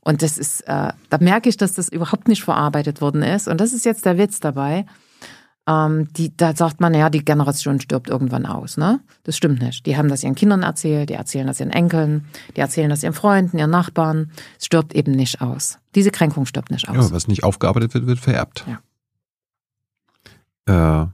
Und 0.00 0.22
das 0.22 0.38
ist, 0.38 0.62
äh, 0.62 0.92
da 1.08 1.18
merke 1.20 1.48
ich, 1.48 1.56
dass 1.56 1.72
das 1.72 1.88
überhaupt 1.88 2.28
nicht 2.28 2.42
verarbeitet 2.42 3.00
worden 3.00 3.22
ist. 3.22 3.48
Und 3.48 3.60
das 3.60 3.72
ist 3.72 3.84
jetzt 3.84 4.04
der 4.04 4.18
Witz 4.18 4.40
dabei 4.40 4.86
ähm, 5.70 6.08
die, 6.14 6.36
da 6.36 6.56
sagt 6.56 6.80
man, 6.80 6.94
ja, 6.94 7.10
die 7.10 7.24
Generation 7.24 7.80
stirbt 7.80 8.08
irgendwann 8.08 8.46
aus. 8.46 8.76
Ne? 8.76 9.00
Das 9.24 9.36
stimmt 9.36 9.62
nicht. 9.62 9.86
Die 9.86 9.96
haben 9.96 10.08
das 10.08 10.24
ihren 10.24 10.34
Kindern 10.34 10.62
erzählt, 10.62 11.10
die 11.10 11.14
erzählen 11.14 11.46
das 11.46 11.60
ihren 11.60 11.70
Enkeln, 11.70 12.26
die 12.56 12.60
erzählen 12.60 12.90
das 12.90 13.02
ihren 13.02 13.12
Freunden, 13.12 13.58
ihren 13.58 13.70
Nachbarn. 13.70 14.32
Es 14.58 14.66
stirbt 14.66 14.94
eben 14.94 15.12
nicht 15.12 15.40
aus. 15.40 15.78
Diese 15.94 16.10
Kränkung 16.10 16.46
stirbt 16.46 16.70
nicht 16.70 16.88
aus. 16.88 16.96
Ja, 16.96 17.12
was 17.12 17.28
nicht 17.28 17.44
aufgearbeitet 17.44 17.94
wird, 17.94 18.06
wird 18.06 18.18
vererbt. 18.18 18.64
Ja. 20.66 21.02
Äh, 21.02 21.06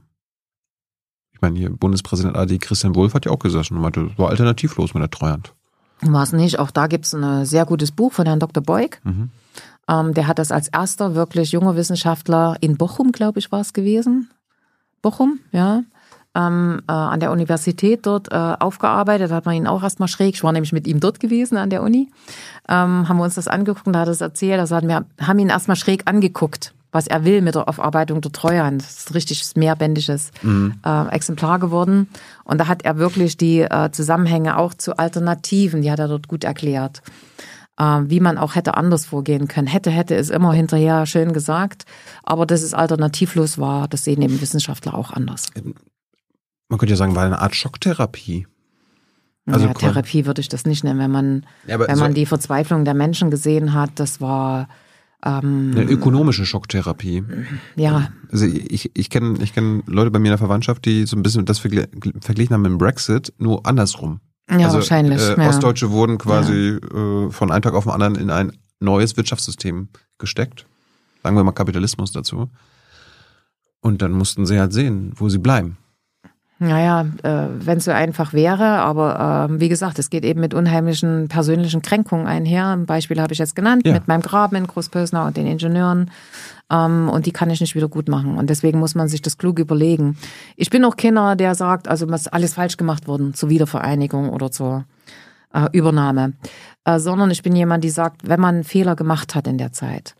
ich 1.33 1.41
meine, 1.41 1.59
hier 1.59 1.69
Bundespräsident 1.69 2.35
AD 2.35 2.57
Christian 2.57 2.95
Wolf 2.95 3.13
hat 3.13 3.25
ja 3.25 3.31
auch 3.31 3.39
gesagt, 3.39 3.69
und 3.69 3.79
meinte, 3.79 4.17
war 4.17 4.29
alternativlos 4.29 4.93
mit 4.93 5.03
der 5.03 5.11
Treuhand. 5.11 5.53
War 6.01 6.23
es 6.23 6.31
nicht. 6.31 6.59
Auch 6.59 6.71
da 6.71 6.87
gibt 6.87 7.05
es 7.05 7.13
ein 7.13 7.45
sehr 7.45 7.65
gutes 7.65 7.91
Buch 7.91 8.13
von 8.13 8.25
Herrn 8.25 8.39
Dr. 8.39 8.63
Beug. 8.63 8.99
Mhm. 9.03 9.29
Ähm, 9.89 10.13
der 10.13 10.27
hat 10.27 10.39
das 10.39 10.51
als 10.51 10.67
erster 10.67 11.15
wirklich 11.15 11.51
junger 11.51 11.75
Wissenschaftler 11.75 12.57
in 12.59 12.77
Bochum, 12.77 13.11
glaube 13.11 13.39
ich, 13.39 13.51
war 13.51 13.61
es 13.61 13.73
gewesen, 13.73 14.29
Bochum, 15.01 15.39
ja, 15.51 15.83
ähm, 16.35 16.81
äh, 16.87 16.91
an 16.91 17.19
der 17.19 17.31
Universität 17.31 18.05
dort 18.05 18.31
äh, 18.31 18.35
aufgearbeitet, 18.35 19.31
hat 19.31 19.45
man 19.45 19.55
ihn 19.55 19.65
auch 19.65 19.81
erstmal 19.81 20.07
schräg. 20.07 20.35
Ich 20.35 20.43
war 20.43 20.51
nämlich 20.51 20.73
mit 20.73 20.85
ihm 20.85 20.99
dort 20.99 21.19
gewesen 21.19 21.57
an 21.57 21.69
der 21.69 21.81
Uni. 21.81 22.11
Ähm, 22.69 23.09
haben 23.09 23.17
wir 23.17 23.23
uns 23.23 23.35
das 23.35 23.47
angeguckt 23.47 23.87
und 23.87 23.93
da 23.93 24.01
hat 24.01 24.07
er 24.07 24.11
es 24.11 24.21
erzählt. 24.21 24.59
Also 24.59 24.79
wir 24.81 25.05
haben 25.19 25.39
ihn 25.39 25.49
erstmal 25.49 25.77
schräg 25.77 26.03
angeguckt, 26.05 26.73
was 26.91 27.07
er 27.07 27.25
will 27.25 27.41
mit 27.41 27.55
der 27.55 27.67
Aufarbeitung 27.67 28.21
der 28.21 28.31
Treuhand. 28.31 28.81
Das 28.81 28.99
ist 28.99 29.09
ein 29.09 29.13
richtig 29.13 29.43
mehrbändiges 29.55 30.31
mhm. 30.41 30.75
äh, 30.85 31.07
Exemplar 31.09 31.59
geworden. 31.59 32.07
Und 32.43 32.59
da 32.59 32.67
hat 32.67 32.83
er 32.83 32.97
wirklich 32.97 33.37
die 33.37 33.61
äh, 33.61 33.91
Zusammenhänge 33.91 34.57
auch 34.57 34.73
zu 34.73 34.97
Alternativen, 34.97 35.81
die 35.81 35.91
hat 35.91 35.99
er 35.99 36.07
dort 36.07 36.27
gut 36.27 36.43
erklärt 36.43 37.01
äh, 37.77 38.01
wie 38.05 38.19
man 38.19 38.37
auch 38.37 38.55
hätte 38.55 38.75
anders 38.75 39.05
vorgehen 39.05 39.47
können. 39.47 39.67
Hätte, 39.67 39.91
hätte 39.91 40.15
ist 40.15 40.31
immer 40.31 40.53
hinterher 40.53 41.05
schön 41.05 41.33
gesagt, 41.33 41.85
aber 42.23 42.45
dass 42.45 42.61
es 42.61 42.73
alternativlos 42.73 43.57
war, 43.57 43.87
das 43.87 44.03
sehen 44.03 44.21
eben 44.21 44.41
Wissenschaftler 44.41 44.95
auch 44.95 45.11
anders. 45.11 45.47
Ähm, 45.55 45.75
man 46.69 46.79
könnte 46.79 46.93
ja 46.93 46.97
sagen, 46.97 47.15
war 47.15 47.25
eine 47.25 47.39
Art 47.39 47.55
Schocktherapie. 47.55 48.47
Also 49.49 49.67
ja, 49.67 49.73
Therapie 49.73 50.25
würde 50.25 50.41
ich 50.41 50.49
das 50.49 50.65
nicht 50.65 50.83
nennen, 50.83 50.99
wenn 50.99 51.11
man, 51.11 51.45
ja, 51.65 51.79
wenn 51.79 51.97
man 51.97 52.11
so 52.11 52.15
die 52.15 52.25
Verzweiflung 52.25 52.83
der 52.83 52.93
Menschen 52.93 53.31
gesehen 53.31 53.73
hat, 53.73 53.91
das 53.95 54.19
war 54.19 54.67
ähm, 55.25 55.71
eine 55.75 55.83
ökonomische 55.83 56.45
Schocktherapie. 56.45 57.23
Ja. 57.75 58.11
Also 58.31 58.45
ich, 58.45 58.91
ich 58.95 59.09
kenne 59.09 59.37
ich 59.41 59.53
kenn 59.53 59.83
Leute 59.87 60.11
bei 60.11 60.19
mir 60.19 60.27
in 60.27 60.31
der 60.31 60.37
Verwandtschaft, 60.37 60.85
die 60.85 61.05
so 61.05 61.15
ein 61.15 61.23
bisschen 61.23 61.45
das 61.45 61.59
verglichen 61.59 62.53
haben 62.53 62.61
mit 62.61 62.71
dem 62.71 62.77
Brexit, 62.77 63.33
nur 63.37 63.65
andersrum. 63.65 64.19
Ja, 64.49 64.65
also, 64.65 64.77
wahrscheinlich. 64.77 65.21
Äh, 65.21 65.41
ja. 65.41 65.49
Ostdeutsche 65.49 65.91
wurden 65.91 66.17
quasi 66.17 66.79
ja. 66.81 67.25
äh, 67.25 67.31
von 67.31 67.51
einem 67.51 67.61
Tag 67.61 67.73
auf 67.73 67.83
den 67.83 67.93
anderen 67.93 68.15
in 68.15 68.29
ein 68.29 68.53
neues 68.79 69.17
Wirtschaftssystem 69.17 69.89
gesteckt. 70.17 70.65
Sagen 71.23 71.35
wir 71.35 71.43
mal 71.43 71.51
Kapitalismus 71.51 72.11
dazu. 72.11 72.49
Und 73.81 74.01
dann 74.01 74.11
mussten 74.11 74.45
sie 74.45 74.59
halt 74.59 74.73
sehen, 74.73 75.11
wo 75.15 75.29
sie 75.29 75.39
bleiben. 75.39 75.77
Naja, 76.59 77.05
äh, 77.21 77.47
wenn 77.59 77.77
es 77.77 77.85
so 77.85 77.91
einfach 77.91 78.33
wäre, 78.33 78.65
aber 78.65 79.47
äh, 79.49 79.59
wie 79.59 79.69
gesagt, 79.69 79.99
es 79.99 80.09
geht 80.09 80.25
eben 80.25 80.39
mit 80.39 80.55
unheimlichen 80.55 81.27
persönlichen 81.27 81.83
Kränkungen 81.83 82.25
einher. 82.25 82.67
Ein 82.67 82.87
Beispiel 82.87 83.21
habe 83.21 83.31
ich 83.33 83.39
jetzt 83.39 83.55
genannt, 83.55 83.85
ja. 83.85 83.93
mit 83.93 84.07
meinem 84.07 84.23
Graben 84.23 84.55
in 84.55 84.65
Großpösner 84.65 85.25
und 85.25 85.37
den 85.37 85.45
Ingenieuren. 85.45 86.09
Ähm, 86.71 87.09
und 87.09 87.27
die 87.27 87.31
kann 87.31 87.51
ich 87.51 87.61
nicht 87.61 87.75
wieder 87.75 87.87
gut 87.87 88.09
machen. 88.09 88.37
Und 88.37 88.49
deswegen 88.49 88.79
muss 88.79 88.95
man 88.95 89.07
sich 89.07 89.21
das 89.21 89.37
klug 89.37 89.59
überlegen. 89.59 90.17
Ich 90.55 90.71
bin 90.71 90.83
auch 90.83 90.97
keiner, 90.97 91.35
der 91.35 91.53
sagt, 91.53 91.87
also 91.87 92.09
was 92.09 92.27
alles 92.27 92.55
falsch 92.55 92.77
gemacht 92.77 93.07
worden 93.07 93.35
zur 93.35 93.49
Wiedervereinigung 93.49 94.29
oder 94.29 94.49
zur 94.49 94.85
äh, 95.53 95.67
Übernahme. 95.73 96.33
Äh, 96.85 96.99
sondern 96.99 97.29
ich 97.29 97.43
bin 97.43 97.55
jemand, 97.55 97.83
die 97.83 97.89
sagt, 97.89 98.27
wenn 98.27 98.39
man 98.39 98.63
Fehler 98.63 98.95
gemacht 98.95 99.35
hat 99.35 99.45
in 99.45 99.59
der 99.59 99.73
Zeit, 99.73 100.15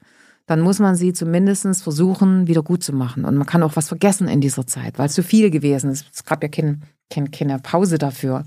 dann 0.47 0.61
muss 0.61 0.79
man 0.79 0.95
sie 0.95 1.13
zumindest 1.13 1.83
versuchen, 1.83 2.47
wieder 2.47 2.63
gut 2.63 2.81
zu 2.81 2.93
machen. 2.93 3.25
Und 3.25 3.35
man 3.35 3.45
kann 3.45 3.63
auch 3.63 3.75
was 3.75 3.89
vergessen 3.89 4.27
in 4.29 4.41
dieser 4.41 4.65
Zeit, 4.65 4.97
weil 4.97 5.07
es 5.07 5.13
zu 5.13 5.21
viel 5.21 5.51
gewesen 5.51 5.91
ist. 5.91 6.05
Es 6.11 6.23
gab 6.23 6.41
ja 6.41 6.49
kein, 6.49 6.83
kein, 7.11 7.29
keine 7.31 7.59
Pause 7.59 7.97
dafür. 7.97 8.45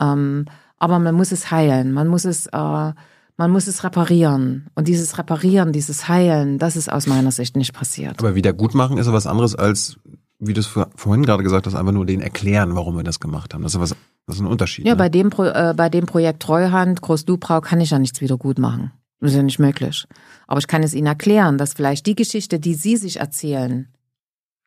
Ähm, 0.00 0.46
aber 0.78 0.98
man 0.98 1.14
muss 1.14 1.32
es 1.32 1.50
heilen. 1.50 1.92
Man 1.92 2.08
muss 2.08 2.24
es, 2.24 2.46
äh, 2.46 2.92
man 3.36 3.50
muss 3.50 3.66
es 3.66 3.84
reparieren. 3.84 4.68
Und 4.74 4.88
dieses 4.88 5.18
Reparieren, 5.18 5.72
dieses 5.72 6.08
Heilen, 6.08 6.58
das 6.58 6.74
ist 6.74 6.90
aus 6.90 7.06
meiner 7.06 7.30
Sicht 7.30 7.54
nicht 7.54 7.74
passiert. 7.74 8.18
Aber 8.18 8.34
wieder 8.34 8.54
gut 8.54 8.74
machen 8.74 8.96
ist 8.96 9.06
ja 9.06 9.12
was 9.12 9.26
anderes 9.26 9.54
als, 9.54 9.98
wie 10.38 10.54
du 10.54 10.60
es 10.60 10.66
vorhin 10.66 11.24
gerade 11.24 11.42
gesagt 11.42 11.66
hast, 11.66 11.74
einfach 11.74 11.92
nur 11.92 12.06
den 12.06 12.22
erklären, 12.22 12.74
warum 12.74 12.96
wir 12.96 13.04
das 13.04 13.20
gemacht 13.20 13.52
haben. 13.52 13.62
Das 13.62 13.74
ist 13.74 13.80
was, 13.80 13.94
das 14.26 14.36
ist 14.36 14.40
ein 14.40 14.46
Unterschied. 14.46 14.86
Ja, 14.86 14.92
ne? 14.92 14.96
bei 14.96 15.10
dem, 15.10 15.30
äh, 15.36 15.74
bei 15.74 15.90
dem 15.90 16.06
Projekt 16.06 16.40
Treuhand, 16.40 17.02
Groß-Dubrau 17.02 17.60
kann 17.60 17.80
ich 17.82 17.90
ja 17.90 17.98
nichts 17.98 18.22
wieder 18.22 18.38
gut 18.38 18.58
machen. 18.58 18.90
Das 19.20 19.30
ist 19.30 19.36
ja 19.36 19.42
nicht 19.42 19.58
möglich. 19.58 20.06
Aber 20.46 20.58
ich 20.58 20.66
kann 20.66 20.82
es 20.82 20.94
Ihnen 20.94 21.06
erklären, 21.06 21.58
dass 21.58 21.74
vielleicht 21.74 22.06
die 22.06 22.14
Geschichte, 22.14 22.58
die 22.60 22.74
Sie 22.74 22.96
sich 22.96 23.18
erzählen, 23.18 23.88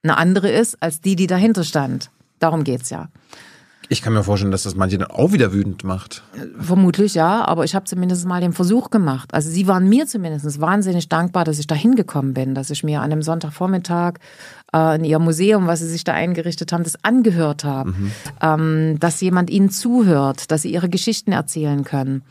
eine 0.03 0.17
andere 0.17 0.49
ist 0.49 0.81
als 0.81 1.01
die, 1.01 1.15
die 1.15 1.27
dahinter 1.27 1.63
stand. 1.63 2.09
Darum 2.39 2.63
geht's 2.63 2.89
ja. 2.89 3.09
Ich 3.91 4.03
kann 4.03 4.13
mir 4.13 4.23
vorstellen, 4.23 4.51
dass 4.51 4.63
das 4.63 4.75
manche 4.75 4.99
dann 4.99 5.09
auch 5.09 5.31
wieder 5.31 5.51
wütend 5.51 5.83
macht. 5.83 6.21
Vermutlich 6.59 7.15
ja, 7.15 7.43
aber 7.43 7.63
ich 7.63 7.73
habe 7.73 7.85
zumindest 7.85 8.27
mal 8.27 8.39
den 8.39 8.53
Versuch 8.53 8.91
gemacht. 8.91 9.33
Also 9.33 9.49
sie 9.49 9.65
waren 9.65 9.89
mir 9.89 10.05
zumindest 10.05 10.61
wahnsinnig 10.61 11.09
dankbar, 11.09 11.43
dass 11.43 11.57
ich 11.57 11.65
da 11.65 11.73
hingekommen 11.73 12.35
bin, 12.35 12.53
dass 12.53 12.69
ich 12.69 12.83
mir 12.83 12.99
an 13.01 13.11
einem 13.11 13.23
Sonntagvormittag 13.23 14.19
äh, 14.75 14.95
in 14.95 15.05
ihrem 15.05 15.23
Museum, 15.23 15.65
was 15.65 15.79
sie 15.79 15.87
sich 15.87 16.03
da 16.03 16.13
eingerichtet 16.13 16.71
haben, 16.71 16.83
das 16.83 17.03
angehört 17.03 17.63
habe. 17.63 17.89
Mhm. 17.89 18.11
Ähm, 18.41 18.99
dass 18.99 19.21
jemand 19.21 19.49
ihnen 19.49 19.71
zuhört, 19.71 20.51
dass 20.51 20.61
sie 20.61 20.71
ihre 20.71 20.89
Geschichten 20.89 21.31
erzählen 21.31 21.83
können. 21.83 22.21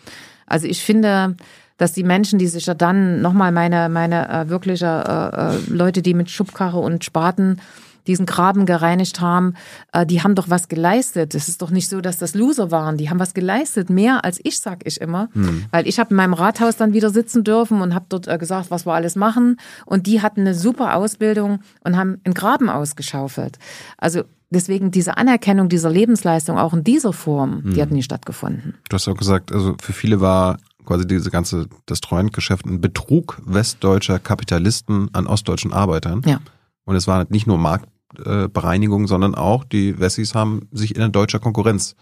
Also 0.46 0.68
ich 0.68 0.84
finde, 0.84 1.36
dass 1.78 1.92
die 1.92 2.04
Menschen, 2.04 2.38
die 2.38 2.48
sich 2.48 2.66
ja 2.66 2.74
dann 2.74 3.22
nochmal 3.22 3.52
meine, 3.52 3.88
meine 3.88 4.28
äh, 4.28 4.48
wirkliche 4.50 4.86
äh, 4.86 5.56
äh, 5.56 5.74
Leute, 5.74 6.02
die 6.02 6.12
mit 6.12 6.30
Schubkarre 6.30 6.78
und 6.78 7.04
Spaten 7.04 7.60
diesen 8.08 8.26
Graben 8.26 8.66
gereinigt 8.66 9.20
haben, 9.20 9.54
äh, 9.92 10.04
die 10.04 10.22
haben 10.22 10.34
doch 10.34 10.50
was 10.50 10.68
geleistet. 10.68 11.34
Es 11.34 11.48
ist 11.48 11.62
doch 11.62 11.70
nicht 11.70 11.88
so, 11.88 12.00
dass 12.00 12.18
das 12.18 12.34
Loser 12.34 12.70
waren. 12.70 12.96
Die 12.96 13.10
haben 13.10 13.20
was 13.20 13.34
geleistet, 13.34 13.90
mehr 13.90 14.24
als 14.24 14.40
ich, 14.42 14.58
sag 14.58 14.80
ich 14.84 15.00
immer. 15.00 15.28
Hm. 15.34 15.66
Weil 15.70 15.86
ich 15.86 15.98
habe 15.98 16.10
in 16.10 16.16
meinem 16.16 16.32
Rathaus 16.32 16.76
dann 16.76 16.94
wieder 16.94 17.10
sitzen 17.10 17.44
dürfen 17.44 17.80
und 17.80 17.94
habe 17.94 18.06
dort 18.08 18.26
äh, 18.26 18.38
gesagt, 18.38 18.70
was 18.70 18.86
wir 18.86 18.94
alles 18.94 19.14
machen. 19.14 19.58
Und 19.86 20.06
die 20.06 20.20
hatten 20.20 20.40
eine 20.40 20.54
super 20.54 20.96
Ausbildung 20.96 21.60
und 21.84 21.96
haben 21.96 22.20
einen 22.24 22.34
Graben 22.34 22.70
ausgeschaufelt. 22.70 23.58
Also 23.98 24.22
deswegen 24.50 24.90
diese 24.90 25.18
Anerkennung 25.18 25.68
dieser 25.68 25.90
Lebensleistung 25.90 26.58
auch 26.58 26.72
in 26.72 26.82
dieser 26.82 27.12
Form, 27.12 27.62
hm. 27.62 27.74
die 27.74 27.82
hat 27.82 27.90
nie 27.90 28.02
stattgefunden. 28.02 28.74
Du 28.88 28.94
hast 28.94 29.06
auch 29.06 29.16
gesagt, 29.16 29.52
also 29.52 29.76
für 29.80 29.92
viele 29.92 30.20
war 30.20 30.58
quasi 30.88 31.06
diese 31.06 31.30
ganze, 31.30 31.66
das 31.84 32.00
Treuhandgeschäft 32.00 32.64
ein 32.64 32.80
Betrug 32.80 33.42
westdeutscher 33.44 34.18
Kapitalisten 34.18 35.10
an 35.12 35.26
ostdeutschen 35.26 35.70
Arbeitern. 35.70 36.22
Ja. 36.24 36.40
Und 36.86 36.96
es 36.96 37.06
war 37.06 37.26
nicht 37.28 37.46
nur 37.46 37.58
Marktbereinigung, 37.58 39.06
sondern 39.06 39.34
auch 39.34 39.64
die 39.64 40.00
Wessis 40.00 40.34
haben 40.34 40.66
sich 40.72 40.96
in 40.96 41.12
deutscher 41.12 41.40
Konkurrenz 41.40 41.94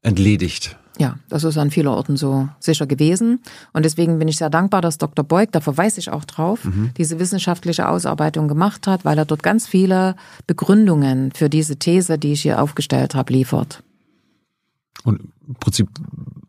entledigt. 0.00 0.76
Ja, 0.96 1.16
das 1.28 1.42
ist 1.42 1.58
an 1.58 1.72
vielen 1.72 1.88
Orten 1.88 2.16
so 2.16 2.48
sicher 2.60 2.86
gewesen. 2.86 3.40
Und 3.72 3.84
deswegen 3.84 4.20
bin 4.20 4.28
ich 4.28 4.36
sehr 4.36 4.50
dankbar, 4.50 4.80
dass 4.80 4.98
Dr. 4.98 5.24
Beug, 5.24 5.48
da 5.50 5.60
verweise 5.60 5.98
ich 5.98 6.10
auch 6.10 6.24
drauf, 6.24 6.64
mhm. 6.64 6.92
diese 6.96 7.18
wissenschaftliche 7.18 7.88
Ausarbeitung 7.88 8.46
gemacht 8.46 8.86
hat, 8.86 9.04
weil 9.04 9.18
er 9.18 9.24
dort 9.24 9.42
ganz 9.42 9.66
viele 9.66 10.14
Begründungen 10.46 11.32
für 11.32 11.48
diese 11.48 11.76
These, 11.76 12.16
die 12.16 12.32
ich 12.32 12.42
hier 12.42 12.62
aufgestellt 12.62 13.16
habe, 13.16 13.32
liefert. 13.32 13.82
Und 15.02 15.20
im 15.48 15.54
Prinzip 15.56 15.88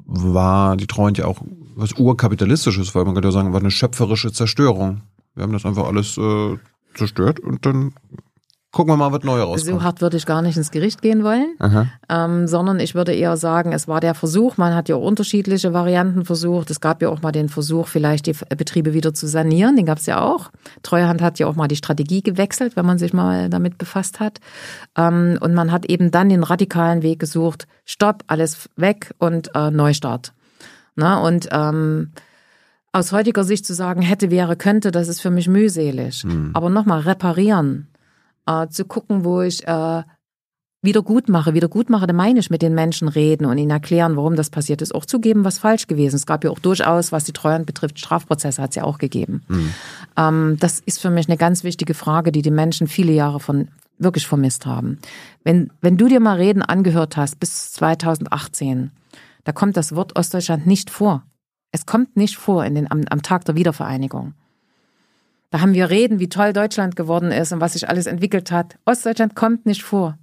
war 0.10 0.76
die 0.76 0.88
Treuhand 0.88 1.18
ja 1.18 1.26
auch 1.26 1.42
was 1.76 1.94
urkapitalistisches, 1.94 2.96
weil 2.96 3.06
man 3.06 3.14
könnte 3.14 3.30
ja 3.30 3.32
sagen, 3.32 3.54
war 3.54 3.60
eine 3.60 3.72
schöpferische 3.72 4.32
Zerstörung. 4.32 5.02
Wir 5.36 5.44
haben 5.44 5.54
das 5.54 5.66
einfach 5.66 5.86
alles 5.86 6.18
äh, 6.18 6.58
zerstört 6.96 7.40
und 7.40 7.66
dann 7.66 7.94
gucken 8.72 8.94
wir 8.94 8.98
mal, 8.98 9.12
was 9.12 9.24
Neues 9.24 9.46
rauskommt. 9.46 9.80
So 9.80 9.84
hart 9.84 10.02
würde 10.02 10.18
ich 10.18 10.26
gar 10.26 10.42
nicht 10.42 10.56
ins 10.56 10.70
Gericht 10.70 11.02
gehen 11.02 11.24
wollen, 11.24 11.56
ähm, 12.08 12.48
sondern 12.48 12.80
ich 12.80 12.94
würde 12.94 13.14
eher 13.14 13.36
sagen, 13.36 13.72
es 13.74 13.88
war 13.88 14.00
der 14.00 14.14
Versuch, 14.14 14.58
man 14.58 14.76
hat 14.76 14.90
ja 14.90 14.96
auch 14.96 15.02
unterschiedliche 15.02 15.74
Varianten 15.74 16.24
versucht. 16.24 16.70
Es 16.70 16.80
gab 16.80 17.02
ja 17.02 17.10
auch 17.10 17.22
mal 17.22 17.32
den 17.32 17.50
Versuch, 17.50 17.88
vielleicht 17.88 18.28
die 18.28 18.36
Betriebe 18.56 18.94
wieder 18.94 19.14
zu 19.14 19.28
sanieren, 19.28 19.76
den 19.76 19.86
gab 19.86 19.98
es 19.98 20.06
ja 20.06 20.22
auch. 20.22 20.52
Treuhand 20.84 21.22
hat 21.22 21.40
ja 21.40 21.48
auch 21.48 21.56
mal 21.56 21.68
die 21.68 21.76
Strategie 21.76 22.22
gewechselt, 22.22 22.76
wenn 22.76 22.86
man 22.86 23.00
sich 23.00 23.12
mal 23.12 23.50
damit 23.50 23.78
befasst 23.78 24.20
hat. 24.20 24.40
Ähm, 24.96 25.40
und 25.42 25.54
man 25.56 25.72
hat 25.72 25.86
eben 25.86 26.12
dann 26.12 26.30
den 26.30 26.44
radikalen 26.44 27.02
Weg 27.02 27.20
gesucht, 27.20 27.68
stopp, 27.86 28.24
alles 28.28 28.70
weg 28.76 29.14
und 29.18 29.56
äh, 29.56 29.72
Neustart. 29.72 30.34
Na, 30.96 31.20
und 31.20 31.48
ähm, 31.52 32.12
aus 32.92 33.12
heutiger 33.12 33.44
Sicht 33.44 33.66
zu 33.66 33.74
sagen, 33.74 34.02
hätte, 34.02 34.30
wäre, 34.30 34.56
könnte, 34.56 34.92
das 34.92 35.08
ist 35.08 35.22
für 35.22 35.30
mich 35.32 35.48
mühselig. 35.48 36.24
Mhm. 36.24 36.52
Aber 36.54 36.70
nochmal, 36.70 37.02
reparieren 37.02 37.88
äh, 38.50 38.68
zu 38.70 38.86
gucken, 38.86 39.24
wo 39.24 39.42
ich 39.42 39.66
äh, 39.68 40.04
wieder 40.82 41.02
gut 41.02 41.30
mache. 41.30 41.54
Wieder 41.54 41.68
gut 41.68 41.90
mache, 41.90 42.08
da 42.08 42.14
meine 42.14 42.40
ich 42.40 42.50
mit 42.50 42.62
den 42.62 42.74
Menschen 42.74 43.08
reden 43.08 43.46
und 43.46 43.58
ihnen 43.58 43.72
erklären, 43.72 44.16
warum 44.16 44.36
das 44.36 44.50
passiert 44.50 44.82
ist. 44.82 44.96
Auch 44.96 45.06
zugeben, 45.06 45.44
was 45.44 45.60
falsch 45.60 45.88
gewesen 45.88 46.16
ist. 46.16 46.22
Es 46.22 46.26
gab 46.26 46.44
ja 46.44 46.50
auch 46.50 46.60
durchaus, 46.60 47.12
was 47.12 47.26
die 47.26 47.34
Treuhand 47.34 47.66
betrifft, 47.66 48.00
Strafprozesse 48.00 48.62
hat 48.62 48.72
es 48.72 48.76
ja 48.78 48.84
auch 48.84 48.98
gegeben. 48.98 49.44
Mhm. 49.48 49.74
Ähm, 50.18 50.58
das 50.60 50.80
ist 50.80 51.00
für 51.00 51.10
mich 51.10 51.28
eine 51.28 51.38
ganz 51.38 51.64
wichtige 51.64 51.94
Frage, 51.94 52.32
die 52.32 52.42
die 52.42 52.52
Menschen 52.52 52.88
viele 52.88 53.12
Jahre 53.12 53.40
von 53.40 53.68
wirklich 53.98 54.28
vermisst 54.28 54.66
haben. 54.66 55.00
Wenn, 55.44 55.72
wenn 55.82 55.98
du 55.98 56.08
dir 56.08 56.22
mal 56.22 56.38
Reden 56.38 56.62
angehört 56.62 57.18
hast 57.18 57.40
bis 57.40 57.74
2018, 57.74 58.92
da 59.44 59.52
kommt 59.52 59.76
das 59.76 59.94
Wort 59.94 60.18
Ostdeutschland 60.18 60.66
nicht 60.66 60.90
vor. 60.90 61.24
Es 61.72 61.86
kommt 61.86 62.16
nicht 62.16 62.38
vor 62.38 62.64
in 62.64 62.76
den, 62.76 62.90
am, 62.90 63.04
am 63.10 63.22
Tag 63.22 63.44
der 63.46 63.56
Wiedervereinigung. 63.56 64.34
Da 65.52 65.62
haben 65.62 65.74
wir 65.74 65.90
Reden, 65.90 66.20
wie 66.20 66.30
toll 66.30 66.54
Deutschland 66.54 66.96
geworden 66.96 67.32
ist 67.32 67.52
und 67.52 67.60
was 67.60 67.74
sich 67.74 67.90
alles 67.90 68.06
entwickelt 68.06 68.52
hat. 68.52 68.78
Ostdeutschland 68.86 69.36
kommt 69.36 69.66
nicht 69.66 69.84
vor. 69.84 70.18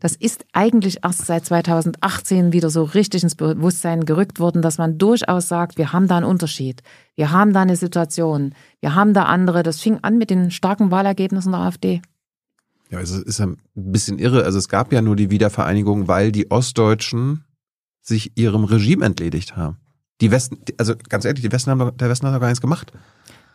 Das 0.00 0.14
ist 0.14 0.44
eigentlich 0.52 0.98
erst 1.02 1.26
seit 1.26 1.46
2018 1.46 2.52
wieder 2.52 2.70
so 2.70 2.82
richtig 2.82 3.22
ins 3.22 3.34
Bewusstsein 3.34 4.04
gerückt 4.04 4.40
worden, 4.40 4.62
dass 4.62 4.78
man 4.78 4.98
durchaus 4.98 5.48
sagt, 5.48 5.78
wir 5.78 5.92
haben 5.92 6.06
da 6.06 6.18
einen 6.18 6.26
Unterschied. 6.26 6.82
Wir 7.14 7.32
haben 7.32 7.52
da 7.52 7.62
eine 7.62 7.76
Situation. 7.76 8.54
Wir 8.80 8.94
haben 8.94 9.14
da 9.14 9.24
andere. 9.24 9.62
Das 9.62 9.80
fing 9.80 9.98
an 10.02 10.18
mit 10.18 10.30
den 10.30 10.50
starken 10.50 10.90
Wahlergebnissen 10.90 11.52
der 11.52 11.62
AfD. 11.62 12.02
Ja, 12.90 13.00
es 13.00 13.10
ist 13.10 13.40
ein 13.40 13.56
bisschen 13.74 14.18
irre. 14.18 14.44
Also 14.44 14.58
es 14.58 14.68
gab 14.68 14.92
ja 14.92 15.02
nur 15.02 15.16
die 15.16 15.30
Wiedervereinigung, 15.30 16.08
weil 16.08 16.30
die 16.30 16.50
Ostdeutschen 16.50 17.44
sich 18.00 18.36
ihrem 18.36 18.64
Regime 18.64 19.04
entledigt 19.04 19.56
haben. 19.56 19.78
Die 20.20 20.30
Westen, 20.30 20.58
also 20.78 20.94
ganz 21.08 21.24
ehrlich, 21.24 21.42
die 21.42 21.52
Westen 21.52 21.70
haben, 21.70 21.96
der 21.96 22.08
Westen 22.08 22.26
hat 22.26 22.34
doch 22.34 22.40
gar 22.40 22.48
nichts 22.48 22.60
gemacht. 22.60 22.92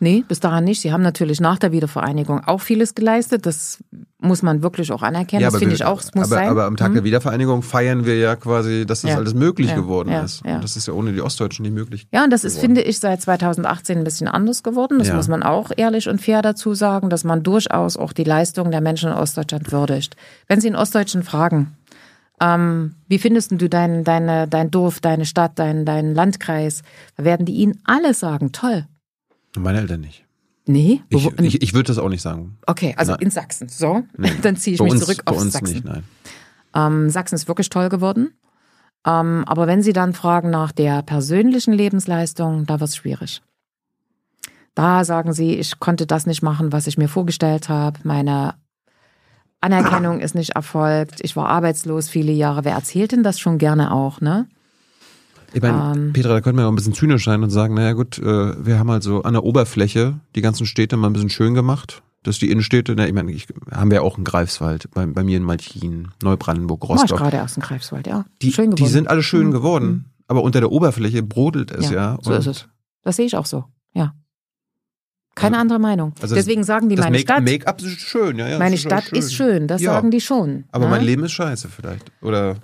Nee, 0.02 0.24
bis 0.26 0.40
dahin 0.40 0.64
nicht. 0.64 0.80
Sie 0.80 0.92
haben 0.92 1.02
natürlich 1.02 1.40
nach 1.40 1.60
der 1.60 1.70
Wiedervereinigung 1.70 2.40
auch 2.44 2.60
vieles 2.60 2.96
geleistet. 2.96 3.46
Das 3.46 3.78
muss 4.18 4.42
man 4.42 4.60
wirklich 4.60 4.90
auch 4.90 5.02
anerkennen. 5.02 5.42
Ja, 5.42 5.50
das 5.50 5.60
finde 5.60 5.76
ich 5.76 5.84
auch, 5.84 6.00
es 6.00 6.12
muss 6.12 6.24
aber, 6.24 6.34
sein. 6.34 6.48
Aber 6.48 6.64
am 6.64 6.76
Tag 6.76 6.90
mhm. 6.90 6.94
der 6.94 7.04
Wiedervereinigung 7.04 7.62
feiern 7.62 8.04
wir 8.04 8.18
ja 8.18 8.34
quasi, 8.34 8.84
dass 8.84 9.02
das 9.02 9.12
ja. 9.12 9.16
alles 9.16 9.34
möglich 9.34 9.68
ja. 9.68 9.76
geworden 9.76 10.12
ist. 10.12 10.44
Und 10.44 10.64
das 10.64 10.76
ist 10.76 10.88
ja 10.88 10.92
ohne 10.92 11.12
die 11.12 11.20
Ostdeutschen 11.20 11.62
nicht 11.62 11.72
möglich. 11.72 12.08
Ja, 12.12 12.24
und 12.24 12.32
das 12.32 12.42
ist, 12.42 12.58
finde 12.58 12.82
ich, 12.82 12.98
seit 12.98 13.22
2018 13.22 13.98
ein 13.98 14.02
bisschen 14.02 14.26
anders 14.26 14.64
geworden. 14.64 14.98
Das 14.98 15.12
muss 15.12 15.28
man 15.28 15.44
auch 15.44 15.70
ehrlich 15.76 16.08
und 16.08 16.20
fair 16.20 16.42
dazu 16.42 16.74
sagen, 16.74 17.08
dass 17.08 17.22
man 17.22 17.44
durchaus 17.44 17.96
auch 17.96 18.12
die 18.12 18.24
Leistung 18.24 18.72
der 18.72 18.80
Menschen 18.80 19.10
in 19.10 19.14
Ostdeutschland 19.14 19.70
würdigt. 19.70 20.16
Wenn 20.48 20.60
Sie 20.60 20.66
in 20.66 20.74
Ostdeutschen 20.74 21.22
fragen, 21.22 21.76
ähm, 22.40 22.96
wie 23.06 23.20
findest 23.20 23.52
du 23.52 23.68
dein, 23.68 24.02
deine, 24.02 24.48
dein 24.48 24.72
Dorf, 24.72 24.98
deine 24.98 25.26
Stadt, 25.26 25.52
dein, 25.60 25.84
dein 25.84 26.12
Landkreis? 26.12 26.82
Da 27.16 27.22
werden 27.22 27.46
die 27.46 27.54
Ihnen 27.54 27.78
alle 27.84 28.14
sagen, 28.14 28.50
toll. 28.50 28.86
Meine 29.56 29.80
Eltern 29.80 30.00
nicht. 30.00 30.24
Nee? 30.66 31.02
Ich, 31.08 31.26
ich, 31.40 31.62
ich 31.62 31.74
würde 31.74 31.88
das 31.88 31.98
auch 31.98 32.08
nicht 32.08 32.22
sagen. 32.22 32.58
Okay, 32.66 32.94
also 32.96 33.12
nein. 33.12 33.22
in 33.22 33.30
Sachsen. 33.30 33.68
So, 33.68 34.04
nee. 34.16 34.32
dann 34.42 34.56
ziehe 34.56 34.74
ich 34.74 34.78
bei 34.78 34.84
mich 34.84 34.94
uns, 34.94 35.04
zurück 35.04 35.22
auf 35.26 35.40
uns 35.40 35.52
Sachsen. 35.52 35.74
Nicht, 35.74 35.84
nein. 35.84 36.04
Ähm, 36.74 37.10
Sachsen 37.10 37.34
ist 37.34 37.48
wirklich 37.48 37.68
toll 37.68 37.88
geworden. 37.88 38.32
Ähm, 39.04 39.44
aber 39.46 39.66
wenn 39.66 39.82
Sie 39.82 39.92
dann 39.92 40.14
fragen 40.14 40.50
nach 40.50 40.72
der 40.72 41.02
persönlichen 41.02 41.72
Lebensleistung, 41.72 42.66
da 42.66 42.78
wird 42.78 42.90
es 42.90 42.96
schwierig. 42.96 43.42
Da 44.74 45.04
sagen 45.04 45.32
Sie, 45.32 45.56
ich 45.56 45.80
konnte 45.80 46.06
das 46.06 46.26
nicht 46.26 46.42
machen, 46.42 46.72
was 46.72 46.86
ich 46.86 46.96
mir 46.96 47.08
vorgestellt 47.08 47.68
habe. 47.68 47.98
Meine 48.04 48.54
Anerkennung 49.60 50.20
ist 50.20 50.34
nicht 50.34 50.50
erfolgt. 50.50 51.20
Ich 51.22 51.36
war 51.36 51.48
arbeitslos 51.48 52.08
viele 52.08 52.32
Jahre. 52.32 52.64
Wer 52.64 52.74
erzählt 52.74 53.12
denn 53.12 53.22
das 53.22 53.38
schon 53.38 53.58
gerne 53.58 53.92
auch, 53.92 54.20
ne? 54.20 54.48
Ich 55.54 55.62
meine, 55.62 55.92
ähm, 55.94 56.12
Petra, 56.12 56.30
da 56.30 56.40
könnte 56.40 56.56
man 56.56 56.66
auch 56.66 56.72
ein 56.72 56.76
bisschen 56.76 56.94
zynisch 56.94 57.24
sein 57.24 57.42
und 57.42 57.50
sagen, 57.50 57.74
naja 57.74 57.92
gut, 57.92 58.18
äh, 58.18 58.22
wir 58.64 58.78
haben 58.78 58.90
halt 58.90 59.02
so 59.02 59.22
an 59.22 59.34
der 59.34 59.44
Oberfläche 59.44 60.20
die 60.34 60.40
ganzen 60.40 60.66
Städte 60.66 60.96
mal 60.96 61.08
ein 61.08 61.12
bisschen 61.12 61.30
schön 61.30 61.54
gemacht. 61.54 62.02
Dass 62.24 62.38
die 62.38 62.52
Innenstädte, 62.52 62.94
na, 62.96 63.08
ich 63.08 63.12
meine, 63.12 63.32
ich, 63.32 63.48
haben 63.72 63.90
wir 63.90 63.96
ja 63.96 64.02
auch 64.02 64.16
in 64.16 64.22
Greifswald, 64.22 64.88
bei, 64.92 65.04
bei 65.06 65.24
mir 65.24 65.36
in 65.36 65.42
Malchin, 65.42 66.08
Neubrandenburg, 66.22 66.88
Rostock. 66.88 67.10
War 67.10 67.16
ich 67.16 67.22
gerade 67.22 67.36
erst 67.38 67.56
in 67.56 67.64
Greifswald, 67.64 68.06
ja. 68.06 68.24
Die, 68.40 68.52
schön 68.52 68.66
geworden. 68.66 68.84
die 68.84 68.88
sind 68.88 69.08
alle 69.08 69.24
schön 69.24 69.48
mhm. 69.48 69.50
geworden, 69.50 69.86
mhm. 69.88 70.04
aber 70.28 70.44
unter 70.44 70.60
der 70.60 70.70
Oberfläche 70.70 71.24
brodelt 71.24 71.72
es 71.72 71.90
ja. 71.90 72.12
ja 72.12 72.18
so 72.22 72.32
ist 72.32 72.46
es. 72.46 72.68
Das 73.02 73.16
sehe 73.16 73.26
ich 73.26 73.36
auch 73.36 73.46
so, 73.46 73.64
ja. 73.92 74.14
Keine 75.34 75.56
also, 75.56 75.62
andere 75.62 75.78
Meinung. 75.80 76.12
Also 76.20 76.36
Deswegen 76.36 76.62
sagen 76.62 76.88
die, 76.88 76.96
meine 76.96 77.10
Make, 77.10 77.22
Stadt. 77.22 77.42
Make-up 77.42 77.82
ist 77.82 78.00
schön, 78.00 78.38
ja, 78.38 78.48
ja. 78.48 78.58
Meine 78.58 78.74
ist 78.76 78.82
Stadt 78.82 79.04
schön. 79.04 79.18
ist 79.18 79.34
schön, 79.34 79.66
das 79.66 79.80
ja. 79.80 79.94
sagen 79.94 80.12
die 80.12 80.20
schon. 80.20 80.64
Aber 80.70 80.84
ja? 80.84 80.90
mein 80.90 81.02
Leben 81.04 81.24
ist 81.24 81.32
scheiße 81.32 81.68
vielleicht. 81.68 82.12
Oder. 82.20 82.56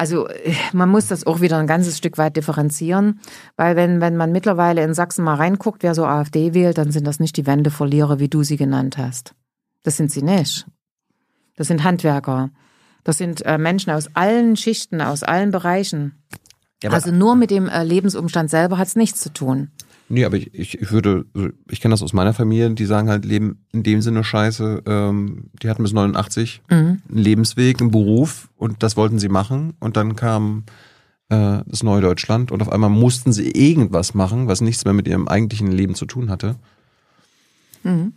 Also 0.00 0.26
man 0.72 0.88
muss 0.88 1.08
das 1.08 1.26
auch 1.26 1.42
wieder 1.42 1.58
ein 1.58 1.66
ganzes 1.66 1.98
Stück 1.98 2.16
weit 2.16 2.34
differenzieren, 2.34 3.20
weil 3.56 3.76
wenn, 3.76 4.00
wenn 4.00 4.16
man 4.16 4.32
mittlerweile 4.32 4.82
in 4.82 4.94
Sachsen 4.94 5.22
mal 5.22 5.34
reinguckt, 5.34 5.82
wer 5.82 5.94
so 5.94 6.06
AfD 6.06 6.54
wählt, 6.54 6.78
dann 6.78 6.90
sind 6.90 7.06
das 7.06 7.20
nicht 7.20 7.36
die 7.36 7.44
Wendeverlierer, 7.44 8.18
wie 8.18 8.30
du 8.30 8.42
sie 8.42 8.56
genannt 8.56 8.96
hast. 8.96 9.34
Das 9.82 9.98
sind 9.98 10.10
sie 10.10 10.22
nicht. 10.22 10.66
Das 11.54 11.66
sind 11.66 11.84
Handwerker. 11.84 12.48
Das 13.04 13.18
sind 13.18 13.44
äh, 13.44 13.58
Menschen 13.58 13.90
aus 13.90 14.08
allen 14.16 14.56
Schichten, 14.56 15.02
aus 15.02 15.22
allen 15.22 15.50
Bereichen. 15.50 16.14
Ja, 16.82 16.92
also 16.92 17.12
nur 17.12 17.36
mit 17.36 17.50
dem 17.50 17.68
äh, 17.68 17.84
Lebensumstand 17.84 18.48
selber 18.48 18.78
hat 18.78 18.88
es 18.88 18.96
nichts 18.96 19.20
zu 19.20 19.30
tun. 19.30 19.70
Nee, 20.12 20.24
aber 20.24 20.36
ich, 20.36 20.52
ich 20.52 20.90
würde, 20.90 21.24
ich 21.70 21.80
kenne 21.80 21.92
das 21.92 22.02
aus 22.02 22.12
meiner 22.12 22.34
Familie, 22.34 22.68
die 22.72 22.84
sagen 22.84 23.08
halt, 23.08 23.24
leben 23.24 23.64
in 23.72 23.84
dem 23.84 24.02
Sinne 24.02 24.24
scheiße. 24.24 24.82
Ähm, 24.84 25.50
die 25.62 25.70
hatten 25.70 25.84
bis 25.84 25.92
89 25.92 26.62
mhm. 26.68 26.76
einen 26.76 27.02
Lebensweg, 27.08 27.80
einen 27.80 27.92
Beruf 27.92 28.48
und 28.56 28.82
das 28.82 28.96
wollten 28.96 29.20
sie 29.20 29.28
machen. 29.28 29.74
Und 29.78 29.96
dann 29.96 30.16
kam 30.16 30.64
äh, 31.28 31.60
das 31.64 31.84
neue 31.84 32.00
Deutschland 32.00 32.50
und 32.50 32.60
auf 32.60 32.72
einmal 32.72 32.90
mussten 32.90 33.32
sie 33.32 33.52
irgendwas 33.52 34.12
machen, 34.12 34.48
was 34.48 34.60
nichts 34.60 34.84
mehr 34.84 34.94
mit 34.94 35.06
ihrem 35.06 35.28
eigentlichen 35.28 35.70
Leben 35.70 35.94
zu 35.94 36.06
tun 36.06 36.28
hatte. 36.28 36.56
Mhm. 37.84 38.12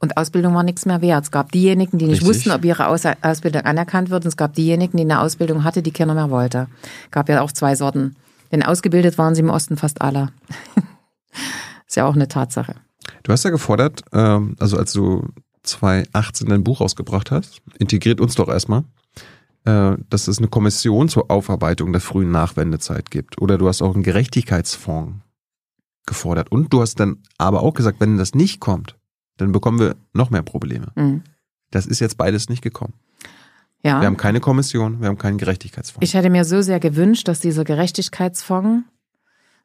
Und 0.00 0.18
Ausbildung 0.18 0.54
war 0.54 0.62
nichts 0.62 0.84
mehr 0.84 1.00
wert. 1.00 1.24
Es 1.24 1.30
gab 1.30 1.52
diejenigen, 1.52 1.96
die 1.96 2.04
nicht 2.04 2.20
Richtig. 2.20 2.28
wussten, 2.36 2.50
ob 2.50 2.66
ihre 2.66 2.88
Aus 2.88 3.04
Ausbildung 3.22 3.62
anerkannt 3.62 4.10
wird. 4.10 4.24
Und 4.24 4.28
es 4.28 4.36
gab 4.36 4.52
diejenigen, 4.52 4.98
die 4.98 5.04
eine 5.04 5.20
Ausbildung 5.20 5.64
hatte, 5.64 5.82
die 5.82 5.90
keiner 5.90 6.12
mehr 6.12 6.28
wollte. 6.28 6.68
Es 7.06 7.10
gab 7.12 7.30
ja 7.30 7.40
auch 7.40 7.50
zwei 7.50 7.74
Sorten. 7.76 8.14
Denn 8.52 8.62
ausgebildet 8.62 9.16
waren 9.16 9.34
sie 9.34 9.40
im 9.40 9.48
Osten 9.48 9.78
fast 9.78 10.02
alle. 10.02 10.28
Ist 11.86 11.96
ja 11.96 12.06
auch 12.06 12.14
eine 12.14 12.28
Tatsache. 12.28 12.76
Du 13.22 13.32
hast 13.32 13.44
ja 13.44 13.50
gefordert, 13.50 14.02
ähm, 14.12 14.56
also 14.58 14.76
als 14.76 14.92
du 14.92 15.28
2018 15.62 16.48
dein 16.48 16.64
Buch 16.64 16.80
rausgebracht 16.80 17.30
hast, 17.30 17.62
integriert 17.78 18.20
uns 18.20 18.34
doch 18.34 18.48
erstmal, 18.48 18.84
äh, 19.64 19.96
dass 20.10 20.28
es 20.28 20.38
eine 20.38 20.48
Kommission 20.48 21.08
zur 21.08 21.30
Aufarbeitung 21.30 21.92
der 21.92 22.00
frühen 22.00 22.30
Nachwendezeit 22.30 23.10
gibt. 23.10 23.40
Oder 23.40 23.58
du 23.58 23.68
hast 23.68 23.82
auch 23.82 23.94
einen 23.94 24.02
Gerechtigkeitsfonds 24.02 25.16
gefordert. 26.06 26.52
Und 26.52 26.72
du 26.72 26.80
hast 26.80 27.00
dann 27.00 27.18
aber 27.38 27.62
auch 27.62 27.74
gesagt, 27.74 28.00
wenn 28.00 28.18
das 28.18 28.34
nicht 28.34 28.60
kommt, 28.60 28.96
dann 29.36 29.52
bekommen 29.52 29.78
wir 29.78 29.96
noch 30.12 30.30
mehr 30.30 30.42
Probleme. 30.42 30.92
Mhm. 30.94 31.22
Das 31.70 31.86
ist 31.86 32.00
jetzt 32.00 32.16
beides 32.16 32.48
nicht 32.48 32.62
gekommen. 32.62 32.94
Ja. 33.82 34.00
Wir 34.00 34.06
haben 34.06 34.16
keine 34.16 34.40
Kommission, 34.40 35.00
wir 35.00 35.08
haben 35.08 35.18
keinen 35.18 35.38
Gerechtigkeitsfonds. 35.38 36.06
Ich 36.06 36.14
hätte 36.14 36.30
mir 36.30 36.44
so 36.44 36.62
sehr 36.62 36.80
gewünscht, 36.80 37.28
dass 37.28 37.40
dieser 37.40 37.64
Gerechtigkeitsfonds 37.64 38.84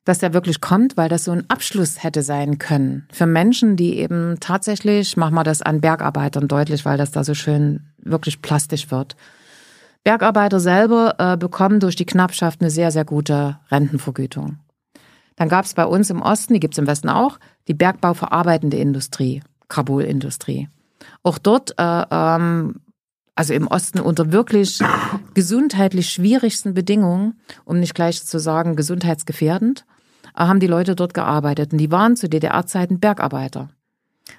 dass 0.05 0.19
der 0.19 0.33
wirklich 0.33 0.61
kommt, 0.61 0.97
weil 0.97 1.09
das 1.09 1.25
so 1.25 1.31
ein 1.31 1.49
Abschluss 1.49 2.03
hätte 2.03 2.23
sein 2.23 2.57
können 2.57 3.07
für 3.11 3.25
Menschen, 3.25 3.75
die 3.75 3.97
eben 3.97 4.37
tatsächlich, 4.39 5.17
machen 5.17 5.35
wir 5.35 5.43
das 5.43 5.61
an 5.61 5.81
Bergarbeitern 5.81 6.47
deutlich, 6.47 6.85
weil 6.85 6.97
das 6.97 7.11
da 7.11 7.23
so 7.23 7.33
schön 7.33 7.81
wirklich 7.97 8.41
plastisch 8.41 8.91
wird. 8.91 9.15
Bergarbeiter 10.03 10.59
selber 10.59 11.15
äh, 11.17 11.37
bekommen 11.37 11.79
durch 11.79 11.95
die 11.95 12.05
Knappschaft 12.05 12.61
eine 12.61 12.69
sehr, 12.69 12.91
sehr 12.91 13.05
gute 13.05 13.59
Rentenvergütung. 13.69 14.57
Dann 15.35 15.49
gab 15.49 15.65
es 15.65 15.73
bei 15.73 15.85
uns 15.85 16.09
im 16.09 16.21
Osten, 16.21 16.53
die 16.53 16.59
gibt 16.59 16.73
es 16.73 16.77
im 16.77 16.87
Westen 16.87 17.09
auch, 17.09 17.39
die 17.67 17.73
bergbauverarbeitende 17.73 18.77
Industrie, 18.77 19.41
Kabulindustrie. 19.67 20.69
Auch 21.23 21.37
dort 21.37 21.75
äh, 21.77 22.05
ähm, 22.09 22.81
also 23.39 23.53
im 23.53 23.67
Osten 23.67 24.01
unter 24.01 24.33
wirklich 24.33 24.79
gesundheitlich 25.33 26.09
schwierigsten 26.09 26.73
Bedingungen, 26.73 27.39
um 27.63 27.79
nicht 27.79 27.95
gleich 27.95 28.25
zu 28.25 28.37
sagen 28.37 28.75
gesundheitsgefährdend, 28.75 29.85
äh, 30.35 30.41
haben 30.41 30.59
die 30.59 30.67
Leute 30.67 30.93
dort 30.93 31.13
gearbeitet. 31.13 31.71
Und 31.71 31.77
die 31.77 31.89
waren 31.89 32.17
zu 32.17 32.27
DDR-Zeiten 32.27 32.99
Bergarbeiter. 32.99 33.69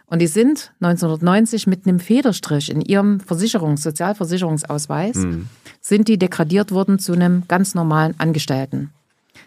Und 0.04 0.18
die 0.18 0.26
sind 0.26 0.74
1990 0.80 1.66
mit 1.66 1.86
einem 1.86 1.98
Federstrich 1.98 2.70
in 2.70 2.82
ihrem 2.82 3.20
Versicherungs-, 3.20 3.80
Sozialversicherungsausweis, 3.80 5.16
mhm. 5.16 5.48
sind 5.80 6.06
die 6.06 6.18
degradiert 6.18 6.70
worden 6.70 6.98
zu 6.98 7.14
einem 7.14 7.44
ganz 7.48 7.74
normalen 7.74 8.20
Angestellten. 8.20 8.90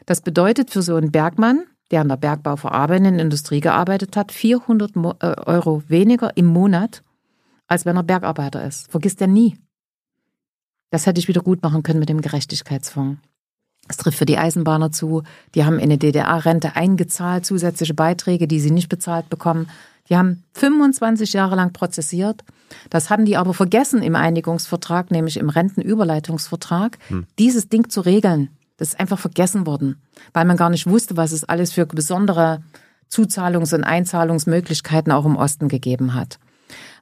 Das 0.07 0.21
bedeutet 0.21 0.71
für 0.71 0.81
so 0.81 0.95
einen 0.95 1.11
Bergmann, 1.11 1.61
der 1.91 2.01
an 2.01 2.09
der 2.09 2.17
bergbauverarbeitenden 2.17 3.19
Industrie 3.19 3.59
gearbeitet 3.59 4.17
hat, 4.17 4.31
400 4.31 4.95
äh, 4.95 5.25
Euro 5.45 5.83
weniger 5.87 6.35
im 6.35 6.47
Monat, 6.47 7.03
als 7.67 7.85
wenn 7.85 7.95
er 7.95 8.03
Bergarbeiter 8.03 8.63
ist. 8.63 8.89
Vergisst 8.91 9.21
er 9.21 9.27
nie. 9.27 9.57
Das 10.91 11.05
hätte 11.05 11.19
ich 11.19 11.27
wieder 11.27 11.41
gut 11.41 11.63
machen 11.63 11.83
können 11.83 11.99
mit 11.99 12.09
dem 12.09 12.21
Gerechtigkeitsfonds. 12.21 13.19
Es 13.87 13.97
trifft 13.97 14.17
für 14.17 14.25
die 14.25 14.37
Eisenbahner 14.37 14.91
zu. 14.91 15.23
Die 15.55 15.65
haben 15.65 15.75
in 15.75 15.83
eine 15.83 15.97
DDR-Rente 15.97 16.75
eingezahlt, 16.75 17.45
zusätzliche 17.45 17.93
Beiträge, 17.93 18.47
die 18.47 18.59
sie 18.59 18.71
nicht 18.71 18.89
bezahlt 18.89 19.29
bekommen. 19.29 19.69
Die 20.09 20.15
haben 20.15 20.43
25 20.53 21.33
Jahre 21.33 21.55
lang 21.55 21.73
prozessiert. 21.73 22.43
Das 22.89 23.09
hatten 23.09 23.25
die 23.25 23.37
aber 23.37 23.53
vergessen 23.53 24.01
im 24.01 24.15
Einigungsvertrag, 24.15 25.11
nämlich 25.11 25.37
im 25.37 25.49
Rentenüberleitungsvertrag, 25.49 26.97
hm. 27.07 27.25
dieses 27.39 27.69
Ding 27.69 27.89
zu 27.89 28.01
regeln. 28.01 28.49
Das 28.77 28.89
ist 28.89 28.99
einfach 28.99 29.19
vergessen 29.19 29.65
worden, 29.65 30.01
weil 30.33 30.45
man 30.45 30.57
gar 30.57 30.69
nicht 30.69 30.87
wusste, 30.87 31.15
was 31.15 31.31
es 31.31 31.43
alles 31.43 31.73
für 31.73 31.85
besondere 31.85 32.61
Zuzahlungs- 33.09 33.75
und 33.75 33.83
Einzahlungsmöglichkeiten 33.83 35.11
auch 35.11 35.25
im 35.25 35.35
Osten 35.35 35.67
gegeben 35.67 36.15
hat. 36.15 36.39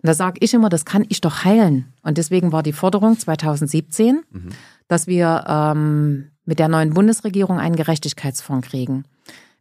Und 0.02 0.08
da 0.08 0.14
sage 0.14 0.38
ich 0.42 0.54
immer, 0.54 0.70
das 0.70 0.86
kann 0.86 1.06
ich 1.10 1.22
doch 1.22 1.44
heilen. 1.44 1.94
Und 2.04 2.18
deswegen 2.18 2.52
war 2.52 2.64
die 2.64 2.74
Forderung 2.74 3.18
2017, 3.18 4.22
mhm. 4.30 4.50
dass 4.88 5.08
wir 5.08 5.44
ähm, 5.48 6.32
mit 6.46 6.60
der 6.60 6.68
neuen 6.68 6.94
Bundesregierung 6.94 7.60
einen 7.60 7.76
Gerechtigkeitsfonds 7.76 8.70
kriegen. 8.70 9.06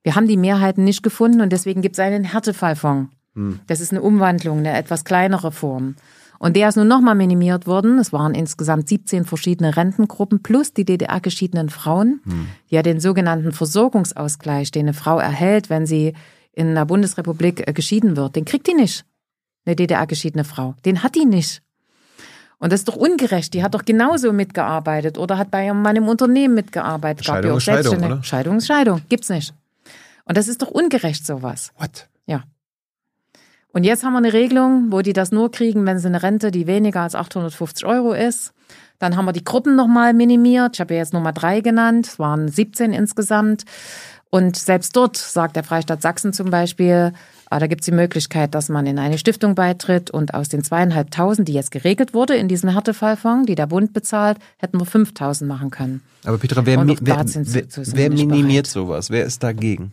Wir 0.03 0.15
haben 0.15 0.27
die 0.27 0.37
Mehrheiten 0.37 0.85
nicht 0.85 1.03
gefunden 1.03 1.41
und 1.41 1.53
deswegen 1.53 1.83
gibt 1.83 1.97
es 1.97 2.01
einen 2.01 2.25
Härtefallfonds. 2.25 3.11
Mhm. 3.35 3.61
Das 3.67 3.81
ist 3.81 3.93
eine 3.93 4.03
Umwandlung, 4.03 4.59
eine 4.59 4.77
etwas 4.77 5.05
kleinere 5.05 5.53
Form. 5.53 5.97
Und 6.39 6.57
der 6.57 6.71
ist 6.71 6.77
nun 6.77 6.89
nochmal 6.89 7.15
minimiert 7.15 7.67
worden. 7.67 7.99
Es 7.99 8.15
waren 8.15 8.35
insgesamt 8.35 8.89
17 8.89 9.27
verschiedene 9.27 9.77
Rentengruppen 9.77 10.43
plus 10.43 10.73
die 10.73 10.87
DDR-geschiedenen 10.87 11.69
Frauen, 11.69 12.21
hm. 12.25 12.47
die 12.71 12.77
ja 12.77 12.83
den 12.83 12.99
sogenannten 12.99 13.53
Versorgungsausgleich, 13.53 14.71
den 14.71 14.87
eine 14.87 14.95
Frau 14.95 15.19
erhält, 15.19 15.69
wenn 15.69 15.85
sie 15.85 16.15
in 16.53 16.75
der 16.75 16.87
Bundesrepublik 16.87 17.69
äh, 17.69 17.75
geschieden 17.75 18.17
wird, 18.17 18.37
den 18.37 18.47
kriegt 18.47 18.67
die 18.67 18.75
nicht. 18.75 19.05
Eine 19.65 19.77
DDR-geschiedene 19.77 20.45
Frau. 20.45 20.75
Den 20.85 21.03
hat 21.03 21.15
die 21.15 21.25
nicht. 21.25 21.63
Und 22.59 22.73
das 22.73 22.81
ist 22.81 22.89
doch 22.89 22.97
ungerecht. 22.97 23.55
Die 23.55 23.63
hat 23.63 23.75
doch 23.75 23.85
genauso 23.85 24.33
mitgearbeitet 24.33 25.17
oder 25.19 25.39
hat 25.39 25.51
bei 25.51 25.67
ihrem 25.67 25.81
Mann 25.83 25.97
im 25.97 26.09
Unternehmen 26.09 26.55
mitgearbeitet. 26.55 27.25
Scheidung 27.25 27.57
ist 27.57 27.65
Scheidung, 27.65 27.97
oder? 27.97 28.23
Scheidung 28.23 28.57
ist 28.59 28.67
Scheidung. 28.67 29.03
Gibt's 29.09 29.31
nicht. 29.31 29.55
Und 30.25 30.37
das 30.37 30.47
ist 30.47 30.61
doch 30.61 30.69
ungerecht, 30.69 31.27
sowas. 31.27 31.73
What? 31.79 32.09
Ja. 32.27 32.45
Und 33.73 33.85
jetzt 33.85 34.05
haben 34.05 34.13
wir 34.13 34.19
eine 34.19 34.33
Regelung, 34.33 34.93
wo 34.93 35.01
die 35.01 35.13
das 35.13 35.33
nur 35.33 35.51
kriegen, 35.51 35.87
wenn 35.87 35.99
sie 35.99 36.09
eine 36.09 36.23
Rente, 36.23 36.51
die 36.51 36.67
weniger 36.67 37.01
als 37.01 37.15
850 37.15 37.87
Euro 37.87 38.13
ist. 38.13 38.53
Dann 38.99 39.17
haben 39.17 39.25
wir 39.25 39.33
die 39.33 39.45
Gruppen 39.45 39.75
nochmal 39.75 40.13
minimiert. 40.13 40.75
Ich 40.75 40.81
habe 40.81 40.95
ja 40.95 41.01
jetzt 41.01 41.15
Nummer 41.15 41.33
drei 41.33 41.61
genannt. 41.61 42.07
Es 42.07 42.19
waren 42.19 42.49
17 42.49 42.93
insgesamt. 42.93 43.65
Und 44.29 44.57
selbst 44.57 44.95
dort 44.95 45.17
sagt 45.17 45.57
der 45.57 45.65
Freistaat 45.65 46.03
Sachsen 46.03 46.33
zum 46.33 46.51
Beispiel, 46.51 47.13
ah, 47.51 47.59
da 47.59 47.67
gibt 47.67 47.83
es 47.83 47.85
die 47.85 47.93
Möglichkeit, 47.93 48.55
dass 48.55 48.69
man 48.69 48.87
in 48.87 48.99
eine 48.99 49.19
Stiftung 49.19 49.55
beitritt 49.55 50.11
und 50.11 50.35
aus 50.35 50.49
den 50.49 50.65
zweieinhalbtausend, 50.65 51.49
die 51.49 51.53
jetzt 51.53 51.71
geregelt 51.71 52.15
wurde 52.15 52.37
in 52.37 52.49
diesem 52.49 52.71
Härtefallfonds, 52.71 53.47
die 53.47 53.55
der 53.55 53.67
Bund 53.67 53.93
bezahlt, 53.93 54.39
hätten 54.57 54.79
wir 54.79 54.87
5000 54.87 55.49
machen 55.49 55.71
können. 55.71 56.03
Aber 56.25 56.39
Petra, 56.39 56.65
wer, 56.65 56.79
wer, 56.87 56.97
wer, 57.01 57.25
wer 57.27 58.11
minimiert 58.11 58.65
bereit. 58.65 58.67
sowas? 58.67 59.11
Wer 59.11 59.25
ist 59.25 59.43
dagegen? 59.43 59.93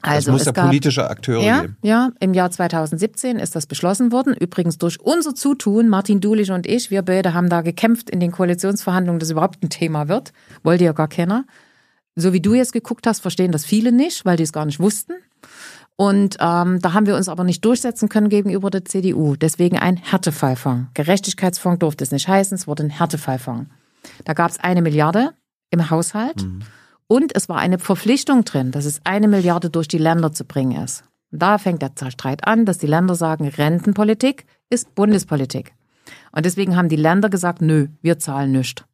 Also 0.00 0.30
es 0.30 0.32
muss 0.32 0.40
es 0.42 0.46
ja 0.46 0.52
politische 0.52 1.10
Akteure 1.10 1.42
ja, 1.42 1.60
geben. 1.62 1.76
Ja, 1.82 2.10
im 2.20 2.32
Jahr 2.32 2.50
2017 2.50 3.38
ist 3.38 3.56
das 3.56 3.66
beschlossen 3.66 4.12
worden. 4.12 4.34
Übrigens 4.34 4.78
durch 4.78 5.00
unser 5.00 5.34
Zutun, 5.34 5.88
Martin 5.88 6.20
Dulich 6.20 6.52
und 6.52 6.66
ich, 6.66 6.90
wir 6.90 7.02
beide 7.02 7.34
haben 7.34 7.48
da 7.48 7.62
gekämpft 7.62 8.08
in 8.08 8.20
den 8.20 8.30
Koalitionsverhandlungen, 8.30 9.18
dass 9.18 9.30
überhaupt 9.30 9.62
ein 9.62 9.70
Thema 9.70 10.06
wird. 10.08 10.32
Wollte 10.62 10.84
ja 10.84 10.92
gar 10.92 11.08
keiner. 11.08 11.44
So 12.14 12.32
wie 12.32 12.40
du 12.40 12.54
jetzt 12.54 12.72
geguckt 12.72 13.06
hast, 13.06 13.20
verstehen 13.20 13.50
das 13.50 13.64
viele 13.64 13.90
nicht, 13.90 14.24
weil 14.24 14.36
die 14.36 14.44
es 14.44 14.52
gar 14.52 14.66
nicht 14.66 14.78
wussten. 14.78 15.14
Und 16.00 16.36
ähm, 16.38 16.78
da 16.80 16.92
haben 16.92 17.06
wir 17.06 17.16
uns 17.16 17.28
aber 17.28 17.42
nicht 17.42 17.64
durchsetzen 17.64 18.08
können 18.08 18.28
gegenüber 18.28 18.70
der 18.70 18.84
CDU. 18.84 19.34
Deswegen 19.34 19.76
ein 19.76 19.96
Härtefallfonds. 19.96 20.90
Gerechtigkeitsfonds 20.94 21.80
durfte 21.80 22.04
es 22.04 22.12
nicht 22.12 22.28
heißen, 22.28 22.54
es 22.54 22.68
wurde 22.68 22.84
ein 22.84 22.90
Härtefallfonds. 22.90 23.68
Da 24.24 24.32
gab 24.32 24.48
es 24.48 24.60
eine 24.60 24.80
Milliarde 24.80 25.32
im 25.70 25.90
Haushalt. 25.90 26.40
Mhm. 26.44 26.60
Und 27.08 27.34
es 27.34 27.48
war 27.48 27.56
eine 27.56 27.80
Verpflichtung 27.80 28.44
drin, 28.44 28.70
dass 28.70 28.84
es 28.84 29.00
eine 29.02 29.26
Milliarde 29.26 29.70
durch 29.70 29.88
die 29.88 29.98
Länder 29.98 30.32
zu 30.32 30.44
bringen 30.44 30.80
ist. 30.80 31.02
Und 31.32 31.42
da 31.42 31.58
fängt 31.58 31.82
der 31.82 32.10
Streit 32.12 32.46
an, 32.46 32.64
dass 32.64 32.78
die 32.78 32.86
Länder 32.86 33.16
sagen, 33.16 33.48
Rentenpolitik 33.48 34.46
ist 34.70 34.94
Bundespolitik. 34.94 35.72
Und 36.30 36.46
deswegen 36.46 36.76
haben 36.76 36.88
die 36.88 36.96
Länder 36.96 37.28
gesagt, 37.28 37.60
nö, 37.60 37.88
wir 38.02 38.20
zahlen 38.20 38.52
nichts. 38.52 38.84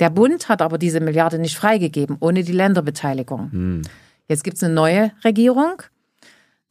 Der 0.00 0.10
Bund 0.10 0.50
hat 0.50 0.60
aber 0.60 0.76
diese 0.76 1.00
Milliarde 1.00 1.38
nicht 1.38 1.56
freigegeben, 1.56 2.18
ohne 2.20 2.44
die 2.44 2.52
Länderbeteiligung. 2.52 3.50
Hm. 3.52 3.82
Jetzt 4.28 4.44
gibt's 4.44 4.62
eine 4.62 4.74
neue 4.74 5.12
Regierung. 5.24 5.82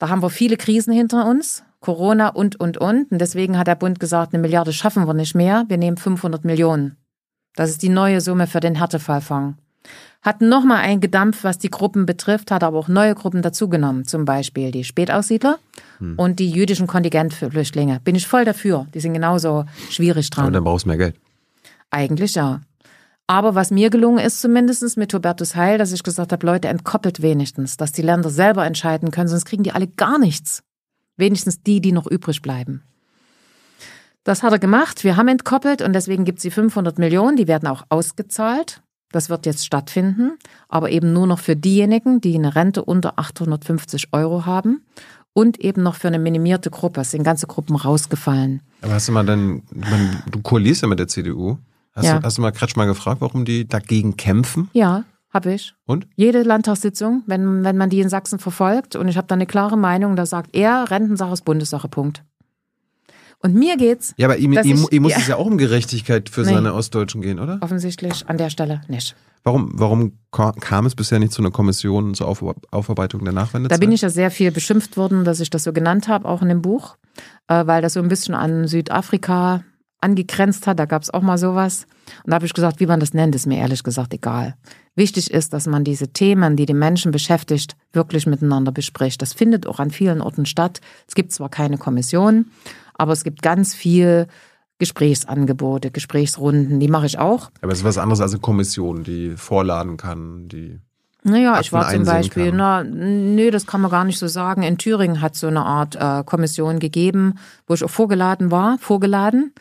Da 0.02 0.10
haben 0.10 0.24
wir 0.24 0.32
viele 0.32 0.58
Krisen 0.58 0.92
hinter 0.92 1.28
uns, 1.28 1.64
Corona 1.80 2.30
und, 2.30 2.60
und, 2.60 2.80
und. 2.80 3.12
Und 3.12 3.20
deswegen 3.20 3.56
hat 3.56 3.68
der 3.68 3.76
Bund 3.76 4.00
gesagt, 4.00 4.34
eine 4.34 4.42
Milliarde 4.42 4.74
schaffen 4.74 5.06
wir 5.06 5.14
nicht 5.14 5.36
mehr. 5.36 5.66
Wir 5.68 5.78
nehmen 5.78 5.96
500 5.96 6.44
Millionen. 6.44 6.98
Das 7.54 7.70
ist 7.70 7.84
die 7.84 7.90
neue 7.90 8.20
Summe 8.20 8.48
für 8.48 8.62
den 8.62 8.74
Härtefallfonds 8.74 9.58
hat 10.22 10.40
nochmal 10.42 10.82
eingedampft, 10.82 11.44
was 11.44 11.58
die 11.58 11.72
Gruppen 11.72 12.06
betrifft, 12.06 12.52
hat 12.52 12.64
aber 12.64 12.78
auch 12.78 12.88
neue 12.88 13.16
Gruppen 13.16 13.42
dazugenommen, 13.42 14.06
zum 14.06 14.24
Beispiel 14.24 14.72
die 14.72 14.84
Spätaussiedler 14.84 15.58
hm. 15.98 16.14
und 16.16 16.38
die 16.40 16.52
jüdischen 16.52 16.86
Kontingentflüchtlinge. 16.86 18.00
Bin 18.04 18.14
ich 18.14 18.28
voll 18.28 18.46
dafür. 18.46 18.86
Die 18.94 19.00
sind 19.00 19.14
genauso 19.14 19.66
schwierig 19.90 20.30
dran. 20.30 20.46
Aber 20.46 20.52
dann 20.52 20.64
brauchst 20.64 20.86
du 20.86 20.90
mehr 20.90 21.00
Geld. 21.00 21.16
Eigentlich 21.90 22.36
ja. 22.36 22.62
Aber 23.28 23.56
was 23.56 23.72
mir 23.72 23.90
gelungen 23.90 24.24
ist, 24.24 24.42
zumindest 24.42 24.98
mit 24.98 25.14
Hubertus 25.14 25.56
Heil, 25.56 25.78
dass 25.78 25.92
ich 25.92 26.04
gesagt 26.04 26.32
habe, 26.32 26.46
Leute, 26.46 26.68
entkoppelt 26.68 27.22
wenigstens, 27.22 27.78
dass 27.78 27.92
die 27.92 28.02
Länder 28.02 28.30
selber 28.30 28.66
entscheiden 28.66 29.12
können, 29.12 29.30
sonst 29.30 29.46
kriegen 29.46 29.64
die 29.64 29.72
alle 29.72 29.88
gar 29.88 30.20
nichts. 30.20 30.64
Wenigstens 31.18 31.62
die, 31.64 31.82
die 31.82 31.92
noch 31.92 32.08
übrig 32.08 32.42
bleiben. 32.42 32.84
Das 34.24 34.44
hat 34.44 34.52
er 34.52 34.60
gemacht. 34.60 35.04
Wir 35.04 35.18
haben 35.18 35.28
entkoppelt 35.28 35.82
und 35.82 35.94
deswegen 35.94 36.26
gibt 36.26 36.40
es 36.40 36.44
die 36.44 36.52
500 36.52 37.00
Millionen, 37.00 37.38
die 37.38 37.48
werden 37.48 37.68
auch 37.68 37.84
ausgezahlt. 37.90 38.82
Das 39.12 39.30
wird 39.30 39.46
jetzt 39.46 39.66
stattfinden, 39.66 40.38
aber 40.70 40.90
eben 40.90 41.12
nur 41.12 41.28
noch 41.28 41.40
für 41.40 41.56
diejenigen, 41.56 42.22
die 42.22 42.36
eine 42.36 42.56
Rente 42.56 42.84
unter 42.86 43.20
850 43.20 44.10
Euro 44.14 44.46
haben 44.46 44.86
und 45.34 45.60
eben 45.60 45.84
noch 45.84 45.96
für 45.96 46.08
eine 46.08 46.20
minimierte 46.20 46.70
Gruppe. 46.70 47.02
Es 47.02 47.12
sind 47.12 47.24
ganze 47.24 47.48
Gruppen 47.48 47.76
rausgefallen. 47.76 48.62
Aber 48.82 48.94
hast 48.94 49.08
du 49.08 49.12
mal 49.12 49.26
dann, 49.26 49.64
du 50.30 50.42
koalierst 50.42 50.82
ja 50.84 50.88
mit 50.88 51.00
der 51.00 51.08
CDU. 51.08 51.58
Hast, 51.94 52.06
ja. 52.06 52.20
du, 52.20 52.26
hast 52.26 52.38
du 52.38 52.42
mal 52.42 52.52
Kretsch 52.52 52.76
mal 52.76 52.86
gefragt, 52.86 53.22
warum 53.22 53.46
die 53.46 53.68
dagegen 53.68 54.16
kämpfen? 54.18 54.70
Ja, 54.74 55.04
habe 55.34 55.54
ich. 55.54 55.74
Und? 55.86 56.08
Jede 56.16 56.44
Landtagssitzung, 56.44 57.24
wenn, 57.26 57.64
wenn 57.64 57.78
man 57.78 57.90
die 57.90 58.00
in 58.00 58.10
Sachsen 58.10 58.40
verfolgt 58.40 58.96
und 58.96 59.08
ich 59.08 59.18
habe 59.18 59.28
da 59.28 59.36
eine 59.36 59.46
klare 59.46 59.78
Meinung, 59.78 60.16
da 60.16 60.26
sagt 60.26 60.56
er, 60.56 60.90
Rentensache 60.90 61.34
ist 61.34 61.46
Bundessache, 61.46 61.88
Punkt. 61.88 62.24
Und 63.44 63.56
mir 63.56 63.76
geht's. 63.76 64.14
Ja, 64.18 64.28
aber 64.28 64.38
ihm, 64.38 64.54
ihm, 64.54 64.88
ihm 64.92 65.02
muss 65.02 65.14
ja. 65.14 65.18
es 65.18 65.28
ja 65.28 65.36
auch 65.36 65.48
um 65.48 65.58
Gerechtigkeit 65.58 66.30
für 66.30 66.42
nee, 66.42 66.54
seine 66.54 66.74
Ostdeutschen 66.74 67.22
gehen, 67.22 67.40
oder? 67.40 67.58
Offensichtlich 67.62 68.30
an 68.30 68.38
der 68.38 68.50
Stelle 68.50 68.82
nicht. 68.88 69.16
Warum, 69.44 69.72
warum 69.74 70.20
kam 70.30 70.86
es 70.86 70.94
bisher 70.94 71.18
nicht 71.18 71.34
zu 71.34 71.42
einer 71.42 71.50
Kommission 71.50 72.14
zur 72.14 72.28
Aufarbeitung 72.28 73.24
der 73.24 73.34
Nachwendezeit? 73.34 73.76
Da 73.76 73.80
bin 73.80 73.92
ich 73.92 74.02
ja 74.02 74.10
sehr 74.10 74.30
viel 74.30 74.52
beschimpft 74.52 74.98
worden, 74.98 75.26
dass 75.26 75.40
ich 75.40 75.50
das 75.50 75.64
so 75.64 75.74
genannt 75.74 76.08
habe, 76.08 76.28
auch 76.28 76.44
in 76.44 76.50
dem 76.50 76.62
Buch, 76.62 76.98
äh, 77.48 77.66
weil 77.66 77.82
das 77.82 77.94
so 77.94 78.00
ein 78.02 78.08
bisschen 78.08 78.36
an 78.36 78.68
Südafrika 78.68 79.64
angegrenzt 80.02 80.68
hat. 80.68 80.80
Da 80.80 80.86
gab 80.86 81.04
es 81.04 81.12
auch 81.12 81.22
mal 81.22 81.38
sowas. 81.38 81.86
Und 82.24 82.32
da 82.32 82.36
habe 82.36 82.46
ich 82.46 82.54
gesagt, 82.54 82.80
wie 82.80 82.88
man 82.88 83.00
das 83.00 83.14
nennt, 83.14 83.36
ist 83.36 83.46
mir 83.46 83.60
ehrlich 83.60 83.84
gesagt 83.84 84.14
egal. 84.14 84.56
Wichtig 84.96 85.32
ist, 85.32 85.54
dass 85.54 85.68
man 85.68 85.84
diese 85.84 86.10
Themen, 86.10 86.58
die 86.58 86.66
die 86.66 86.74
Menschen 86.74 87.12
beschäftigt, 87.12 87.78
wirklich 87.94 88.28
miteinander 88.28 88.72
bespricht. 88.72 89.22
Das 89.22 89.34
findet 89.34 89.66
auch 89.66 89.80
an 89.80 89.92
vielen 89.92 90.22
Orten 90.22 90.46
statt. 90.46 90.82
Es 91.08 91.16
gibt 91.16 91.32
zwar 91.32 91.50
keine 91.50 91.78
Kommission, 91.78 92.48
aber 92.96 93.14
es 93.14 93.24
gibt 93.24 93.42
ganz 93.42 93.74
viel 93.74 94.28
Gesprächsangebote, 94.80 95.92
Gesprächsrunden, 95.92 96.80
die 96.80 96.88
mache 96.88 97.06
ich 97.06 97.20
auch. 97.20 97.52
Aber 97.62 97.72
es 97.72 97.80
ist 97.80 97.86
was 97.86 98.00
anderes 98.00 98.20
als 98.20 98.32
eine 98.32 98.42
Kommission, 98.42 99.04
die 99.04 99.36
vorladen 99.38 99.96
kann, 99.96 100.48
die. 100.50 100.80
Naja, 101.24 101.60
ich 101.62 101.72
war 101.72 101.88
zum 101.88 102.04
Beispiel, 102.04 102.48
kann. 102.48 102.58
na, 102.58 102.84
nö, 102.84 103.52
das 103.52 103.68
kann 103.68 103.80
man 103.82 103.92
gar 103.92 104.06
nicht 104.06 104.18
so 104.18 104.26
sagen. 104.26 104.64
In 104.64 104.80
Thüringen 104.80 105.22
hat 105.22 105.36
so 105.36 105.46
eine 105.46 105.64
Art 105.64 105.96
äh, 105.96 106.24
Kommission 106.26 106.80
gegeben, 106.80 107.36
wo 107.68 107.76
ich 107.76 107.84
auch 107.84 107.92
vorgeladen 107.92 108.50
war, 108.50 108.80
vorgeladen 108.80 109.54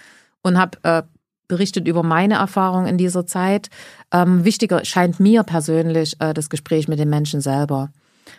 und 0.42 0.58
habe 0.58 0.78
äh, 0.82 1.02
berichtet 1.48 1.88
über 1.88 2.02
meine 2.02 2.34
Erfahrung 2.34 2.86
in 2.86 2.96
dieser 2.98 3.26
Zeit. 3.26 3.68
Ähm, 4.12 4.44
wichtiger 4.44 4.84
scheint 4.84 5.20
mir 5.20 5.42
persönlich 5.42 6.16
äh, 6.20 6.32
das 6.32 6.48
Gespräch 6.50 6.88
mit 6.88 6.98
den 6.98 7.10
Menschen 7.10 7.40
selber 7.40 7.90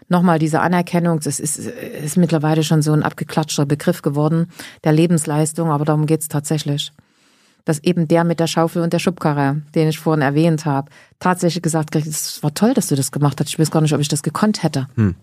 nochmal 0.09 0.39
diese 0.39 0.61
Anerkennung, 0.61 1.19
das 1.19 1.39
ist, 1.39 1.57
ist 1.57 2.17
mittlerweile 2.17 2.63
schon 2.63 2.81
so 2.81 2.91
ein 2.93 3.03
abgeklatschter 3.03 3.65
Begriff 3.65 4.01
geworden, 4.01 4.47
der 4.83 4.93
Lebensleistung, 4.93 5.69
aber 5.69 5.85
darum 5.85 6.05
geht's 6.05 6.27
tatsächlich. 6.27 6.91
dass 7.63 7.83
eben 7.83 8.07
der 8.07 8.23
mit 8.23 8.39
der 8.39 8.47
Schaufel 8.47 8.81
und 8.81 8.91
der 8.91 8.97
Schubkarre, 8.97 9.61
den 9.75 9.89
ich 9.89 9.99
vorhin 9.99 10.23
erwähnt 10.23 10.65
habe, 10.65 10.89
tatsächlich 11.19 11.61
gesagt 11.61 11.95
hat, 11.95 12.05
es 12.07 12.41
war 12.41 12.53
toll, 12.55 12.73
dass 12.73 12.87
du 12.87 12.95
das 12.95 13.11
gemacht 13.11 13.39
hast. 13.39 13.49
Ich 13.49 13.59
weiß 13.59 13.69
gar 13.69 13.81
nicht, 13.81 13.93
ob 13.93 14.01
ich 14.01 14.07
das 14.07 14.23
gekonnt 14.23 14.63
hätte. 14.63 14.87
Hm. 14.95 15.13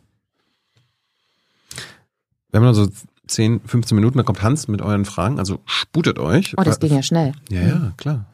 Haben 2.54 2.64
noch 2.64 2.74
so 2.74 2.88
10, 3.28 3.60
15 3.64 3.94
Minuten, 3.94 4.18
dann 4.18 4.26
kommt 4.26 4.42
Hans 4.42 4.68
mit 4.68 4.82
euren 4.82 5.04
Fragen. 5.04 5.38
Also 5.38 5.60
sputet 5.66 6.18
euch. 6.18 6.54
Oh, 6.56 6.62
das 6.62 6.80
ging 6.80 6.94
ja 6.94 7.02
schnell. 7.02 7.32
Ja, 7.50 7.60
ja, 7.60 7.92
klar. 7.96 8.26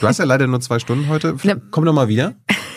Du 0.00 0.06
hast 0.06 0.18
ja 0.18 0.24
leider 0.24 0.46
nur 0.46 0.60
zwei 0.60 0.78
Stunden 0.78 1.08
heute. 1.08 1.36
Komm 1.70 1.84
doch 1.84 1.92
mal 1.92 2.08
wieder. 2.08 2.34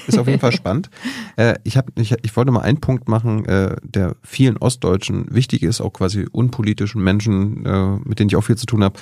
Ist 0.08 0.20
auf 0.20 0.28
jeden 0.28 0.40
Fall 0.40 0.52
spannend. 0.52 0.90
Äh, 1.38 1.56
ich, 1.66 1.76
hab, 1.76 1.92
ich, 2.00 2.16
ich 2.22 2.38
wollte 2.38 2.52
mal 2.52 2.62
einen 2.62 2.80
Punkt 2.80 3.10
machen, 3.10 3.44
äh, 3.44 3.76
der 3.84 4.16
vielen 4.24 4.56
Ostdeutschen 4.56 5.26
wichtig 5.36 5.64
ist, 5.64 5.82
auch 5.82 5.92
quasi 5.92 6.26
unpolitischen 6.32 7.04
Menschen, 7.04 7.66
äh, 7.66 7.98
mit 8.06 8.20
denen 8.20 8.30
ich 8.30 8.38
auch 8.38 8.42
viel 8.46 8.56
zu 8.56 8.66
tun 8.66 8.86
habe, 8.86 8.98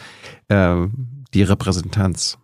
äh, 0.48 0.88
die 1.36 1.44
Repräsentanz. 1.44 2.40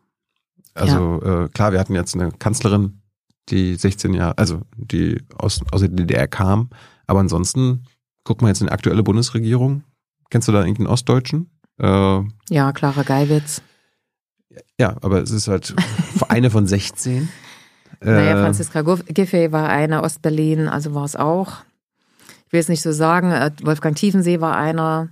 Also 0.75 1.21
ja. 1.25 1.45
äh, 1.45 1.49
klar, 1.49 1.71
wir 1.71 1.79
hatten 1.79 1.95
jetzt 1.95 2.13
eine 2.13 2.31
Kanzlerin, 2.31 3.01
die 3.49 3.73
16 3.73 4.13
Jahre, 4.13 4.37
also 4.37 4.61
die 4.75 5.23
aus, 5.35 5.61
aus 5.71 5.79
der 5.79 5.89
DDR 5.89 6.27
kam, 6.27 6.69
aber 7.07 7.19
ansonsten 7.19 7.85
guck 8.23 8.43
mal 8.43 8.49
jetzt 8.49 8.61
in 8.61 8.67
die 8.67 8.73
aktuelle 8.73 9.01
Bundesregierung. 9.01 9.83
Kennst 10.29 10.47
du 10.47 10.51
da 10.51 10.59
irgendeinen 10.59 10.87
Ostdeutschen? 10.87 11.49
Äh, 11.79 12.21
ja, 12.49 12.71
Clara 12.73 13.03
Geiwitz. 13.03 13.61
Ja, 14.79 14.95
aber 15.01 15.21
es 15.21 15.31
ist 15.31 15.47
halt 15.47 15.75
eine 16.29 16.49
von 16.49 16.67
16. 16.67 17.29
Naja, 18.01 18.37
äh, 18.37 18.43
Franziska 18.43 18.81
Giffey 18.81 19.51
war 19.51 19.69
einer, 19.69 20.03
Ostberlin, 20.03 20.67
also 20.67 20.93
war 20.93 21.05
es 21.05 21.15
auch. 21.15 21.57
Ich 22.47 22.53
will 22.53 22.59
es 22.59 22.69
nicht 22.69 22.81
so 22.81 22.91
sagen, 22.91 23.31
äh, 23.31 23.51
Wolfgang 23.63 23.95
Tiefensee 23.95 24.41
war 24.41 24.55
einer, 24.55 25.09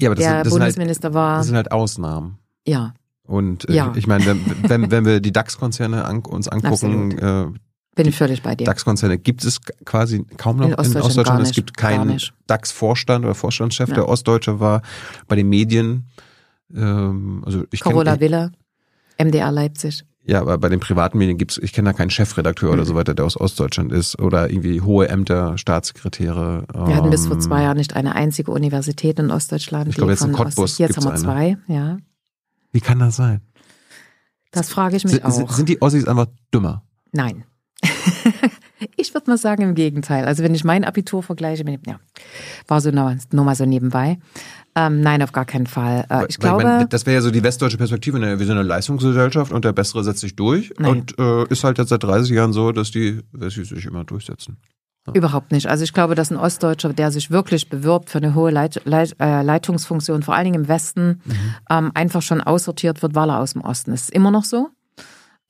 ja, 0.00 0.08
aber 0.08 0.14
das, 0.14 0.24
der 0.24 0.44
das 0.44 0.52
Bundesminister 0.52 1.08
halt, 1.08 1.14
war. 1.14 1.38
Das 1.38 1.46
sind 1.46 1.56
halt 1.56 1.72
Ausnahmen. 1.72 2.38
Ja. 2.66 2.94
Und 3.24 3.68
äh, 3.68 3.74
ja. 3.74 3.92
ich 3.96 4.06
meine, 4.06 4.24
wenn, 4.24 4.40
wenn, 4.68 4.90
wenn 4.90 5.04
wir 5.04 5.20
die 5.20 5.32
DAX-Konzerne 5.32 6.04
an, 6.04 6.20
uns 6.20 6.48
angucken, 6.48 7.18
äh, 7.18 7.46
bin 7.98 8.08
ich 8.08 8.16
völlig 8.16 8.42
bei 8.42 8.54
dir. 8.54 8.64
DAX-Konzerne 8.64 9.18
gibt 9.18 9.44
es 9.44 9.60
quasi 9.84 10.24
kaum 10.36 10.58
noch 10.58 10.68
in 10.68 10.74
Ostdeutschland. 10.74 11.04
In 11.04 11.06
Ostdeutschland. 11.08 11.42
Es 11.42 11.52
gibt 11.52 11.76
keinen 11.76 12.20
DAX-Vorstand 12.46 13.24
oder 13.24 13.34
Vorstandschef, 13.34 13.88
ja. 13.88 13.94
der 13.96 14.08
Ostdeutsche 14.08 14.60
war. 14.60 14.82
Bei 15.26 15.34
den 15.34 15.48
Medien, 15.48 16.06
ähm, 16.72 17.42
also 17.44 17.64
ich 17.72 17.80
Carola 17.80 18.20
Wille, 18.20 18.52
MDR 19.18 19.50
Leipzig. 19.50 20.04
Ja, 20.24 20.42
aber 20.42 20.58
bei 20.58 20.68
den 20.68 20.78
privaten 20.78 21.18
Medien 21.18 21.38
gibt's, 21.38 21.58
ich 21.58 21.72
kenne 21.72 21.88
da 21.88 21.92
keinen 21.92 22.10
Chefredakteur 22.10 22.68
mhm. 22.68 22.74
oder 22.74 22.84
so 22.84 22.94
weiter, 22.94 23.14
der 23.14 23.24
aus 23.24 23.36
Ostdeutschland 23.36 23.92
ist 23.92 24.16
oder 24.20 24.48
irgendwie 24.48 24.80
hohe 24.80 25.08
Ämter, 25.08 25.58
Staatssekretäre. 25.58 26.66
Wir 26.72 26.94
hatten 26.94 27.10
bis 27.10 27.26
vor 27.26 27.40
zwei 27.40 27.58
ähm, 27.58 27.64
Jahren 27.64 27.76
nicht 27.78 27.96
eine 27.96 28.14
einzige 28.14 28.52
Universität 28.52 29.18
in 29.18 29.32
Ostdeutschland. 29.32 29.88
Ich 29.88 29.96
glaube, 29.96 30.12
jetzt 30.12 30.22
in 30.22 30.32
Cottbus 30.32 30.58
Ost 30.58 30.78
Jetzt 30.78 30.96
haben 30.98 31.04
wir 31.04 31.10
eine. 31.10 31.18
zwei, 31.20 31.56
ja. 31.66 31.96
Wie 32.70 32.80
kann 32.80 33.00
das 33.00 33.16
sein? 33.16 33.40
Das 34.52 34.68
frage 34.68 34.96
ich 34.96 35.04
mich 35.04 35.14
S 35.14 35.24
auch. 35.24 35.50
Sind 35.50 35.68
die 35.68 35.82
Ossis 35.82 36.06
einfach 36.06 36.26
dümmer? 36.54 36.84
Nein. 37.10 37.44
ich 38.96 39.14
würde 39.14 39.30
mal 39.30 39.38
sagen, 39.38 39.62
im 39.62 39.74
Gegenteil. 39.74 40.24
Also 40.24 40.42
wenn 40.42 40.54
ich 40.54 40.64
mein 40.64 40.84
Abitur 40.84 41.22
vergleiche, 41.22 41.64
ja, 41.86 42.00
war 42.66 42.80
so 42.80 42.90
nur, 42.90 43.16
nur 43.32 43.44
mal 43.44 43.54
so 43.54 43.66
nebenbei. 43.66 44.18
Ähm, 44.74 45.00
nein, 45.00 45.22
auf 45.22 45.32
gar 45.32 45.44
keinen 45.44 45.66
Fall. 45.66 46.06
Äh, 46.08 46.26
ich 46.28 46.38
glaube, 46.38 46.62
meine, 46.62 46.86
das 46.86 47.04
wäre 47.04 47.16
ja 47.16 47.20
so 47.20 47.30
die 47.30 47.42
westdeutsche 47.42 47.78
Perspektive. 47.78 48.18
Ne? 48.18 48.38
Wir 48.38 48.46
sind 48.46 48.56
eine 48.56 48.68
Leistungsgesellschaft 48.68 49.50
und 49.50 49.64
der 49.64 49.72
Bessere 49.72 50.04
setzt 50.04 50.20
sich 50.20 50.36
durch. 50.36 50.72
Nein. 50.78 50.90
Und 50.90 51.18
äh, 51.18 51.48
ist 51.48 51.64
halt 51.64 51.78
jetzt 51.78 51.88
seit 51.88 52.02
30 52.02 52.30
Jahren 52.30 52.52
so, 52.52 52.70
dass 52.70 52.90
die 52.90 53.20
Wessis 53.32 53.70
sich 53.70 53.86
immer 53.86 54.04
durchsetzen. 54.04 54.58
Ja. 55.06 55.14
Überhaupt 55.14 55.52
nicht. 55.52 55.66
Also 55.66 55.84
ich 55.84 55.92
glaube, 55.92 56.14
dass 56.14 56.30
ein 56.30 56.36
Ostdeutscher, 56.36 56.92
der 56.92 57.10
sich 57.10 57.30
wirklich 57.30 57.68
bewirbt 57.68 58.10
für 58.10 58.18
eine 58.18 58.34
hohe 58.34 58.50
Leit 58.50 58.82
Leit 58.84 59.16
äh, 59.18 59.42
Leitungsfunktion, 59.42 60.22
vor 60.22 60.34
allen 60.34 60.44
Dingen 60.44 60.62
im 60.62 60.68
Westen, 60.68 61.22
mhm. 61.24 61.54
ähm, 61.70 61.90
einfach 61.94 62.22
schon 62.22 62.40
aussortiert 62.40 63.02
wird, 63.02 63.14
weil 63.14 63.30
er 63.30 63.40
aus 63.40 63.54
dem 63.54 63.62
Osten 63.62 63.92
ist. 63.92 64.10
Immer 64.10 64.30
noch 64.30 64.44
so. 64.44 64.68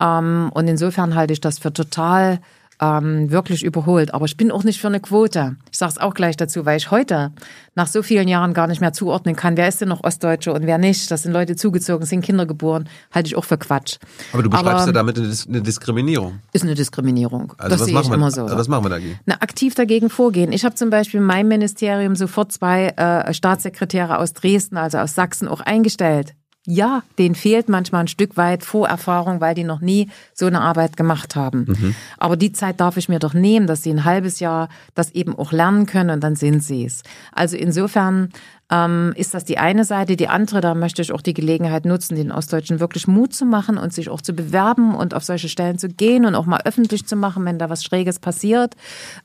Ähm, 0.00 0.50
und 0.54 0.68
insofern 0.68 1.14
halte 1.14 1.32
ich 1.32 1.40
das 1.40 1.58
für 1.58 1.72
total 1.72 2.40
ähm, 2.80 3.30
wirklich 3.30 3.64
überholt. 3.64 4.14
Aber 4.14 4.24
ich 4.26 4.36
bin 4.36 4.50
auch 4.50 4.64
nicht 4.64 4.80
für 4.80 4.86
eine 4.86 5.00
Quote. 5.00 5.56
Ich 5.70 5.78
sage 5.78 5.92
es 5.92 5.98
auch 5.98 6.14
gleich 6.14 6.36
dazu, 6.36 6.64
weil 6.64 6.76
ich 6.76 6.90
heute 6.90 7.32
nach 7.74 7.86
so 7.86 8.02
vielen 8.02 8.28
Jahren 8.28 8.54
gar 8.54 8.66
nicht 8.66 8.80
mehr 8.80 8.92
zuordnen 8.92 9.36
kann, 9.36 9.56
wer 9.56 9.68
ist 9.68 9.80
denn 9.80 9.88
noch 9.88 10.04
Ostdeutsche 10.04 10.52
und 10.52 10.66
wer 10.66 10.78
nicht. 10.78 11.10
Das 11.10 11.22
sind 11.22 11.32
Leute 11.32 11.56
zugezogen, 11.56 12.06
sind 12.06 12.22
Kinder 12.22 12.46
geboren, 12.46 12.88
halte 13.12 13.28
ich 13.28 13.36
auch 13.36 13.44
für 13.44 13.58
Quatsch. 13.58 13.98
Aber 14.32 14.42
du 14.42 14.50
beschreibst 14.50 14.70
Aber, 14.70 14.86
ja 14.86 14.92
damit 14.92 15.18
eine 15.18 15.62
Diskriminierung. 15.62 16.40
Ist 16.52 16.64
eine 16.64 16.74
Diskriminierung. 16.74 17.52
Also 17.58 17.76
das 17.76 17.86
sehe 17.86 18.00
ich 18.00 18.08
wir, 18.08 18.14
immer 18.14 18.30
so. 18.30 18.44
Was 18.44 18.68
machen 18.68 18.84
wir 18.84 18.90
dagegen? 18.90 19.18
Na, 19.26 19.34
aktiv 19.40 19.74
dagegen 19.74 20.10
vorgehen. 20.10 20.52
Ich 20.52 20.64
habe 20.64 20.74
zum 20.74 20.90
Beispiel 20.90 21.20
in 21.20 21.26
meinem 21.26 21.48
Ministerium 21.48 22.16
sofort 22.16 22.52
zwei 22.52 22.88
äh, 22.88 23.32
Staatssekretäre 23.32 24.18
aus 24.18 24.32
Dresden, 24.32 24.76
also 24.76 24.98
aus 24.98 25.14
Sachsen, 25.14 25.48
auch 25.48 25.60
eingestellt 25.60 26.34
ja, 26.70 27.02
denen 27.16 27.34
fehlt 27.34 27.70
manchmal 27.70 28.02
ein 28.02 28.08
Stück 28.08 28.36
weit 28.36 28.62
Vorerfahrung, 28.62 29.40
weil 29.40 29.54
die 29.54 29.64
noch 29.64 29.80
nie 29.80 30.10
so 30.34 30.44
eine 30.44 30.60
Arbeit 30.60 30.98
gemacht 30.98 31.34
haben. 31.34 31.64
Mhm. 31.66 31.94
Aber 32.18 32.36
die 32.36 32.52
Zeit 32.52 32.78
darf 32.78 32.98
ich 32.98 33.08
mir 33.08 33.18
doch 33.18 33.32
nehmen, 33.32 33.66
dass 33.66 33.82
sie 33.82 33.90
ein 33.90 34.04
halbes 34.04 34.38
Jahr 34.38 34.68
das 34.94 35.10
eben 35.12 35.34
auch 35.34 35.50
lernen 35.50 35.86
können 35.86 36.10
und 36.10 36.20
dann 36.20 36.36
sind 36.36 36.62
sie 36.62 36.84
es. 36.84 37.04
Also 37.32 37.56
insofern 37.56 38.28
ähm, 38.70 39.14
ist 39.16 39.32
das 39.32 39.44
die 39.44 39.58
eine 39.58 39.84
Seite. 39.84 40.16
Die 40.16 40.28
andere, 40.28 40.60
da 40.60 40.74
möchte 40.74 41.00
ich 41.00 41.12
auch 41.12 41.22
die 41.22 41.32
Gelegenheit 41.32 41.86
nutzen, 41.86 42.16
den 42.16 42.30
Ostdeutschen 42.30 42.80
wirklich 42.80 43.08
Mut 43.08 43.32
zu 43.32 43.46
machen 43.46 43.78
und 43.78 43.94
sich 43.94 44.10
auch 44.10 44.20
zu 44.20 44.34
bewerben 44.34 44.94
und 44.94 45.14
auf 45.14 45.24
solche 45.24 45.48
Stellen 45.48 45.78
zu 45.78 45.88
gehen 45.88 46.26
und 46.26 46.34
auch 46.34 46.44
mal 46.44 46.60
öffentlich 46.64 47.06
zu 47.06 47.16
machen, 47.16 47.44
wenn 47.46 47.58
da 47.58 47.70
was 47.70 47.82
Schräges 47.82 48.18
passiert. 48.18 48.74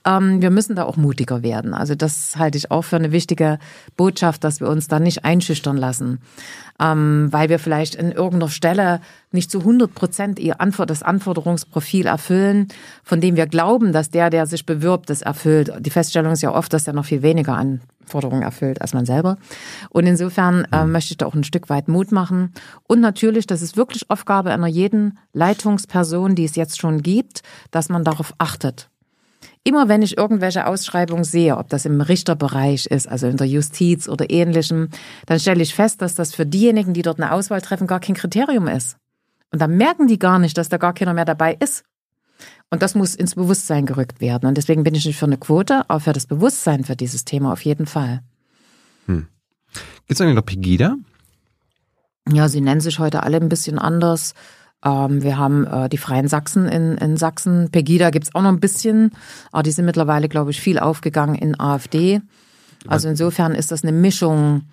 Ähm, 0.06 0.42
wir 0.42 0.50
müssen 0.50 0.76
da 0.76 0.84
auch 0.84 0.96
mutiger 0.96 1.44
werden. 1.44 1.74
Also 1.74 1.96
das 1.96 2.38
halte 2.38 2.58
ich 2.58 2.72
auch 2.72 2.84
für 2.84 2.96
eine 2.96 3.12
wichtige 3.12 3.60
Botschaft, 3.98 4.44
dass 4.46 4.62
wir 4.62 4.70
uns 4.70 4.88
da 4.88 5.00
nicht 5.00 5.26
einschüchtern 5.26 5.76
lassen, 5.76 6.22
ähm, 6.80 7.28
weil 7.32 7.50
wir 7.50 7.60
vielleicht 7.60 7.96
in 7.96 8.12
irgendeiner 8.12 8.50
Stelle 8.50 9.02
nicht 9.32 9.52
zu 9.52 9.60
100 9.60 9.94
Prozent 9.94 10.40
ihr 10.40 10.62
Antwort, 10.62 10.90
das 10.90 11.04
Anforderungsprofil 11.04 12.06
erfüllen, 12.06 12.68
von 13.04 13.22
dem 13.22 13.36
wir 13.36 13.48
glauben, 13.48 13.92
dass 13.94 14.10
der, 14.10 14.30
der 14.30 14.46
sich 14.46 14.66
bewirbt, 14.66 15.10
das 15.10 15.22
erfüllt. 15.22 15.74
Die 15.80 15.90
Feststellung 15.90 16.34
ist 16.34 16.44
ja 16.44 16.54
oft, 16.54 16.74
dass 16.74 16.88
er 16.88 16.94
noch 16.94 17.06
viel 17.06 17.22
weniger 17.22 17.56
Anforderungen 17.56 18.44
erfüllt 18.44 18.82
als 18.82 18.94
man 18.94 19.06
selber. 19.06 19.38
Und 19.90 20.06
insofern 20.06 20.68
äh, 20.72 20.86
möchte 20.86 21.12
ich 21.12 21.18
da 21.18 21.26
auch 21.26 21.36
ein 21.36 21.44
Stück 21.44 21.70
weit 21.70 21.88
Mut 21.88 22.12
machen. 22.12 22.54
Und 22.88 23.00
natürlich, 23.00 23.48
das 23.48 23.62
ist 23.62 23.78
wirklich 23.78 24.10
Aufgabe 24.10 24.52
einer 24.52 24.68
jeden 24.68 25.18
Leitungsperson, 25.34 26.36
die 26.36 26.46
es 26.46 26.56
jetzt 26.56 26.80
schon 26.80 27.02
gibt, 27.02 27.42
dass 27.72 27.90
man 27.90 28.04
darauf 28.04 28.34
achtet. 28.38 28.90
Immer 29.66 29.88
wenn 29.88 30.02
ich 30.02 30.18
irgendwelche 30.18 30.68
Ausschreibungen 30.68 31.24
sehe, 31.24 31.58
ob 31.58 31.70
das 31.70 31.86
im 31.86 32.02
Richterbereich 32.02 32.86
ist, 32.88 33.08
also 33.08 33.28
in 33.28 33.38
der 33.38 33.48
Justiz 33.48 34.10
oder 34.10 34.30
ähnlichem, 34.30 34.90
dann 35.26 35.40
stelle 35.40 35.64
ich 35.64 35.74
fest, 35.74 36.02
dass 36.02 36.16
das 36.16 36.36
für 36.36 36.46
diejenigen, 36.46 36.94
die 36.94 37.02
dort 37.02 37.22
eine 37.22 37.32
Auswahl 37.32 37.62
treffen, 37.62 37.88
gar 37.88 38.02
kein 38.02 38.16
Kriterium 38.16 38.68
ist. 38.68 38.98
Und 39.52 39.62
dann 39.62 39.78
merken 39.78 40.08
die 40.08 40.20
gar 40.20 40.40
nicht, 40.40 40.58
dass 40.58 40.68
da 40.68 40.78
gar 40.78 40.94
keiner 40.94 41.14
mehr 41.14 41.26
dabei 41.26 41.56
ist. 41.60 41.84
Und 42.72 42.82
das 42.82 42.96
muss 42.96 43.16
ins 43.16 43.36
Bewusstsein 43.36 43.86
gerückt 43.86 44.20
werden. 44.20 44.48
Und 44.48 44.58
deswegen 44.58 44.84
bin 44.84 44.96
ich 44.96 45.06
nicht 45.06 45.18
für 45.18 45.28
eine 45.28 45.38
Quote, 45.38 45.90
aber 45.90 46.00
für 46.00 46.14
das 46.14 46.26
Bewusstsein 46.26 46.84
für 46.84 46.96
dieses 46.96 47.24
Thema 47.24 47.54
auf 47.54 47.64
jeden 47.64 47.86
Fall. 47.86 48.22
Hm. 49.06 49.28
Gibt 50.08 50.12
es 50.12 50.22
eigentlich 50.22 50.36
noch 50.36 50.46
Pegida? 50.46 50.98
Ja, 52.30 52.50
sie 52.50 52.62
nennen 52.62 52.82
sich 52.82 53.00
heute 53.00 53.24
alle 53.24 53.38
ein 53.38 53.50
bisschen 53.50 53.80
anders. 53.80 54.34
Ähm, 54.84 55.24
wir 55.24 55.38
haben 55.38 55.66
äh, 55.66 55.90
die 55.90 55.98
Freien 55.98 56.28
Sachsen 56.28 56.68
in, 56.68 56.98
in 56.98 57.18
Sachsen. 57.18 57.70
Pegida 57.72 58.10
gibt 58.10 58.28
es 58.28 58.36
auch 58.36 58.42
noch 58.42 58.50
ein 58.50 58.60
bisschen, 58.60 59.12
aber 59.52 59.64
die 59.64 59.72
sind 59.72 59.86
mittlerweile, 59.86 60.30
glaube 60.30 60.52
ich, 60.52 60.60
viel 60.60 60.80
aufgegangen 60.80 61.36
in 61.36 61.60
AfD. 61.60 62.22
Also 62.88 63.08
insofern 63.08 63.56
ist 63.56 63.72
das 63.72 63.84
eine 63.84 63.94
Mischung 63.94 64.64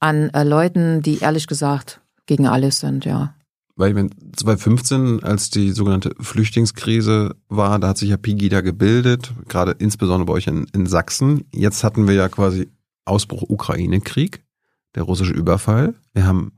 an 0.00 0.30
äh, 0.30 0.44
Leuten, 0.44 1.02
die 1.02 1.18
ehrlich 1.18 1.46
gesagt 1.46 2.00
gegen 2.26 2.46
alles 2.46 2.80
sind, 2.80 3.04
ja. 3.04 3.34
Weil 3.74 3.90
ich 3.90 3.94
meine, 3.94 4.10
2015, 4.36 5.22
als 5.22 5.50
die 5.50 5.70
sogenannte 5.70 6.12
Flüchtlingskrise 6.20 7.36
war, 7.48 7.78
da 7.78 7.88
hat 7.88 7.98
sich 7.98 8.10
ja 8.10 8.16
Pegida 8.16 8.60
gebildet, 8.60 9.32
gerade 9.46 9.72
insbesondere 9.72 10.26
bei 10.26 10.32
euch 10.32 10.48
in, 10.48 10.66
in 10.72 10.86
Sachsen. 10.86 11.44
Jetzt 11.52 11.84
hatten 11.84 12.08
wir 12.08 12.14
ja 12.14 12.28
quasi 12.28 12.68
Ausbruch 13.04 13.44
Ukraine-Krieg, 13.48 14.44
der 14.96 15.04
russische 15.04 15.32
Überfall. 15.32 15.94
Wir 16.12 16.26
haben 16.26 16.57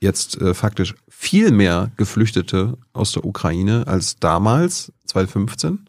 jetzt 0.00 0.40
äh, 0.40 0.54
faktisch 0.54 0.94
viel 1.08 1.50
mehr 1.52 1.90
Geflüchtete 1.96 2.78
aus 2.92 3.12
der 3.12 3.24
Ukraine 3.24 3.86
als 3.86 4.16
damals, 4.16 4.92
2015. 5.06 5.86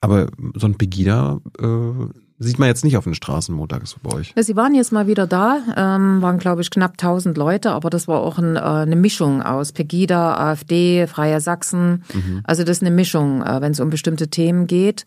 Aber 0.00 0.28
so 0.56 0.66
ein 0.66 0.76
Pegida 0.76 1.40
äh, 1.60 2.08
Sieht 2.42 2.58
man 2.58 2.66
jetzt 2.66 2.84
nicht 2.84 2.96
auf 2.96 3.04
den 3.04 3.14
Straßen 3.14 3.54
montags 3.54 3.94
bei 4.02 4.16
euch. 4.16 4.34
Sie 4.36 4.56
waren 4.56 4.74
jetzt 4.74 4.90
mal 4.90 5.06
wieder 5.06 5.28
da, 5.28 5.60
ähm, 5.76 6.22
waren 6.22 6.38
glaube 6.38 6.60
ich 6.62 6.70
knapp 6.70 6.92
1000 6.92 7.36
Leute, 7.36 7.70
aber 7.70 7.88
das 7.88 8.08
war 8.08 8.20
auch 8.20 8.38
ein, 8.38 8.56
äh, 8.56 8.60
eine 8.60 8.96
Mischung 8.96 9.42
aus 9.42 9.72
Pegida, 9.72 10.34
AfD, 10.36 11.06
Freie 11.06 11.40
Sachsen. 11.40 12.02
Mhm. 12.12 12.40
Also 12.42 12.64
das 12.64 12.78
ist 12.78 12.82
eine 12.82 12.90
Mischung, 12.94 13.42
äh, 13.42 13.60
wenn 13.60 13.72
es 13.72 13.80
um 13.80 13.90
bestimmte 13.90 14.28
Themen 14.28 14.66
geht. 14.66 15.04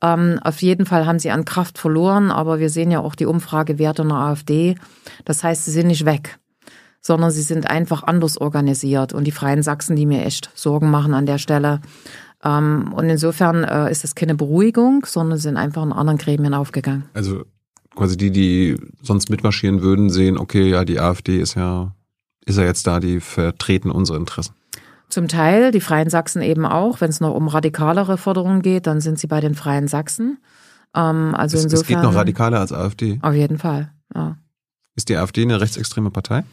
Ähm, 0.00 0.38
auf 0.42 0.62
jeden 0.62 0.86
Fall 0.86 1.06
haben 1.06 1.18
sie 1.18 1.32
an 1.32 1.44
Kraft 1.44 1.78
verloren, 1.78 2.30
aber 2.30 2.60
wir 2.60 2.70
sehen 2.70 2.92
ja 2.92 3.00
auch 3.00 3.16
die 3.16 3.26
Umfragewerte 3.26 4.02
in 4.02 4.08
der 4.08 4.18
AfD. 4.18 4.76
Das 5.24 5.42
heißt, 5.42 5.64
sie 5.64 5.72
sind 5.72 5.88
nicht 5.88 6.04
weg 6.04 6.38
sondern 7.06 7.30
sie 7.30 7.42
sind 7.42 7.70
einfach 7.70 8.02
anders 8.02 8.36
organisiert. 8.36 9.12
Und 9.12 9.24
die 9.24 9.32
Freien 9.32 9.62
Sachsen, 9.62 9.94
die 9.94 10.06
mir 10.06 10.24
echt 10.24 10.50
Sorgen 10.56 10.90
machen 10.90 11.14
an 11.14 11.24
der 11.24 11.38
Stelle, 11.38 11.80
ähm, 12.42 12.92
und 12.92 13.08
insofern 13.08 13.62
äh, 13.62 13.90
ist 13.90 14.02
das 14.02 14.16
keine 14.16 14.34
Beruhigung, 14.34 15.06
sondern 15.06 15.38
sind 15.38 15.56
einfach 15.56 15.84
in 15.84 15.92
anderen 15.92 16.18
Gremien 16.18 16.52
aufgegangen. 16.52 17.04
Also 17.14 17.44
quasi 17.94 18.16
die, 18.16 18.30
die 18.30 18.76
sonst 19.02 19.30
mitmarschieren 19.30 19.82
würden, 19.82 20.10
sehen, 20.10 20.36
okay, 20.36 20.68
ja, 20.68 20.84
die 20.84 20.98
AfD 20.98 21.38
ist 21.38 21.54
ja 21.54 21.94
ist 22.44 22.58
er 22.58 22.64
jetzt 22.64 22.86
da, 22.86 23.00
die 23.00 23.20
vertreten 23.20 23.90
unsere 23.90 24.18
Interessen. 24.18 24.54
Zum 25.08 25.28
Teil, 25.28 25.70
die 25.70 25.80
Freien 25.80 26.10
Sachsen 26.10 26.42
eben 26.42 26.66
auch. 26.66 27.00
Wenn 27.00 27.10
es 27.10 27.20
noch 27.20 27.34
um 27.34 27.48
radikalere 27.48 28.18
Forderungen 28.18 28.62
geht, 28.62 28.86
dann 28.86 29.00
sind 29.00 29.18
sie 29.18 29.26
bei 29.28 29.40
den 29.40 29.54
Freien 29.54 29.88
Sachsen. 29.88 30.38
Ähm, 30.94 31.34
also 31.36 31.56
es, 31.56 31.64
insofern, 31.64 31.82
es 31.82 31.86
geht 31.88 32.02
noch 32.02 32.14
radikaler 32.14 32.60
als 32.60 32.72
AfD. 32.72 33.20
Auf 33.22 33.34
jeden 33.34 33.58
Fall, 33.58 33.92
ja. 34.14 34.38
Ist 34.96 35.08
die 35.08 35.16
AfD 35.16 35.42
eine 35.42 35.60
rechtsextreme 35.60 36.10
Partei? 36.10 36.44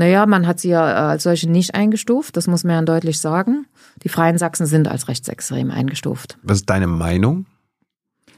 Naja, 0.00 0.24
man 0.24 0.46
hat 0.46 0.58
sie 0.58 0.70
ja 0.70 0.90
äh, 0.90 1.10
als 1.10 1.24
solche 1.24 1.50
nicht 1.50 1.74
eingestuft, 1.74 2.34
das 2.38 2.46
muss 2.46 2.64
man 2.64 2.74
ja 2.74 2.80
deutlich 2.80 3.20
sagen. 3.20 3.66
Die 4.02 4.08
Freien 4.08 4.38
Sachsen 4.38 4.64
sind 4.64 4.88
als 4.88 5.08
rechtsextrem 5.08 5.70
eingestuft. 5.70 6.38
Was 6.42 6.60
ist 6.60 6.70
deine 6.70 6.86
Meinung? 6.86 7.44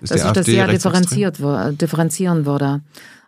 Ist 0.01 0.11
Dass 0.11 0.25
ich 0.25 0.33
das 0.33 0.47
sehr 0.47 0.67
differenziert, 0.67 1.39
differenzieren 1.81 2.47
würde. 2.47 2.81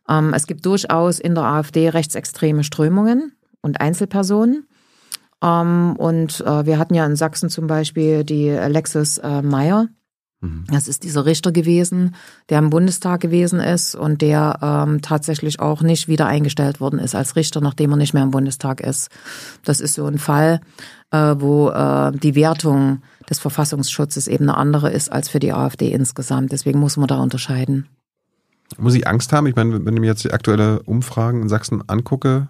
Ähm, 0.09 0.35
es 0.35 0.49
gibt 0.49 0.67
durchaus 0.67 1.21
in 1.21 1.37
der 1.37 1.45
AfD 1.45 1.89
rechtsextreme 1.91 2.65
Strömungen 2.65 3.37
und 3.61 3.81
Einzelpersonen. 3.81 4.67
Ähm, 5.41 5.95
und 5.97 6.41
äh, 6.41 6.67
wir 6.67 6.81
hatten 6.81 6.95
ja 6.95 7.07
in 7.07 7.15
Sachsen 7.15 7.51
zum 7.51 7.69
Beispiel 7.69 8.25
die 8.25 8.51
Alexis 8.51 9.19
äh, 9.19 9.43
Meyer. 9.43 9.87
Mhm. 10.45 10.65
Das 10.71 10.89
ist 10.89 11.05
dieser 11.05 11.25
Richter 11.25 11.53
gewesen, 11.53 12.15
der 12.51 12.59
im 12.59 12.71
Bundestag 12.71 13.21
gewesen 13.21 13.61
ist 13.61 13.95
und 13.95 14.21
der 14.21 14.59
ähm, 14.63 15.01
tatsächlich 15.01 15.61
auch 15.61 15.83
nicht 15.83 16.07
wieder 16.07 16.27
eingestellt 16.27 16.81
worden 16.81 16.99
ist 16.99 17.15
als 17.15 17.35
Richter, 17.35 17.61
nachdem 17.61 17.93
er 17.93 17.97
nicht 17.97 18.15
mehr 18.15 18.23
im 18.23 18.31
Bundestag 18.31 18.81
ist. 18.81 19.09
Das 19.65 19.81
ist 19.81 19.95
so 19.95 20.07
ein 20.07 20.19
Fall, 20.19 20.61
äh, 21.11 21.35
wo 21.39 21.71
äh, 21.71 22.13
die 22.13 22.35
Wertung 22.35 23.03
des 23.31 23.39
Verfassungsschutzes 23.39 24.29
eben 24.29 24.45
eine 24.45 24.59
andere 24.59 24.93
ist 24.93 25.11
als 25.11 25.31
für 25.31 25.39
die 25.39 25.53
AfD 25.53 25.91
insgesamt. 25.91 26.53
Deswegen 26.53 26.79
muss 26.79 26.99
man 26.99 27.09
da 27.09 27.21
unterscheiden. 27.21 27.87
Muss 28.77 28.95
ich 28.95 29.07
Angst 29.07 29.33
haben? 29.33 29.47
Ich 29.47 29.57
meine, 29.57 29.85
wenn 29.85 29.95
ich 29.95 30.01
mir 30.01 30.07
jetzt 30.07 30.25
die 30.25 30.33
aktuelle 30.33 30.83
Umfragen 30.83 31.43
in 31.43 31.49
Sachsen 31.49 31.83
angucke, 31.89 32.49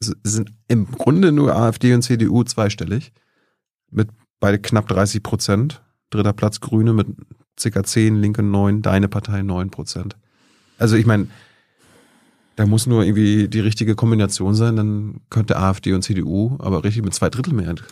sind 0.00 0.52
im 0.68 0.90
Grunde 0.90 1.32
nur 1.32 1.54
AfD 1.54 1.94
und 1.94 2.02
CDU 2.02 2.42
zweistellig. 2.42 3.12
Mit 3.90 4.08
beide 4.40 4.58
knapp 4.58 4.88
30 4.88 5.22
Prozent. 5.22 5.82
Dritter 6.10 6.32
Platz 6.32 6.60
Grüne 6.60 6.92
mit 6.92 7.08
ca. 7.60 7.82
10, 7.84 8.20
Linke 8.20 8.42
9, 8.42 8.82
deine 8.82 9.08
Partei 9.08 9.42
9 9.42 9.70
Prozent. 9.70 10.16
Also 10.78 10.96
ich 10.96 11.06
meine, 11.06 11.28
da 12.56 12.66
muss 12.66 12.86
nur 12.86 13.04
irgendwie 13.04 13.48
die 13.48 13.60
richtige 13.60 13.94
Kombination 13.94 14.54
sein, 14.54 14.76
dann 14.76 15.20
könnte 15.30 15.56
AfD 15.56 15.92
und 15.92 16.02
CDU 16.02 16.56
aber 16.58 16.84
richtig 16.84 17.04
mit 17.04 17.14
zwei 17.14 17.30
Drittel 17.30 17.54
Mehrheit 17.54 17.82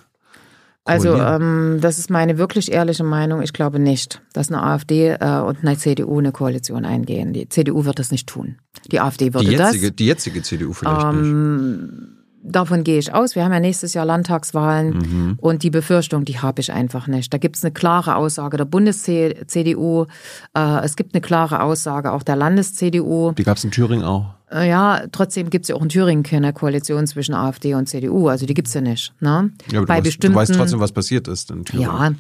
also 0.84 1.14
ähm, 1.16 1.78
das 1.80 1.98
ist 1.98 2.10
meine 2.10 2.36
wirklich 2.36 2.70
ehrliche 2.70 3.04
Meinung. 3.04 3.40
Ich 3.40 3.52
glaube 3.52 3.78
nicht, 3.78 4.20
dass 4.34 4.50
eine 4.52 4.62
AfD 4.62 5.16
äh, 5.18 5.40
und 5.40 5.58
eine 5.62 5.78
CDU 5.78 6.18
eine 6.18 6.30
Koalition 6.30 6.84
eingehen. 6.84 7.32
Die 7.32 7.48
CDU 7.48 7.86
wird 7.86 7.98
das 7.98 8.10
nicht 8.10 8.28
tun. 8.28 8.56
Die 8.92 9.00
AfD 9.00 9.32
würde 9.32 9.46
die 9.46 9.52
jetzige, 9.52 9.88
das. 9.88 9.96
Die 9.96 10.06
jetzige 10.06 10.42
CDU 10.42 10.72
vielleicht 10.74 11.02
ähm, 11.06 11.88
nicht. 11.88 12.13
Davon 12.46 12.84
gehe 12.84 12.98
ich 12.98 13.14
aus. 13.14 13.34
Wir 13.34 13.44
haben 13.44 13.52
ja 13.52 13.60
nächstes 13.60 13.94
Jahr 13.94 14.04
Landtagswahlen 14.04 14.98
mhm. 14.98 15.38
und 15.40 15.62
die 15.62 15.70
Befürchtung, 15.70 16.26
die 16.26 16.40
habe 16.40 16.60
ich 16.60 16.70
einfach 16.72 17.06
nicht. 17.06 17.32
Da 17.32 17.38
gibt 17.38 17.56
es 17.56 17.64
eine 17.64 17.72
klare 17.72 18.16
Aussage 18.16 18.58
der 18.58 18.66
Bundes-CDU, 18.66 20.06
äh, 20.54 20.84
es 20.84 20.96
gibt 20.96 21.14
eine 21.14 21.22
klare 21.22 21.62
Aussage 21.62 22.12
auch 22.12 22.22
der 22.22 22.36
Landes-CDU. 22.36 23.32
Die 23.32 23.44
gab 23.44 23.56
es 23.56 23.64
in 23.64 23.70
Thüringen 23.70 24.04
auch. 24.04 24.26
Äh, 24.52 24.68
ja, 24.68 25.02
trotzdem 25.10 25.48
gibt 25.48 25.64
es 25.64 25.68
ja 25.70 25.76
auch 25.76 25.82
in 25.82 25.88
Thüringen 25.88 26.22
keine 26.22 26.52
Koalition 26.52 27.06
zwischen 27.06 27.34
AfD 27.34 27.74
und 27.74 27.88
CDU. 27.88 28.28
Also 28.28 28.44
die 28.44 28.54
gibt 28.54 28.68
es 28.68 28.74
ja 28.74 28.82
nicht. 28.82 29.12
Ne? 29.20 29.50
Ja, 29.70 29.78
aber 29.78 29.86
Bei 29.86 30.00
du, 30.00 30.06
weißt, 30.06 30.24
du 30.24 30.34
weißt 30.34 30.54
trotzdem, 30.54 30.80
was 30.80 30.92
passiert 30.92 31.28
ist 31.28 31.50
in 31.50 31.64
Thüringen. 31.64 31.90
Ja, 31.90 32.12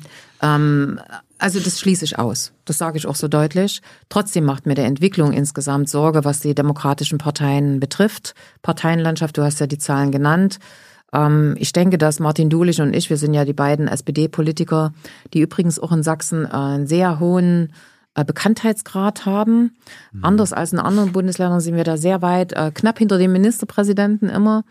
ähm, 0.56 0.98
also 1.38 1.60
das 1.60 1.80
schließe 1.80 2.04
ich 2.04 2.18
aus. 2.18 2.52
Das 2.64 2.78
sage 2.78 2.98
ich 2.98 3.06
auch 3.06 3.16
so 3.16 3.28
deutlich. 3.28 3.82
Trotzdem 4.08 4.44
macht 4.44 4.66
mir 4.66 4.74
der 4.74 4.86
Entwicklung 4.86 5.32
insgesamt 5.32 5.88
Sorge, 5.88 6.24
was 6.24 6.40
die 6.40 6.54
demokratischen 6.54 7.18
Parteien 7.18 7.80
betrifft. 7.80 8.34
Parteienlandschaft, 8.62 9.36
du 9.36 9.42
hast 9.42 9.60
ja 9.60 9.66
die 9.66 9.78
Zahlen 9.78 10.12
genannt. 10.12 10.58
Ähm, 11.12 11.56
ich 11.58 11.72
denke, 11.72 11.98
dass 11.98 12.20
Martin 12.20 12.50
Dulich 12.50 12.80
und 12.80 12.94
ich, 12.94 13.10
wir 13.10 13.16
sind 13.16 13.34
ja 13.34 13.44
die 13.44 13.52
beiden 13.52 13.88
SPD-Politiker, 13.88 14.92
die 15.32 15.40
übrigens 15.40 15.78
auch 15.78 15.92
in 15.92 16.02
Sachsen 16.02 16.46
einen 16.46 16.86
sehr 16.86 17.20
hohen 17.20 17.72
äh, 18.14 18.24
Bekanntheitsgrad 18.24 19.26
haben. 19.26 19.76
Mhm. 20.12 20.24
Anders 20.24 20.52
als 20.52 20.72
in 20.72 20.78
anderen 20.78 21.12
Bundesländern 21.12 21.60
sind 21.60 21.76
wir 21.76 21.84
da 21.84 21.96
sehr 21.96 22.22
weit, 22.22 22.52
äh, 22.52 22.70
knapp 22.72 22.98
hinter 22.98 23.18
dem 23.18 23.32
Ministerpräsidenten 23.32 24.28
immer. 24.28 24.64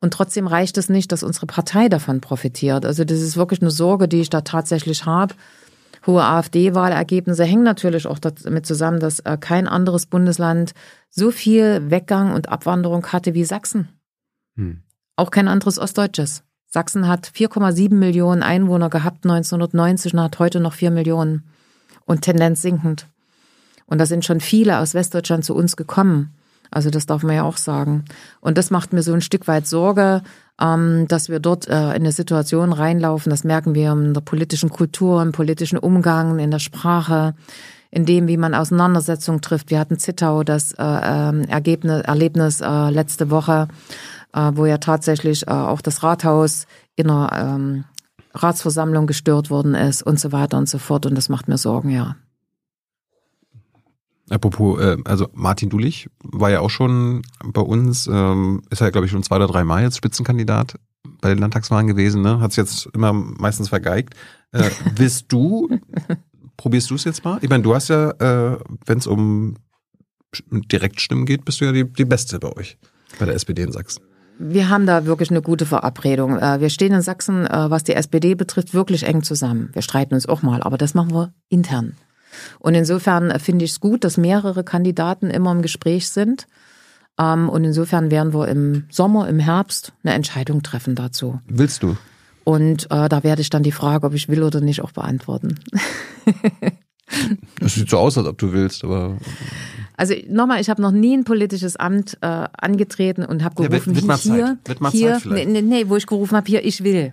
Und 0.00 0.12
trotzdem 0.12 0.46
reicht 0.46 0.76
es 0.76 0.88
nicht, 0.88 1.10
dass 1.10 1.22
unsere 1.22 1.46
Partei 1.46 1.88
davon 1.88 2.20
profitiert. 2.20 2.84
Also 2.84 3.04
das 3.04 3.20
ist 3.20 3.36
wirklich 3.36 3.62
eine 3.62 3.70
Sorge, 3.70 4.08
die 4.08 4.20
ich 4.20 4.30
da 4.30 4.42
tatsächlich 4.42 5.06
habe. 5.06 5.34
Hohe 6.06 6.22
AfD-Wahlergebnisse 6.22 7.44
hängen 7.44 7.62
natürlich 7.62 8.06
auch 8.06 8.18
damit 8.18 8.66
zusammen, 8.66 9.00
dass 9.00 9.20
äh, 9.20 9.36
kein 9.38 9.68
anderes 9.68 10.06
Bundesland 10.06 10.74
so 11.10 11.30
viel 11.30 11.90
Weggang 11.90 12.32
und 12.32 12.48
Abwanderung 12.48 13.06
hatte 13.06 13.34
wie 13.34 13.44
Sachsen. 13.44 13.88
Hm. 14.56 14.82
Auch 15.16 15.30
kein 15.30 15.48
anderes 15.48 15.78
Ostdeutsches. 15.78 16.42
Sachsen 16.66 17.06
hat 17.06 17.30
4,7 17.34 17.94
Millionen 17.94 18.42
Einwohner 18.42 18.88
gehabt 18.88 19.24
1990 19.24 20.14
und 20.14 20.20
hat 20.20 20.38
heute 20.38 20.58
noch 20.58 20.72
4 20.72 20.90
Millionen 20.90 21.44
und 22.06 22.22
Tendenz 22.22 22.62
sinkend. 22.62 23.06
Und 23.86 23.98
da 23.98 24.06
sind 24.06 24.24
schon 24.24 24.40
viele 24.40 24.78
aus 24.78 24.94
Westdeutschland 24.94 25.44
zu 25.44 25.54
uns 25.54 25.76
gekommen. 25.76 26.34
Also 26.70 26.88
das 26.88 27.04
darf 27.04 27.22
man 27.22 27.36
ja 27.36 27.42
auch 27.42 27.58
sagen. 27.58 28.06
Und 28.40 28.56
das 28.56 28.70
macht 28.70 28.94
mir 28.94 29.02
so 29.02 29.12
ein 29.12 29.20
Stück 29.20 29.46
weit 29.46 29.66
Sorge, 29.66 30.22
ähm, 30.60 31.06
dass 31.08 31.28
wir 31.28 31.40
dort 31.40 31.68
äh, 31.68 31.72
in 31.72 32.02
eine 32.02 32.12
Situation 32.12 32.72
reinlaufen. 32.72 33.30
Das 33.30 33.44
merken 33.44 33.74
wir 33.74 33.92
in 33.92 34.14
der 34.14 34.20
politischen 34.20 34.70
Kultur, 34.70 35.22
im 35.22 35.32
politischen 35.32 35.78
Umgang, 35.78 36.38
in 36.38 36.50
der 36.50 36.58
Sprache, 36.58 37.34
in 37.90 38.06
dem, 38.06 38.28
wie 38.28 38.36
man 38.36 38.54
Auseinandersetzungen 38.54 39.40
trifft. 39.40 39.70
Wir 39.70 39.78
hatten 39.78 39.98
Zittau, 39.98 40.44
das 40.44 40.72
äh, 40.72 40.82
ähm, 40.82 41.42
Ergebnis, 41.44 42.02
Erlebnis 42.02 42.60
äh, 42.60 42.90
letzte 42.90 43.30
Woche, 43.30 43.68
wo 44.34 44.64
ja 44.64 44.78
tatsächlich 44.78 45.46
auch 45.46 45.82
das 45.82 46.02
Rathaus 46.02 46.66
in 46.96 47.10
einer 47.10 47.30
ähm, 47.34 47.84
Ratsversammlung 48.34 49.06
gestört 49.06 49.50
worden 49.50 49.74
ist 49.74 50.02
und 50.02 50.18
so 50.18 50.32
weiter 50.32 50.56
und 50.56 50.70
so 50.70 50.78
fort. 50.78 51.04
Und 51.04 51.16
das 51.16 51.28
macht 51.28 51.48
mir 51.48 51.58
Sorgen, 51.58 51.90
ja. 51.90 52.16
Apropos, 54.32 54.80
äh, 54.80 54.96
also 55.04 55.28
Martin 55.34 55.68
Dulich 55.68 56.08
war 56.22 56.50
ja 56.50 56.60
auch 56.60 56.70
schon 56.70 57.20
bei 57.44 57.60
uns, 57.60 58.06
ähm, 58.06 58.62
ist 58.70 58.80
ja 58.80 58.88
glaube 58.88 59.04
ich 59.04 59.12
schon 59.12 59.22
zwei 59.22 59.36
oder 59.36 59.46
drei 59.46 59.62
Mal 59.62 59.82
jetzt 59.82 59.98
Spitzenkandidat 59.98 60.76
bei 61.20 61.28
den 61.28 61.38
Landtagswahlen 61.38 61.86
gewesen, 61.86 62.22
ne? 62.22 62.40
Hat 62.40 62.52
es 62.52 62.56
jetzt 62.56 62.88
immer 62.94 63.12
meistens 63.12 63.68
vergeigt. 63.68 64.14
Äh, 64.52 64.70
willst 64.96 65.26
du, 65.30 65.68
probierst 66.56 66.88
du 66.88 66.94
es 66.94 67.04
jetzt 67.04 67.24
mal? 67.24 67.38
Ich 67.42 67.50
meine, 67.50 67.62
du 67.62 67.74
hast 67.74 67.88
ja, 67.88 68.10
äh, 68.10 68.58
wenn 68.86 68.98
es 68.98 69.06
um 69.06 69.56
Direktstimmen 70.50 71.26
geht, 71.26 71.44
bist 71.44 71.60
du 71.60 71.66
ja 71.66 71.72
die, 71.72 71.84
die 71.84 72.06
Beste 72.06 72.38
bei 72.38 72.56
euch, 72.56 72.78
bei 73.18 73.26
der 73.26 73.34
SPD 73.34 73.62
in 73.62 73.72
Sachsen. 73.72 74.02
Wir 74.38 74.70
haben 74.70 74.86
da 74.86 75.04
wirklich 75.04 75.30
eine 75.30 75.42
gute 75.42 75.66
Verabredung. 75.66 76.38
Äh, 76.38 76.58
wir 76.60 76.70
stehen 76.70 76.94
in 76.94 77.02
Sachsen, 77.02 77.46
äh, 77.46 77.70
was 77.70 77.84
die 77.84 77.92
SPD 77.92 78.34
betrifft, 78.34 78.72
wirklich 78.72 79.02
eng 79.02 79.22
zusammen. 79.22 79.68
Wir 79.74 79.82
streiten 79.82 80.14
uns 80.14 80.26
auch 80.26 80.40
mal, 80.40 80.62
aber 80.62 80.78
das 80.78 80.94
machen 80.94 81.12
wir 81.12 81.34
intern. 81.50 81.96
Und 82.58 82.74
insofern 82.74 83.30
äh, 83.30 83.38
finde 83.38 83.64
ich 83.64 83.72
es 83.72 83.80
gut, 83.80 84.04
dass 84.04 84.16
mehrere 84.16 84.64
Kandidaten 84.64 85.30
immer 85.30 85.52
im 85.52 85.62
Gespräch 85.62 86.08
sind. 86.08 86.46
Ähm, 87.18 87.48
und 87.48 87.64
insofern 87.64 88.10
werden 88.10 88.32
wir 88.32 88.48
im 88.48 88.84
Sommer, 88.90 89.28
im 89.28 89.38
Herbst 89.38 89.92
eine 90.02 90.14
Entscheidung 90.14 90.62
treffen 90.62 90.94
dazu. 90.94 91.40
Willst 91.46 91.82
du? 91.82 91.96
Und 92.44 92.90
äh, 92.90 93.08
da 93.08 93.22
werde 93.22 93.42
ich 93.42 93.50
dann 93.50 93.62
die 93.62 93.72
Frage, 93.72 94.06
ob 94.06 94.14
ich 94.14 94.28
will 94.28 94.42
oder 94.42 94.60
nicht, 94.60 94.82
auch 94.82 94.92
beantworten. 94.92 95.54
Das 97.60 97.74
sieht 97.74 97.90
so 97.90 97.98
aus, 97.98 98.16
als 98.16 98.26
ob 98.26 98.38
du 98.38 98.52
willst, 98.52 98.84
aber. 98.84 99.18
Also 99.96 100.14
nochmal, 100.28 100.60
ich 100.60 100.70
habe 100.70 100.80
noch 100.80 100.90
nie 100.90 101.16
ein 101.16 101.24
politisches 101.24 101.76
Amt 101.76 102.16
äh, 102.22 102.26
angetreten 102.26 103.24
und 103.24 103.44
habe 103.44 103.54
gerufen, 103.54 103.94
ja, 103.94 104.02
wird, 104.02 104.08
wird 104.08 104.20
hier, 104.20 104.58
hier, 104.90 105.12
Zeit 105.12 105.22
vielleicht. 105.22 105.48
nee, 105.48 105.62
nee, 105.62 105.88
wo 105.88 105.96
ich 105.96 106.06
gerufen 106.06 106.36
habe, 106.36 106.46
hier, 106.46 106.64
ich 106.64 106.82
will. 106.82 107.12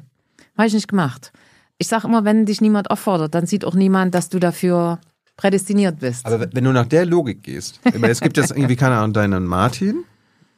Habe 0.58 0.68
ich 0.68 0.74
nicht 0.74 0.88
gemacht. 0.88 1.32
Ich 1.78 1.88
sage 1.88 2.08
immer, 2.08 2.26
wenn 2.26 2.46
dich 2.46 2.62
niemand 2.62 2.92
auffordert, 2.92 3.36
dann 3.36 3.46
sieht 3.46 3.66
auch 3.66 3.76
niemand, 3.76 4.16
dass 4.16 4.30
du 4.30 4.40
dafür 4.40 5.00
prädestiniert 5.40 6.00
bist. 6.00 6.26
Aber 6.26 6.52
wenn 6.52 6.64
du 6.66 6.74
nach 6.74 6.86
der 6.86 7.06
Logik 7.06 7.44
gehst, 7.44 7.80
es 7.84 8.20
gibt 8.20 8.36
jetzt 8.36 8.52
irgendwie, 8.52 8.76
keine 8.76 8.98
Ahnung, 8.98 9.14
deinen 9.14 9.46
Martin 9.46 10.04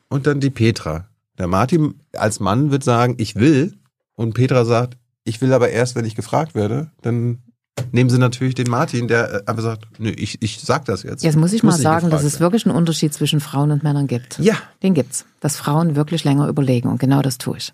und 0.09 0.25
dann 0.25 0.39
die 0.39 0.49
Petra. 0.49 1.07
Der 1.37 1.45
Martin 1.47 1.95
als 2.13 2.39
Mann 2.39 2.71
wird 2.71 2.83
sagen, 2.83 3.13
ich 3.19 3.35
will 3.35 3.75
und 4.15 4.33
Petra 4.33 4.65
sagt, 4.65 4.97
ich 5.23 5.39
will 5.39 5.53
aber 5.53 5.69
erst, 5.69 5.95
wenn 5.95 6.03
ich 6.05 6.15
gefragt 6.15 6.55
werde, 6.55 6.89
dann 7.03 7.43
nehmen 7.91 8.09
sie 8.09 8.17
natürlich 8.17 8.55
den 8.55 8.69
Martin, 8.69 9.07
der 9.07 9.33
äh, 9.33 9.43
einfach 9.45 9.61
sagt, 9.61 9.99
nö, 9.99 10.09
ich, 10.09 10.41
ich 10.41 10.59
sag 10.59 10.85
das 10.85 11.03
jetzt. 11.03 11.23
Jetzt 11.23 11.37
muss 11.37 11.53
ich 11.53 11.61
muss 11.61 11.77
mal 11.77 11.81
sagen, 11.81 12.09
dass 12.09 12.23
es 12.23 12.39
wirklich 12.39 12.65
einen 12.65 12.75
Unterschied 12.75 13.13
zwischen 13.13 13.39
Frauen 13.39 13.69
und 13.69 13.83
Männern 13.83 14.07
gibt. 14.07 14.39
Ja. 14.39 14.55
Den 14.81 14.95
gibt's. 14.95 15.25
Dass 15.41 15.57
Frauen 15.57 15.95
wirklich 15.95 16.23
länger 16.23 16.47
überlegen 16.47 16.89
und 16.89 16.99
genau 16.99 17.21
das 17.21 17.37
tue 17.37 17.57
ich. 17.57 17.73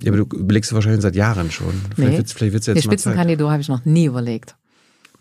Ja, 0.00 0.12
aber 0.12 0.24
du 0.24 0.36
überlegst 0.36 0.72
wahrscheinlich 0.72 1.02
seit 1.02 1.14
Jahren 1.14 1.52
schon. 1.52 1.72
Vielleicht 1.94 2.10
nee. 2.10 2.16
wird's, 2.18 2.32
vielleicht 2.32 2.52
wird's 2.52 2.66
jetzt 2.66 2.78
Die 2.78 2.82
Spitzenkandidatur 2.82 3.52
habe 3.52 3.60
ich 3.60 3.68
noch 3.68 3.84
nie 3.84 4.06
überlegt. 4.06 4.56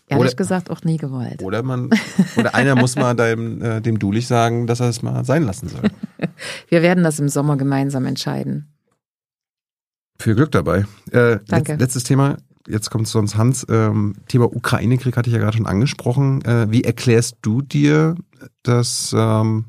Ehrlich 0.09 0.27
oder, 0.27 0.35
gesagt 0.35 0.69
auch 0.69 0.83
nie 0.83 0.97
gewollt. 0.97 1.43
Oder 1.43 1.63
man, 1.63 1.89
oder 2.37 2.55
einer 2.55 2.75
muss 2.75 2.95
mal 2.95 3.13
deinem, 3.13 3.61
äh, 3.61 3.81
dem 3.81 3.99
Dulich 3.99 4.27
sagen, 4.27 4.65
dass 4.65 4.79
er 4.79 4.89
es 4.89 5.01
mal 5.01 5.25
sein 5.25 5.43
lassen 5.43 5.67
soll. 5.67 5.83
Wir 6.69 6.81
werden 6.81 7.03
das 7.03 7.19
im 7.19 7.27
Sommer 7.27 7.57
gemeinsam 7.57 8.05
entscheiden. 8.05 8.73
Viel 10.19 10.35
Glück 10.35 10.51
dabei. 10.51 10.85
Äh, 11.11 11.39
Danke. 11.47 11.75
letztes 11.75 12.03
Thema 12.03 12.37
jetzt 12.69 12.89
kommt 12.89 13.07
sonst 13.07 13.37
Hans, 13.37 13.65
ähm, 13.69 14.15
Thema 14.27 14.53
Ukraine-Krieg 14.53 15.15
hatte 15.15 15.29
ich 15.29 15.33
ja 15.33 15.39
gerade 15.39 15.55
schon 15.55 15.67
angesprochen. 15.67 16.43
Äh, 16.43 16.69
wie 16.69 16.83
erklärst 16.83 17.37
du 17.41 17.61
dir, 17.61 18.15
dass 18.63 19.15
ähm, 19.17 19.65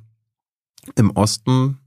im 0.96 1.10
Osten 1.12 1.78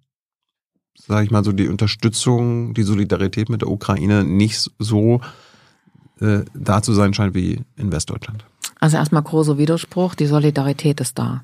sage 1.08 1.26
ich 1.26 1.32
mal, 1.32 1.44
so 1.44 1.52
die 1.52 1.68
Unterstützung, 1.68 2.74
die 2.74 2.84
Solidarität 2.84 3.50
mit 3.50 3.62
der 3.62 3.70
Ukraine 3.70 4.24
nicht 4.24 4.72
so 4.80 5.22
äh, 6.22 6.46
da 6.54 6.82
zu 6.82 6.94
sein 6.94 7.14
scheint 7.14 7.36
wie 7.36 7.62
in 7.76 7.92
Westdeutschland? 7.92 8.46
Also 8.80 8.98
erstmal 8.98 9.24
großer 9.24 9.58
Widerspruch, 9.58 10.16
die 10.16 10.28
Solidarität 10.28 11.02
ist 11.02 11.20
da. 11.20 11.44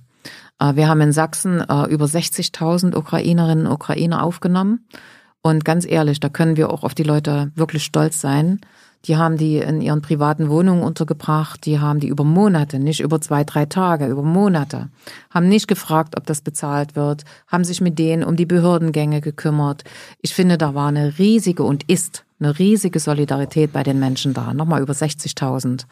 Äh, 0.60 0.76
wir 0.76 0.88
haben 0.88 1.02
in 1.02 1.12
Sachsen 1.12 1.62
äh, 1.62 1.86
über 1.90 2.06
60.000 2.06 2.96
Ukrainerinnen 2.96 3.68
und 3.68 3.74
Ukrainer 3.74 4.24
aufgenommen. 4.24 4.86
Und 5.42 5.64
ganz 5.66 5.86
ehrlich, 5.86 6.20
da 6.20 6.30
können 6.30 6.58
wir 6.58 6.72
auch 6.72 6.84
auf 6.84 6.96
die 6.96 7.04
Leute 7.04 7.52
wirklich 7.56 7.84
stolz 7.84 8.20
sein. 8.20 8.60
Die 9.06 9.16
haben 9.16 9.38
die 9.38 9.58
in 9.58 9.80
ihren 9.80 10.02
privaten 10.02 10.50
Wohnungen 10.50 10.84
untergebracht, 10.84 11.66
die 11.66 11.80
haben 11.80 12.00
die 12.00 12.08
über 12.08 12.24
Monate, 12.24 12.80
nicht 12.80 13.00
über 13.00 13.22
zwei, 13.22 13.44
drei 13.44 13.66
Tage, 13.66 14.08
über 14.08 14.24
Monate, 14.24 14.90
haben 15.30 15.48
nicht 15.48 15.68
gefragt, 15.68 16.16
ob 16.18 16.26
das 16.26 16.42
bezahlt 16.42 16.96
wird, 16.96 17.24
haben 17.48 17.64
sich 17.64 17.80
mit 17.80 18.00
denen 18.00 18.24
um 18.24 18.36
die 18.36 18.48
Behördengänge 18.48 19.22
gekümmert. 19.22 19.84
Ich 20.22 20.34
finde, 20.34 20.58
da 20.58 20.74
war 20.74 20.88
eine 20.90 21.20
riesige 21.20 21.64
und 21.64 21.90
ist 21.90 22.26
eine 22.40 22.58
riesige 22.58 23.00
Solidarität 23.00 23.74
bei 23.74 23.84
den 23.84 24.00
Menschen 24.00 24.34
da, 24.34 24.54
nochmal 24.54 24.82
über 24.82 24.94
60.000. 24.94 25.86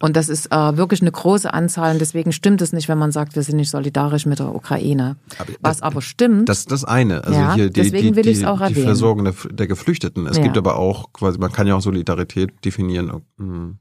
Und 0.00 0.16
das 0.16 0.28
ist 0.28 0.52
äh, 0.52 0.76
wirklich 0.76 1.00
eine 1.00 1.10
große 1.10 1.52
Anzahl 1.52 1.92
und 1.92 2.00
deswegen 2.00 2.32
stimmt 2.32 2.62
es 2.62 2.72
nicht, 2.72 2.88
wenn 2.88 2.98
man 2.98 3.12
sagt, 3.12 3.34
wir 3.34 3.42
sind 3.42 3.56
nicht 3.56 3.70
solidarisch 3.70 4.26
mit 4.26 4.38
der 4.38 4.54
Ukraine. 4.54 5.16
Aber, 5.38 5.48
Was 5.60 5.78
das, 5.78 5.82
aber 5.82 6.02
stimmt. 6.02 6.48
Das 6.48 6.60
ist 6.60 6.70
das 6.70 6.84
eine. 6.84 7.24
Also 7.24 7.38
ja, 7.38 7.54
hier 7.54 7.66
die, 7.66 7.82
deswegen 7.82 8.16
will 8.16 8.22
die, 8.22 8.34
die, 8.34 8.74
die 8.74 8.82
Versorgung 8.82 9.24
der, 9.24 9.34
der 9.50 9.66
Geflüchteten. 9.66 10.26
Es 10.26 10.36
ja. 10.36 10.44
gibt 10.44 10.56
aber 10.56 10.76
auch 10.76 11.12
quasi, 11.12 11.38
man 11.38 11.52
kann 11.52 11.66
ja 11.66 11.74
auch 11.74 11.82
Solidarität 11.82 12.52
definieren, 12.64 13.22
hm, 13.38 13.78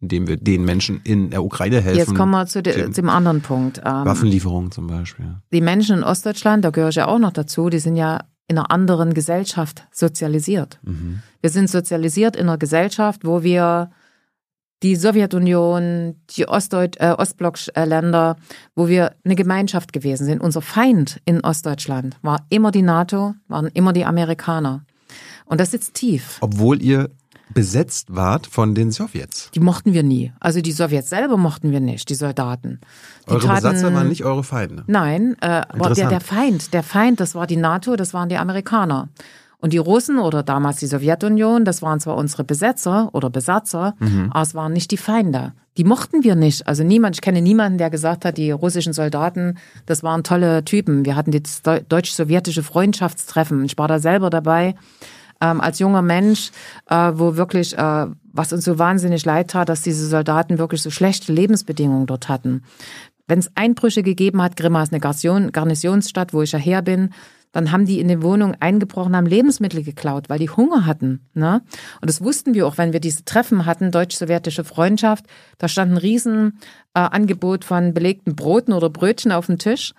indem 0.00 0.28
wir 0.28 0.36
den 0.36 0.64
Menschen 0.64 1.00
in 1.04 1.30
der 1.30 1.42
Ukraine 1.44 1.80
helfen. 1.80 1.98
Jetzt 1.98 2.14
kommen 2.14 2.30
wir 2.30 2.46
zu 2.46 2.62
de, 2.62 2.90
dem 2.90 3.08
anderen 3.08 3.40
Punkt. 3.40 3.78
Ähm, 3.78 4.04
Waffenlieferungen 4.04 4.70
zum 4.70 4.86
Beispiel. 4.86 5.36
Die 5.52 5.60
Menschen 5.60 5.98
in 5.98 6.04
Ostdeutschland, 6.04 6.64
da 6.64 6.70
gehöre 6.70 6.90
ich 6.90 6.96
ja 6.96 7.06
auch 7.06 7.18
noch 7.18 7.32
dazu, 7.32 7.68
die 7.68 7.80
sind 7.80 7.96
ja 7.96 8.24
in 8.48 8.58
einer 8.58 8.70
anderen 8.70 9.14
Gesellschaft 9.14 9.86
sozialisiert. 9.92 10.80
Mhm. 10.82 11.22
Wir 11.40 11.50
sind 11.50 11.70
sozialisiert 11.70 12.34
in 12.34 12.48
einer 12.48 12.58
Gesellschaft, 12.58 13.24
wo 13.24 13.42
wir 13.42 13.90
die 14.82 14.96
Sowjetunion, 14.96 16.16
die 16.30 16.48
Ostdeut 16.48 16.96
äh, 16.98 17.14
Ostblockländer, 17.16 18.36
wo 18.74 18.88
wir 18.88 19.14
eine 19.24 19.34
Gemeinschaft 19.34 19.92
gewesen 19.92 20.24
sind. 20.24 20.40
Unser 20.40 20.62
Feind 20.62 21.20
in 21.24 21.40
Ostdeutschland 21.40 22.16
war 22.22 22.46
immer 22.48 22.70
die 22.70 22.82
NATO, 22.82 23.34
waren 23.48 23.66
immer 23.68 23.92
die 23.92 24.04
Amerikaner. 24.04 24.84
Und 25.46 25.60
das 25.60 25.72
sitzt 25.72 25.94
tief. 25.94 26.38
Obwohl 26.40 26.82
ihr 26.82 27.10
besetzt 27.54 28.14
wart 28.14 28.46
von 28.46 28.74
den 28.74 28.90
Sowjets. 28.90 29.50
Die 29.54 29.60
mochten 29.60 29.92
wir 29.92 30.02
nie. 30.02 30.32
Also 30.40 30.60
die 30.60 30.72
Sowjets 30.72 31.08
selber 31.08 31.36
mochten 31.36 31.72
wir 31.72 31.80
nicht, 31.80 32.08
die 32.08 32.14
Soldaten. 32.14 32.80
Die 33.26 33.32
eure 33.32 33.40
taten, 33.40 33.54
Besatzer 33.54 33.94
waren 33.94 34.08
nicht 34.08 34.24
eure 34.24 34.44
Feinde? 34.44 34.84
Nein, 34.86 35.36
äh, 35.40 35.62
der, 35.94 36.08
der 36.08 36.20
Feind, 36.20 36.72
der 36.72 36.82
Feind, 36.82 37.20
das 37.20 37.34
war 37.34 37.46
die 37.46 37.56
NATO, 37.56 37.96
das 37.96 38.14
waren 38.14 38.28
die 38.28 38.36
Amerikaner. 38.36 39.08
Und 39.60 39.72
die 39.72 39.78
Russen 39.78 40.18
oder 40.18 40.44
damals 40.44 40.76
die 40.78 40.86
Sowjetunion, 40.86 41.64
das 41.64 41.82
waren 41.82 41.98
zwar 41.98 42.16
unsere 42.16 42.44
Besetzer 42.44 43.10
oder 43.12 43.28
Besatzer, 43.28 43.94
mhm. 43.98 44.28
aber 44.30 44.42
es 44.42 44.54
waren 44.54 44.72
nicht 44.72 44.92
die 44.92 44.96
Feinde. 44.96 45.52
Die 45.76 45.84
mochten 45.84 46.22
wir 46.22 46.36
nicht. 46.36 46.66
Also 46.66 46.84
niemand, 46.84 47.16
ich 47.16 47.20
kenne 47.20 47.42
niemanden, 47.42 47.78
der 47.78 47.90
gesagt 47.90 48.24
hat, 48.24 48.36
die 48.36 48.50
russischen 48.50 48.92
Soldaten, 48.92 49.58
das 49.86 50.02
waren 50.02 50.22
tolle 50.24 50.64
Typen. 50.64 51.04
Wir 51.04 51.16
hatten 51.16 51.30
das 51.30 51.62
deutsch-sowjetische 51.62 52.62
Freundschaftstreffen. 52.62 53.64
Ich 53.64 53.78
war 53.78 53.88
da 53.88 53.98
selber 53.98 54.30
dabei. 54.30 54.74
Ähm, 55.40 55.60
als 55.60 55.78
junger 55.78 56.02
Mensch, 56.02 56.50
äh, 56.90 57.12
wo 57.14 57.36
wirklich, 57.36 57.78
äh, 57.78 58.06
was 58.32 58.52
uns 58.52 58.64
so 58.64 58.78
wahnsinnig 58.78 59.24
leid 59.24 59.50
tat, 59.50 59.68
dass 59.68 59.82
diese 59.82 60.06
Soldaten 60.08 60.58
wirklich 60.58 60.82
so 60.82 60.90
schlechte 60.90 61.32
Lebensbedingungen 61.32 62.06
dort 62.06 62.28
hatten. 62.28 62.64
Wenn 63.28 63.38
es 63.38 63.50
Einbrüche 63.54 64.02
gegeben 64.02 64.42
hat, 64.42 64.56
Grimma 64.56 64.82
ist 64.82 64.92
eine 64.92 65.00
Garnisonsstadt, 65.00 66.32
wo 66.32 66.42
ich 66.42 66.52
ja 66.52 66.58
her 66.58 66.82
bin, 66.82 67.10
dann 67.52 67.72
haben 67.72 67.86
die 67.86 68.00
in 68.00 68.08
den 68.08 68.22
Wohnungen 68.22 68.56
eingebrochen, 68.60 69.16
haben 69.16 69.26
Lebensmittel 69.26 69.82
geklaut, 69.82 70.28
weil 70.28 70.38
die 70.38 70.50
Hunger 70.50 70.86
hatten. 70.86 71.26
Ne? 71.34 71.62
Und 72.00 72.08
das 72.08 72.22
wussten 72.22 72.54
wir 72.54 72.66
auch, 72.66 72.78
wenn 72.78 72.92
wir 72.92 73.00
diese 73.00 73.24
Treffen 73.24 73.66
hatten, 73.66 73.90
deutsch-sowjetische 73.90 74.64
Freundschaft. 74.64 75.26
Da 75.58 75.68
stand 75.68 75.92
ein 75.92 75.96
Riesenangebot 75.96 77.64
äh, 77.64 77.66
von 77.66 77.94
belegten 77.94 78.36
Broten 78.36 78.72
oder 78.72 78.90
Brötchen 78.90 79.32
auf 79.32 79.46
dem 79.46 79.58
Tisch. 79.58 79.94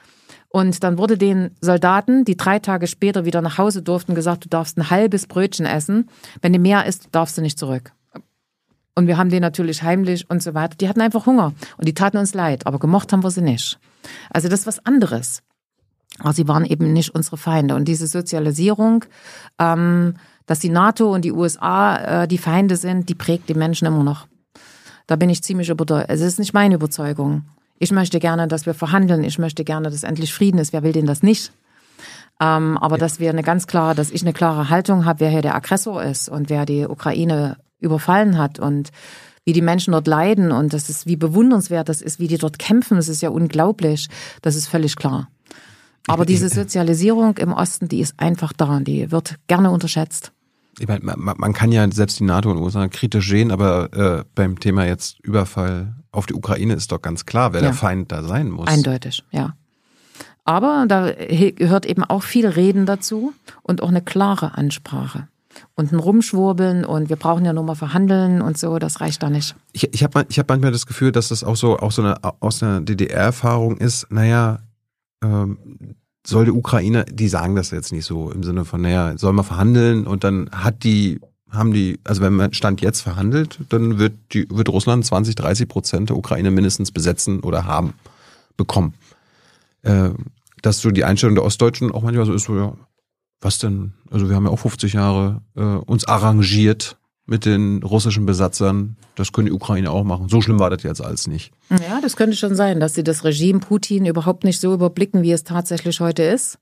Und 0.50 0.84
dann 0.84 0.98
wurde 0.98 1.18
den 1.18 1.52
Soldaten, 1.62 2.26
die 2.26 2.36
drei 2.36 2.60
Tage 2.60 2.88
später 2.88 3.24
wieder 3.24 3.42
nach 3.42 3.60
Hause 3.60 3.84
durften, 3.84 4.16
gesagt, 4.16 4.46
du 4.46 4.50
darfst 4.50 4.78
ein 4.78 4.90
halbes 4.90 5.28
Brötchen 5.28 5.66
essen. 5.66 6.10
Wenn 6.42 6.54
du 6.54 6.60
mehr 6.60 6.86
isst, 6.86 7.10
darfst 7.12 7.38
du 7.38 7.42
nicht 7.42 7.60
zurück. 7.60 7.92
Und 8.96 9.08
wir 9.08 9.18
haben 9.18 9.30
den 9.30 9.42
natürlich 9.42 9.84
heimlich 9.84 10.30
und 10.30 10.42
so 10.42 10.54
weiter. 10.56 10.76
Die 10.76 10.90
hatten 10.90 11.02
einfach 11.02 11.26
Hunger 11.26 11.54
und 11.78 11.88
die 11.88 11.94
taten 11.94 12.18
uns 12.18 12.34
leid, 12.34 12.68
aber 12.68 12.80
gemocht 12.80 13.14
haben 13.14 13.24
wir 13.24 13.32
sie 13.32 13.42
nicht. 13.42 13.80
Also 14.30 14.50
das 14.50 14.62
ist 14.62 14.68
was 14.68 14.86
anderes. 14.86 15.42
Aber 16.18 16.34
sie 16.34 16.48
waren 16.48 16.66
eben 16.66 16.92
nicht 16.92 17.14
unsere 17.16 17.38
Feinde. 17.38 17.76
Und 17.76 17.88
diese 17.88 18.08
Sozialisierung, 18.08 19.06
ähm, 19.58 20.16
dass 20.48 20.60
die 20.60 20.70
NATO 20.70 21.14
und 21.14 21.24
die 21.24 21.32
USA 21.32 22.24
äh, 22.24 22.28
die 22.28 22.40
Feinde 22.40 22.76
sind, 22.76 23.08
die 23.08 23.16
prägt 23.16 23.48
die 23.48 23.54
Menschen 23.54 23.86
immer 23.86 24.04
noch. 24.04 24.28
Da 25.08 25.16
bin 25.16 25.30
ich 25.30 25.44
ziemlich 25.44 25.70
überzeugt. 25.70 26.10
Es 26.10 26.22
ist 26.22 26.40
nicht 26.40 26.54
meine 26.54 26.76
Überzeugung. 26.76 27.44
Ich 27.80 27.91
möchte 27.91 28.19
gerne, 28.19 28.47
dass 28.47 28.65
wir 28.65 28.73
verhandeln. 28.73 29.23
Ich 29.23 29.39
möchte 29.39 29.64
gerne, 29.64 29.89
dass 29.89 30.03
endlich 30.03 30.34
Frieden 30.34 30.60
ist. 30.60 30.73
Wer 30.73 30.84
will 30.84 30.91
denn 30.91 31.06
das 31.06 31.23
nicht? 31.23 31.51
Ähm, 32.41 32.77
aber 32.77 32.95
ja. 32.95 32.99
dass 32.99 33.19
wir 33.19 33.30
eine 33.30 33.43
ganz 33.43 33.68
klare, 33.68 33.95
dass 33.95 34.11
ich 34.11 34.22
eine 34.22 34.34
klare 34.34 34.69
Haltung 34.69 35.06
habe, 35.06 35.22
wer 35.22 35.30
hier 35.30 35.41
der 35.41 35.56
Aggressor 35.56 36.03
ist 36.03 36.30
und 36.30 36.49
wer 36.49 36.65
die 36.65 36.85
Ukraine 36.85 37.57
überfallen 37.80 38.38
hat 38.38 38.60
und 38.60 38.91
wie 39.45 39.53
die 39.53 39.61
Menschen 39.61 39.93
dort 39.93 40.07
leiden 40.07 40.51
und 40.51 40.73
das 40.73 40.89
ist, 40.89 41.07
wie 41.07 41.15
bewundernswert 41.15 41.89
das 41.89 42.01
ist, 42.01 42.19
wie 42.19 42.27
die 42.27 42.38
dort 42.38 42.60
kämpfen. 42.60 42.97
Das 42.97 43.07
ist 43.07 43.22
ja 43.22 43.30
unglaublich. 43.30 44.07
Das 44.41 44.56
ist 44.56 44.68
völlig 44.68 44.95
klar. 44.95 45.30
Aber 46.07 46.26
diese 46.26 46.49
Sozialisierung 46.49 47.38
im 47.38 47.53
Osten, 47.53 47.88
die 47.88 47.99
ist 47.99 48.15
einfach 48.18 48.53
da 48.53 48.77
und 48.77 48.88
die 48.88 49.11
wird 49.11 49.35
gerne 49.47 49.72
unterschätzt. 49.72 50.31
Ich 50.80 50.88
meine, 50.88 51.01
man, 51.03 51.35
man 51.38 51.53
kann 51.53 51.72
ja 51.72 51.89
selbst 51.91 52.19
die 52.19 52.23
NATO 52.23 52.51
und 52.51 52.57
USA 52.57 52.88
kritisch 52.88 53.30
sehen, 53.30 53.51
aber 53.51 53.93
äh, 53.93 54.23
beim 54.35 54.60
Thema 54.60 54.85
jetzt 54.85 55.19
Überfall 55.22 55.95
auf 56.11 56.26
die 56.26 56.34
Ukraine 56.34 56.73
ist 56.73 56.91
doch 56.91 57.01
ganz 57.01 57.26
klar, 57.26 57.53
wer 57.53 57.61
ja. 57.61 57.68
der 57.68 57.76
Feind 57.76 58.11
da 58.11 58.23
sein 58.23 58.49
muss. 58.49 58.68
Eindeutig, 58.68 59.23
ja. 59.31 59.56
Aber 60.45 60.85
da 60.88 61.11
gehört 61.11 61.85
eben 61.85 62.03
auch 62.03 62.23
viel 62.23 62.47
Reden 62.47 62.85
dazu 62.88 63.34
und 63.61 63.84
auch 63.84 63.89
eine 63.89 64.01
klare 64.01 64.57
Ansprache. 64.57 65.27
Und 65.76 65.91
ein 65.91 65.99
Rumschwurbeln 65.99 66.85
und 66.85 67.10
wir 67.10 67.18
brauchen 67.18 67.45
ja 67.45 67.53
nur 67.53 67.64
mal 67.64 67.76
verhandeln 67.76 68.41
und 68.41 68.57
so, 68.57 68.80
das 68.80 69.01
reicht 69.01 69.22
da 69.22 69.30
nicht. 69.30 69.56
Ich, 69.73 69.93
ich 69.93 70.03
habe 70.03 70.26
ich 70.30 70.39
hab 70.39 70.49
manchmal 70.49 70.72
das 70.72 70.85
Gefühl, 70.85 71.11
dass 71.11 71.30
das 71.30 71.43
auch 71.43 71.56
so, 71.56 71.77
auch 71.77 71.91
so 71.91 72.01
eine 72.01 72.18
aus 72.39 72.64
einer 72.64 72.81
DDR-Erfahrung 72.81 73.77
ist, 73.77 74.07
naja, 74.10 74.60
ähm, 75.23 75.57
soll 76.26 76.46
die 76.46 76.52
Ukraine, 76.52 77.06
die 77.06 77.28
sagen 77.28 77.56
das 77.56 77.72
jetzt 77.72 77.91
nicht 77.91 78.06
so 78.06 78.32
im 78.32 78.44
Sinne 78.44 78.66
von, 78.66 78.82
naja, 78.82 79.18
soll 79.18 79.34
man 79.34 79.46
verhandeln 79.46 80.06
und 80.06 80.24
dann 80.24 80.50
hat 80.52 80.84
die, 80.84 81.20
haben 81.50 81.74
die, 81.74 82.00
also 82.04 82.22
wenn 82.22 82.34
man 82.34 82.54
Stand 82.54 82.82
jetzt 82.82 83.02
verhandelt, 83.02 83.60
dann 83.70 83.98
wird 83.98 84.14
die, 84.34 84.48
wird 84.50 84.70
Russland 84.70 85.06
20, 85.06 85.36
30 85.36 85.68
Prozent 85.68 86.10
der 86.10 86.18
Ukraine 86.18 86.52
mindestens 86.52 86.91
besetzen 86.91 87.40
oder 87.40 87.66
haben, 87.66 87.94
bekommen. 88.58 88.94
Äh, 89.82 90.10
dass 90.62 90.80
so 90.80 90.91
die 90.91 91.06
Einstellung 91.06 91.36
der 91.36 91.46
Ostdeutschen 91.46 91.91
auch 91.91 92.04
manchmal 92.04 92.26
so 92.26 92.34
ist, 92.34 92.44
so, 92.44 92.56
ja, 92.58 92.74
was 93.41 93.58
denn? 93.58 93.94
Also 94.12 94.28
wir 94.28 94.36
haben 94.36 94.46
ja 94.46 94.52
auch 94.52 94.60
50 94.60 94.94
Jahre 94.94 95.41
äh, 95.56 95.62
uns 95.62 96.06
arrangiert 96.06 96.99
mit 97.30 97.45
den 97.45 97.84
russischen 97.84 98.26
Besatzern. 98.26 98.95
Das 99.15 99.31
können 99.31 99.45
die 99.45 99.51
Ukraine 99.51 99.91
auch 99.91 100.03
machen. 100.03 100.30
So 100.30 100.41
schlimm 100.41 100.60
war 100.60 100.69
das 100.69 100.84
jetzt 100.84 101.03
alles 101.03 101.27
nicht. 101.27 101.51
Ja, 101.69 102.01
das 102.01 102.15
könnte 102.15 102.35
schon 102.35 102.56
sein, 102.56 102.80
dass 102.80 102.95
sie 102.95 103.03
das 103.03 103.23
Regime 103.23 103.60
Putin 103.60 104.06
überhaupt 104.06 104.43
nicht 104.43 104.60
so 104.60 104.73
überblicken, 104.73 105.22
wie 105.22 105.31
es 105.31 105.43
tatsächlich 105.43 105.99
heute 105.99 106.23
ist. 106.23 106.57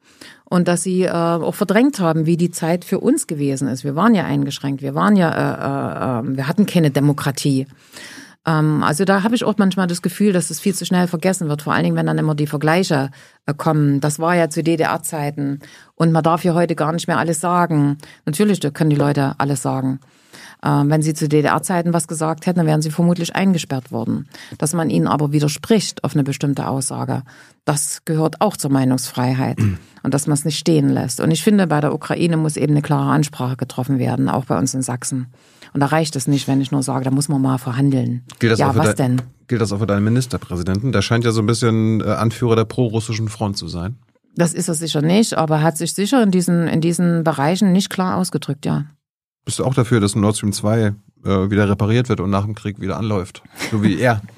Und 0.45 0.67
dass 0.67 0.83
sie 0.83 1.03
äh, 1.03 1.11
auch 1.11 1.55
verdrängt 1.55 1.99
haben, 1.99 2.25
wie 2.25 2.37
die 2.37 2.51
Zeit 2.51 2.85
für 2.85 2.99
uns 2.99 3.27
gewesen 3.27 3.67
ist. 3.67 3.83
Wir 3.83 3.95
waren 3.95 4.13
ja 4.13 4.25
eingeschränkt. 4.25 4.81
Wir 4.81 4.95
waren 4.95 5.15
ja, 5.15 5.29
äh, 5.31 6.27
äh, 6.27 6.37
wir 6.37 6.47
hatten 6.47 6.65
keine 6.65 6.91
Demokratie. 6.91 7.67
Ähm, 8.45 8.83
also 8.83 9.05
da 9.05 9.23
habe 9.23 9.35
ich 9.35 9.43
auch 9.43 9.55
manchmal 9.57 9.87
das 9.87 10.01
Gefühl, 10.01 10.33
dass 10.33 10.49
es 10.49 10.59
viel 10.59 10.73
zu 10.73 10.85
schnell 10.85 11.07
vergessen 11.07 11.49
wird. 11.49 11.61
Vor 11.61 11.73
allen 11.73 11.83
Dingen, 11.83 11.95
wenn 11.95 12.05
dann 12.05 12.17
immer 12.17 12.35
die 12.35 12.47
Vergleiche 12.47 13.11
äh, 13.45 13.53
kommen. 13.53 13.99
Das 13.99 14.19
war 14.19 14.35
ja 14.35 14.49
zu 14.49 14.63
DDR-Zeiten. 14.63 15.59
Und 15.95 16.11
man 16.11 16.23
darf 16.23 16.43
ja 16.43 16.53
heute 16.53 16.75
gar 16.75 16.93
nicht 16.93 17.07
mehr 17.07 17.19
alles 17.19 17.41
sagen. 17.41 17.97
Natürlich 18.25 18.61
können 18.73 18.89
die 18.89 18.95
Leute 18.95 19.35
alles 19.37 19.61
sagen. 19.61 19.99
Ähm, 20.67 20.89
wenn 20.89 21.01
sie 21.01 21.13
zu 21.13 21.29
DDR-Zeiten 21.29 21.93
was 21.93 22.09
gesagt 22.09 22.45
hätten, 22.45 22.59
dann 22.59 22.67
wären 22.67 22.81
sie 22.81 22.91
vermutlich 22.91 23.35
eingesperrt 23.35 23.91
worden. 23.91 24.27
Dass 24.57 24.73
man 24.73 24.89
ihnen 24.89 25.07
aber 25.07 25.31
widerspricht 25.31 26.03
auf 26.03 26.13
eine 26.13 26.25
bestimmte 26.25 26.67
Aussage, 26.67 27.23
das 27.63 28.01
gehört 28.03 28.41
auch 28.41 28.57
zur 28.57 28.71
Meinungsfreiheit. 28.71 29.59
Mhm. 29.59 29.77
Und 30.03 30.13
dass 30.13 30.27
man 30.27 30.33
es 30.33 30.43
nicht 30.43 30.59
stehen 30.59 30.89
lässt. 30.89 31.21
Und 31.21 31.31
ich 31.31 31.41
finde, 31.43 31.67
bei 31.67 31.79
der 31.79 31.93
Ukraine 31.93 32.35
muss 32.35 32.57
eben 32.57 32.73
eine 32.73 32.81
klare 32.81 33.11
Ansprache 33.11 33.55
getroffen 33.55 33.97
werden, 33.97 34.27
auch 34.27 34.45
bei 34.45 34.57
uns 34.57 34.73
in 34.73 34.81
Sachsen. 34.81 35.27
Und 35.73 35.79
da 35.79 35.87
reicht 35.87 36.15
es 36.15 36.27
nicht, 36.27 36.47
wenn 36.47 36.59
ich 36.59 36.71
nur 36.71 36.83
sage, 36.83 37.05
da 37.05 37.11
muss 37.11 37.29
man 37.29 37.41
mal 37.41 37.57
verhandeln. 37.57 38.23
Gilt 38.39 38.53
das 38.53 38.59
ja, 38.59 38.75
was 38.75 38.95
denn? 38.95 39.21
Gilt 39.47 39.61
das 39.61 39.71
auch 39.71 39.79
für 39.79 39.87
deinen 39.87 40.03
Ministerpräsidenten? 40.03 40.91
Der 40.91 41.01
scheint 41.01 41.23
ja 41.23 41.31
so 41.31 41.41
ein 41.41 41.45
bisschen 41.45 42.01
äh, 42.01 42.05
Anführer 42.05 42.55
der 42.57 42.65
pro-russischen 42.65 43.29
Front 43.29 43.57
zu 43.57 43.67
sein. 43.67 43.97
Das 44.35 44.53
ist 44.53 44.67
er 44.67 44.75
sicher 44.75 45.01
nicht, 45.01 45.37
aber 45.37 45.55
er 45.55 45.63
hat 45.63 45.77
sich 45.77 45.93
sicher 45.93 46.21
in 46.21 46.31
diesen, 46.31 46.67
in 46.67 46.79
diesen 46.81 47.23
Bereichen 47.23 47.71
nicht 47.71 47.89
klar 47.89 48.17
ausgedrückt, 48.17 48.65
ja. 48.65 48.85
Bist 49.47 49.59
du 49.59 49.63
auch 49.63 49.73
dafür, 49.73 50.01
dass 50.01 50.13
Nord 50.13 50.35
Stream 50.35 50.51
2 50.51 50.77
äh, 50.81 50.93
wieder 51.23 51.69
repariert 51.69 52.09
wird 52.09 52.19
und 52.19 52.29
nach 52.29 52.43
dem 52.43 52.53
Krieg 52.53 52.81
wieder 52.81 52.97
anläuft? 52.97 53.41
So 53.71 53.81
wie 53.81 53.97
er. 53.97 54.21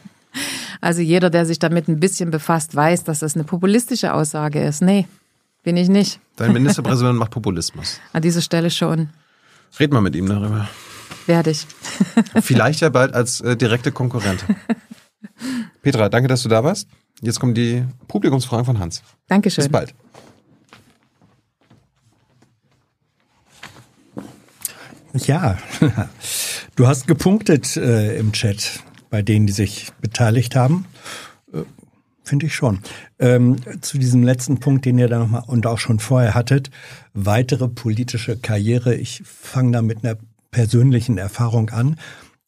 Also 0.81 1.01
jeder, 1.01 1.29
der 1.29 1.45
sich 1.45 1.59
damit 1.59 1.89
ein 1.89 1.99
bisschen 1.99 2.31
befasst, 2.31 2.73
weiß, 2.73 3.03
dass 3.03 3.19
das 3.19 3.35
eine 3.35 3.43
populistische 3.43 4.13
Aussage 4.13 4.63
ist. 4.63 4.81
Nee, 4.81 5.07
Bin 5.63 5.75
ich 5.75 5.89
nicht. 5.89 6.21
Dein 6.37 6.53
Ministerpräsident 6.53 7.17
macht 7.19 7.31
Populismus. 7.31 7.99
An 8.13 8.21
dieser 8.21 8.39
Stelle 8.39 8.69
schon. 8.69 9.09
Red 9.77 9.91
mal 9.91 9.99
mit 9.99 10.15
ihm 10.15 10.29
darüber. 10.29 10.69
Werde 11.25 11.49
ich. 11.49 11.67
Vielleicht 12.41 12.79
ja 12.79 12.87
bald 12.89 13.13
als 13.13 13.41
äh, 13.41 13.57
direkte 13.57 13.91
Konkurrent. 13.91 14.45
Petra, 15.81 16.07
danke, 16.07 16.29
dass 16.29 16.43
du 16.43 16.49
da 16.49 16.63
warst. 16.63 16.87
Jetzt 17.19 17.41
kommen 17.41 17.55
die 17.55 17.83
Publikumsfragen 18.07 18.65
von 18.65 18.79
Hans. 18.79 19.01
Dankeschön. 19.27 19.63
Bis 19.65 19.71
bald. 19.71 19.93
Ja, 25.13 25.57
du 26.75 26.87
hast 26.87 27.07
gepunktet 27.07 27.77
äh, 27.77 28.17
im 28.17 28.31
Chat 28.31 28.83
bei 29.09 29.21
denen, 29.21 29.47
die 29.47 29.53
sich 29.53 29.91
beteiligt 30.01 30.55
haben. 30.55 30.85
Äh, 31.53 31.63
Finde 32.23 32.45
ich 32.45 32.53
schon. 32.53 32.79
Ähm, 33.17 33.55
zu 33.81 33.97
diesem 33.97 34.21
letzten 34.21 34.59
Punkt, 34.59 34.85
den 34.85 34.99
ihr 34.99 35.07
da 35.07 35.17
nochmal 35.17 35.43
und 35.47 35.65
auch 35.65 35.79
schon 35.79 35.99
vorher 35.99 36.35
hattet, 36.35 36.69
weitere 37.13 37.67
politische 37.67 38.37
Karriere. 38.37 38.93
Ich 38.93 39.23
fange 39.25 39.71
da 39.71 39.81
mit 39.81 40.03
einer 40.03 40.15
persönlichen 40.51 41.17
Erfahrung 41.17 41.71
an. 41.71 41.99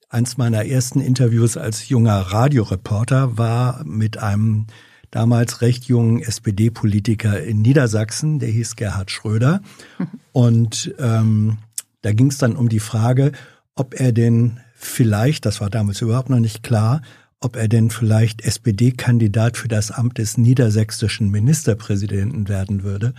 Eins 0.09 0.38
meiner 0.38 0.65
ersten 0.65 0.99
Interviews 0.99 1.57
als 1.57 1.89
junger 1.89 2.19
Radioreporter 2.19 3.39
war 3.39 3.83
mit 3.83 4.17
einem 4.17 4.67
damals 5.09 5.61
recht 5.61 5.85
jungen 5.85 6.21
SPD-Politiker 6.21 7.41
in 7.41 7.61
Niedersachsen, 7.61 8.39
der 8.39 8.49
hieß 8.49 8.75
Gerhard 8.75 9.09
Schröder. 9.09 9.61
Und 10.31 10.93
ähm, 10.99 11.57
da 12.02 12.14
ging 12.14 12.28
es 12.28 12.38
dann 12.38 12.56
um 12.56 12.69
die 12.69 12.80
Frage, 12.80 13.32
ob 13.76 13.99
er 13.99 14.11
denn 14.11 14.60
vielleicht, 14.73 15.45
das 15.45 15.61
war 15.61 15.69
damals 15.69 16.02
überhaupt 16.02 16.30
noch 16.30 16.40
nicht 16.40 16.64
klar, 16.64 17.02
ob 17.40 17.56
er 17.56 17.68
denn 17.68 17.90
vielleicht 17.90 18.41
SPD-Kandidat 18.44 19.57
für 19.57 19.68
das 19.68 19.91
Amt 19.91 20.18
des 20.18 20.38
niedersächsischen 20.38 21.30
Ministerpräsidenten 21.30 22.48
werden 22.48 22.84
würde. 22.84 23.14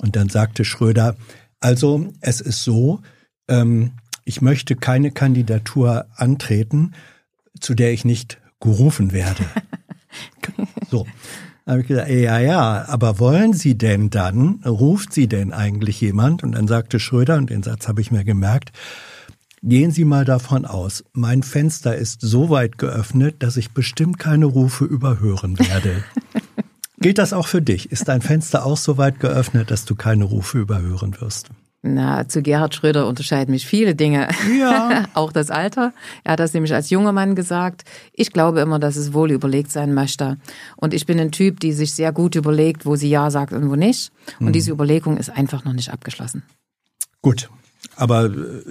Und 0.00 0.16
dann 0.16 0.28
sagte 0.28 0.64
Schröder, 0.64 1.16
also 1.60 2.12
es 2.20 2.40
ist 2.40 2.64
so, 2.64 3.00
ähm, 3.48 3.92
ich 4.24 4.40
möchte 4.40 4.76
keine 4.76 5.10
Kandidatur 5.10 6.06
antreten, 6.14 6.92
zu 7.60 7.74
der 7.74 7.92
ich 7.92 8.04
nicht 8.04 8.40
gerufen 8.60 9.12
werde. 9.12 9.44
so. 10.90 11.06
Habe 11.68 11.82
ich 11.82 11.86
gesagt, 11.86 12.08
ja, 12.08 12.38
ja, 12.38 12.86
aber 12.88 13.18
wollen 13.18 13.52
Sie 13.52 13.76
denn 13.76 14.08
dann, 14.08 14.60
ruft 14.64 15.12
Sie 15.12 15.28
denn 15.28 15.52
eigentlich 15.52 16.00
jemand? 16.00 16.42
Und 16.42 16.52
dann 16.52 16.66
sagte 16.66 16.98
Schröder, 16.98 17.36
und 17.36 17.50
den 17.50 17.62
Satz 17.62 17.86
habe 17.88 18.00
ich 18.00 18.10
mir 18.10 18.24
gemerkt, 18.24 18.72
Gehen 19.62 19.90
Sie 19.90 20.04
mal 20.04 20.24
davon 20.24 20.64
aus, 20.64 21.04
mein 21.12 21.42
Fenster 21.42 21.96
ist 21.96 22.20
so 22.20 22.48
weit 22.48 22.78
geöffnet, 22.78 23.42
dass 23.42 23.56
ich 23.56 23.72
bestimmt 23.72 24.16
keine 24.16 24.44
Rufe 24.44 24.84
überhören 24.84 25.58
werde. 25.58 26.04
Gilt 27.00 27.18
das 27.18 27.32
auch 27.32 27.48
für 27.48 27.60
dich? 27.60 27.90
Ist 27.90 28.06
dein 28.06 28.22
Fenster 28.22 28.64
auch 28.64 28.76
so 28.76 28.98
weit 28.98 29.18
geöffnet, 29.18 29.72
dass 29.72 29.84
du 29.84 29.96
keine 29.96 30.24
Rufe 30.24 30.58
überhören 30.58 31.20
wirst? 31.20 31.50
Na, 31.82 32.26
zu 32.26 32.42
Gerhard 32.42 32.74
Schröder 32.74 33.06
unterscheiden 33.06 33.52
mich 33.52 33.64
viele 33.64 33.94
Dinge. 33.94 34.28
Ja. 34.58 35.04
auch 35.14 35.30
das 35.30 35.50
Alter. 35.50 35.92
Er 36.24 36.32
hat 36.32 36.40
das 36.40 36.52
nämlich 36.52 36.74
als 36.74 36.90
junger 36.90 37.12
Mann 37.12 37.36
gesagt. 37.36 37.84
Ich 38.12 38.32
glaube 38.32 38.60
immer, 38.60 38.80
dass 38.80 38.96
es 38.96 39.12
wohl 39.12 39.30
überlegt 39.30 39.70
sein 39.70 39.94
möchte. 39.94 40.38
Und 40.76 40.92
ich 40.92 41.06
bin 41.06 41.20
ein 41.20 41.30
Typ, 41.30 41.60
die 41.60 41.72
sich 41.72 41.94
sehr 41.94 42.10
gut 42.12 42.34
überlegt, 42.34 42.84
wo 42.84 42.96
sie 42.96 43.08
Ja 43.08 43.30
sagt 43.30 43.52
und 43.52 43.70
wo 43.70 43.76
nicht. 43.76 44.10
Und 44.40 44.46
mhm. 44.46 44.52
diese 44.52 44.72
Überlegung 44.72 45.18
ist 45.18 45.30
einfach 45.30 45.64
noch 45.64 45.72
nicht 45.72 45.92
abgeschlossen. 45.92 46.42
Gut. 47.22 47.48
Aber 47.94 48.24
äh, 48.24 48.30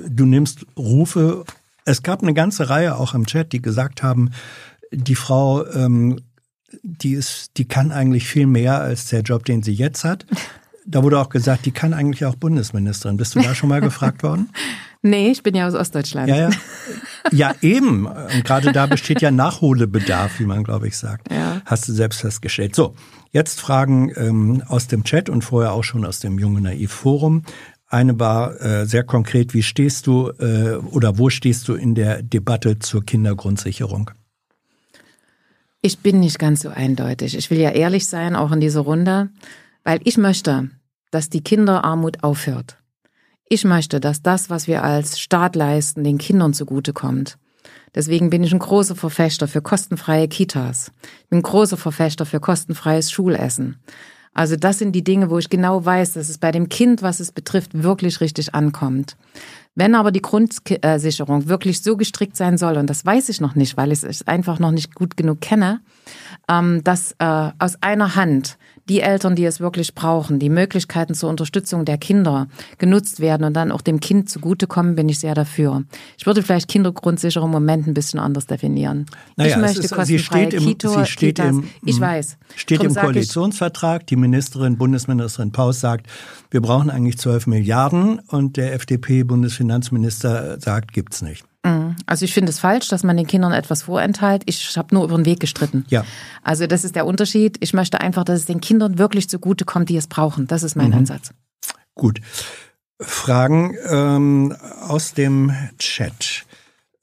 du 0.10 0.26
nimmst 0.26 0.66
Rufe. 0.78 1.46
Es 1.86 2.04
gab 2.04 2.22
eine 2.22 2.34
ganze 2.34 2.70
Reihe 2.70 2.98
auch 2.98 3.14
im 3.14 3.26
Chat, 3.26 3.54
die 3.54 3.62
gesagt 3.62 4.04
haben, 4.04 4.32
die 4.92 5.16
Frau, 5.16 5.66
ähm, 5.66 6.20
die 6.84 7.14
ist, 7.14 7.52
die 7.58 7.66
kann 7.66 7.94
eigentlich 7.94 8.28
viel 8.28 8.48
mehr 8.48 8.82
als 8.82 9.08
der 9.08 9.22
Job, 9.22 9.46
den 9.46 9.64
sie 9.64 9.74
jetzt 9.74 10.04
hat. 10.04 10.26
Da 10.90 11.04
wurde 11.04 11.20
auch 11.20 11.28
gesagt, 11.28 11.66
die 11.66 11.72
kann 11.72 11.94
eigentlich 11.94 12.24
auch 12.24 12.36
Bundesministerin. 12.36 13.18
Bist 13.18 13.36
du 13.36 13.42
da 13.42 13.54
schon 13.54 13.70
mal 13.70 13.82
gefragt 13.82 14.24
worden? 14.24 14.50
Nee, 15.04 15.30
ich 15.30 15.44
bin 15.44 15.56
ja 15.56 15.68
aus 15.68 15.76
Ostdeutschland. 15.76 16.28
Ja, 16.28 16.36
ja. 16.36 16.50
ja 17.32 17.56
eben. 17.62 18.08
Und 18.08 18.44
gerade 18.44 18.72
da 18.72 18.88
besteht 18.88 19.22
ja 19.22 19.30
Nachholbedarf, 19.30 20.40
wie 20.40 20.46
man, 20.46 20.64
glaube 20.64 20.88
ich, 20.88 20.98
sagt. 20.98 21.32
Ja. 21.32 21.62
Hast 21.66 21.88
du 21.88 21.94
selbst 21.94 22.22
festgestellt. 22.22 22.76
So, 22.76 22.96
jetzt 23.32 23.62
Fragen 23.62 24.12
ähm, 24.16 24.64
aus 24.68 24.88
dem 24.88 25.04
Chat 25.04 25.30
und 25.30 25.44
vorher 25.44 25.74
auch 25.74 25.84
schon 25.84 26.04
aus 26.04 26.20
dem 26.20 26.40
Junge 26.40 26.62
Naiv 26.62 26.92
Forum. 26.92 27.44
Eine 27.88 28.20
war 28.20 28.60
äh, 28.60 28.86
sehr 28.86 29.04
konkret, 29.04 29.54
wie 29.54 29.64
stehst 29.64 30.08
du 30.08 30.32
äh, 30.40 30.76
oder 30.76 31.20
wo 31.20 31.30
stehst 31.30 31.68
du 31.68 31.76
in 31.76 31.94
der 31.94 32.24
Debatte 32.24 32.80
zur 32.80 33.06
Kindergrundsicherung? 33.06 34.12
Ich 35.82 36.00
bin 36.00 36.20
nicht 36.20 36.40
ganz 36.40 36.64
so 36.64 36.70
eindeutig. 36.70 37.38
Ich 37.38 37.50
will 37.50 37.60
ja 37.60 37.70
ehrlich 37.70 38.08
sein, 38.08 38.36
auch 38.36 38.52
in 38.52 38.60
dieser 38.60 38.82
Runde, 38.82 39.30
weil 39.88 40.02
ich 40.04 40.18
möchte, 40.18 40.70
dass 41.12 41.30
die 41.30 41.40
Kinderarmut 41.40 42.22
aufhört. 42.22 42.76
Ich 43.48 43.64
möchte, 43.64 44.02
dass 44.02 44.22
das, 44.22 44.50
was 44.50 44.68
wir 44.68 44.84
als 44.84 45.18
Staat 45.18 45.56
leisten, 45.56 46.04
den 46.04 46.18
Kindern 46.18 46.54
zugutekommt. 46.54 47.38
Deswegen 47.96 48.30
bin 48.30 48.44
ich 48.44 48.52
ein 48.52 48.60
großer 48.60 48.98
Verfechter 48.98 49.48
für 49.48 49.62
kostenfreie 49.62 50.28
Kitas. 50.28 50.92
Ich 51.24 51.30
bin 51.30 51.40
ein 51.40 51.44
großer 51.44 51.78
Verfechter 51.78 52.26
für 52.26 52.42
kostenfreies 52.42 53.14
Schulessen. 53.14 53.78
Also 54.34 54.58
das 54.58 54.78
sind 54.78 54.92
die 54.92 55.06
Dinge, 55.06 55.30
wo 55.30 55.38
ich 55.38 55.50
genau 55.50 55.86
weiß, 55.86 56.14
dass 56.14 56.28
es 56.28 56.38
bei 56.38 56.52
dem 56.52 56.68
Kind, 56.68 57.02
was 57.02 57.22
es 57.22 57.32
betrifft, 57.32 57.82
wirklich 57.82 58.20
richtig 58.20 58.54
ankommt. 58.54 59.16
Wenn 59.74 59.96
aber 59.96 60.12
die 60.12 60.22
Grundsicherung 60.22 61.48
wirklich 61.48 61.82
so 61.82 61.96
gestrickt 61.96 62.36
sein 62.36 62.58
soll, 62.58 62.76
und 62.76 62.90
das 62.90 63.06
weiß 63.06 63.30
ich 63.30 63.40
noch 63.40 63.56
nicht, 63.56 63.78
weil 63.78 63.94
ich 63.94 64.04
es 64.04 64.28
einfach 64.28 64.60
noch 64.60 64.72
nicht 64.72 64.96
gut 64.96 65.16
genug 65.16 65.40
kenne, 65.40 65.80
ähm, 66.50 66.84
dass 66.84 67.16
äh, 67.20 67.52
aus 67.58 67.82
einer 67.82 68.16
Hand 68.16 68.58
die 68.90 69.02
Eltern, 69.02 69.36
die 69.36 69.46
es 69.46 69.60
wirklich 69.60 69.96
brauchen, 69.96 70.40
die 70.40 70.50
Möglichkeiten 70.50 71.14
zur 71.14 71.30
Unterstützung 71.30 71.86
der 71.86 71.98
Kinder 71.98 72.48
genutzt 72.78 73.20
werden 73.20 73.44
und 73.44 73.54
dann 73.54 73.72
auch 73.72 73.82
dem 73.82 74.00
Kind 74.00 74.30
zugutekommen, 74.30 74.96
bin 74.96 75.10
ich 75.10 75.20
sehr 75.20 75.36
dafür. 75.36 75.84
Ich 76.18 76.26
würde 76.26 76.42
vielleicht 76.42 76.68
Kindergrundsicherung 76.68 77.50
im 77.50 77.54
Moment 77.54 77.88
ein 77.88 77.94
bisschen 77.94 78.20
anders 78.20 78.46
definieren. 78.48 79.06
Naja, 79.36 79.56
ich 79.56 79.62
möchte 79.62 79.82
ist, 79.82 80.06
sie 80.06 80.20
steht 80.20 80.54
im, 80.54 80.64
Kito, 80.64 80.90
sie 80.90 81.06
steht 81.06 81.36
Kitas. 81.36 81.50
im, 81.50 81.70
ich 81.86 82.00
weiß. 82.00 82.38
Steht 82.56 82.80
Drum 82.80 82.88
im 82.88 82.96
Koalitionsvertrag. 82.96 84.08
Die 84.08 84.16
Ministerin, 84.16 84.78
Bundesministerin 84.78 85.52
Paus 85.52 85.80
sagt, 85.80 86.08
wir 86.50 86.62
brauchen 86.62 86.90
eigentlich 86.90 87.18
12 87.18 87.48
Milliarden 87.48 88.20
und 88.20 88.58
der 88.58 88.74
FDP-Bundesfinanzminister 88.74 90.60
sagt, 90.60 90.94
gibt's 90.94 91.22
nicht. 91.22 91.46
Mhm. 91.68 91.96
Also 92.06 92.26
ich 92.26 92.34
finde 92.34 92.50
es 92.50 92.60
falsch, 92.60 92.88
dass 92.88 93.04
man 93.04 93.18
den 93.18 93.28
Kindern 93.28 93.52
etwas 93.52 93.84
vorenthält. 93.84 94.44
Ich 94.46 94.78
habe 94.78 94.94
nur 94.96 95.04
über 95.04 95.16
den 95.16 95.26
Weg 95.26 95.40
gestritten. 95.40 95.86
Ja. 95.90 96.06
Also 96.44 96.68
das 96.68 96.84
ist 96.84 96.96
der 96.96 97.06
Unterschied. 97.06 97.58
Ich 97.60 97.74
möchte 97.74 98.00
einfach, 98.02 98.24
dass 98.24 98.40
es 98.40 98.46
den 98.46 98.62
Kindern 98.62 98.98
wirklich 98.98 99.30
zugutekommt, 99.30 99.90
die 99.90 99.98
es 99.98 100.08
brauchen. 100.08 100.48
Das 100.48 100.64
ist 100.64 100.76
mein 100.76 100.90
mhm. 100.90 100.98
Ansatz. 100.98 101.32
Gut. 101.94 102.22
Fragen 103.00 103.76
ähm, 103.90 104.56
aus 104.82 105.14
dem 105.14 105.52
Chat. 105.78 106.46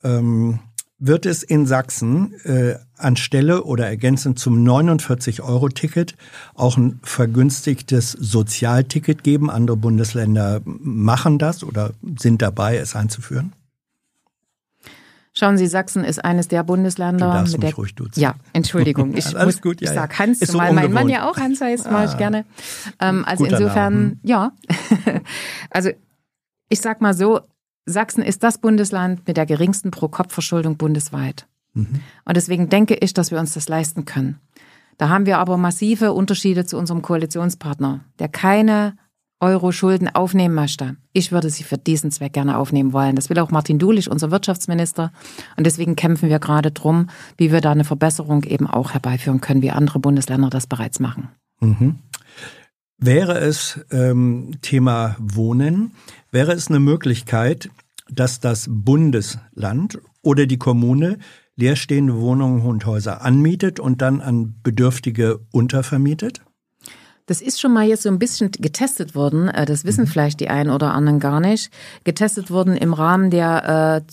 Ähm, 0.02 0.58
wird 0.98 1.26
es 1.26 1.42
in 1.42 1.66
Sachsen 1.66 2.34
äh, 2.44 2.76
anstelle 2.96 3.64
oder 3.64 3.86
ergänzend 3.86 4.38
zum 4.38 4.64
49-Euro-Ticket 4.64 6.16
auch 6.54 6.76
ein 6.76 7.00
vergünstigtes 7.02 8.12
Sozialticket 8.12 9.22
geben? 9.22 9.50
Andere 9.50 9.76
Bundesländer 9.76 10.62
machen 10.64 11.38
das 11.38 11.62
oder 11.62 11.90
sind 12.16 12.40
dabei, 12.42 12.78
es 12.78 12.96
einzuführen? 12.96 13.52
Schauen 15.36 15.58
Sie, 15.58 15.66
Sachsen 15.66 16.04
ist 16.04 16.24
eines 16.24 16.46
der 16.46 16.62
Bundesländer. 16.62 17.26
Du 17.26 17.32
darfst 17.32 17.52
mit 17.54 17.62
mich 17.62 17.70
der, 17.70 17.76
ruhig 17.76 17.94
duzen. 17.96 18.20
Ja, 18.20 18.34
Entschuldigung. 18.52 19.14
Ich, 19.16 19.26
Alles 19.36 19.56
muss, 19.56 19.62
gut, 19.62 19.80
ja, 19.80 19.88
ich 19.90 19.94
sag. 19.94 20.16
Hans, 20.18 20.40
Ist 20.40 20.52
so 20.52 20.58
weil 20.58 20.72
mein 20.72 20.92
Mann 20.92 21.08
ja 21.08 21.28
auch 21.28 21.36
Hans 21.36 21.60
heißt, 21.60 21.90
mache 21.90 22.04
ich 22.04 22.10
Ah. 22.12 22.16
gerne. 22.16 22.44
Ähm, 23.00 23.24
also 23.26 23.44
insofern, 23.44 23.94
Name. 23.94 24.16
ja. 24.22 24.52
also 25.70 25.90
ich 26.68 26.80
sag 26.80 27.00
mal 27.00 27.14
so, 27.14 27.40
Sachsen 27.84 28.22
ist 28.22 28.42
das 28.42 28.58
Bundesland 28.58 29.26
mit 29.26 29.36
der 29.36 29.44
geringsten 29.46 29.90
Pro-Kopf-Verschuldung 29.90 30.76
bundesweit. 30.76 31.46
Mhm. 31.74 32.00
Und 32.24 32.36
deswegen 32.36 32.68
denke 32.68 32.94
ich, 32.94 33.12
dass 33.12 33.30
wir 33.32 33.38
uns 33.40 33.54
das 33.54 33.68
leisten 33.68 34.04
können. 34.04 34.38
Da 34.98 35.08
haben 35.08 35.26
wir 35.26 35.38
aber 35.38 35.56
massive 35.56 36.12
Unterschiede 36.12 36.64
zu 36.64 36.78
unserem 36.78 37.02
Koalitionspartner, 37.02 38.04
der 38.20 38.28
keine 38.28 38.96
Euro-Schulden 39.44 40.08
aufnehmen 40.14 40.54
möchte. 40.54 40.96
Ich 41.12 41.30
würde 41.30 41.50
sie 41.50 41.64
für 41.64 41.76
diesen 41.78 42.10
Zweck 42.10 42.32
gerne 42.32 42.56
aufnehmen 42.56 42.92
wollen. 42.92 43.14
Das 43.14 43.28
will 43.28 43.38
auch 43.38 43.50
Martin 43.50 43.78
Dulich, 43.78 44.10
unser 44.10 44.30
Wirtschaftsminister. 44.30 45.12
Und 45.56 45.66
deswegen 45.66 45.96
kämpfen 45.96 46.30
wir 46.30 46.38
gerade 46.38 46.70
drum, 46.70 47.10
wie 47.36 47.52
wir 47.52 47.60
da 47.60 47.72
eine 47.72 47.84
Verbesserung 47.84 48.44
eben 48.44 48.66
auch 48.66 48.92
herbeiführen 48.92 49.40
können, 49.40 49.62
wie 49.62 49.70
andere 49.70 49.98
Bundesländer 49.98 50.50
das 50.50 50.66
bereits 50.66 50.98
machen. 50.98 51.28
Mhm. 51.60 51.96
Wäre 52.98 53.38
es 53.38 53.80
ähm, 53.90 54.52
Thema 54.62 55.16
Wohnen, 55.18 55.92
wäre 56.30 56.52
es 56.52 56.68
eine 56.68 56.80
Möglichkeit, 56.80 57.68
dass 58.10 58.40
das 58.40 58.66
Bundesland 58.70 60.00
oder 60.22 60.46
die 60.46 60.58
Kommune 60.58 61.18
leerstehende 61.56 62.18
Wohnungen 62.18 62.62
und 62.62 62.86
Häuser 62.86 63.22
anmietet 63.22 63.78
und 63.78 64.00
dann 64.00 64.20
an 64.20 64.54
Bedürftige 64.62 65.40
untervermietet? 65.52 66.42
Das 67.26 67.40
ist 67.40 67.60
schon 67.60 67.72
mal 67.72 67.86
jetzt 67.86 68.02
so 68.02 68.10
ein 68.10 68.18
bisschen 68.18 68.50
getestet 68.50 69.14
worden. 69.14 69.48
äh, 69.48 69.64
Das 69.64 69.84
wissen 69.84 70.06
vielleicht 70.06 70.40
die 70.40 70.50
einen 70.50 70.70
oder 70.70 70.92
anderen 70.92 71.20
gar 71.20 71.40
nicht. 71.40 71.70
Getestet 72.04 72.50
worden 72.50 72.76
im 72.76 72.92
Rahmen 72.92 73.30
der 73.30 74.02
äh, 74.06 74.12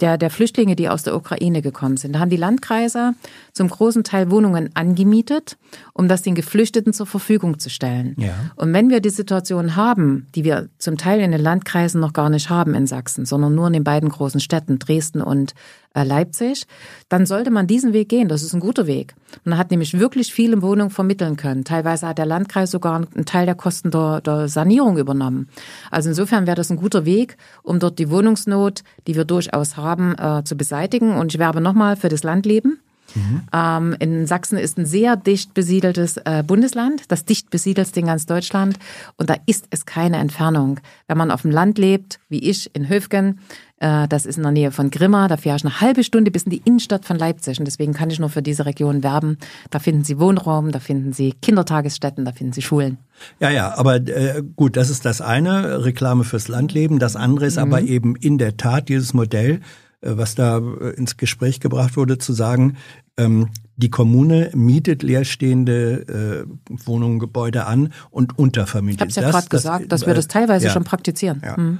der, 0.00 0.18
der 0.18 0.30
Flüchtlinge, 0.30 0.76
die 0.76 0.88
aus 0.88 1.02
der 1.02 1.16
Ukraine 1.16 1.62
gekommen 1.62 1.96
sind. 1.96 2.14
Da 2.14 2.18
haben 2.18 2.30
die 2.30 2.36
Landkreise 2.36 3.14
zum 3.52 3.68
großen 3.68 4.04
Teil 4.04 4.30
Wohnungen 4.30 4.70
angemietet, 4.74 5.56
um 5.94 6.06
das 6.08 6.22
den 6.22 6.34
Geflüchteten 6.34 6.92
zur 6.92 7.06
Verfügung 7.06 7.58
zu 7.58 7.70
stellen. 7.70 8.14
Ja. 8.18 8.34
Und 8.56 8.72
wenn 8.74 8.90
wir 8.90 9.00
die 9.00 9.10
Situation 9.10 9.74
haben, 9.74 10.26
die 10.34 10.44
wir 10.44 10.68
zum 10.78 10.98
Teil 10.98 11.20
in 11.20 11.32
den 11.32 11.40
Landkreisen 11.40 12.00
noch 12.00 12.12
gar 12.12 12.28
nicht 12.28 12.50
haben 12.50 12.74
in 12.74 12.86
Sachsen, 12.86 13.24
sondern 13.24 13.54
nur 13.54 13.68
in 13.68 13.72
den 13.72 13.84
beiden 13.84 14.10
großen 14.10 14.40
Städten 14.40 14.78
Dresden 14.78 15.22
und 15.22 15.54
äh, 15.96 16.04
Leipzig, 16.04 16.66
dann 17.08 17.24
sollte 17.24 17.50
man 17.50 17.66
diesen 17.66 17.94
Weg 17.94 18.10
gehen. 18.10 18.28
Das 18.28 18.42
ist 18.42 18.52
ein 18.52 18.60
guter 18.60 18.86
Weg. 18.86 19.14
Man 19.44 19.58
hat 19.58 19.70
nämlich 19.70 19.98
wirklich 19.98 20.32
viele 20.32 20.60
Wohnungen 20.60 20.90
vermitteln 20.90 21.36
können. 21.36 21.64
Teilweise 21.64 22.06
hat 22.06 22.18
der 22.18 22.26
Landkreis 22.26 22.70
sogar 22.70 22.96
einen 22.96 23.24
Teil 23.24 23.46
der 23.46 23.54
Kosten 23.54 23.90
der, 23.90 24.20
der 24.20 24.48
Sanierung 24.48 24.98
übernommen. 24.98 25.48
Also 25.90 26.10
insofern 26.10 26.46
wäre 26.46 26.56
das 26.56 26.70
ein 26.70 26.76
guter 26.76 27.06
Weg, 27.06 27.38
um 27.62 27.78
dort 27.78 27.98
die 27.98 28.10
Wohnungsnot, 28.10 28.82
die 29.06 29.14
wir 29.14 29.24
durchaus 29.24 29.78
haben, 29.78 29.85
äh, 29.92 30.44
zu 30.44 30.56
beseitigen. 30.56 31.16
Und 31.16 31.32
ich 31.32 31.38
werbe 31.38 31.60
nochmal 31.60 31.96
für 31.96 32.08
das 32.08 32.22
Landleben. 32.22 32.78
Mhm. 33.14 33.42
Ähm, 33.52 33.96
in 33.98 34.26
Sachsen 34.26 34.58
ist 34.58 34.78
ein 34.78 34.86
sehr 34.86 35.16
dicht 35.16 35.54
besiedeltes 35.54 36.16
äh, 36.18 36.42
Bundesland, 36.46 37.04
das 37.08 37.24
dicht 37.24 37.50
besiedelste 37.50 38.00
in 38.00 38.06
ganz 38.06 38.26
Deutschland. 38.26 38.78
Und 39.16 39.30
da 39.30 39.36
ist 39.46 39.66
es 39.70 39.86
keine 39.86 40.18
Entfernung. 40.18 40.80
Wenn 41.06 41.18
man 41.18 41.30
auf 41.30 41.42
dem 41.42 41.50
Land 41.50 41.78
lebt, 41.78 42.18
wie 42.28 42.40
ich 42.40 42.74
in 42.74 42.88
Höfgen, 42.88 43.40
das 43.78 44.24
ist 44.24 44.36
in 44.38 44.42
der 44.42 44.52
Nähe 44.52 44.70
von 44.70 44.90
Grimma. 44.90 45.28
Da 45.28 45.36
fahre 45.36 45.56
ich 45.56 45.64
eine 45.64 45.80
halbe 45.82 46.02
Stunde 46.02 46.30
bis 46.30 46.44
in 46.44 46.50
die 46.50 46.62
Innenstadt 46.64 47.04
von 47.04 47.18
Leipzig. 47.18 47.58
Und 47.58 47.66
deswegen 47.66 47.92
kann 47.92 48.08
ich 48.08 48.18
nur 48.18 48.30
für 48.30 48.40
diese 48.40 48.64
Region 48.64 49.02
werben. 49.02 49.36
Da 49.70 49.80
finden 49.80 50.02
Sie 50.02 50.18
Wohnraum, 50.18 50.72
da 50.72 50.80
finden 50.80 51.12
Sie 51.12 51.34
Kindertagesstätten, 51.42 52.24
da 52.24 52.32
finden 52.32 52.54
Sie 52.54 52.62
Schulen. 52.62 52.96
Ja, 53.38 53.50
ja, 53.50 53.76
aber 53.76 53.96
äh, 53.96 54.42
gut, 54.56 54.76
das 54.76 54.88
ist 54.88 55.04
das 55.04 55.20
eine, 55.20 55.84
Reklame 55.84 56.24
fürs 56.24 56.48
Landleben. 56.48 56.98
Das 56.98 57.16
andere 57.16 57.46
ist 57.46 57.56
mhm. 57.56 57.62
aber 57.62 57.82
eben 57.82 58.16
in 58.16 58.38
der 58.38 58.56
Tat 58.56 58.88
dieses 58.88 59.12
Modell, 59.12 59.60
äh, 60.00 60.16
was 60.16 60.34
da 60.34 60.58
äh, 60.58 60.90
ins 60.96 61.16
Gespräch 61.16 61.60
gebracht 61.60 61.96
wurde, 61.96 62.18
zu 62.18 62.32
sagen, 62.32 62.76
ähm, 63.18 63.48
die 63.76 63.90
Kommune 63.90 64.50
mietet 64.54 65.02
leerstehende 65.02 66.46
äh, 66.48 66.86
Wohnungen, 66.86 67.18
Gebäude 67.18 67.66
an 67.66 67.92
und 68.10 68.38
untervermietet. 68.38 69.10
Ich 69.10 69.16
habe 69.18 69.26
ja 69.26 69.32
gerade 69.32 69.48
gesagt, 69.48 69.92
dass 69.92 70.06
wir 70.06 70.14
das 70.14 70.28
teilweise 70.28 70.66
ja, 70.66 70.72
schon 70.72 70.84
praktizieren. 70.84 71.42
Ja. 71.44 71.56
Mhm. 71.58 71.78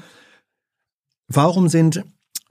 Warum 1.29 1.69
sind 1.69 2.05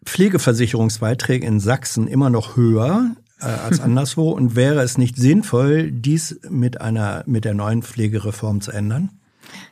Pflegeversicherungsbeiträge 0.06 1.46
in 1.46 1.60
Sachsen 1.60 2.08
immer 2.08 2.30
noch 2.30 2.56
höher 2.56 3.16
äh, 3.40 3.46
als 3.46 3.80
anderswo 3.82 4.32
und 4.32 4.56
wäre 4.56 4.82
es 4.82 4.98
nicht 4.98 5.18
sinnvoll, 5.18 5.92
dies 5.92 6.40
mit 6.50 6.82
einer 6.82 7.24
mit 7.26 7.46
der 7.46 7.54
neuen 7.54 7.82
Pflegereform 7.82 8.62
zu 8.62 8.72
ändern? 8.72 9.10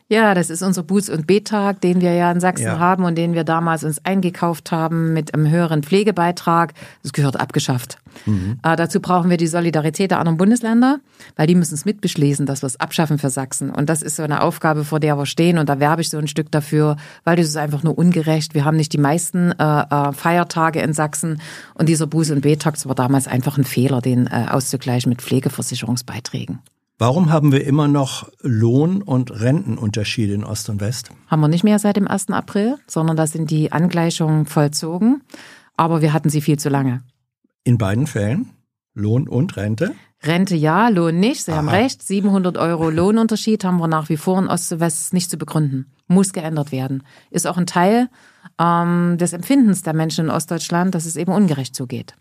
Ja, 0.09 0.33
das 0.33 0.49
ist 0.49 0.61
unser 0.61 0.81
Buß- 0.81 1.11
und 1.11 1.27
B-Tag, 1.27 1.81
den 1.81 2.01
wir 2.01 2.13
ja 2.13 2.31
in 2.31 2.39
Sachsen 2.39 2.65
ja. 2.65 2.79
haben 2.79 3.05
und 3.05 3.17
den 3.17 3.33
wir 3.33 3.43
damals 3.43 3.83
uns 3.83 4.03
eingekauft 4.05 4.71
haben 4.71 5.13
mit 5.13 5.33
einem 5.33 5.49
höheren 5.49 5.81
Pflegebeitrag. 5.81 6.73
Das 7.01 7.13
gehört 7.13 7.39
abgeschafft. 7.39 7.97
Mhm. 8.25 8.59
Äh, 8.63 8.75
dazu 8.75 8.99
brauchen 8.99 9.29
wir 9.29 9.37
die 9.37 9.47
Solidarität 9.47 10.11
der 10.11 10.19
anderen 10.19 10.37
Bundesländer, 10.37 10.99
weil 11.35 11.47
die 11.47 11.55
müssen 11.55 11.73
es 11.73 11.85
mitbeschließen, 11.85 12.45
dass 12.45 12.61
wir 12.61 12.67
es 12.67 12.79
abschaffen 12.79 13.17
für 13.17 13.29
Sachsen. 13.29 13.69
Und 13.69 13.89
das 13.89 14.01
ist 14.01 14.17
so 14.17 14.23
eine 14.23 14.41
Aufgabe, 14.41 14.83
vor 14.83 14.99
der 14.99 15.17
wir 15.17 15.25
stehen. 15.25 15.57
Und 15.57 15.69
da 15.69 15.79
werbe 15.79 16.01
ich 16.01 16.09
so 16.09 16.17
ein 16.17 16.27
Stück 16.27 16.51
dafür, 16.51 16.97
weil 17.23 17.37
das 17.37 17.47
ist 17.47 17.57
einfach 17.57 17.83
nur 17.83 17.97
ungerecht. 17.97 18.53
Wir 18.53 18.65
haben 18.65 18.77
nicht 18.77 18.93
die 18.93 18.99
meisten 18.99 19.51
äh, 19.51 19.81
äh, 19.81 20.11
Feiertage 20.11 20.81
in 20.81 20.93
Sachsen. 20.93 21.41
Und 21.73 21.89
dieser 21.89 22.05
Buß- 22.05 22.31
und 22.33 22.41
B-Tag 22.41 22.73
war 22.85 22.95
damals 22.95 23.27
einfach 23.27 23.57
ein 23.57 23.63
Fehler, 23.63 24.01
den 24.01 24.27
äh, 24.27 24.47
auszugleichen 24.49 25.09
mit 25.09 25.21
Pflegeversicherungsbeiträgen. 25.21 26.59
Warum 27.05 27.33
haben 27.33 27.51
wir 27.51 27.67
immer 27.67 27.89
noch 27.89 28.29
Lohn- 28.39 29.01
und 29.01 29.29
Rentenunterschiede 29.29 30.35
in 30.35 30.45
Ost 30.45 30.69
und 30.69 30.79
West? 30.79 31.09
Haben 31.27 31.41
wir 31.41 31.49
nicht 31.49 31.65
mehr 31.65 31.77
seit 31.77 31.97
dem 31.97 32.07
1. 32.07 32.29
April, 32.29 32.77
sondern 32.87 33.17
da 33.17 33.27
sind 33.27 33.51
die 33.51 33.73
Angleichungen 33.73 34.45
vollzogen. 34.45 35.21
Aber 35.75 36.01
wir 36.01 36.13
hatten 36.13 36.29
sie 36.29 36.39
viel 36.39 36.57
zu 36.57 36.69
lange. 36.69 37.01
In 37.65 37.77
beiden 37.77 38.07
Fällen? 38.07 38.51
Lohn 38.93 39.27
und 39.27 39.57
Rente? 39.57 39.93
Rente 40.23 40.55
ja, 40.55 40.87
Lohn 40.87 41.19
nicht. 41.19 41.43
Sie 41.43 41.51
Aha. 41.51 41.57
haben 41.57 41.67
recht. 41.67 42.01
700 42.01 42.57
Euro 42.57 42.89
Lohnunterschied 42.89 43.65
haben 43.65 43.79
wir 43.79 43.89
nach 43.89 44.07
wie 44.07 44.15
vor 44.15 44.39
in 44.39 44.47
Ost 44.47 44.71
und 44.71 44.79
West 44.79 45.11
nicht 45.11 45.29
zu 45.29 45.37
begründen. 45.37 45.91
Muss 46.07 46.31
geändert 46.31 46.71
werden. 46.71 47.03
Ist 47.31 47.47
auch 47.47 47.57
ein 47.57 47.65
Teil 47.65 48.07
ähm, 48.61 49.17
des 49.17 49.33
Empfindens 49.33 49.81
der 49.81 49.93
Menschen 49.93 50.27
in 50.27 50.31
Ostdeutschland, 50.31 50.95
dass 50.95 51.05
es 51.05 51.17
eben 51.17 51.33
ungerecht 51.33 51.75
zugeht. 51.75 52.15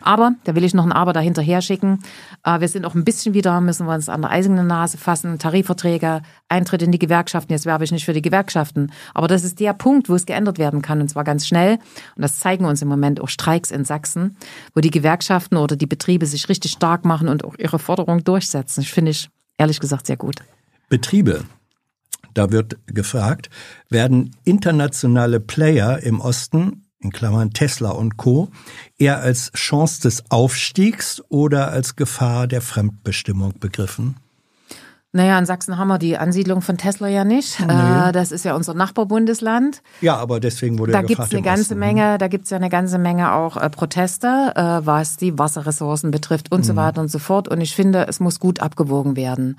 Aber, 0.00 0.32
da 0.44 0.54
will 0.54 0.64
ich 0.64 0.74
noch 0.74 0.86
ein 0.86 0.92
Aber 0.92 1.12
dahinterher 1.12 1.60
schicken. 1.60 2.02
Äh, 2.44 2.60
wir 2.60 2.68
sind 2.68 2.84
auch 2.84 2.94
ein 2.94 3.04
bisschen 3.04 3.34
wieder, 3.34 3.60
müssen 3.60 3.86
wir 3.86 3.94
uns 3.94 4.08
an 4.08 4.22
der 4.22 4.30
eigenen 4.30 4.66
Nase 4.66 4.96
fassen. 4.96 5.38
Tarifverträge, 5.38 6.22
Eintritt 6.48 6.82
in 6.82 6.92
die 6.92 6.98
Gewerkschaften. 6.98 7.52
Jetzt 7.52 7.66
werbe 7.66 7.84
ich 7.84 7.92
nicht 7.92 8.04
für 8.04 8.12
die 8.12 8.22
Gewerkschaften. 8.22 8.92
Aber 9.14 9.28
das 9.28 9.44
ist 9.44 9.60
der 9.60 9.74
Punkt, 9.74 10.08
wo 10.08 10.14
es 10.14 10.24
geändert 10.24 10.58
werden 10.58 10.82
kann. 10.82 11.00
Und 11.00 11.08
zwar 11.08 11.24
ganz 11.24 11.46
schnell. 11.46 11.74
Und 12.16 12.22
das 12.22 12.38
zeigen 12.38 12.64
uns 12.64 12.80
im 12.80 12.88
Moment 12.88 13.20
auch 13.20 13.28
Streiks 13.28 13.70
in 13.70 13.84
Sachsen, 13.84 14.36
wo 14.74 14.80
die 14.80 14.90
Gewerkschaften 14.90 15.56
oder 15.56 15.76
die 15.76 15.86
Betriebe 15.86 16.26
sich 16.26 16.48
richtig 16.48 16.72
stark 16.72 17.04
machen 17.04 17.28
und 17.28 17.44
auch 17.44 17.56
ihre 17.58 17.78
Forderungen 17.78 18.24
durchsetzen. 18.24 18.82
Das 18.82 18.90
finde 18.90 19.10
ich 19.10 19.28
ehrlich 19.58 19.80
gesagt 19.80 20.06
sehr 20.06 20.16
gut. 20.16 20.36
Betriebe. 20.88 21.44
Da 22.34 22.50
wird 22.52 22.76
gefragt, 22.86 23.50
werden 23.88 24.36
internationale 24.44 25.40
Player 25.40 25.98
im 26.02 26.20
Osten 26.20 26.87
in 27.00 27.10
Klammern 27.10 27.52
Tesla 27.52 27.90
und 27.90 28.16
Co., 28.16 28.48
eher 28.98 29.20
als 29.20 29.52
Chance 29.52 30.02
des 30.02 30.30
Aufstiegs 30.30 31.22
oder 31.28 31.70
als 31.70 31.96
Gefahr 31.96 32.46
der 32.46 32.60
Fremdbestimmung 32.60 33.54
begriffen? 33.58 34.16
Naja, 35.12 35.38
in 35.38 35.46
Sachsen 35.46 35.78
haben 35.78 35.88
wir 35.88 35.98
die 35.98 36.18
Ansiedlung 36.18 36.60
von 36.60 36.76
Tesla 36.76 37.08
ja 37.08 37.24
nicht. 37.24 37.60
Nee. 37.60 38.08
Äh, 38.08 38.12
das 38.12 38.30
ist 38.30 38.44
ja 38.44 38.54
unser 38.54 38.74
Nachbarbundesland. 38.74 39.80
Ja, 40.02 40.16
aber 40.16 40.38
deswegen 40.38 40.78
wurde 40.78 40.92
da 40.92 41.00
gibt's 41.00 41.32
eine 41.32 41.40
ganze 41.40 41.62
Osten. 41.62 41.78
Menge, 41.78 42.18
da 42.18 42.28
gibt's 42.28 42.50
ja 42.50 42.58
eine 42.58 42.68
ganze 42.68 42.98
Menge 42.98 43.32
auch 43.32 43.56
äh, 43.56 43.70
Proteste, 43.70 44.52
äh, 44.54 44.86
was 44.86 45.16
die 45.16 45.38
Wasserressourcen 45.38 46.10
betrifft 46.10 46.52
und 46.52 46.60
mhm. 46.60 46.64
so 46.64 46.76
weiter 46.76 47.00
und 47.00 47.10
so 47.10 47.18
fort. 47.18 47.48
Und 47.48 47.62
ich 47.62 47.74
finde, 47.74 48.06
es 48.06 48.20
muss 48.20 48.38
gut 48.38 48.60
abgewogen 48.60 49.16
werden. 49.16 49.58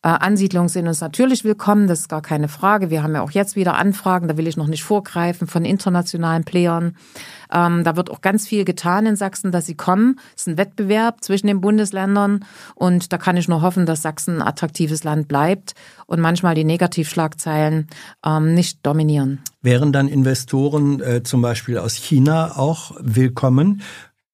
Ansiedlungen 0.00 0.68
sind 0.68 0.86
uns 0.86 1.00
natürlich 1.00 1.42
willkommen, 1.42 1.88
das 1.88 2.00
ist 2.00 2.08
gar 2.08 2.22
keine 2.22 2.46
Frage. 2.46 2.88
Wir 2.88 3.02
haben 3.02 3.16
ja 3.16 3.22
auch 3.22 3.32
jetzt 3.32 3.56
wieder 3.56 3.76
Anfragen, 3.76 4.28
da 4.28 4.36
will 4.36 4.46
ich 4.46 4.56
noch 4.56 4.68
nicht 4.68 4.84
vorgreifen, 4.84 5.48
von 5.48 5.64
internationalen 5.64 6.44
Playern. 6.44 6.94
Ähm, 7.52 7.82
da 7.82 7.96
wird 7.96 8.08
auch 8.10 8.20
ganz 8.20 8.46
viel 8.46 8.64
getan 8.64 9.06
in 9.06 9.16
Sachsen, 9.16 9.50
dass 9.50 9.66
sie 9.66 9.74
kommen. 9.74 10.20
Es 10.36 10.42
ist 10.42 10.48
ein 10.48 10.58
Wettbewerb 10.58 11.24
zwischen 11.24 11.48
den 11.48 11.60
Bundesländern 11.60 12.44
und 12.76 13.12
da 13.12 13.18
kann 13.18 13.36
ich 13.36 13.48
nur 13.48 13.62
hoffen, 13.62 13.86
dass 13.86 14.02
Sachsen 14.02 14.36
ein 14.36 14.46
attraktives 14.88 15.04
Land 15.04 15.28
bleibt 15.28 15.74
und 16.06 16.20
manchmal 16.20 16.54
die 16.54 16.64
Negativschlagzeilen 16.64 17.86
ähm, 18.24 18.54
nicht 18.54 18.84
dominieren. 18.84 19.40
Wären 19.62 19.92
dann 19.92 20.08
Investoren 20.08 21.00
äh, 21.00 21.22
zum 21.22 21.42
Beispiel 21.42 21.78
aus 21.78 21.94
China 21.94 22.56
auch 22.56 22.92
willkommen? 23.00 23.82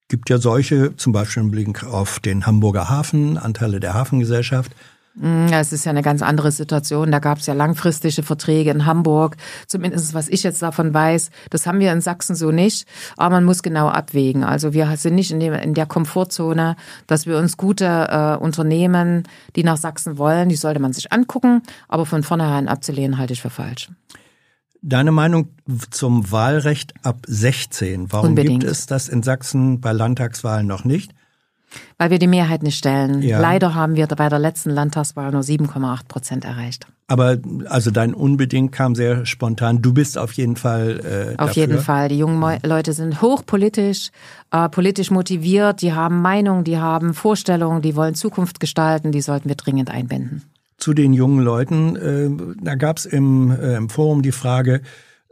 gibt 0.08 0.30
ja 0.30 0.38
solche, 0.38 0.94
zum 0.96 1.12
Beispiel 1.12 1.42
im 1.42 1.50
Blick 1.50 1.82
auf 1.82 2.20
den 2.20 2.46
Hamburger 2.46 2.88
Hafen, 2.88 3.36
Anteile 3.36 3.80
der 3.80 3.94
Hafengesellschaft. 3.94 4.70
Mm, 5.16 5.46
ja, 5.46 5.60
es 5.60 5.72
ist 5.72 5.84
ja 5.84 5.90
eine 5.90 6.02
ganz 6.02 6.22
andere 6.22 6.50
Situation. 6.50 7.12
Da 7.12 7.18
gab 7.18 7.38
es 7.38 7.46
ja 7.46 7.54
langfristige 7.54 8.22
Verträge 8.22 8.70
in 8.70 8.86
Hamburg. 8.86 9.36
Zumindest 9.66 10.14
was 10.14 10.28
ich 10.28 10.42
jetzt 10.42 10.60
davon 10.62 10.92
weiß, 10.92 11.30
das 11.50 11.66
haben 11.66 11.80
wir 11.80 11.92
in 11.92 12.00
Sachsen 12.00 12.34
so 12.34 12.50
nicht. 12.50 12.86
Aber 13.16 13.36
man 13.36 13.44
muss 13.44 13.62
genau 13.62 13.88
abwägen. 13.88 14.44
Also 14.44 14.72
wir 14.72 14.94
sind 14.96 15.14
nicht 15.14 15.30
in, 15.30 15.40
dem, 15.40 15.54
in 15.54 15.74
der 15.74 15.86
Komfortzone, 15.86 16.76
dass 17.06 17.26
wir 17.26 17.38
uns 17.38 17.56
gute 17.56 17.84
äh, 17.84 18.42
Unternehmen, 18.42 19.24
die 19.56 19.64
nach 19.64 19.76
Sachsen 19.76 20.18
wollen, 20.18 20.48
die 20.48 20.56
sollte 20.56 20.80
man 20.80 20.92
sich 20.92 21.12
angucken. 21.12 21.62
Aber 21.88 22.06
von 22.06 22.22
vornherein 22.22 22.68
abzulehnen, 22.68 23.18
halte 23.18 23.32
ich 23.32 23.42
für 23.42 23.50
falsch. 23.50 23.90
Deine 24.86 25.12
Meinung 25.12 25.48
zum 25.90 26.30
Wahlrecht 26.30 26.92
ab 27.02 27.22
16. 27.26 28.12
Warum 28.12 28.30
Unbedingt. 28.30 28.60
gibt 28.60 28.70
es 28.70 28.84
das 28.84 29.08
in 29.08 29.22
Sachsen 29.22 29.80
bei 29.80 29.92
Landtagswahlen 29.92 30.66
noch 30.66 30.84
nicht? 30.84 31.14
Weil 31.98 32.10
wir 32.10 32.18
die 32.18 32.26
Mehrheit 32.26 32.62
nicht 32.62 32.76
stellen. 32.76 33.22
Ja. 33.22 33.40
Leider 33.40 33.74
haben 33.74 33.96
wir 33.96 34.06
bei 34.06 34.28
der 34.28 34.38
letzten 34.38 34.70
Landtagswahl 34.70 35.30
nur 35.30 35.42
7,8 35.42 36.08
Prozent 36.08 36.44
erreicht. 36.44 36.86
Aber 37.06 37.36
also 37.66 37.90
dein 37.90 38.14
Unbedingt 38.14 38.72
kam 38.72 38.94
sehr 38.94 39.26
spontan. 39.26 39.82
Du 39.82 39.92
bist 39.92 40.16
auf 40.16 40.32
jeden 40.32 40.56
Fall. 40.56 41.00
Äh, 41.00 41.30
auf 41.32 41.48
dafür. 41.48 41.62
jeden 41.62 41.78
Fall. 41.78 42.08
Die 42.08 42.18
jungen 42.18 42.58
Leute 42.62 42.94
sind 42.94 43.20
hochpolitisch, 43.20 44.10
äh, 44.50 44.68
politisch 44.70 45.10
motiviert, 45.10 45.82
die 45.82 45.92
haben 45.92 46.22
Meinungen, 46.22 46.64
die 46.64 46.78
haben 46.78 47.12
Vorstellungen, 47.12 47.82
die 47.82 47.94
wollen 47.94 48.14
Zukunft 48.14 48.58
gestalten, 48.58 49.12
die 49.12 49.20
sollten 49.20 49.48
wir 49.48 49.56
dringend 49.56 49.90
einbinden. 49.90 50.42
Zu 50.78 50.94
den 50.94 51.12
jungen 51.12 51.44
Leuten, 51.44 51.96
äh, 51.96 52.54
da 52.62 52.74
gab 52.74 52.96
es 52.96 53.04
im, 53.04 53.50
äh, 53.50 53.76
im 53.76 53.90
Forum 53.90 54.22
die 54.22 54.32
Frage, 54.32 54.80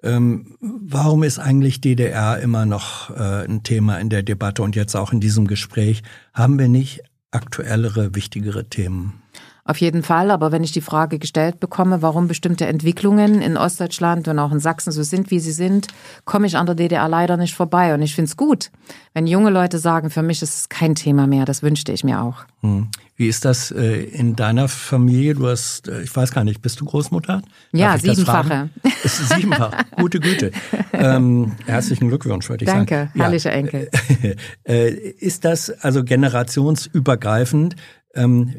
ähm, 0.03 0.57
warum 0.61 1.23
ist 1.23 1.39
eigentlich 1.39 1.81
DDR 1.81 2.39
immer 2.41 2.67
noch 2.67 3.11
äh, 3.11 3.45
ein 3.45 3.63
Thema 3.63 3.99
in 3.99 4.09
der 4.09 4.23
Debatte 4.23 4.63
und 4.63 4.77
jetzt 4.77 4.97
auch 4.97 5.13
in 5.13 5.21
diesem 5.21 5.47
Gespräch? 5.47 6.03
Haben 6.35 6.59
wir 6.59 6.69
nicht 6.69 7.03
aktuellere, 7.31 8.15
wichtigere 8.15 8.69
Themen? 8.69 9.23
Auf 9.65 9.77
jeden 9.77 10.03
Fall, 10.03 10.33
aber 10.33 10.51
wenn 10.51 10.65
ich 10.65 10.73
die 10.73 10.81
Frage 10.81 11.21
gestellt 11.21 11.61
bekomme, 11.61 12.03
warum 12.03 12.27
bestimmte 12.27 12.67
Entwicklungen 12.67 13.41
in 13.41 13.57
Ostdeutschland 13.57 14.27
und 14.27 14.41
auch 14.41 14.51
in 14.51 14.59
Sachsen 14.59 14.91
so 14.91 15.05
sind, 15.05 15.31
wie 15.31 15.39
sie 15.39 15.53
sind, 15.53 15.87
komme 16.25 16.49
ich 16.49 16.57
an 16.57 16.67
der 16.67 16.75
DDR 16.75 17.09
leider 17.09 17.37
nicht 17.37 17.55
vorbei. 17.55 17.95
Und 17.95 18.03
ich 18.03 18.17
finde 18.17 18.29
es 18.29 18.37
gut, 18.37 18.73
wenn 19.15 19.29
junge 19.29 19.51
Leute 19.51 19.79
sagen, 19.79 20.11
für 20.11 20.23
mich 20.23 20.43
ist 20.43 20.55
es 20.59 20.69
kein 20.69 20.97
Thema 20.97 21.29
mehr. 21.29 21.45
Das 21.45 21.63
wünschte 21.63 21.93
ich 21.93 22.03
mir 22.03 22.23
auch. 22.23 22.45
Hm. 22.63 22.89
Wie 23.23 23.29
ist 23.29 23.45
das 23.45 23.71
äh, 23.71 24.03
in 24.03 24.35
deiner 24.35 24.67
Familie? 24.67 25.35
Du 25.35 25.47
hast, 25.47 25.87
äh, 25.87 26.03
ich 26.03 26.17
weiß 26.17 26.33
gar 26.33 26.43
nicht, 26.43 26.61
bist 26.61 26.81
du 26.81 26.85
Großmutter? 26.85 27.41
Ja, 27.71 27.97
siebenfache. 27.97 28.69
Siebenfach, 29.05 29.81
gute 29.97 30.19
Güte. 30.19 30.51
Ähm, 30.93 31.53
herzlichen 31.67 32.09
Glückwunsch, 32.09 32.49
würde 32.49 32.65
ich 32.65 32.69
Danke, 32.69 32.95
sagen. 32.97 33.11
Danke, 33.15 33.25
herrliche 33.25 33.49
ja. 33.51 33.55
Enkel. 33.55 33.89
Äh, 34.65 34.91
ist 34.91 35.45
das 35.45 35.71
also 35.71 36.03
generationsübergreifend? 36.03 37.77
Ähm, 38.13 38.55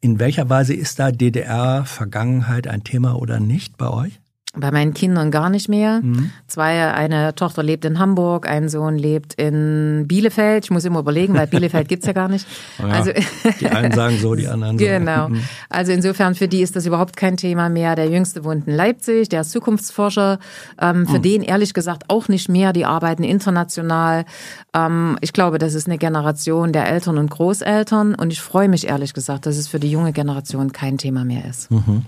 in 0.00 0.18
welcher 0.18 0.48
Weise 0.48 0.72
ist 0.72 0.98
da 0.98 1.12
DDR-Vergangenheit 1.12 2.68
ein 2.68 2.84
Thema 2.84 3.16
oder 3.16 3.40
nicht 3.40 3.76
bei 3.76 3.90
euch? 3.90 4.21
Bei 4.54 4.70
meinen 4.70 4.92
Kindern 4.92 5.30
gar 5.30 5.48
nicht 5.48 5.70
mehr. 5.70 6.00
Mhm. 6.02 6.30
Zwei, 6.46 6.92
eine 6.92 7.34
Tochter 7.34 7.62
lebt 7.62 7.86
in 7.86 7.98
Hamburg, 7.98 8.46
ein 8.46 8.68
Sohn 8.68 8.98
lebt 8.98 9.32
in 9.34 10.04
Bielefeld. 10.06 10.64
Ich 10.64 10.70
muss 10.70 10.84
immer 10.84 11.00
überlegen, 11.00 11.32
weil 11.32 11.46
Bielefeld 11.46 11.88
gibt's 11.88 12.06
ja 12.06 12.12
gar 12.12 12.28
nicht. 12.28 12.46
Oh 12.82 12.86
ja, 12.86 12.94
also 12.94 13.12
die 13.60 13.66
einen 13.66 13.92
sagen 13.92 14.18
so, 14.18 14.34
die 14.34 14.48
anderen 14.48 14.78
so. 14.78 14.84
Genau. 14.84 15.28
Mhm. 15.28 15.42
Also 15.68 15.92
insofern 15.92 16.34
für 16.34 16.48
die 16.48 16.62
ist 16.62 16.74
das 16.74 16.86
überhaupt 16.86 17.16
kein 17.16 17.36
Thema 17.36 17.68
mehr. 17.68 17.94
Der 17.94 18.08
Jüngste 18.08 18.44
wohnt 18.44 18.66
in 18.66 18.74
Leipzig, 18.74 19.28
der 19.28 19.42
ist 19.42 19.50
Zukunftsforscher. 19.50 20.38
Ähm, 20.80 21.06
für 21.06 21.18
mhm. 21.18 21.22
den 21.22 21.42
ehrlich 21.42 21.74
gesagt 21.74 22.04
auch 22.08 22.28
nicht 22.28 22.48
mehr. 22.48 22.72
Die 22.72 22.84
arbeiten 22.84 23.24
international. 23.24 24.24
Ähm, 24.74 25.18
ich 25.20 25.32
glaube, 25.32 25.58
das 25.58 25.74
ist 25.74 25.86
eine 25.86 25.98
Generation 25.98 26.72
der 26.72 26.88
Eltern 26.88 27.18
und 27.18 27.30
Großeltern. 27.30 28.14
Und 28.14 28.32
ich 28.32 28.40
freue 28.40 28.68
mich 28.68 28.88
ehrlich 28.88 29.12
gesagt, 29.14 29.46
dass 29.46 29.56
es 29.56 29.68
für 29.68 29.78
die 29.78 29.90
junge 29.90 30.12
Generation 30.12 30.72
kein 30.72 30.98
Thema 30.98 31.24
mehr 31.24 31.44
ist. 31.44 31.70
Mhm. 31.70 32.04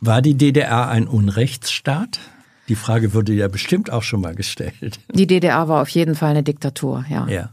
War 0.00 0.22
die 0.22 0.34
DDR 0.34 0.88
ein 0.88 1.06
Unrechtsstaat? 1.06 2.20
Die 2.68 2.74
Frage 2.74 3.12
wurde 3.12 3.32
ja 3.32 3.48
bestimmt 3.48 3.90
auch 3.90 4.02
schon 4.02 4.20
mal 4.20 4.34
gestellt. 4.34 5.00
Die 5.12 5.26
DDR 5.26 5.68
war 5.68 5.82
auf 5.82 5.88
jeden 5.90 6.14
Fall 6.14 6.30
eine 6.30 6.42
Diktatur, 6.42 7.04
ja. 7.08 7.26
Ja. 7.28 7.50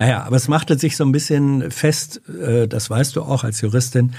Ja, 0.00 0.08
ja, 0.08 0.22
aber 0.24 0.36
es 0.36 0.48
machte 0.48 0.76
sich 0.78 0.96
so 0.96 1.04
ein 1.04 1.12
bisschen 1.12 1.70
fest, 1.70 2.20
äh, 2.28 2.66
das 2.66 2.90
weißt 2.90 3.14
du 3.14 3.22
auch 3.22 3.44
als 3.44 3.60
Juristin, 3.60 4.12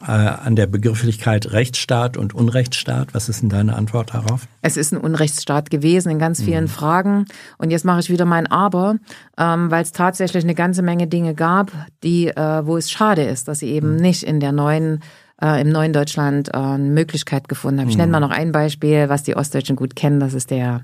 äh, 0.00 0.10
an 0.10 0.56
der 0.56 0.66
Begrifflichkeit 0.66 1.52
Rechtsstaat 1.52 2.16
und 2.16 2.34
Unrechtsstaat. 2.34 3.14
Was 3.14 3.28
ist 3.28 3.42
denn 3.42 3.48
deine 3.48 3.76
Antwort 3.76 4.14
darauf? 4.14 4.46
Es 4.60 4.76
ist 4.76 4.92
ein 4.92 4.98
Unrechtsstaat 4.98 5.70
gewesen 5.70 6.10
in 6.10 6.18
ganz 6.18 6.42
vielen 6.42 6.64
mhm. 6.64 6.68
Fragen. 6.68 7.26
Und 7.58 7.70
jetzt 7.70 7.84
mache 7.84 8.00
ich 8.00 8.10
wieder 8.10 8.24
mein 8.24 8.46
Aber, 8.46 8.96
ähm, 9.38 9.70
weil 9.70 9.82
es 9.82 9.92
tatsächlich 9.92 10.44
eine 10.44 10.54
ganze 10.54 10.82
Menge 10.82 11.06
Dinge 11.06 11.34
gab, 11.34 11.72
die, 12.02 12.28
äh, 12.28 12.66
wo 12.66 12.76
es 12.76 12.90
schade 12.90 13.22
ist, 13.22 13.48
dass 13.48 13.60
sie 13.60 13.68
eben 13.68 13.94
mhm. 13.94 14.00
nicht 14.00 14.22
in 14.22 14.40
der 14.40 14.52
neuen 14.52 15.00
äh, 15.42 15.60
im 15.60 15.70
neuen 15.70 15.92
Deutschland 15.92 16.48
äh, 16.48 16.52
eine 16.56 16.88
Möglichkeit 16.88 17.48
gefunden 17.48 17.80
haben. 17.80 17.88
Ich 17.88 17.96
nenne 17.96 18.06
mhm. 18.06 18.12
mal 18.12 18.20
noch 18.20 18.30
ein 18.30 18.52
Beispiel, 18.52 19.08
was 19.08 19.22
die 19.22 19.36
Ostdeutschen 19.36 19.76
gut 19.76 19.96
kennen, 19.96 20.20
das 20.20 20.34
ist 20.34 20.50
der, 20.50 20.82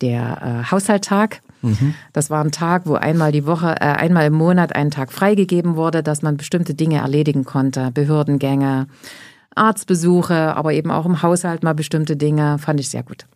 der 0.00 0.64
äh, 0.66 0.70
Haushalttag. 0.70 1.40
Mhm. 1.62 1.94
Das 2.12 2.28
war 2.28 2.44
ein 2.44 2.50
Tag, 2.50 2.86
wo 2.86 2.94
einmal 2.94 3.30
die 3.30 3.46
Woche, 3.46 3.76
äh, 3.80 3.84
einmal 3.84 4.26
im 4.26 4.34
Monat 4.34 4.74
ein 4.74 4.90
Tag 4.90 5.12
freigegeben 5.12 5.76
wurde, 5.76 6.02
dass 6.02 6.22
man 6.22 6.36
bestimmte 6.36 6.74
Dinge 6.74 6.96
erledigen 6.96 7.44
konnte. 7.44 7.92
Behördengänge, 7.92 8.88
Arztbesuche, 9.54 10.56
aber 10.56 10.72
eben 10.72 10.90
auch 10.90 11.06
im 11.06 11.22
Haushalt 11.22 11.62
mal 11.62 11.74
bestimmte 11.74 12.16
Dinge. 12.16 12.58
Fand 12.58 12.80
ich 12.80 12.88
sehr 12.88 13.04
gut. 13.04 13.26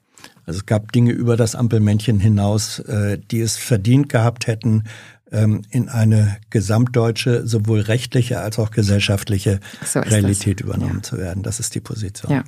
Also 0.45 0.59
es 0.59 0.67
gab 0.67 0.93
Dinge 0.93 1.13
über 1.13 1.37
das 1.37 1.55
Ampelmännchen 1.55 2.21
hinaus, 2.21 2.79
äh, 2.81 3.19
die 3.31 3.41
es 3.41 3.57
verdient 3.57 4.09
gehabt 4.09 4.47
hätten, 4.47 4.85
ähm, 5.33 5.63
in 5.71 5.89
eine 5.89 6.37
gesamtdeutsche, 6.51 7.47
sowohl 7.47 7.81
rechtliche 7.81 8.41
als 8.41 8.59
auch 8.59 8.71
gesellschaftliche 8.71 9.61
so 9.85 10.01
Realität 10.01 10.61
das. 10.61 10.67
übernommen 10.67 10.97
ja. 10.97 11.03
zu 11.03 11.19
werden. 11.19 11.43
Das 11.43 11.61
ist 11.61 11.75
die 11.75 11.81
Position. 11.81 12.33
Ja. 12.33 12.45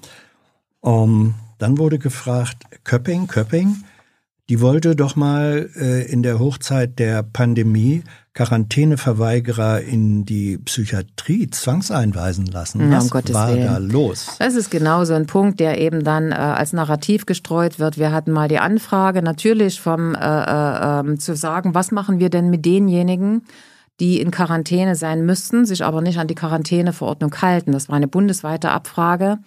Um, 0.80 1.34
dann 1.58 1.78
wurde 1.78 1.98
gefragt, 1.98 2.64
Köpping, 2.84 3.26
Köpping, 3.26 3.84
die 4.48 4.60
wollte 4.60 4.96
doch 4.96 5.14
mal 5.14 5.68
äh, 5.76 6.10
in 6.10 6.22
der 6.22 6.38
Hochzeit 6.38 6.98
der 6.98 7.22
Pandemie 7.22 8.02
Quarantäneverweigerer 8.32 9.80
in 9.80 10.24
die 10.24 10.58
Psychiatrie 10.58 11.50
zwangseinweisen 11.50 12.46
lassen. 12.46 12.90
Was 12.90 13.10
um 13.10 13.34
war 13.34 13.52
Willen. 13.52 13.66
da 13.66 13.78
los? 13.78 14.36
Das 14.38 14.54
ist 14.54 14.70
genau 14.70 15.04
so 15.04 15.14
ein 15.14 15.26
Punkt, 15.26 15.60
der 15.60 15.78
eben 15.78 16.04
dann 16.04 16.30
äh, 16.30 16.36
als 16.36 16.72
Narrativ 16.72 17.26
gestreut 17.26 17.78
wird. 17.78 17.98
Wir 17.98 18.12
hatten 18.12 18.30
mal 18.30 18.48
die 18.48 18.60
Anfrage 18.60 19.22
natürlich 19.22 19.80
vom 19.80 20.14
äh, 20.14 20.18
äh, 20.18 21.00
ähm, 21.00 21.18
zu 21.18 21.34
sagen, 21.34 21.74
was 21.74 21.90
machen 21.90 22.20
wir 22.20 22.30
denn 22.30 22.48
mit 22.48 22.64
denjenigen, 22.64 23.42
die 23.98 24.20
in 24.20 24.30
Quarantäne 24.30 24.94
sein 24.94 25.26
müssten, 25.26 25.66
sich 25.66 25.84
aber 25.84 26.00
nicht 26.00 26.18
an 26.18 26.28
die 26.28 26.36
Quarantäneverordnung 26.36 27.34
halten. 27.42 27.72
Das 27.72 27.88
war 27.88 27.96
eine 27.96 28.08
bundesweite 28.08 28.70
Abfrage. 28.70 29.38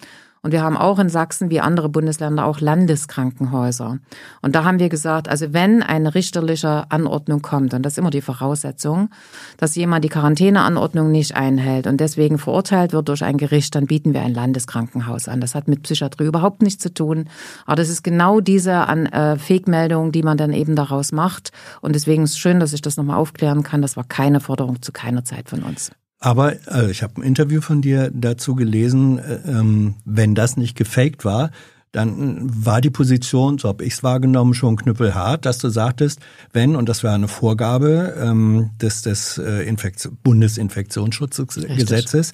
Und 0.44 0.50
wir 0.50 0.62
haben 0.62 0.76
auch 0.76 0.98
in 0.98 1.08
Sachsen 1.08 1.50
wie 1.50 1.60
andere 1.60 1.88
Bundesländer 1.88 2.44
auch 2.44 2.60
Landeskrankenhäuser. 2.60 3.98
Und 4.40 4.54
da 4.56 4.64
haben 4.64 4.80
wir 4.80 4.88
gesagt, 4.88 5.28
also 5.28 5.52
wenn 5.52 5.84
eine 5.84 6.16
richterliche 6.16 6.90
Anordnung 6.90 7.42
kommt, 7.42 7.74
und 7.74 7.82
das 7.84 7.92
ist 7.92 7.98
immer 7.98 8.10
die 8.10 8.22
Voraussetzung, 8.22 9.10
dass 9.56 9.76
jemand 9.76 10.04
die 10.04 10.08
Quarantäneanordnung 10.08 11.12
nicht 11.12 11.36
einhält 11.36 11.86
und 11.86 12.00
deswegen 12.00 12.38
verurteilt 12.38 12.92
wird 12.92 13.08
durch 13.08 13.22
ein 13.22 13.36
Gericht, 13.36 13.76
dann 13.76 13.86
bieten 13.86 14.14
wir 14.14 14.22
ein 14.22 14.34
Landeskrankenhaus 14.34 15.28
an. 15.28 15.40
Das 15.40 15.54
hat 15.54 15.68
mit 15.68 15.84
Psychiatrie 15.84 16.26
überhaupt 16.26 16.60
nichts 16.60 16.82
zu 16.82 16.92
tun. 16.92 17.28
Aber 17.64 17.76
das 17.76 17.88
ist 17.88 18.02
genau 18.02 18.40
diese 18.40 18.72
äh, 18.72 19.36
Fake-Meldung, 19.36 20.10
die 20.10 20.24
man 20.24 20.38
dann 20.38 20.52
eben 20.52 20.74
daraus 20.74 21.12
macht. 21.12 21.52
Und 21.82 21.94
deswegen 21.94 22.24
ist 22.24 22.32
es 22.32 22.38
schön, 22.38 22.58
dass 22.58 22.72
ich 22.72 22.82
das 22.82 22.96
nochmal 22.96 23.18
aufklären 23.18 23.62
kann. 23.62 23.80
Das 23.80 23.96
war 23.96 24.04
keine 24.04 24.40
Forderung 24.40 24.82
zu 24.82 24.90
keiner 24.90 25.24
Zeit 25.24 25.48
von 25.48 25.62
uns. 25.62 25.92
Aber 26.22 26.54
also 26.66 26.88
ich 26.88 27.02
habe 27.02 27.20
ein 27.20 27.24
Interview 27.24 27.60
von 27.60 27.82
dir 27.82 28.10
dazu 28.14 28.54
gelesen, 28.54 29.18
äh, 29.18 29.40
ähm, 29.44 29.96
wenn 30.04 30.36
das 30.36 30.56
nicht 30.56 30.76
gefaked 30.76 31.24
war, 31.24 31.50
dann 31.90 32.48
war 32.64 32.80
die 32.80 32.90
Position, 32.90 33.58
so 33.58 33.68
habe 33.68 33.84
ich 33.84 33.94
es 33.94 34.04
wahrgenommen, 34.04 34.54
schon 34.54 34.76
knüppelhart, 34.76 35.44
dass 35.44 35.58
du 35.58 35.68
sagtest, 35.68 36.20
wenn, 36.52 36.76
und 36.76 36.88
das 36.88 37.02
war 37.04 37.12
eine 37.12 37.26
Vorgabe 37.26 38.14
ähm, 38.18 38.70
des, 38.80 39.02
des 39.02 39.36
äh, 39.36 39.68
Infektion, 39.68 40.16
Bundesinfektionsschutzgesetzes, 40.22 42.32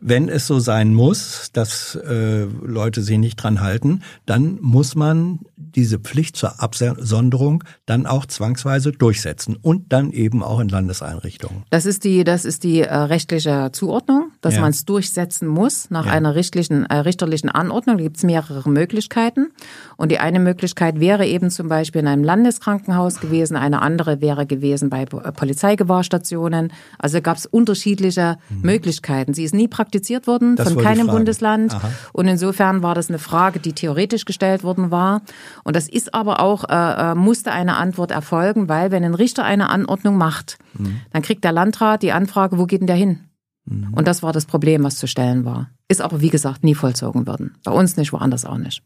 wenn 0.00 0.28
es 0.28 0.46
so 0.46 0.58
sein 0.58 0.94
muss, 0.94 1.50
dass 1.52 1.94
äh, 1.94 2.44
Leute 2.44 3.02
sich 3.02 3.18
nicht 3.18 3.36
dran 3.36 3.60
halten, 3.60 4.02
dann 4.26 4.58
muss 4.60 4.94
man 4.94 5.40
diese 5.56 5.98
Pflicht 5.98 6.36
zur 6.36 6.60
Absonderung 6.60 7.64
dann 7.86 8.06
auch 8.06 8.26
zwangsweise 8.26 8.92
durchsetzen 8.92 9.56
und 9.56 9.92
dann 9.92 10.10
eben 10.10 10.42
auch 10.42 10.60
in 10.60 10.68
Landeseinrichtungen. 10.68 11.64
Das 11.70 11.86
ist 11.86 12.04
die, 12.04 12.24
das 12.24 12.44
ist 12.44 12.64
die 12.64 12.80
äh, 12.80 12.94
rechtliche 12.94 13.70
Zuordnung, 13.72 14.32
dass 14.40 14.54
ja. 14.54 14.60
man 14.60 14.70
es 14.70 14.84
durchsetzen 14.84 15.48
muss 15.48 15.90
nach 15.90 16.06
ja. 16.06 16.12
einer 16.12 16.34
richtlichen, 16.34 16.84
äh, 16.86 16.96
richterlichen 16.96 17.48
Anordnung. 17.48 17.96
Da 17.96 18.02
gibt 18.02 18.18
es 18.18 18.22
mehrere 18.22 18.68
Möglichkeiten. 18.68 19.48
Und 19.96 20.12
die 20.12 20.18
eine 20.18 20.40
Möglichkeit 20.40 21.00
wäre 21.00 21.26
eben 21.26 21.50
zum 21.50 21.68
Beispiel 21.68 22.02
in 22.02 22.08
einem 22.08 22.24
Landeskrankenhaus 22.24 23.20
gewesen, 23.20 23.56
eine 23.56 23.82
andere 23.82 24.20
wäre 24.20 24.46
gewesen 24.46 24.90
bei 24.90 25.02
äh, 25.02 25.06
Polizeigewahrsstationen. 25.06 26.72
Also 26.98 27.20
gab 27.20 27.38
es 27.38 27.46
unterschiedliche 27.46 28.38
mhm. 28.48 28.60
Möglichkeiten. 28.62 29.34
Sie 29.34 29.44
ist 29.44 29.54
nie 29.54 29.68
praktiziert 29.86 30.26
worden 30.26 30.56
das 30.56 30.72
von 30.72 30.82
keinem 30.82 31.06
Bundesland. 31.06 31.72
Aha. 31.72 31.90
Und 32.12 32.26
insofern 32.26 32.82
war 32.82 32.94
das 32.94 33.08
eine 33.08 33.20
Frage, 33.20 33.60
die 33.60 33.72
theoretisch 33.72 34.24
gestellt 34.24 34.64
worden 34.64 34.90
war. 34.90 35.22
Und 35.62 35.76
das 35.76 35.88
ist 35.88 36.12
aber 36.12 36.40
auch, 36.40 36.64
äh, 36.68 37.12
äh, 37.12 37.14
musste 37.14 37.52
eine 37.52 37.76
Antwort 37.76 38.10
erfolgen, 38.10 38.68
weil 38.68 38.90
wenn 38.90 39.04
ein 39.04 39.14
Richter 39.14 39.44
eine 39.44 39.70
Anordnung 39.70 40.16
macht, 40.16 40.58
mhm. 40.74 41.00
dann 41.12 41.22
kriegt 41.22 41.44
der 41.44 41.52
Landrat 41.52 42.02
die 42.02 42.12
Anfrage, 42.12 42.58
wo 42.58 42.66
geht 42.66 42.80
denn 42.80 42.88
der 42.88 42.96
hin? 42.96 43.20
Mhm. 43.64 43.94
Und 43.94 44.08
das 44.08 44.22
war 44.24 44.32
das 44.32 44.44
Problem, 44.44 44.82
was 44.82 44.96
zu 44.96 45.06
stellen 45.06 45.44
war. 45.44 45.70
Ist 45.88 46.00
aber, 46.00 46.20
wie 46.20 46.30
gesagt, 46.30 46.64
nie 46.64 46.74
vollzogen 46.74 47.26
worden. 47.28 47.54
Bei 47.64 47.70
uns 47.70 47.96
nicht, 47.96 48.12
woanders 48.12 48.44
auch 48.44 48.58
nicht. 48.58 48.82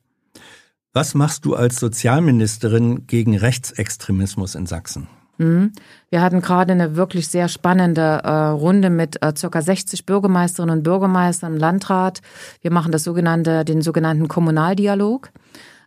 Was 0.93 1.15
machst 1.15 1.47
du 1.47 1.55
als 1.55 1.77
Sozialministerin 1.77 3.07
gegen 3.07 3.37
Rechtsextremismus 3.37 4.55
in 4.55 4.67
Sachsen? 4.67 5.09
Mhm. 5.41 5.73
Wir 6.11 6.21
hatten 6.21 6.43
gerade 6.43 6.73
eine 6.73 6.97
wirklich 6.97 7.29
sehr 7.29 7.49
spannende 7.49 8.21
äh, 8.23 8.31
Runde 8.31 8.91
mit 8.91 9.23
äh, 9.23 9.33
circa 9.35 9.63
60 9.63 10.05
Bürgermeisterinnen 10.05 10.79
und 10.79 10.83
Bürgermeistern 10.83 11.55
im 11.55 11.59
Landrat. 11.59 12.21
Wir 12.61 12.71
machen 12.71 12.93
das 12.93 13.05
sogenannte, 13.05 13.65
den 13.65 13.81
sogenannten 13.81 14.29
Kommunaldialog. 14.29 15.31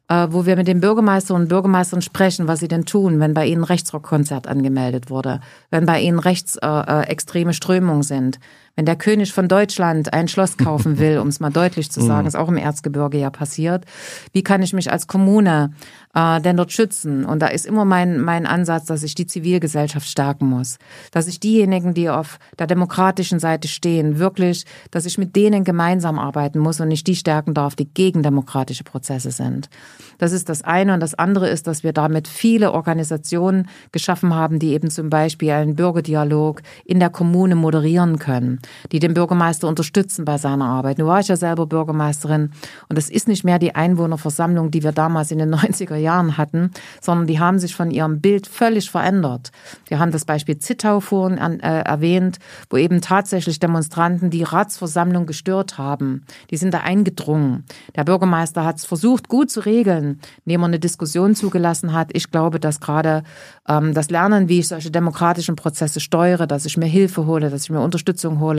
Äh, 0.09 0.27
wo 0.31 0.45
wir 0.45 0.57
mit 0.57 0.67
den 0.67 0.81
Bürgermeisterinnen 0.81 1.43
und 1.43 1.49
Bürgermeistern 1.49 2.01
sprechen, 2.01 2.47
was 2.47 2.59
sie 2.59 2.67
denn 2.67 2.83
tun, 2.83 3.21
wenn 3.21 3.33
bei 3.33 3.45
ihnen 3.45 3.63
Rechtsrockkonzert 3.63 4.47
angemeldet 4.47 5.09
wurde, 5.09 5.39
wenn 5.71 5.85
bei 5.85 6.01
ihnen 6.01 6.19
rechtsextreme 6.19 7.51
äh, 7.51 7.53
Strömungen 7.53 8.03
sind, 8.03 8.39
wenn 8.75 8.85
der 8.85 8.95
König 8.95 9.33
von 9.33 9.47
Deutschland 9.47 10.13
ein 10.13 10.27
Schloss 10.27 10.57
kaufen 10.57 10.97
will, 10.99 11.19
um 11.19 11.27
es 11.27 11.39
mal 11.39 11.51
deutlich 11.51 11.91
zu 11.91 12.01
sagen, 12.01 12.21
mhm. 12.21 12.27
ist 12.27 12.35
auch 12.35 12.49
im 12.49 12.57
Erzgebirge 12.57 13.19
ja 13.19 13.29
passiert. 13.29 13.85
Wie 14.31 14.43
kann 14.43 14.63
ich 14.63 14.73
mich 14.73 14.91
als 14.91 15.07
Kommune 15.07 15.71
äh, 16.15 16.41
denn 16.41 16.57
dort 16.57 16.71
schützen? 16.71 17.25
Und 17.25 17.39
da 17.39 17.47
ist 17.47 17.65
immer 17.65 17.85
mein, 17.85 18.19
mein 18.19 18.47
Ansatz, 18.47 18.85
dass 18.85 19.03
ich 19.03 19.13
die 19.15 19.27
Zivilgesellschaft 19.27 20.07
stärken 20.07 20.47
muss. 20.47 20.77
Dass 21.11 21.27
ich 21.27 21.39
diejenigen, 21.39 21.93
die 21.93 22.09
auf 22.09 22.39
der 22.57 22.67
demokratischen 22.67 23.39
Seite 23.39 23.67
stehen, 23.67 24.17
wirklich, 24.17 24.65
dass 24.89 25.05
ich 25.05 25.17
mit 25.17 25.35
denen 25.35 25.63
gemeinsam 25.63 26.17
arbeiten 26.17 26.59
muss 26.59 26.79
und 26.79 26.87
nicht 26.87 27.05
die 27.05 27.15
stärken 27.15 27.53
darf, 27.53 27.75
die 27.75 27.87
gegen 27.93 28.23
demokratische 28.23 28.83
Prozesse 28.83 29.31
sind. 29.31 29.69
Das 30.17 30.31
ist 30.31 30.49
das 30.49 30.63
eine. 30.63 30.95
Und 30.95 30.99
das 30.99 31.13
andere 31.13 31.47
ist, 31.49 31.67
dass 31.67 31.83
wir 31.83 31.93
damit 31.93 32.27
viele 32.27 32.71
Organisationen 32.71 33.67
geschaffen 33.91 34.33
haben, 34.33 34.57
die 34.57 34.73
eben 34.73 34.89
zum 34.89 35.09
Beispiel 35.09 35.51
einen 35.51 35.75
Bürgerdialog 35.75 36.61
in 36.85 36.99
der 36.99 37.09
Kommune 37.09 37.55
moderieren 37.55 38.17
können 38.17 38.62
die 38.91 38.99
den 38.99 39.13
Bürgermeister 39.13 39.67
unterstützen 39.67 40.25
bei 40.25 40.37
seiner 40.37 40.65
Arbeit. 40.65 40.97
Nun 40.97 41.07
war 41.07 41.19
ich 41.19 41.27
ja 41.27 41.35
selber 41.35 41.65
Bürgermeisterin 41.65 42.51
und 42.89 42.97
es 42.97 43.09
ist 43.09 43.27
nicht 43.27 43.43
mehr 43.43 43.59
die 43.59 43.75
Einwohnerversammlung, 43.75 44.71
die 44.71 44.83
wir 44.83 44.91
damals 44.91 45.31
in 45.31 45.39
den 45.39 45.53
90er 45.55 45.95
Jahren 45.95 46.37
hatten, 46.37 46.71
sondern 47.01 47.27
die 47.27 47.39
haben 47.39 47.59
sich 47.59 47.75
von 47.75 47.91
ihrem 47.91 48.21
Bild 48.21 48.47
völlig 48.47 48.89
verändert. 48.89 49.51
Wir 49.87 49.99
haben 49.99 50.11
das 50.11 50.25
Beispiel 50.25 50.57
Zittau 50.57 50.99
vorhin 50.99 51.39
an, 51.39 51.59
äh, 51.59 51.81
erwähnt, 51.81 52.39
wo 52.69 52.77
eben 52.77 53.01
tatsächlich 53.01 53.59
Demonstranten 53.59 54.29
die 54.29 54.43
Ratsversammlung 54.43 55.25
gestört 55.25 55.77
haben. 55.77 56.25
Die 56.51 56.57
sind 56.57 56.73
da 56.73 56.79
eingedrungen. 56.79 57.63
Der 57.95 58.03
Bürgermeister 58.03 58.65
hat 58.65 58.77
es 58.77 58.85
versucht, 58.85 59.27
gut 59.27 59.51
zu 59.51 59.61
regeln, 59.61 60.19
indem 60.45 60.61
er 60.61 60.67
eine 60.67 60.79
Diskussion 60.79 61.35
zugelassen 61.35 61.93
hat. 61.93 62.09
Ich 62.13 62.31
glaube, 62.31 62.59
dass 62.59 62.79
gerade 62.79 63.23
ähm, 63.67 63.93
das 63.93 64.09
Lernen, 64.09 64.49
wie 64.49 64.59
ich 64.59 64.67
solche 64.67 64.91
demokratischen 64.91 65.55
Prozesse 65.55 65.99
steuere, 65.99 66.47
dass 66.47 66.65
ich 66.65 66.77
mir 66.77 66.85
Hilfe 66.85 67.25
hole, 67.25 67.49
dass 67.49 67.63
ich 67.63 67.69
mir 67.69 67.81
Unterstützung 67.81 68.39
hole, 68.39 68.52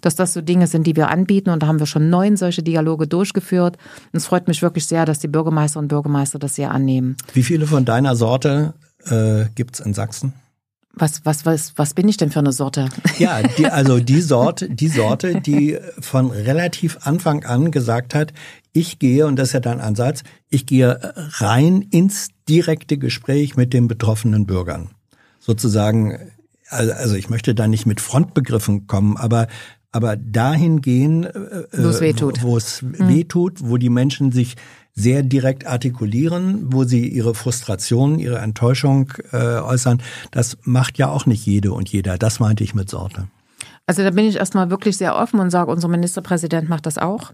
dass 0.00 0.16
das 0.16 0.32
so 0.32 0.40
Dinge 0.40 0.66
sind, 0.66 0.86
die 0.86 0.96
wir 0.96 1.08
anbieten. 1.08 1.50
Und 1.50 1.62
da 1.62 1.66
haben 1.66 1.78
wir 1.78 1.86
schon 1.86 2.10
neun 2.10 2.36
solche 2.36 2.62
Dialoge 2.62 3.06
durchgeführt. 3.06 3.76
Und 4.12 4.16
es 4.16 4.26
freut 4.26 4.48
mich 4.48 4.62
wirklich 4.62 4.86
sehr, 4.86 5.04
dass 5.04 5.18
die 5.18 5.28
Bürgermeister 5.28 5.78
und 5.78 5.88
Bürgermeister 5.88 6.38
das 6.38 6.54
sehr 6.54 6.70
annehmen. 6.70 7.16
Wie 7.32 7.42
viele 7.42 7.66
von 7.66 7.84
deiner 7.84 8.16
Sorte 8.16 8.74
äh, 9.06 9.46
gibt 9.54 9.80
in 9.80 9.94
Sachsen? 9.94 10.34
Was, 10.96 11.24
was, 11.24 11.44
was, 11.44 11.72
was 11.76 11.94
bin 11.94 12.08
ich 12.08 12.18
denn 12.18 12.30
für 12.30 12.38
eine 12.38 12.52
Sorte? 12.52 12.88
Ja, 13.18 13.42
die, 13.42 13.66
also 13.70 13.98
die 13.98 14.20
Sorte, 14.20 14.70
die 14.70 14.88
Sorte, 14.88 15.40
die 15.40 15.78
von 15.98 16.30
relativ 16.30 16.98
Anfang 17.02 17.44
an 17.44 17.72
gesagt 17.72 18.14
hat, 18.14 18.32
ich 18.72 18.98
gehe, 18.98 19.26
und 19.26 19.36
das 19.36 19.48
ist 19.48 19.54
ja 19.54 19.60
dein 19.60 19.80
Ansatz, 19.80 20.22
ich 20.50 20.66
gehe 20.66 21.12
rein 21.38 21.82
ins 21.82 22.28
direkte 22.48 22.96
Gespräch 22.98 23.56
mit 23.56 23.72
den 23.72 23.88
betroffenen 23.88 24.46
Bürgern. 24.46 24.90
Sozusagen, 25.40 26.18
also 26.68 27.14
ich 27.14 27.30
möchte 27.30 27.54
da 27.54 27.68
nicht 27.68 27.86
mit 27.86 28.00
Frontbegriffen 28.00 28.86
kommen, 28.86 29.16
aber 29.16 29.48
aber 29.92 30.16
dahin 30.16 30.80
gehen, 30.80 31.22
äh, 31.22 31.66
wo 31.72 31.88
es 31.88 32.00
wehtut, 32.00 32.42
wo 32.42 32.56
es 32.56 32.82
mhm. 32.82 33.08
wehtut, 33.08 33.60
wo 33.62 33.76
die 33.76 33.90
Menschen 33.90 34.32
sich 34.32 34.56
sehr 34.92 35.22
direkt 35.22 35.66
artikulieren, 35.66 36.72
wo 36.72 36.82
sie 36.82 37.06
ihre 37.08 37.34
Frustration, 37.34 38.18
ihre 38.18 38.38
Enttäuschung 38.38 39.12
äh, 39.32 39.36
äußern. 39.36 40.02
Das 40.32 40.58
macht 40.62 40.98
ja 40.98 41.08
auch 41.08 41.26
nicht 41.26 41.46
jede 41.46 41.72
und 41.72 41.88
jeder. 41.88 42.18
Das 42.18 42.40
meinte 42.40 42.64
ich 42.64 42.74
mit 42.74 42.90
Sorte. 42.90 43.28
Also 43.86 44.02
da 44.02 44.10
bin 44.10 44.24
ich 44.24 44.36
erstmal 44.36 44.70
wirklich 44.70 44.96
sehr 44.96 45.14
offen 45.16 45.40
und 45.40 45.50
sage, 45.50 45.70
unser 45.70 45.88
Ministerpräsident 45.88 46.68
macht 46.68 46.86
das 46.86 46.98
auch. 46.98 47.32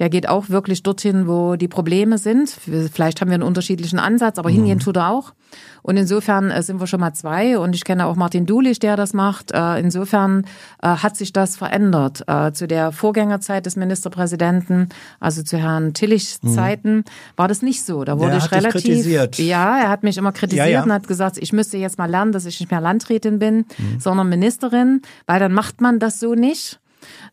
Der 0.00 0.08
geht 0.08 0.26
auch 0.26 0.48
wirklich 0.48 0.82
dorthin, 0.82 1.28
wo 1.28 1.56
die 1.56 1.68
Probleme 1.68 2.16
sind. 2.16 2.48
Vielleicht 2.48 3.20
haben 3.20 3.28
wir 3.28 3.34
einen 3.34 3.42
unterschiedlichen 3.42 3.98
Ansatz, 3.98 4.38
aber 4.38 4.48
mhm. 4.48 4.54
hingehen 4.54 4.78
tut 4.78 4.96
er 4.96 5.10
auch. 5.10 5.34
Und 5.82 5.98
insofern 5.98 6.50
äh, 6.50 6.62
sind 6.62 6.80
wir 6.80 6.86
schon 6.86 7.00
mal 7.00 7.12
zwei. 7.12 7.58
Und 7.58 7.74
ich 7.74 7.84
kenne 7.84 8.06
auch 8.06 8.16
Martin 8.16 8.46
Dulich, 8.46 8.78
der 8.78 8.96
das 8.96 9.12
macht. 9.12 9.52
Äh, 9.52 9.78
insofern 9.78 10.46
äh, 10.82 10.88
hat 10.88 11.16
sich 11.16 11.32
das 11.32 11.56
verändert. 11.56 12.24
Zu 12.52 12.66
der 12.66 12.92
Vorgängerzeit 12.92 13.66
des 13.66 13.76
Ministerpräsidenten, 13.76 14.88
also 15.18 15.42
zu 15.42 15.58
Herrn 15.58 15.92
Tillichs 15.94 16.42
mhm. 16.42 16.54
Zeiten, 16.54 17.04
war 17.36 17.48
das 17.48 17.60
nicht 17.60 17.84
so. 17.84 18.04
Da 18.04 18.18
wurde 18.18 18.30
der 18.30 18.38
ich 18.38 18.52
relativ. 18.52 18.82
Kritisiert. 18.82 19.38
Ja, 19.38 19.78
er 19.78 19.88
hat 19.88 20.02
mich 20.02 20.16
immer 20.16 20.32
kritisiert 20.32 20.66
ja, 20.66 20.72
ja. 20.72 20.82
und 20.82 20.92
hat 20.92 21.08
gesagt, 21.08 21.38
ich 21.38 21.52
müsste 21.52 21.76
jetzt 21.76 21.98
mal 21.98 22.08
lernen, 22.08 22.32
dass 22.32 22.46
ich 22.46 22.60
nicht 22.60 22.70
mehr 22.70 22.80
Landrätin 22.80 23.38
bin, 23.38 23.58
mhm. 23.58 24.00
sondern 24.00 24.28
Ministerin, 24.28 25.02
weil 25.26 25.40
dann 25.40 25.52
macht 25.52 25.80
man 25.80 25.98
das 25.98 26.20
so 26.20 26.34
nicht. 26.34 26.80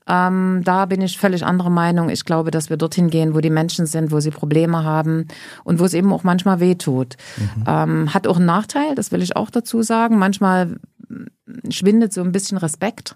Ähm, 0.08 0.62
da 0.64 0.86
bin 0.86 1.02
ich 1.02 1.18
völlig 1.18 1.46
anderer 1.46 1.70
Meinung. 1.70 2.10
Ich 2.10 2.26
glaube, 2.26 2.52
dass 2.52 2.70
wir 2.70 2.78
dorthin 2.78 3.10
gehen, 3.10 3.36
wo 3.36 3.40
die 3.40 3.50
Menschen 3.50 3.86
sind, 3.86 4.12
wo 4.12 4.20
sie 4.20 4.32
Probleme 4.32 4.84
haben 4.84 5.28
und 5.64 5.80
wo 5.80 5.86
es 5.86 5.94
eben 5.94 6.12
auch 6.14 6.24
manchmal 6.24 6.60
wehtut. 6.60 7.16
Mhm. 7.38 7.64
Ähm, 7.68 8.14
hat 8.14 8.28
auch 8.28 8.38
einen 8.38 8.46
Nachteil, 8.46 8.96
das 8.96 9.12
will 9.12 9.22
ich 9.22 9.36
auch 9.36 9.50
dazu 9.50 9.82
sagen. 9.82 10.18
Manchmal 10.18 10.78
schwindet 11.70 12.14
so 12.14 12.22
ein 12.22 12.32
bisschen 12.32 12.58
Respekt, 12.58 13.16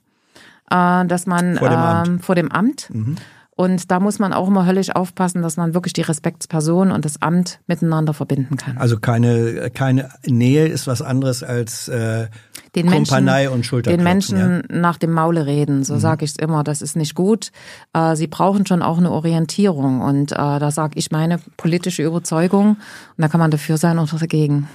äh, 0.70 1.06
dass 1.06 1.26
man 1.26 1.58
vor 1.58 1.70
dem 1.70 1.80
Amt. 1.80 2.08
Ähm, 2.08 2.20
vor 2.20 2.36
dem 2.36 2.52
Amt 2.52 2.90
mhm. 2.92 3.16
Und 3.62 3.92
da 3.92 4.00
muss 4.00 4.18
man 4.18 4.34
auch 4.34 4.48
immer 4.48 4.66
höllisch 4.66 4.90
aufpassen, 4.90 5.44
dass 5.44 5.56
man 5.56 5.76
wirklich 5.76 5.94
die 5.94 6.02
Respektsperson 6.02 6.92
und 6.92 7.06
das 7.06 7.22
Amt 7.22 7.60
miteinander 7.68 8.14
verbinden 8.16 8.58
kann. 8.58 8.76
Also 8.80 8.98
keine, 8.98 9.70
keine 9.70 10.10
Nähe 10.26 10.66
ist 10.68 10.88
was 10.88 11.04
anderes 11.04 11.44
als 11.44 11.88
äh, 11.88 12.28
den 12.76 12.88
Kumpanei 12.88 13.42
Menschen, 13.42 13.54
und 13.54 13.66
Schulterklopfen. 13.66 14.00
Den 14.00 14.04
Menschen 14.04 14.38
ja. 14.70 14.80
nach 14.80 14.98
dem 14.98 15.12
Maule 15.12 15.46
reden, 15.46 15.84
so 15.84 15.96
mhm. 15.96 16.00
sage 16.00 16.26
ich 16.26 16.32
es 16.32 16.38
immer. 16.38 16.64
Das 16.64 16.82
ist 16.82 16.96
nicht 16.96 17.16
gut. 17.16 17.52
Äh, 17.94 18.16
sie 18.16 18.28
brauchen 18.28 18.66
schon 18.66 18.82
auch 18.82 18.98
eine 18.98 19.12
Orientierung. 19.12 20.02
Und 20.02 20.32
äh, 20.32 20.36
da 20.36 20.72
sage 20.72 20.98
ich 20.98 21.12
meine 21.12 21.40
politische 21.58 22.04
Überzeugung. 22.04 22.70
Und 22.70 22.78
da 23.18 23.28
kann 23.28 23.40
man 23.40 23.52
dafür 23.52 23.78
sein 23.78 24.00
oder 24.00 24.18
dagegen. 24.18 24.68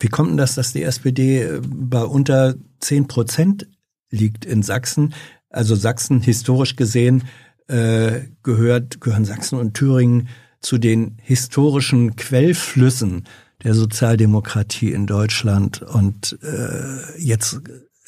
Wie 0.00 0.08
kommt 0.08 0.30
denn 0.30 0.36
das, 0.36 0.54
dass 0.54 0.72
die 0.72 0.82
SPD 0.82 1.42
äh, 1.42 1.60
bei 1.64 2.02
unter 2.02 2.54
zehn 2.80 3.06
Prozent 3.06 3.68
liegt 4.10 4.44
in 4.44 4.62
Sachsen? 4.62 5.14
Also 5.50 5.74
Sachsen 5.76 6.20
historisch 6.20 6.76
gesehen 6.76 7.24
äh, 7.68 8.20
gehört, 8.42 9.00
gehören 9.00 9.24
Sachsen 9.24 9.58
und 9.58 9.74
Thüringen 9.74 10.28
zu 10.60 10.78
den 10.78 11.16
historischen 11.22 12.16
Quellflüssen 12.16 13.24
der 13.62 13.74
Sozialdemokratie 13.74 14.92
in 14.92 15.06
Deutschland 15.06 15.82
und 15.82 16.38
äh, 16.42 17.20
jetzt 17.20 17.60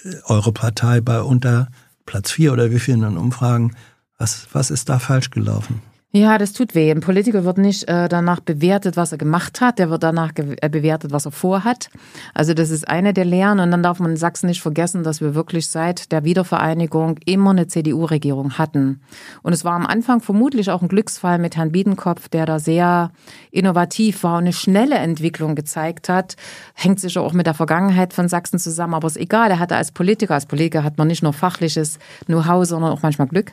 äh, 0.04 0.14
eure 0.26 0.52
Partei 0.52 1.00
bei 1.00 1.22
unter 1.22 1.68
Platz 2.06 2.30
vier 2.30 2.52
oder 2.52 2.70
wie 2.70 2.78
viel 2.78 2.94
in 2.94 3.16
Umfragen. 3.16 3.76
Was, 4.18 4.46
was 4.52 4.70
ist 4.70 4.88
da 4.88 4.98
falsch 4.98 5.30
gelaufen? 5.30 5.82
Ja, 6.12 6.38
das 6.38 6.52
tut 6.52 6.74
weh. 6.74 6.90
Ein 6.90 6.98
Politiker 6.98 7.44
wird 7.44 7.58
nicht 7.58 7.88
äh, 7.88 8.08
danach 8.08 8.40
bewertet, 8.40 8.96
was 8.96 9.12
er 9.12 9.18
gemacht 9.18 9.60
hat, 9.60 9.78
der 9.78 9.90
wird 9.90 10.02
danach 10.02 10.32
äh, 10.36 10.68
bewertet, 10.68 11.12
was 11.12 11.24
er 11.24 11.30
vorhat. 11.30 11.88
Also 12.34 12.52
das 12.52 12.70
ist 12.70 12.88
eine 12.88 13.14
der 13.14 13.24
Lehren. 13.24 13.60
Und 13.60 13.70
dann 13.70 13.84
darf 13.84 14.00
man 14.00 14.10
in 14.10 14.16
Sachsen 14.16 14.48
nicht 14.48 14.60
vergessen, 14.60 15.04
dass 15.04 15.20
wir 15.20 15.36
wirklich 15.36 15.68
seit 15.68 16.10
der 16.10 16.24
Wiedervereinigung 16.24 17.18
immer 17.26 17.50
eine 17.50 17.68
CDU-Regierung 17.68 18.58
hatten. 18.58 19.00
Und 19.42 19.52
es 19.52 19.64
war 19.64 19.74
am 19.74 19.86
Anfang 19.86 20.20
vermutlich 20.20 20.72
auch 20.72 20.82
ein 20.82 20.88
Glücksfall 20.88 21.38
mit 21.38 21.56
Herrn 21.56 21.70
Biedenkopf, 21.70 22.28
der 22.28 22.44
da 22.44 22.58
sehr 22.58 23.12
innovativ 23.52 24.24
war 24.24 24.38
und 24.38 24.44
eine 24.44 24.52
schnelle 24.52 24.96
Entwicklung 24.96 25.54
gezeigt 25.54 26.08
hat. 26.08 26.34
Hängt 26.74 26.98
sicher 26.98 27.22
auch 27.22 27.34
mit 27.34 27.46
der 27.46 27.54
Vergangenheit 27.54 28.14
von 28.14 28.28
Sachsen 28.28 28.58
zusammen, 28.58 28.94
aber 28.94 29.06
ist 29.06 29.16
egal. 29.16 29.52
Er 29.52 29.60
hatte 29.60 29.76
als 29.76 29.92
Politiker, 29.92 30.34
als 30.34 30.46
Politiker 30.46 30.82
hat 30.82 30.98
man 30.98 31.06
nicht 31.06 31.22
nur 31.22 31.32
fachliches 31.32 32.00
Know-how, 32.26 32.66
sondern 32.66 32.90
auch 32.90 33.02
manchmal 33.02 33.28
Glück. 33.28 33.52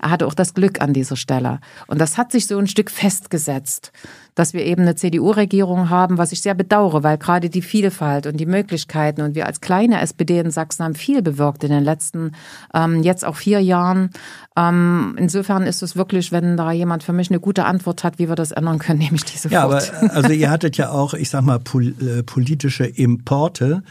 Er 0.00 0.08
hatte 0.08 0.26
auch 0.26 0.34
das 0.34 0.54
Glück 0.54 0.80
an 0.80 0.94
dieser 0.94 1.16
Stelle. 1.16 1.60
Und 1.86 1.97
und 1.98 2.02
das 2.02 2.16
hat 2.16 2.30
sich 2.30 2.46
so 2.46 2.56
ein 2.56 2.68
Stück 2.68 2.92
festgesetzt, 2.92 3.90
dass 4.36 4.52
wir 4.52 4.64
eben 4.64 4.82
eine 4.82 4.94
CDU-Regierung 4.94 5.90
haben, 5.90 6.16
was 6.16 6.30
ich 6.30 6.42
sehr 6.42 6.54
bedauere, 6.54 7.02
weil 7.02 7.18
gerade 7.18 7.50
die 7.50 7.60
Vielfalt 7.60 8.28
und 8.28 8.36
die 8.36 8.46
Möglichkeiten 8.46 9.20
und 9.22 9.34
wir 9.34 9.46
als 9.46 9.60
kleine 9.60 10.00
SPD 10.00 10.38
in 10.38 10.52
Sachsen 10.52 10.84
haben 10.84 10.94
viel 10.94 11.22
bewirkt 11.22 11.64
in 11.64 11.70
den 11.70 11.82
letzten, 11.82 12.36
ähm, 12.72 13.02
jetzt 13.02 13.24
auch 13.24 13.34
vier 13.34 13.58
Jahren. 13.58 14.10
Ähm, 14.56 15.16
insofern 15.18 15.64
ist 15.64 15.82
es 15.82 15.96
wirklich, 15.96 16.30
wenn 16.30 16.56
da 16.56 16.70
jemand 16.70 17.02
für 17.02 17.12
mich 17.12 17.30
eine 17.30 17.40
gute 17.40 17.64
Antwort 17.64 18.04
hat, 18.04 18.20
wie 18.20 18.28
wir 18.28 18.36
das 18.36 18.52
ändern 18.52 18.78
können, 18.78 18.98
nehme 19.00 19.16
ich 19.16 19.24
diese 19.24 19.48
Ja, 19.48 19.64
aber 19.64 19.82
also 20.10 20.30
ihr 20.30 20.50
hattet 20.50 20.76
ja 20.76 20.90
auch, 20.90 21.14
ich 21.14 21.30
sag 21.30 21.42
mal, 21.42 21.58
pol 21.58 21.96
äh, 22.00 22.22
politische 22.22 22.86
Importe 22.86 23.82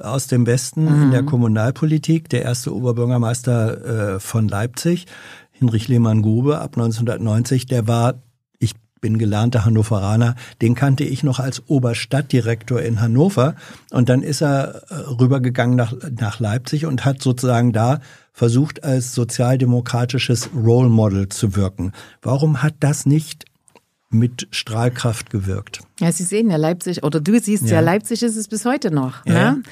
aus 0.00 0.28
dem 0.28 0.46
Westen 0.46 0.84
mhm. 0.84 1.02
in 1.02 1.10
der 1.10 1.22
mhm. 1.22 1.26
Kommunalpolitik. 1.26 2.28
Der 2.28 2.42
erste 2.42 2.72
Oberbürgermeister 2.72 4.14
äh, 4.14 4.20
von 4.20 4.46
Leipzig 4.46 5.06
Hinrich 5.58 5.88
Lehmann-Grube 5.88 6.58
ab 6.58 6.76
1990, 6.76 7.66
der 7.66 7.86
war, 7.86 8.22
ich 8.58 8.74
bin 9.00 9.18
gelernter 9.18 9.64
Hannoveraner, 9.64 10.34
den 10.60 10.74
kannte 10.74 11.04
ich 11.04 11.22
noch 11.22 11.38
als 11.38 11.62
Oberstadtdirektor 11.68 12.80
in 12.80 13.00
Hannover 13.00 13.54
und 13.90 14.08
dann 14.08 14.22
ist 14.22 14.42
er 14.42 14.82
äh, 14.88 14.94
rübergegangen 14.94 15.76
nach, 15.76 15.94
nach 16.18 16.40
Leipzig 16.40 16.86
und 16.86 17.04
hat 17.04 17.22
sozusagen 17.22 17.72
da 17.72 18.00
versucht, 18.32 18.84
als 18.84 19.14
sozialdemokratisches 19.14 20.50
Role 20.54 20.90
Model 20.90 21.28
zu 21.28 21.56
wirken. 21.56 21.92
Warum 22.20 22.62
hat 22.62 22.74
das 22.80 23.06
nicht 23.06 23.46
mit 24.10 24.46
Strahlkraft 24.50 25.30
gewirkt? 25.30 25.80
Ja, 26.00 26.12
Sie 26.12 26.24
sehen 26.24 26.50
ja 26.50 26.56
Leipzig, 26.56 27.02
oder 27.02 27.20
du 27.20 27.38
siehst 27.40 27.64
ja, 27.64 27.76
ja 27.76 27.80
Leipzig 27.80 28.22
ist 28.22 28.36
es 28.36 28.48
bis 28.48 28.64
heute 28.64 28.90
noch. 28.90 29.24
Ja. 29.24 29.52
Ne? 29.52 29.62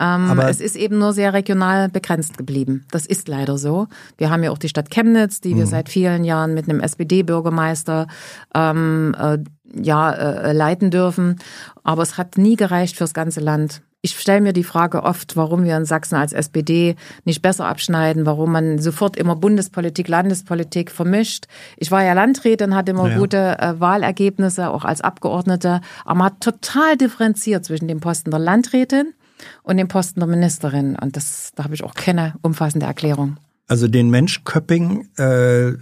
Ähm, 0.00 0.30
Aber 0.30 0.48
es 0.48 0.60
ist 0.60 0.76
eben 0.76 0.98
nur 0.98 1.12
sehr 1.12 1.34
regional 1.34 1.90
begrenzt 1.90 2.38
geblieben. 2.38 2.86
Das 2.90 3.04
ist 3.04 3.28
leider 3.28 3.58
so. 3.58 3.86
Wir 4.16 4.30
haben 4.30 4.42
ja 4.42 4.50
auch 4.50 4.58
die 4.58 4.70
Stadt 4.70 4.90
Chemnitz, 4.90 5.42
die 5.42 5.54
wir 5.54 5.66
mhm. 5.66 5.70
seit 5.70 5.88
vielen 5.90 6.24
Jahren 6.24 6.54
mit 6.54 6.68
einem 6.68 6.80
SPD-Bürgermeister 6.80 8.06
ähm, 8.54 9.14
äh, 9.18 9.38
ja, 9.74 10.10
äh, 10.10 10.52
leiten 10.52 10.90
dürfen. 10.90 11.38
Aber 11.84 12.02
es 12.02 12.16
hat 12.16 12.38
nie 12.38 12.56
gereicht 12.56 12.96
fürs 12.96 13.12
ganze 13.12 13.40
Land. 13.40 13.82
Ich 14.02 14.18
stelle 14.18 14.40
mir 14.40 14.54
die 14.54 14.64
Frage 14.64 15.02
oft, 15.02 15.36
warum 15.36 15.64
wir 15.64 15.76
in 15.76 15.84
Sachsen 15.84 16.14
als 16.14 16.32
SPD 16.32 16.96
nicht 17.26 17.42
besser 17.42 17.66
abschneiden, 17.66 18.24
warum 18.24 18.52
man 18.52 18.78
sofort 18.78 19.18
immer 19.18 19.36
Bundespolitik, 19.36 20.08
Landespolitik 20.08 20.90
vermischt. 20.90 21.44
Ich 21.76 21.90
war 21.90 22.02
ja 22.02 22.14
Landrätin, 22.14 22.74
hatte 22.74 22.92
immer 22.92 23.10
ja. 23.10 23.18
gute 23.18 23.58
äh, 23.58 23.78
Wahlergebnisse, 23.78 24.70
auch 24.70 24.86
als 24.86 25.02
Abgeordnete, 25.02 25.82
aber 26.06 26.14
man 26.14 26.26
hat 26.28 26.40
total 26.40 26.96
differenziert 26.96 27.66
zwischen 27.66 27.88
dem 27.88 28.00
Posten 28.00 28.30
der 28.30 28.40
Landrätin 28.40 29.12
und 29.62 29.76
den 29.76 29.88
Posten 29.88 30.20
der 30.20 30.28
Ministerin. 30.28 30.96
Und 30.96 31.16
das, 31.16 31.52
da 31.54 31.64
habe 31.64 31.74
ich 31.74 31.84
auch 31.84 31.94
keine 31.94 32.34
umfassende 32.42 32.86
Erklärung. 32.86 33.36
Also 33.66 33.88
den 33.88 34.10
Mensch 34.10 34.42
Köpping 34.44 35.08
äh, 35.16 35.72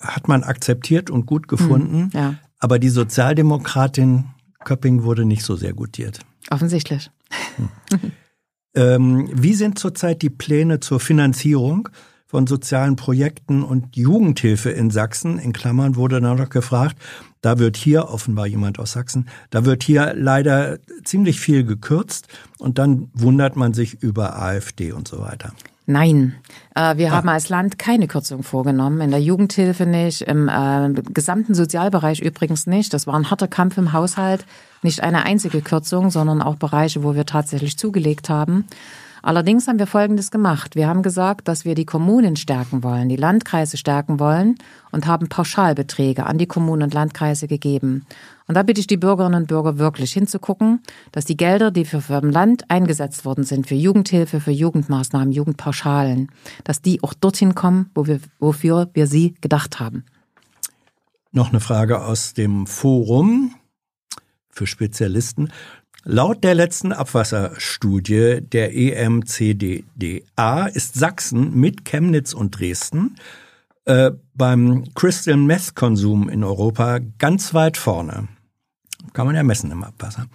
hat 0.00 0.28
man 0.28 0.42
akzeptiert 0.42 1.10
und 1.10 1.26
gut 1.26 1.48
gefunden, 1.48 2.04
mhm, 2.04 2.10
ja. 2.12 2.34
aber 2.58 2.78
die 2.78 2.88
Sozialdemokratin 2.88 4.24
Köpping 4.64 5.04
wurde 5.04 5.24
nicht 5.24 5.44
so 5.44 5.54
sehr 5.54 5.72
gutiert. 5.72 6.18
Offensichtlich. 6.50 7.10
Hm. 7.56 7.68
ähm, 8.74 9.30
wie 9.32 9.54
sind 9.54 9.78
zurzeit 9.78 10.22
die 10.22 10.30
Pläne 10.30 10.80
zur 10.80 11.00
Finanzierung 11.00 11.88
von 12.26 12.46
sozialen 12.46 12.96
Projekten 12.96 13.62
und 13.62 13.96
Jugendhilfe 13.96 14.70
in 14.70 14.90
Sachsen. 14.90 15.38
In 15.38 15.52
Klammern 15.52 15.96
wurde 15.96 16.20
dann 16.20 16.36
noch 16.36 16.50
gefragt, 16.50 16.96
da 17.40 17.58
wird 17.58 17.76
hier, 17.76 18.08
offenbar 18.08 18.46
jemand 18.46 18.78
aus 18.78 18.92
Sachsen, 18.92 19.28
da 19.50 19.64
wird 19.64 19.84
hier 19.84 20.14
leider 20.16 20.78
ziemlich 21.04 21.40
viel 21.40 21.64
gekürzt 21.64 22.26
und 22.58 22.78
dann 22.78 23.10
wundert 23.14 23.56
man 23.56 23.72
sich 23.72 24.02
über 24.02 24.40
AfD 24.40 24.92
und 24.92 25.06
so 25.06 25.20
weiter. 25.20 25.52
Nein, 25.88 26.34
äh, 26.74 26.96
wir 26.96 27.12
ah. 27.12 27.16
haben 27.16 27.28
als 27.28 27.48
Land 27.48 27.78
keine 27.78 28.08
Kürzung 28.08 28.42
vorgenommen, 28.42 29.00
in 29.00 29.12
der 29.12 29.20
Jugendhilfe 29.20 29.86
nicht, 29.86 30.22
im 30.22 30.48
äh, 30.48 30.90
gesamten 31.12 31.54
Sozialbereich 31.54 32.20
übrigens 32.20 32.66
nicht. 32.66 32.92
Das 32.92 33.06
war 33.06 33.14
ein 33.14 33.30
harter 33.30 33.46
Kampf 33.46 33.78
im 33.78 33.92
Haushalt, 33.92 34.44
nicht 34.82 35.00
eine 35.04 35.24
einzige 35.24 35.60
Kürzung, 35.60 36.10
sondern 36.10 36.42
auch 36.42 36.56
Bereiche, 36.56 37.04
wo 37.04 37.14
wir 37.14 37.24
tatsächlich 37.24 37.78
zugelegt 37.78 38.28
haben. 38.28 38.66
Allerdings 39.26 39.66
haben 39.66 39.80
wir 39.80 39.88
Folgendes 39.88 40.30
gemacht. 40.30 40.76
Wir 40.76 40.86
haben 40.86 41.02
gesagt, 41.02 41.48
dass 41.48 41.64
wir 41.64 41.74
die 41.74 41.84
Kommunen 41.84 42.36
stärken 42.36 42.84
wollen, 42.84 43.08
die 43.08 43.16
Landkreise 43.16 43.76
stärken 43.76 44.20
wollen 44.20 44.54
und 44.92 45.08
haben 45.08 45.28
Pauschalbeträge 45.28 46.26
an 46.26 46.38
die 46.38 46.46
Kommunen 46.46 46.84
und 46.84 46.94
Landkreise 46.94 47.48
gegeben. 47.48 48.06
Und 48.46 48.54
da 48.54 48.62
bitte 48.62 48.78
ich 48.78 48.86
die 48.86 48.96
Bürgerinnen 48.96 49.42
und 49.42 49.48
Bürger 49.48 49.78
wirklich 49.78 50.12
hinzugucken, 50.12 50.80
dass 51.10 51.24
die 51.24 51.36
Gelder, 51.36 51.72
die 51.72 51.84
für 51.84 52.02
vom 52.02 52.30
Land 52.30 52.70
eingesetzt 52.70 53.24
worden 53.24 53.42
sind, 53.42 53.66
für 53.66 53.74
Jugendhilfe, 53.74 54.38
für 54.38 54.52
Jugendmaßnahmen, 54.52 55.32
Jugendpauschalen, 55.32 56.30
dass 56.62 56.80
die 56.80 57.02
auch 57.02 57.12
dorthin 57.12 57.56
kommen, 57.56 57.90
wo 57.96 58.06
wir, 58.06 58.20
wofür 58.38 58.90
wir 58.92 59.08
sie 59.08 59.34
gedacht 59.40 59.80
haben. 59.80 60.04
Noch 61.32 61.48
eine 61.48 61.58
Frage 61.58 62.04
aus 62.04 62.32
dem 62.32 62.68
Forum 62.68 63.56
für 64.50 64.68
Spezialisten. 64.68 65.50
Laut 66.08 66.44
der 66.44 66.54
letzten 66.54 66.92
Abwasserstudie 66.92 68.40
der 68.40 68.76
EMCDDA 68.76 70.66
ist 70.66 70.94
Sachsen 70.94 71.58
mit 71.58 71.84
Chemnitz 71.84 72.32
und 72.32 72.60
Dresden 72.60 73.16
äh, 73.86 74.12
beim 74.32 74.84
Crystal 74.94 75.36
Meth 75.36 75.74
Konsum 75.74 76.28
in 76.28 76.44
Europa 76.44 77.00
ganz 77.18 77.54
weit 77.54 77.76
vorne. 77.76 78.28
Kann 79.14 79.26
man 79.26 79.34
ja 79.34 79.42
messen 79.42 79.72
im 79.72 79.82
Abwasser. 79.82 80.26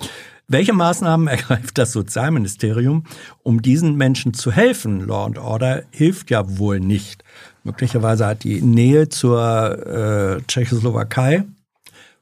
Welche 0.50 0.74
Maßnahmen 0.74 1.28
ergreift 1.30 1.78
das 1.78 1.94
Sozialministerium, 1.94 3.06
um 3.42 3.62
diesen 3.62 3.96
Menschen 3.96 4.34
zu 4.34 4.52
helfen? 4.52 5.08
Law 5.08 5.26
and 5.26 5.38
Order 5.38 5.84
hilft 5.92 6.32
ja 6.32 6.58
wohl 6.58 6.82
nicht. 6.82 7.24
Möglicherweise 7.64 8.26
hat 8.26 8.44
die 8.44 8.62
Nähe 8.62 9.08
zur 9.08 9.88
äh, 9.88 10.42
Tschechoslowakei 10.50 11.46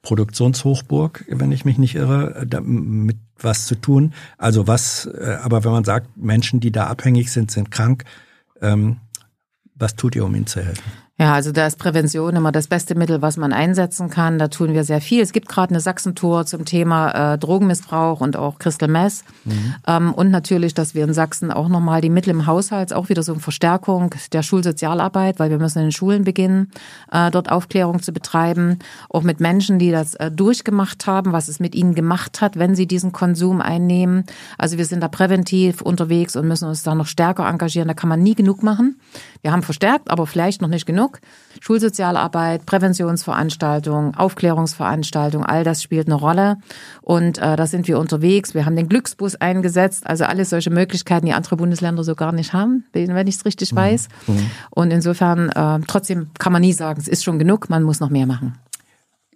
Produktionshochburg, 0.04 1.26
wenn 1.28 1.52
ich 1.52 1.66
mich 1.66 1.78
nicht 1.78 1.96
irre, 1.96 2.46
mit 2.62 3.18
was 3.44 3.66
zu 3.66 3.76
tun. 3.76 4.14
Also 4.38 4.68
was, 4.68 5.06
äh, 5.06 5.38
aber 5.42 5.64
wenn 5.64 5.72
man 5.72 5.84
sagt, 5.84 6.18
Menschen, 6.18 6.60
die 6.60 6.72
da 6.72 6.88
abhängig 6.88 7.32
sind, 7.32 7.52
sind 7.52 7.72
krank, 7.72 8.06
ähm, 8.62 8.98
was 9.76 9.96
tut 9.96 10.16
ihr, 10.16 10.26
um 10.26 10.36
ihnen 10.36 10.48
zu 10.48 10.64
helfen? 10.64 10.92
Ja, 11.20 11.34
also 11.34 11.52
da 11.52 11.68
ist 11.68 11.78
Prävention 11.78 12.38
immer 12.38 12.54
das 12.54 12.68
beste 12.68 12.96
Mittel, 12.96 13.22
was 13.22 13.36
man 13.36 13.52
einsetzen 13.52 14.10
kann. 14.10 14.40
Da 14.40 14.48
tun 14.48 14.74
wir 14.74 14.86
sehr 14.86 15.02
viel. 15.02 15.22
Es 15.22 15.34
gibt 15.34 15.50
gerade 15.50 15.72
eine 15.72 15.82
Sachsentour 15.82 16.46
zum 16.46 16.64
Thema 16.64 17.34
äh, 17.34 17.38
Drogenmissbrauch 17.38 18.22
und 18.22 18.38
auch 18.38 18.58
Crystal 18.58 18.88
Mess. 18.88 19.26
Mhm. 19.44 19.76
Ähm, 19.86 20.14
und 20.14 20.32
natürlich, 20.32 20.74
dass 20.74 20.96
wir 20.96 21.04
in 21.04 21.14
Sachsen 21.14 21.52
auch 21.52 21.68
nochmal 21.68 22.00
die 22.00 22.10
Mittel 22.10 22.30
im 22.30 22.46
Haushalt, 22.46 22.94
auch 22.94 23.10
wieder 23.10 23.22
so 23.22 23.34
eine 23.34 23.42
Verstärkung 23.42 24.16
der 24.32 24.44
Schulsozialarbeit, 24.44 25.40
weil 25.40 25.50
wir 25.50 25.58
müssen 25.58 25.80
in 25.80 25.88
den 25.88 25.92
Schulen 25.92 26.24
beginnen, 26.24 26.72
äh, 27.12 27.30
dort 27.32 27.52
Aufklärung 27.52 28.02
zu 28.02 28.14
betreiben. 28.14 28.80
Auch 29.10 29.24
mit 29.24 29.42
Menschen, 29.42 29.78
die 29.78 29.92
das 29.92 30.16
äh, 30.16 30.32
durchgemacht 30.32 31.06
haben, 31.06 31.34
was 31.34 31.50
es 31.50 31.60
mit 31.60 31.76
ihnen 31.76 31.96
gemacht 31.96 32.40
hat, 32.40 32.58
wenn 32.58 32.76
sie 32.76 32.88
diesen 32.88 33.12
Konsum 33.12 33.60
einnehmen. 33.60 34.24
Also 34.58 34.78
wir 34.78 34.86
sind 34.86 35.04
da 35.04 35.10
präventiv 35.10 35.82
unterwegs 35.82 36.38
und 36.38 36.48
müssen 36.48 36.70
uns 36.70 36.84
da 36.84 36.96
noch 36.96 37.08
stärker 37.08 37.46
engagieren. 37.46 37.90
Da 37.90 37.94
kann 37.94 38.08
man 38.08 38.24
nie 38.24 38.36
genug 38.36 38.64
machen. 38.64 39.02
Wir 39.42 39.52
haben 39.52 39.64
verstärkt, 39.64 40.10
aber 40.10 40.26
vielleicht 40.26 40.62
noch 40.62 40.70
nicht 40.70 40.86
genug. 40.86 41.09
Schulsozialarbeit, 41.60 42.66
Präventionsveranstaltungen, 42.66 44.16
Aufklärungsveranstaltungen, 44.16 45.46
all 45.46 45.64
das 45.64 45.84
spielt 45.84 46.08
eine 46.08 46.16
Rolle. 46.16 46.58
Und 47.02 47.38
äh, 47.38 47.56
da 47.56 47.68
sind 47.68 47.88
wir 47.88 48.00
unterwegs. 48.00 48.54
Wir 48.54 48.66
haben 48.66 48.76
den 48.76 48.88
Glücksbus 48.88 49.36
eingesetzt, 49.36 50.08
also 50.08 50.26
alles 50.26 50.50
solche 50.50 50.70
Möglichkeiten, 50.70 51.26
die 51.26 51.34
andere 51.34 51.58
Bundesländer 51.58 52.04
so 52.04 52.16
gar 52.16 52.32
nicht 52.32 52.54
haben, 52.54 52.86
wenn 52.94 53.28
ich 53.28 53.36
es 53.36 53.46
richtig 53.46 53.72
mhm. 53.72 53.78
weiß. 53.78 54.08
Mhm. 54.28 54.52
Und 54.70 54.92
insofern, 54.92 55.50
äh, 55.50 55.80
trotzdem 55.88 56.32
kann 56.38 56.54
man 56.54 56.62
nie 56.62 56.74
sagen, 56.74 57.00
es 57.00 57.08
ist 57.08 57.24
schon 57.24 57.40
genug, 57.40 57.70
man 57.70 57.84
muss 57.84 58.00
noch 58.00 58.10
mehr 58.10 58.26
machen. 58.26 58.58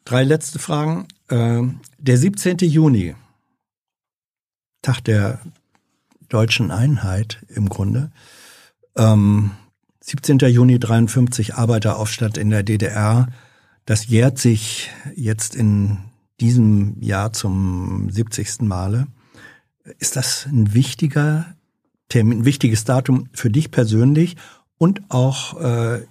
Drei 0.06 0.24
letzte 0.24 0.60
Fragen. 0.60 1.08
Äh, 1.30 1.62
der 1.98 2.18
17. 2.18 2.58
Juni, 2.58 3.16
Tag 4.82 5.02
der 5.02 5.40
deutschen 6.30 6.72
Einheit 6.72 7.40
im 7.48 7.70
Grunde. 7.70 8.12
Ähm, 8.98 9.52
17. 10.06 10.38
Juni 10.40 10.80
53 10.80 11.56
Arbeiteraufstand 11.56 12.38
in 12.38 12.50
der 12.50 12.62
DDR. 12.62 13.28
Das 13.86 14.06
jährt 14.08 14.38
sich 14.38 14.90
jetzt 15.16 15.56
in 15.56 15.98
diesem 16.42 17.02
Jahr 17.02 17.32
zum 17.32 18.10
70. 18.10 18.64
Male. 18.64 19.08
Ist 20.00 20.18
das 20.18 20.46
ein 20.46 20.74
wichtiger 20.74 21.46
Termin, 22.10 22.40
ein 22.40 22.46
wichtiges 22.46 22.84
Datum 22.84 23.30
für 23.32 23.50
dich 23.50 23.72
persönlich 23.72 24.36
und 24.78 25.02
auch 25.08 25.62
äh, 25.62 26.02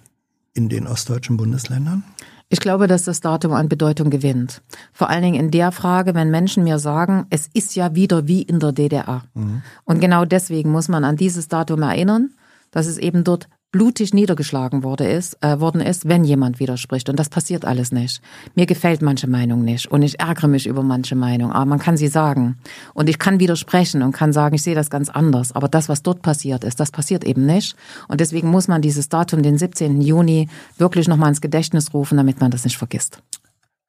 in 0.54 0.70
den 0.70 0.86
ostdeutschen 0.86 1.36
Bundesländern? 1.36 2.02
Ich 2.48 2.60
glaube, 2.60 2.86
dass 2.86 3.04
das 3.04 3.20
Datum 3.20 3.52
an 3.52 3.68
Bedeutung 3.68 4.08
gewinnt. 4.08 4.62
Vor 4.94 5.10
allen 5.10 5.22
Dingen 5.22 5.40
in 5.40 5.50
der 5.50 5.70
Frage, 5.70 6.14
wenn 6.14 6.30
Menschen 6.30 6.64
mir 6.64 6.78
sagen, 6.78 7.26
es 7.28 7.50
ist 7.52 7.74
ja 7.74 7.94
wieder 7.94 8.26
wie 8.26 8.40
in 8.40 8.58
der 8.58 8.72
DDR. 8.72 9.24
Mhm. 9.34 9.60
Und 9.84 10.00
genau 10.00 10.24
deswegen 10.24 10.70
muss 10.70 10.88
man 10.88 11.04
an 11.04 11.16
dieses 11.16 11.48
Datum 11.48 11.82
erinnern, 11.82 12.30
dass 12.70 12.86
es 12.86 12.96
eben 12.96 13.22
dort 13.22 13.48
blutig 13.72 14.12
niedergeschlagen 14.12 14.82
wurde 14.82 15.08
ist, 15.08 15.42
äh, 15.42 15.58
worden 15.58 15.80
ist, 15.80 16.06
wenn 16.06 16.24
jemand 16.24 16.60
widerspricht. 16.60 17.08
Und 17.08 17.18
das 17.18 17.30
passiert 17.30 17.64
alles 17.64 17.90
nicht. 17.90 18.20
Mir 18.54 18.66
gefällt 18.66 19.00
manche 19.02 19.26
Meinung 19.26 19.64
nicht 19.64 19.90
und 19.90 20.02
ich 20.02 20.20
ärgere 20.20 20.46
mich 20.46 20.66
über 20.66 20.82
manche 20.82 21.16
Meinung, 21.16 21.50
aber 21.50 21.64
man 21.64 21.78
kann 21.78 21.96
sie 21.96 22.08
sagen. 22.08 22.58
Und 22.92 23.08
ich 23.08 23.18
kann 23.18 23.40
widersprechen 23.40 24.02
und 24.02 24.12
kann 24.12 24.32
sagen, 24.32 24.54
ich 24.54 24.62
sehe 24.62 24.74
das 24.74 24.90
ganz 24.90 25.08
anders. 25.08 25.52
Aber 25.52 25.68
das, 25.68 25.88
was 25.88 26.02
dort 26.02 26.22
passiert 26.22 26.64
ist, 26.64 26.78
das 26.78 26.90
passiert 26.90 27.24
eben 27.24 27.46
nicht. 27.46 27.74
Und 28.08 28.20
deswegen 28.20 28.50
muss 28.50 28.68
man 28.68 28.82
dieses 28.82 29.08
Datum, 29.08 29.42
den 29.42 29.56
17. 29.56 30.02
Juni, 30.02 30.48
wirklich 30.76 31.08
nochmal 31.08 31.30
ins 31.30 31.40
Gedächtnis 31.40 31.94
rufen, 31.94 32.18
damit 32.18 32.40
man 32.40 32.50
das 32.50 32.64
nicht 32.64 32.76
vergisst. 32.76 33.22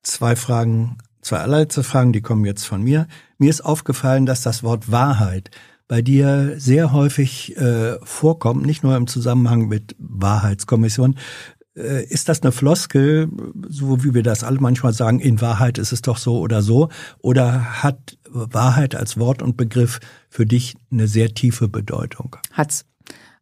Zwei 0.01 0.37
Fragen, 0.37 0.97
zwei 1.21 1.39
allerletzte 1.39 1.83
Fragen, 1.83 2.13
die 2.13 2.21
kommen 2.21 2.45
jetzt 2.45 2.65
von 2.65 2.81
mir. 2.81 3.07
Mir 3.37 3.49
ist 3.49 3.61
aufgefallen, 3.61 4.25
dass 4.25 4.41
das 4.41 4.63
Wort 4.63 4.91
Wahrheit 4.91 5.51
bei 5.93 6.01
dir 6.01 6.55
sehr 6.57 6.91
häufig 6.91 7.55
äh, 7.55 7.99
vorkommt, 8.01 8.65
nicht 8.65 8.81
nur 8.81 8.97
im 8.97 9.05
Zusammenhang 9.05 9.67
mit 9.67 9.95
Wahrheitskommission. 9.99 11.19
Äh, 11.77 12.05
ist 12.05 12.29
das 12.29 12.41
eine 12.41 12.51
Floskel, 12.51 13.29
so 13.69 14.03
wie 14.03 14.15
wir 14.15 14.23
das 14.23 14.43
alle 14.43 14.59
manchmal 14.59 14.93
sagen, 14.93 15.19
in 15.19 15.39
Wahrheit 15.39 15.77
ist 15.77 15.91
es 15.91 16.01
doch 16.01 16.17
so 16.17 16.39
oder 16.39 16.63
so? 16.63 16.89
Oder 17.19 17.83
hat 17.83 18.17
Wahrheit 18.27 18.95
als 18.95 19.19
Wort 19.19 19.43
und 19.43 19.55
Begriff 19.55 19.99
für 20.29 20.47
dich 20.47 20.73
eine 20.91 21.07
sehr 21.07 21.35
tiefe 21.35 21.67
Bedeutung? 21.67 22.37
Hat's. 22.51 22.85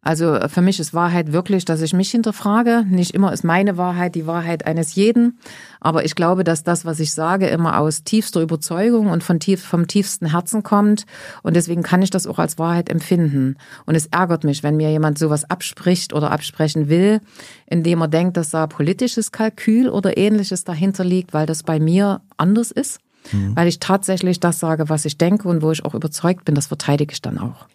Also 0.04 0.34
äh, 0.34 0.48
für 0.48 0.60
mich 0.60 0.80
ist 0.80 0.92
Wahrheit 0.92 1.32
wirklich, 1.32 1.64
dass 1.64 1.80
ich 1.80 1.94
mich 1.94 2.10
hinterfrage. 2.10 2.84
Nicht 2.88 3.14
immer 3.14 3.32
ist 3.32 3.44
meine 3.44 3.76
Wahrheit 3.78 4.14
die 4.16 4.26
Wahrheit 4.26 4.66
eines 4.66 4.96
jeden. 4.96 5.38
Aber 5.80 6.04
ich 6.04 6.16
glaube, 6.16 6.44
dass 6.44 6.64
das, 6.64 6.84
was 6.84 7.00
ich 7.00 7.12
sage, 7.12 7.46
immer 7.46 7.78
aus 7.78 8.02
tiefster 8.02 8.40
Überzeugung 8.40 9.06
und 9.08 9.22
von 9.22 9.38
tief, 9.38 9.64
vom 9.64 9.86
tiefsten 9.86 10.32
Herzen 10.32 10.64
kommt. 10.64 11.06
Und 11.42 11.54
deswegen 11.54 11.82
kann 11.82 12.02
ich 12.02 12.10
das 12.10 12.26
auch 12.26 12.40
als 12.40 12.58
Wahrheit 12.58 12.88
empfinden. 12.88 13.56
Und 13.86 13.94
es 13.94 14.06
ärgert 14.06 14.42
mich, 14.42 14.64
wenn 14.64 14.76
mir 14.76 14.90
jemand 14.90 15.18
sowas 15.18 15.48
abspricht 15.48 16.12
oder 16.12 16.32
absprechen 16.32 16.88
will, 16.88 17.20
indem 17.66 18.00
er 18.02 18.08
denkt, 18.08 18.36
dass 18.36 18.50
da 18.50 18.66
politisches 18.66 19.30
Kalkül 19.30 19.88
oder 19.88 20.16
ähnliches 20.16 20.64
dahinter 20.64 21.04
liegt, 21.04 21.32
weil 21.32 21.46
das 21.46 21.62
bei 21.62 21.78
mir 21.78 22.20
anders 22.36 22.72
ist. 22.72 22.98
Mhm. 23.30 23.54
Weil 23.54 23.68
ich 23.68 23.78
tatsächlich 23.78 24.40
das 24.40 24.58
sage, 24.58 24.88
was 24.88 25.04
ich 25.04 25.16
denke 25.16 25.46
und 25.46 25.62
wo 25.62 25.70
ich 25.70 25.84
auch 25.84 25.94
überzeugt 25.94 26.44
bin, 26.44 26.56
das 26.56 26.66
verteidige 26.66 27.12
ich 27.12 27.22
dann 27.22 27.38
auch. 27.38 27.68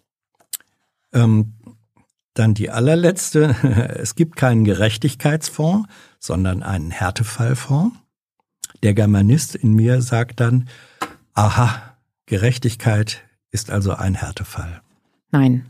Ähm 1.14 1.54
dann 2.38 2.54
die 2.54 2.70
allerletzte. 2.70 3.54
Es 3.98 4.14
gibt 4.14 4.36
keinen 4.36 4.64
Gerechtigkeitsfonds, 4.64 5.88
sondern 6.18 6.62
einen 6.62 6.90
Härtefallfonds. 6.90 7.96
Der 8.82 8.94
Germanist 8.94 9.54
in 9.54 9.74
mir 9.74 10.02
sagt 10.02 10.40
dann, 10.40 10.68
aha, 11.34 11.82
Gerechtigkeit 12.26 13.22
ist 13.50 13.70
also 13.70 13.92
ein 13.92 14.14
Härtefall. 14.14 14.80
Nein. 15.30 15.66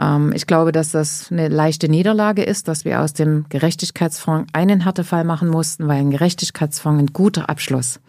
Ähm, 0.00 0.32
ich 0.34 0.46
glaube, 0.46 0.72
dass 0.72 0.90
das 0.90 1.30
eine 1.30 1.48
leichte 1.48 1.88
Niederlage 1.88 2.42
ist, 2.42 2.68
dass 2.68 2.84
wir 2.84 3.00
aus 3.00 3.12
dem 3.12 3.46
Gerechtigkeitsfonds 3.48 4.52
einen 4.52 4.82
Härtefall 4.82 5.24
machen 5.24 5.48
mussten, 5.48 5.88
weil 5.88 6.00
ein 6.00 6.10
Gerechtigkeitsfonds 6.10 7.02
ein 7.02 7.12
guter 7.12 7.48
Abschluss 7.48 8.00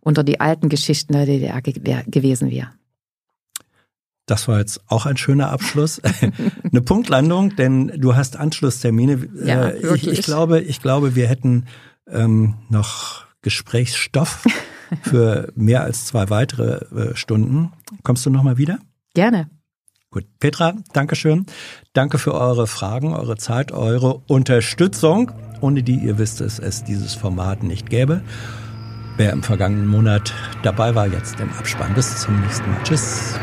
unter 0.00 0.24
die 0.24 0.40
alten 0.40 0.68
Geschichten 0.68 1.12
der 1.12 1.26
DDR 1.26 1.60
gewesen 2.06 2.50
wäre. 2.50 2.70
Das 4.28 4.46
war 4.46 4.58
jetzt 4.58 4.82
auch 4.88 5.06
ein 5.06 5.16
schöner 5.16 5.50
Abschluss. 5.50 6.00
Eine 6.70 6.82
Punktlandung, 6.82 7.56
denn 7.56 7.88
du 7.96 8.14
hast 8.14 8.36
Anschlusstermine. 8.36 9.26
Ja, 9.42 9.68
äh, 9.70 9.96
ich, 9.96 10.06
ich, 10.06 10.22
glaube, 10.22 10.60
ich 10.60 10.82
glaube, 10.82 11.14
wir 11.14 11.26
hätten 11.26 11.64
ähm, 12.06 12.54
noch 12.68 13.24
Gesprächsstoff 13.40 14.44
für 15.02 15.50
mehr 15.56 15.82
als 15.82 16.04
zwei 16.04 16.28
weitere 16.28 16.84
äh, 16.94 17.16
Stunden. 17.16 17.72
Kommst 18.02 18.26
du 18.26 18.30
noch 18.30 18.42
mal 18.42 18.58
wieder? 18.58 18.78
Gerne. 19.14 19.48
Gut, 20.10 20.24
Petra, 20.38 20.74
Dankeschön. 20.92 21.46
Danke 21.94 22.18
für 22.18 22.34
eure 22.34 22.66
Fragen, 22.66 23.14
eure 23.14 23.36
Zeit, 23.36 23.72
eure 23.72 24.18
Unterstützung, 24.26 25.32
ohne 25.62 25.82
die 25.82 25.96
ihr 25.96 26.18
wisst 26.18 26.42
es, 26.42 26.58
es 26.58 26.84
dieses 26.84 27.14
Format 27.14 27.62
nicht 27.62 27.88
gäbe. 27.88 28.22
Wer 29.16 29.32
im 29.32 29.42
vergangenen 29.42 29.88
Monat 29.88 30.32
dabei 30.62 30.94
war, 30.94 31.06
jetzt 31.06 31.40
im 31.40 31.50
Abspann. 31.52 31.94
Bis 31.94 32.22
zum 32.22 32.40
nächsten 32.40 32.70
Mal. 32.70 32.82
Tschüss. 32.84 33.38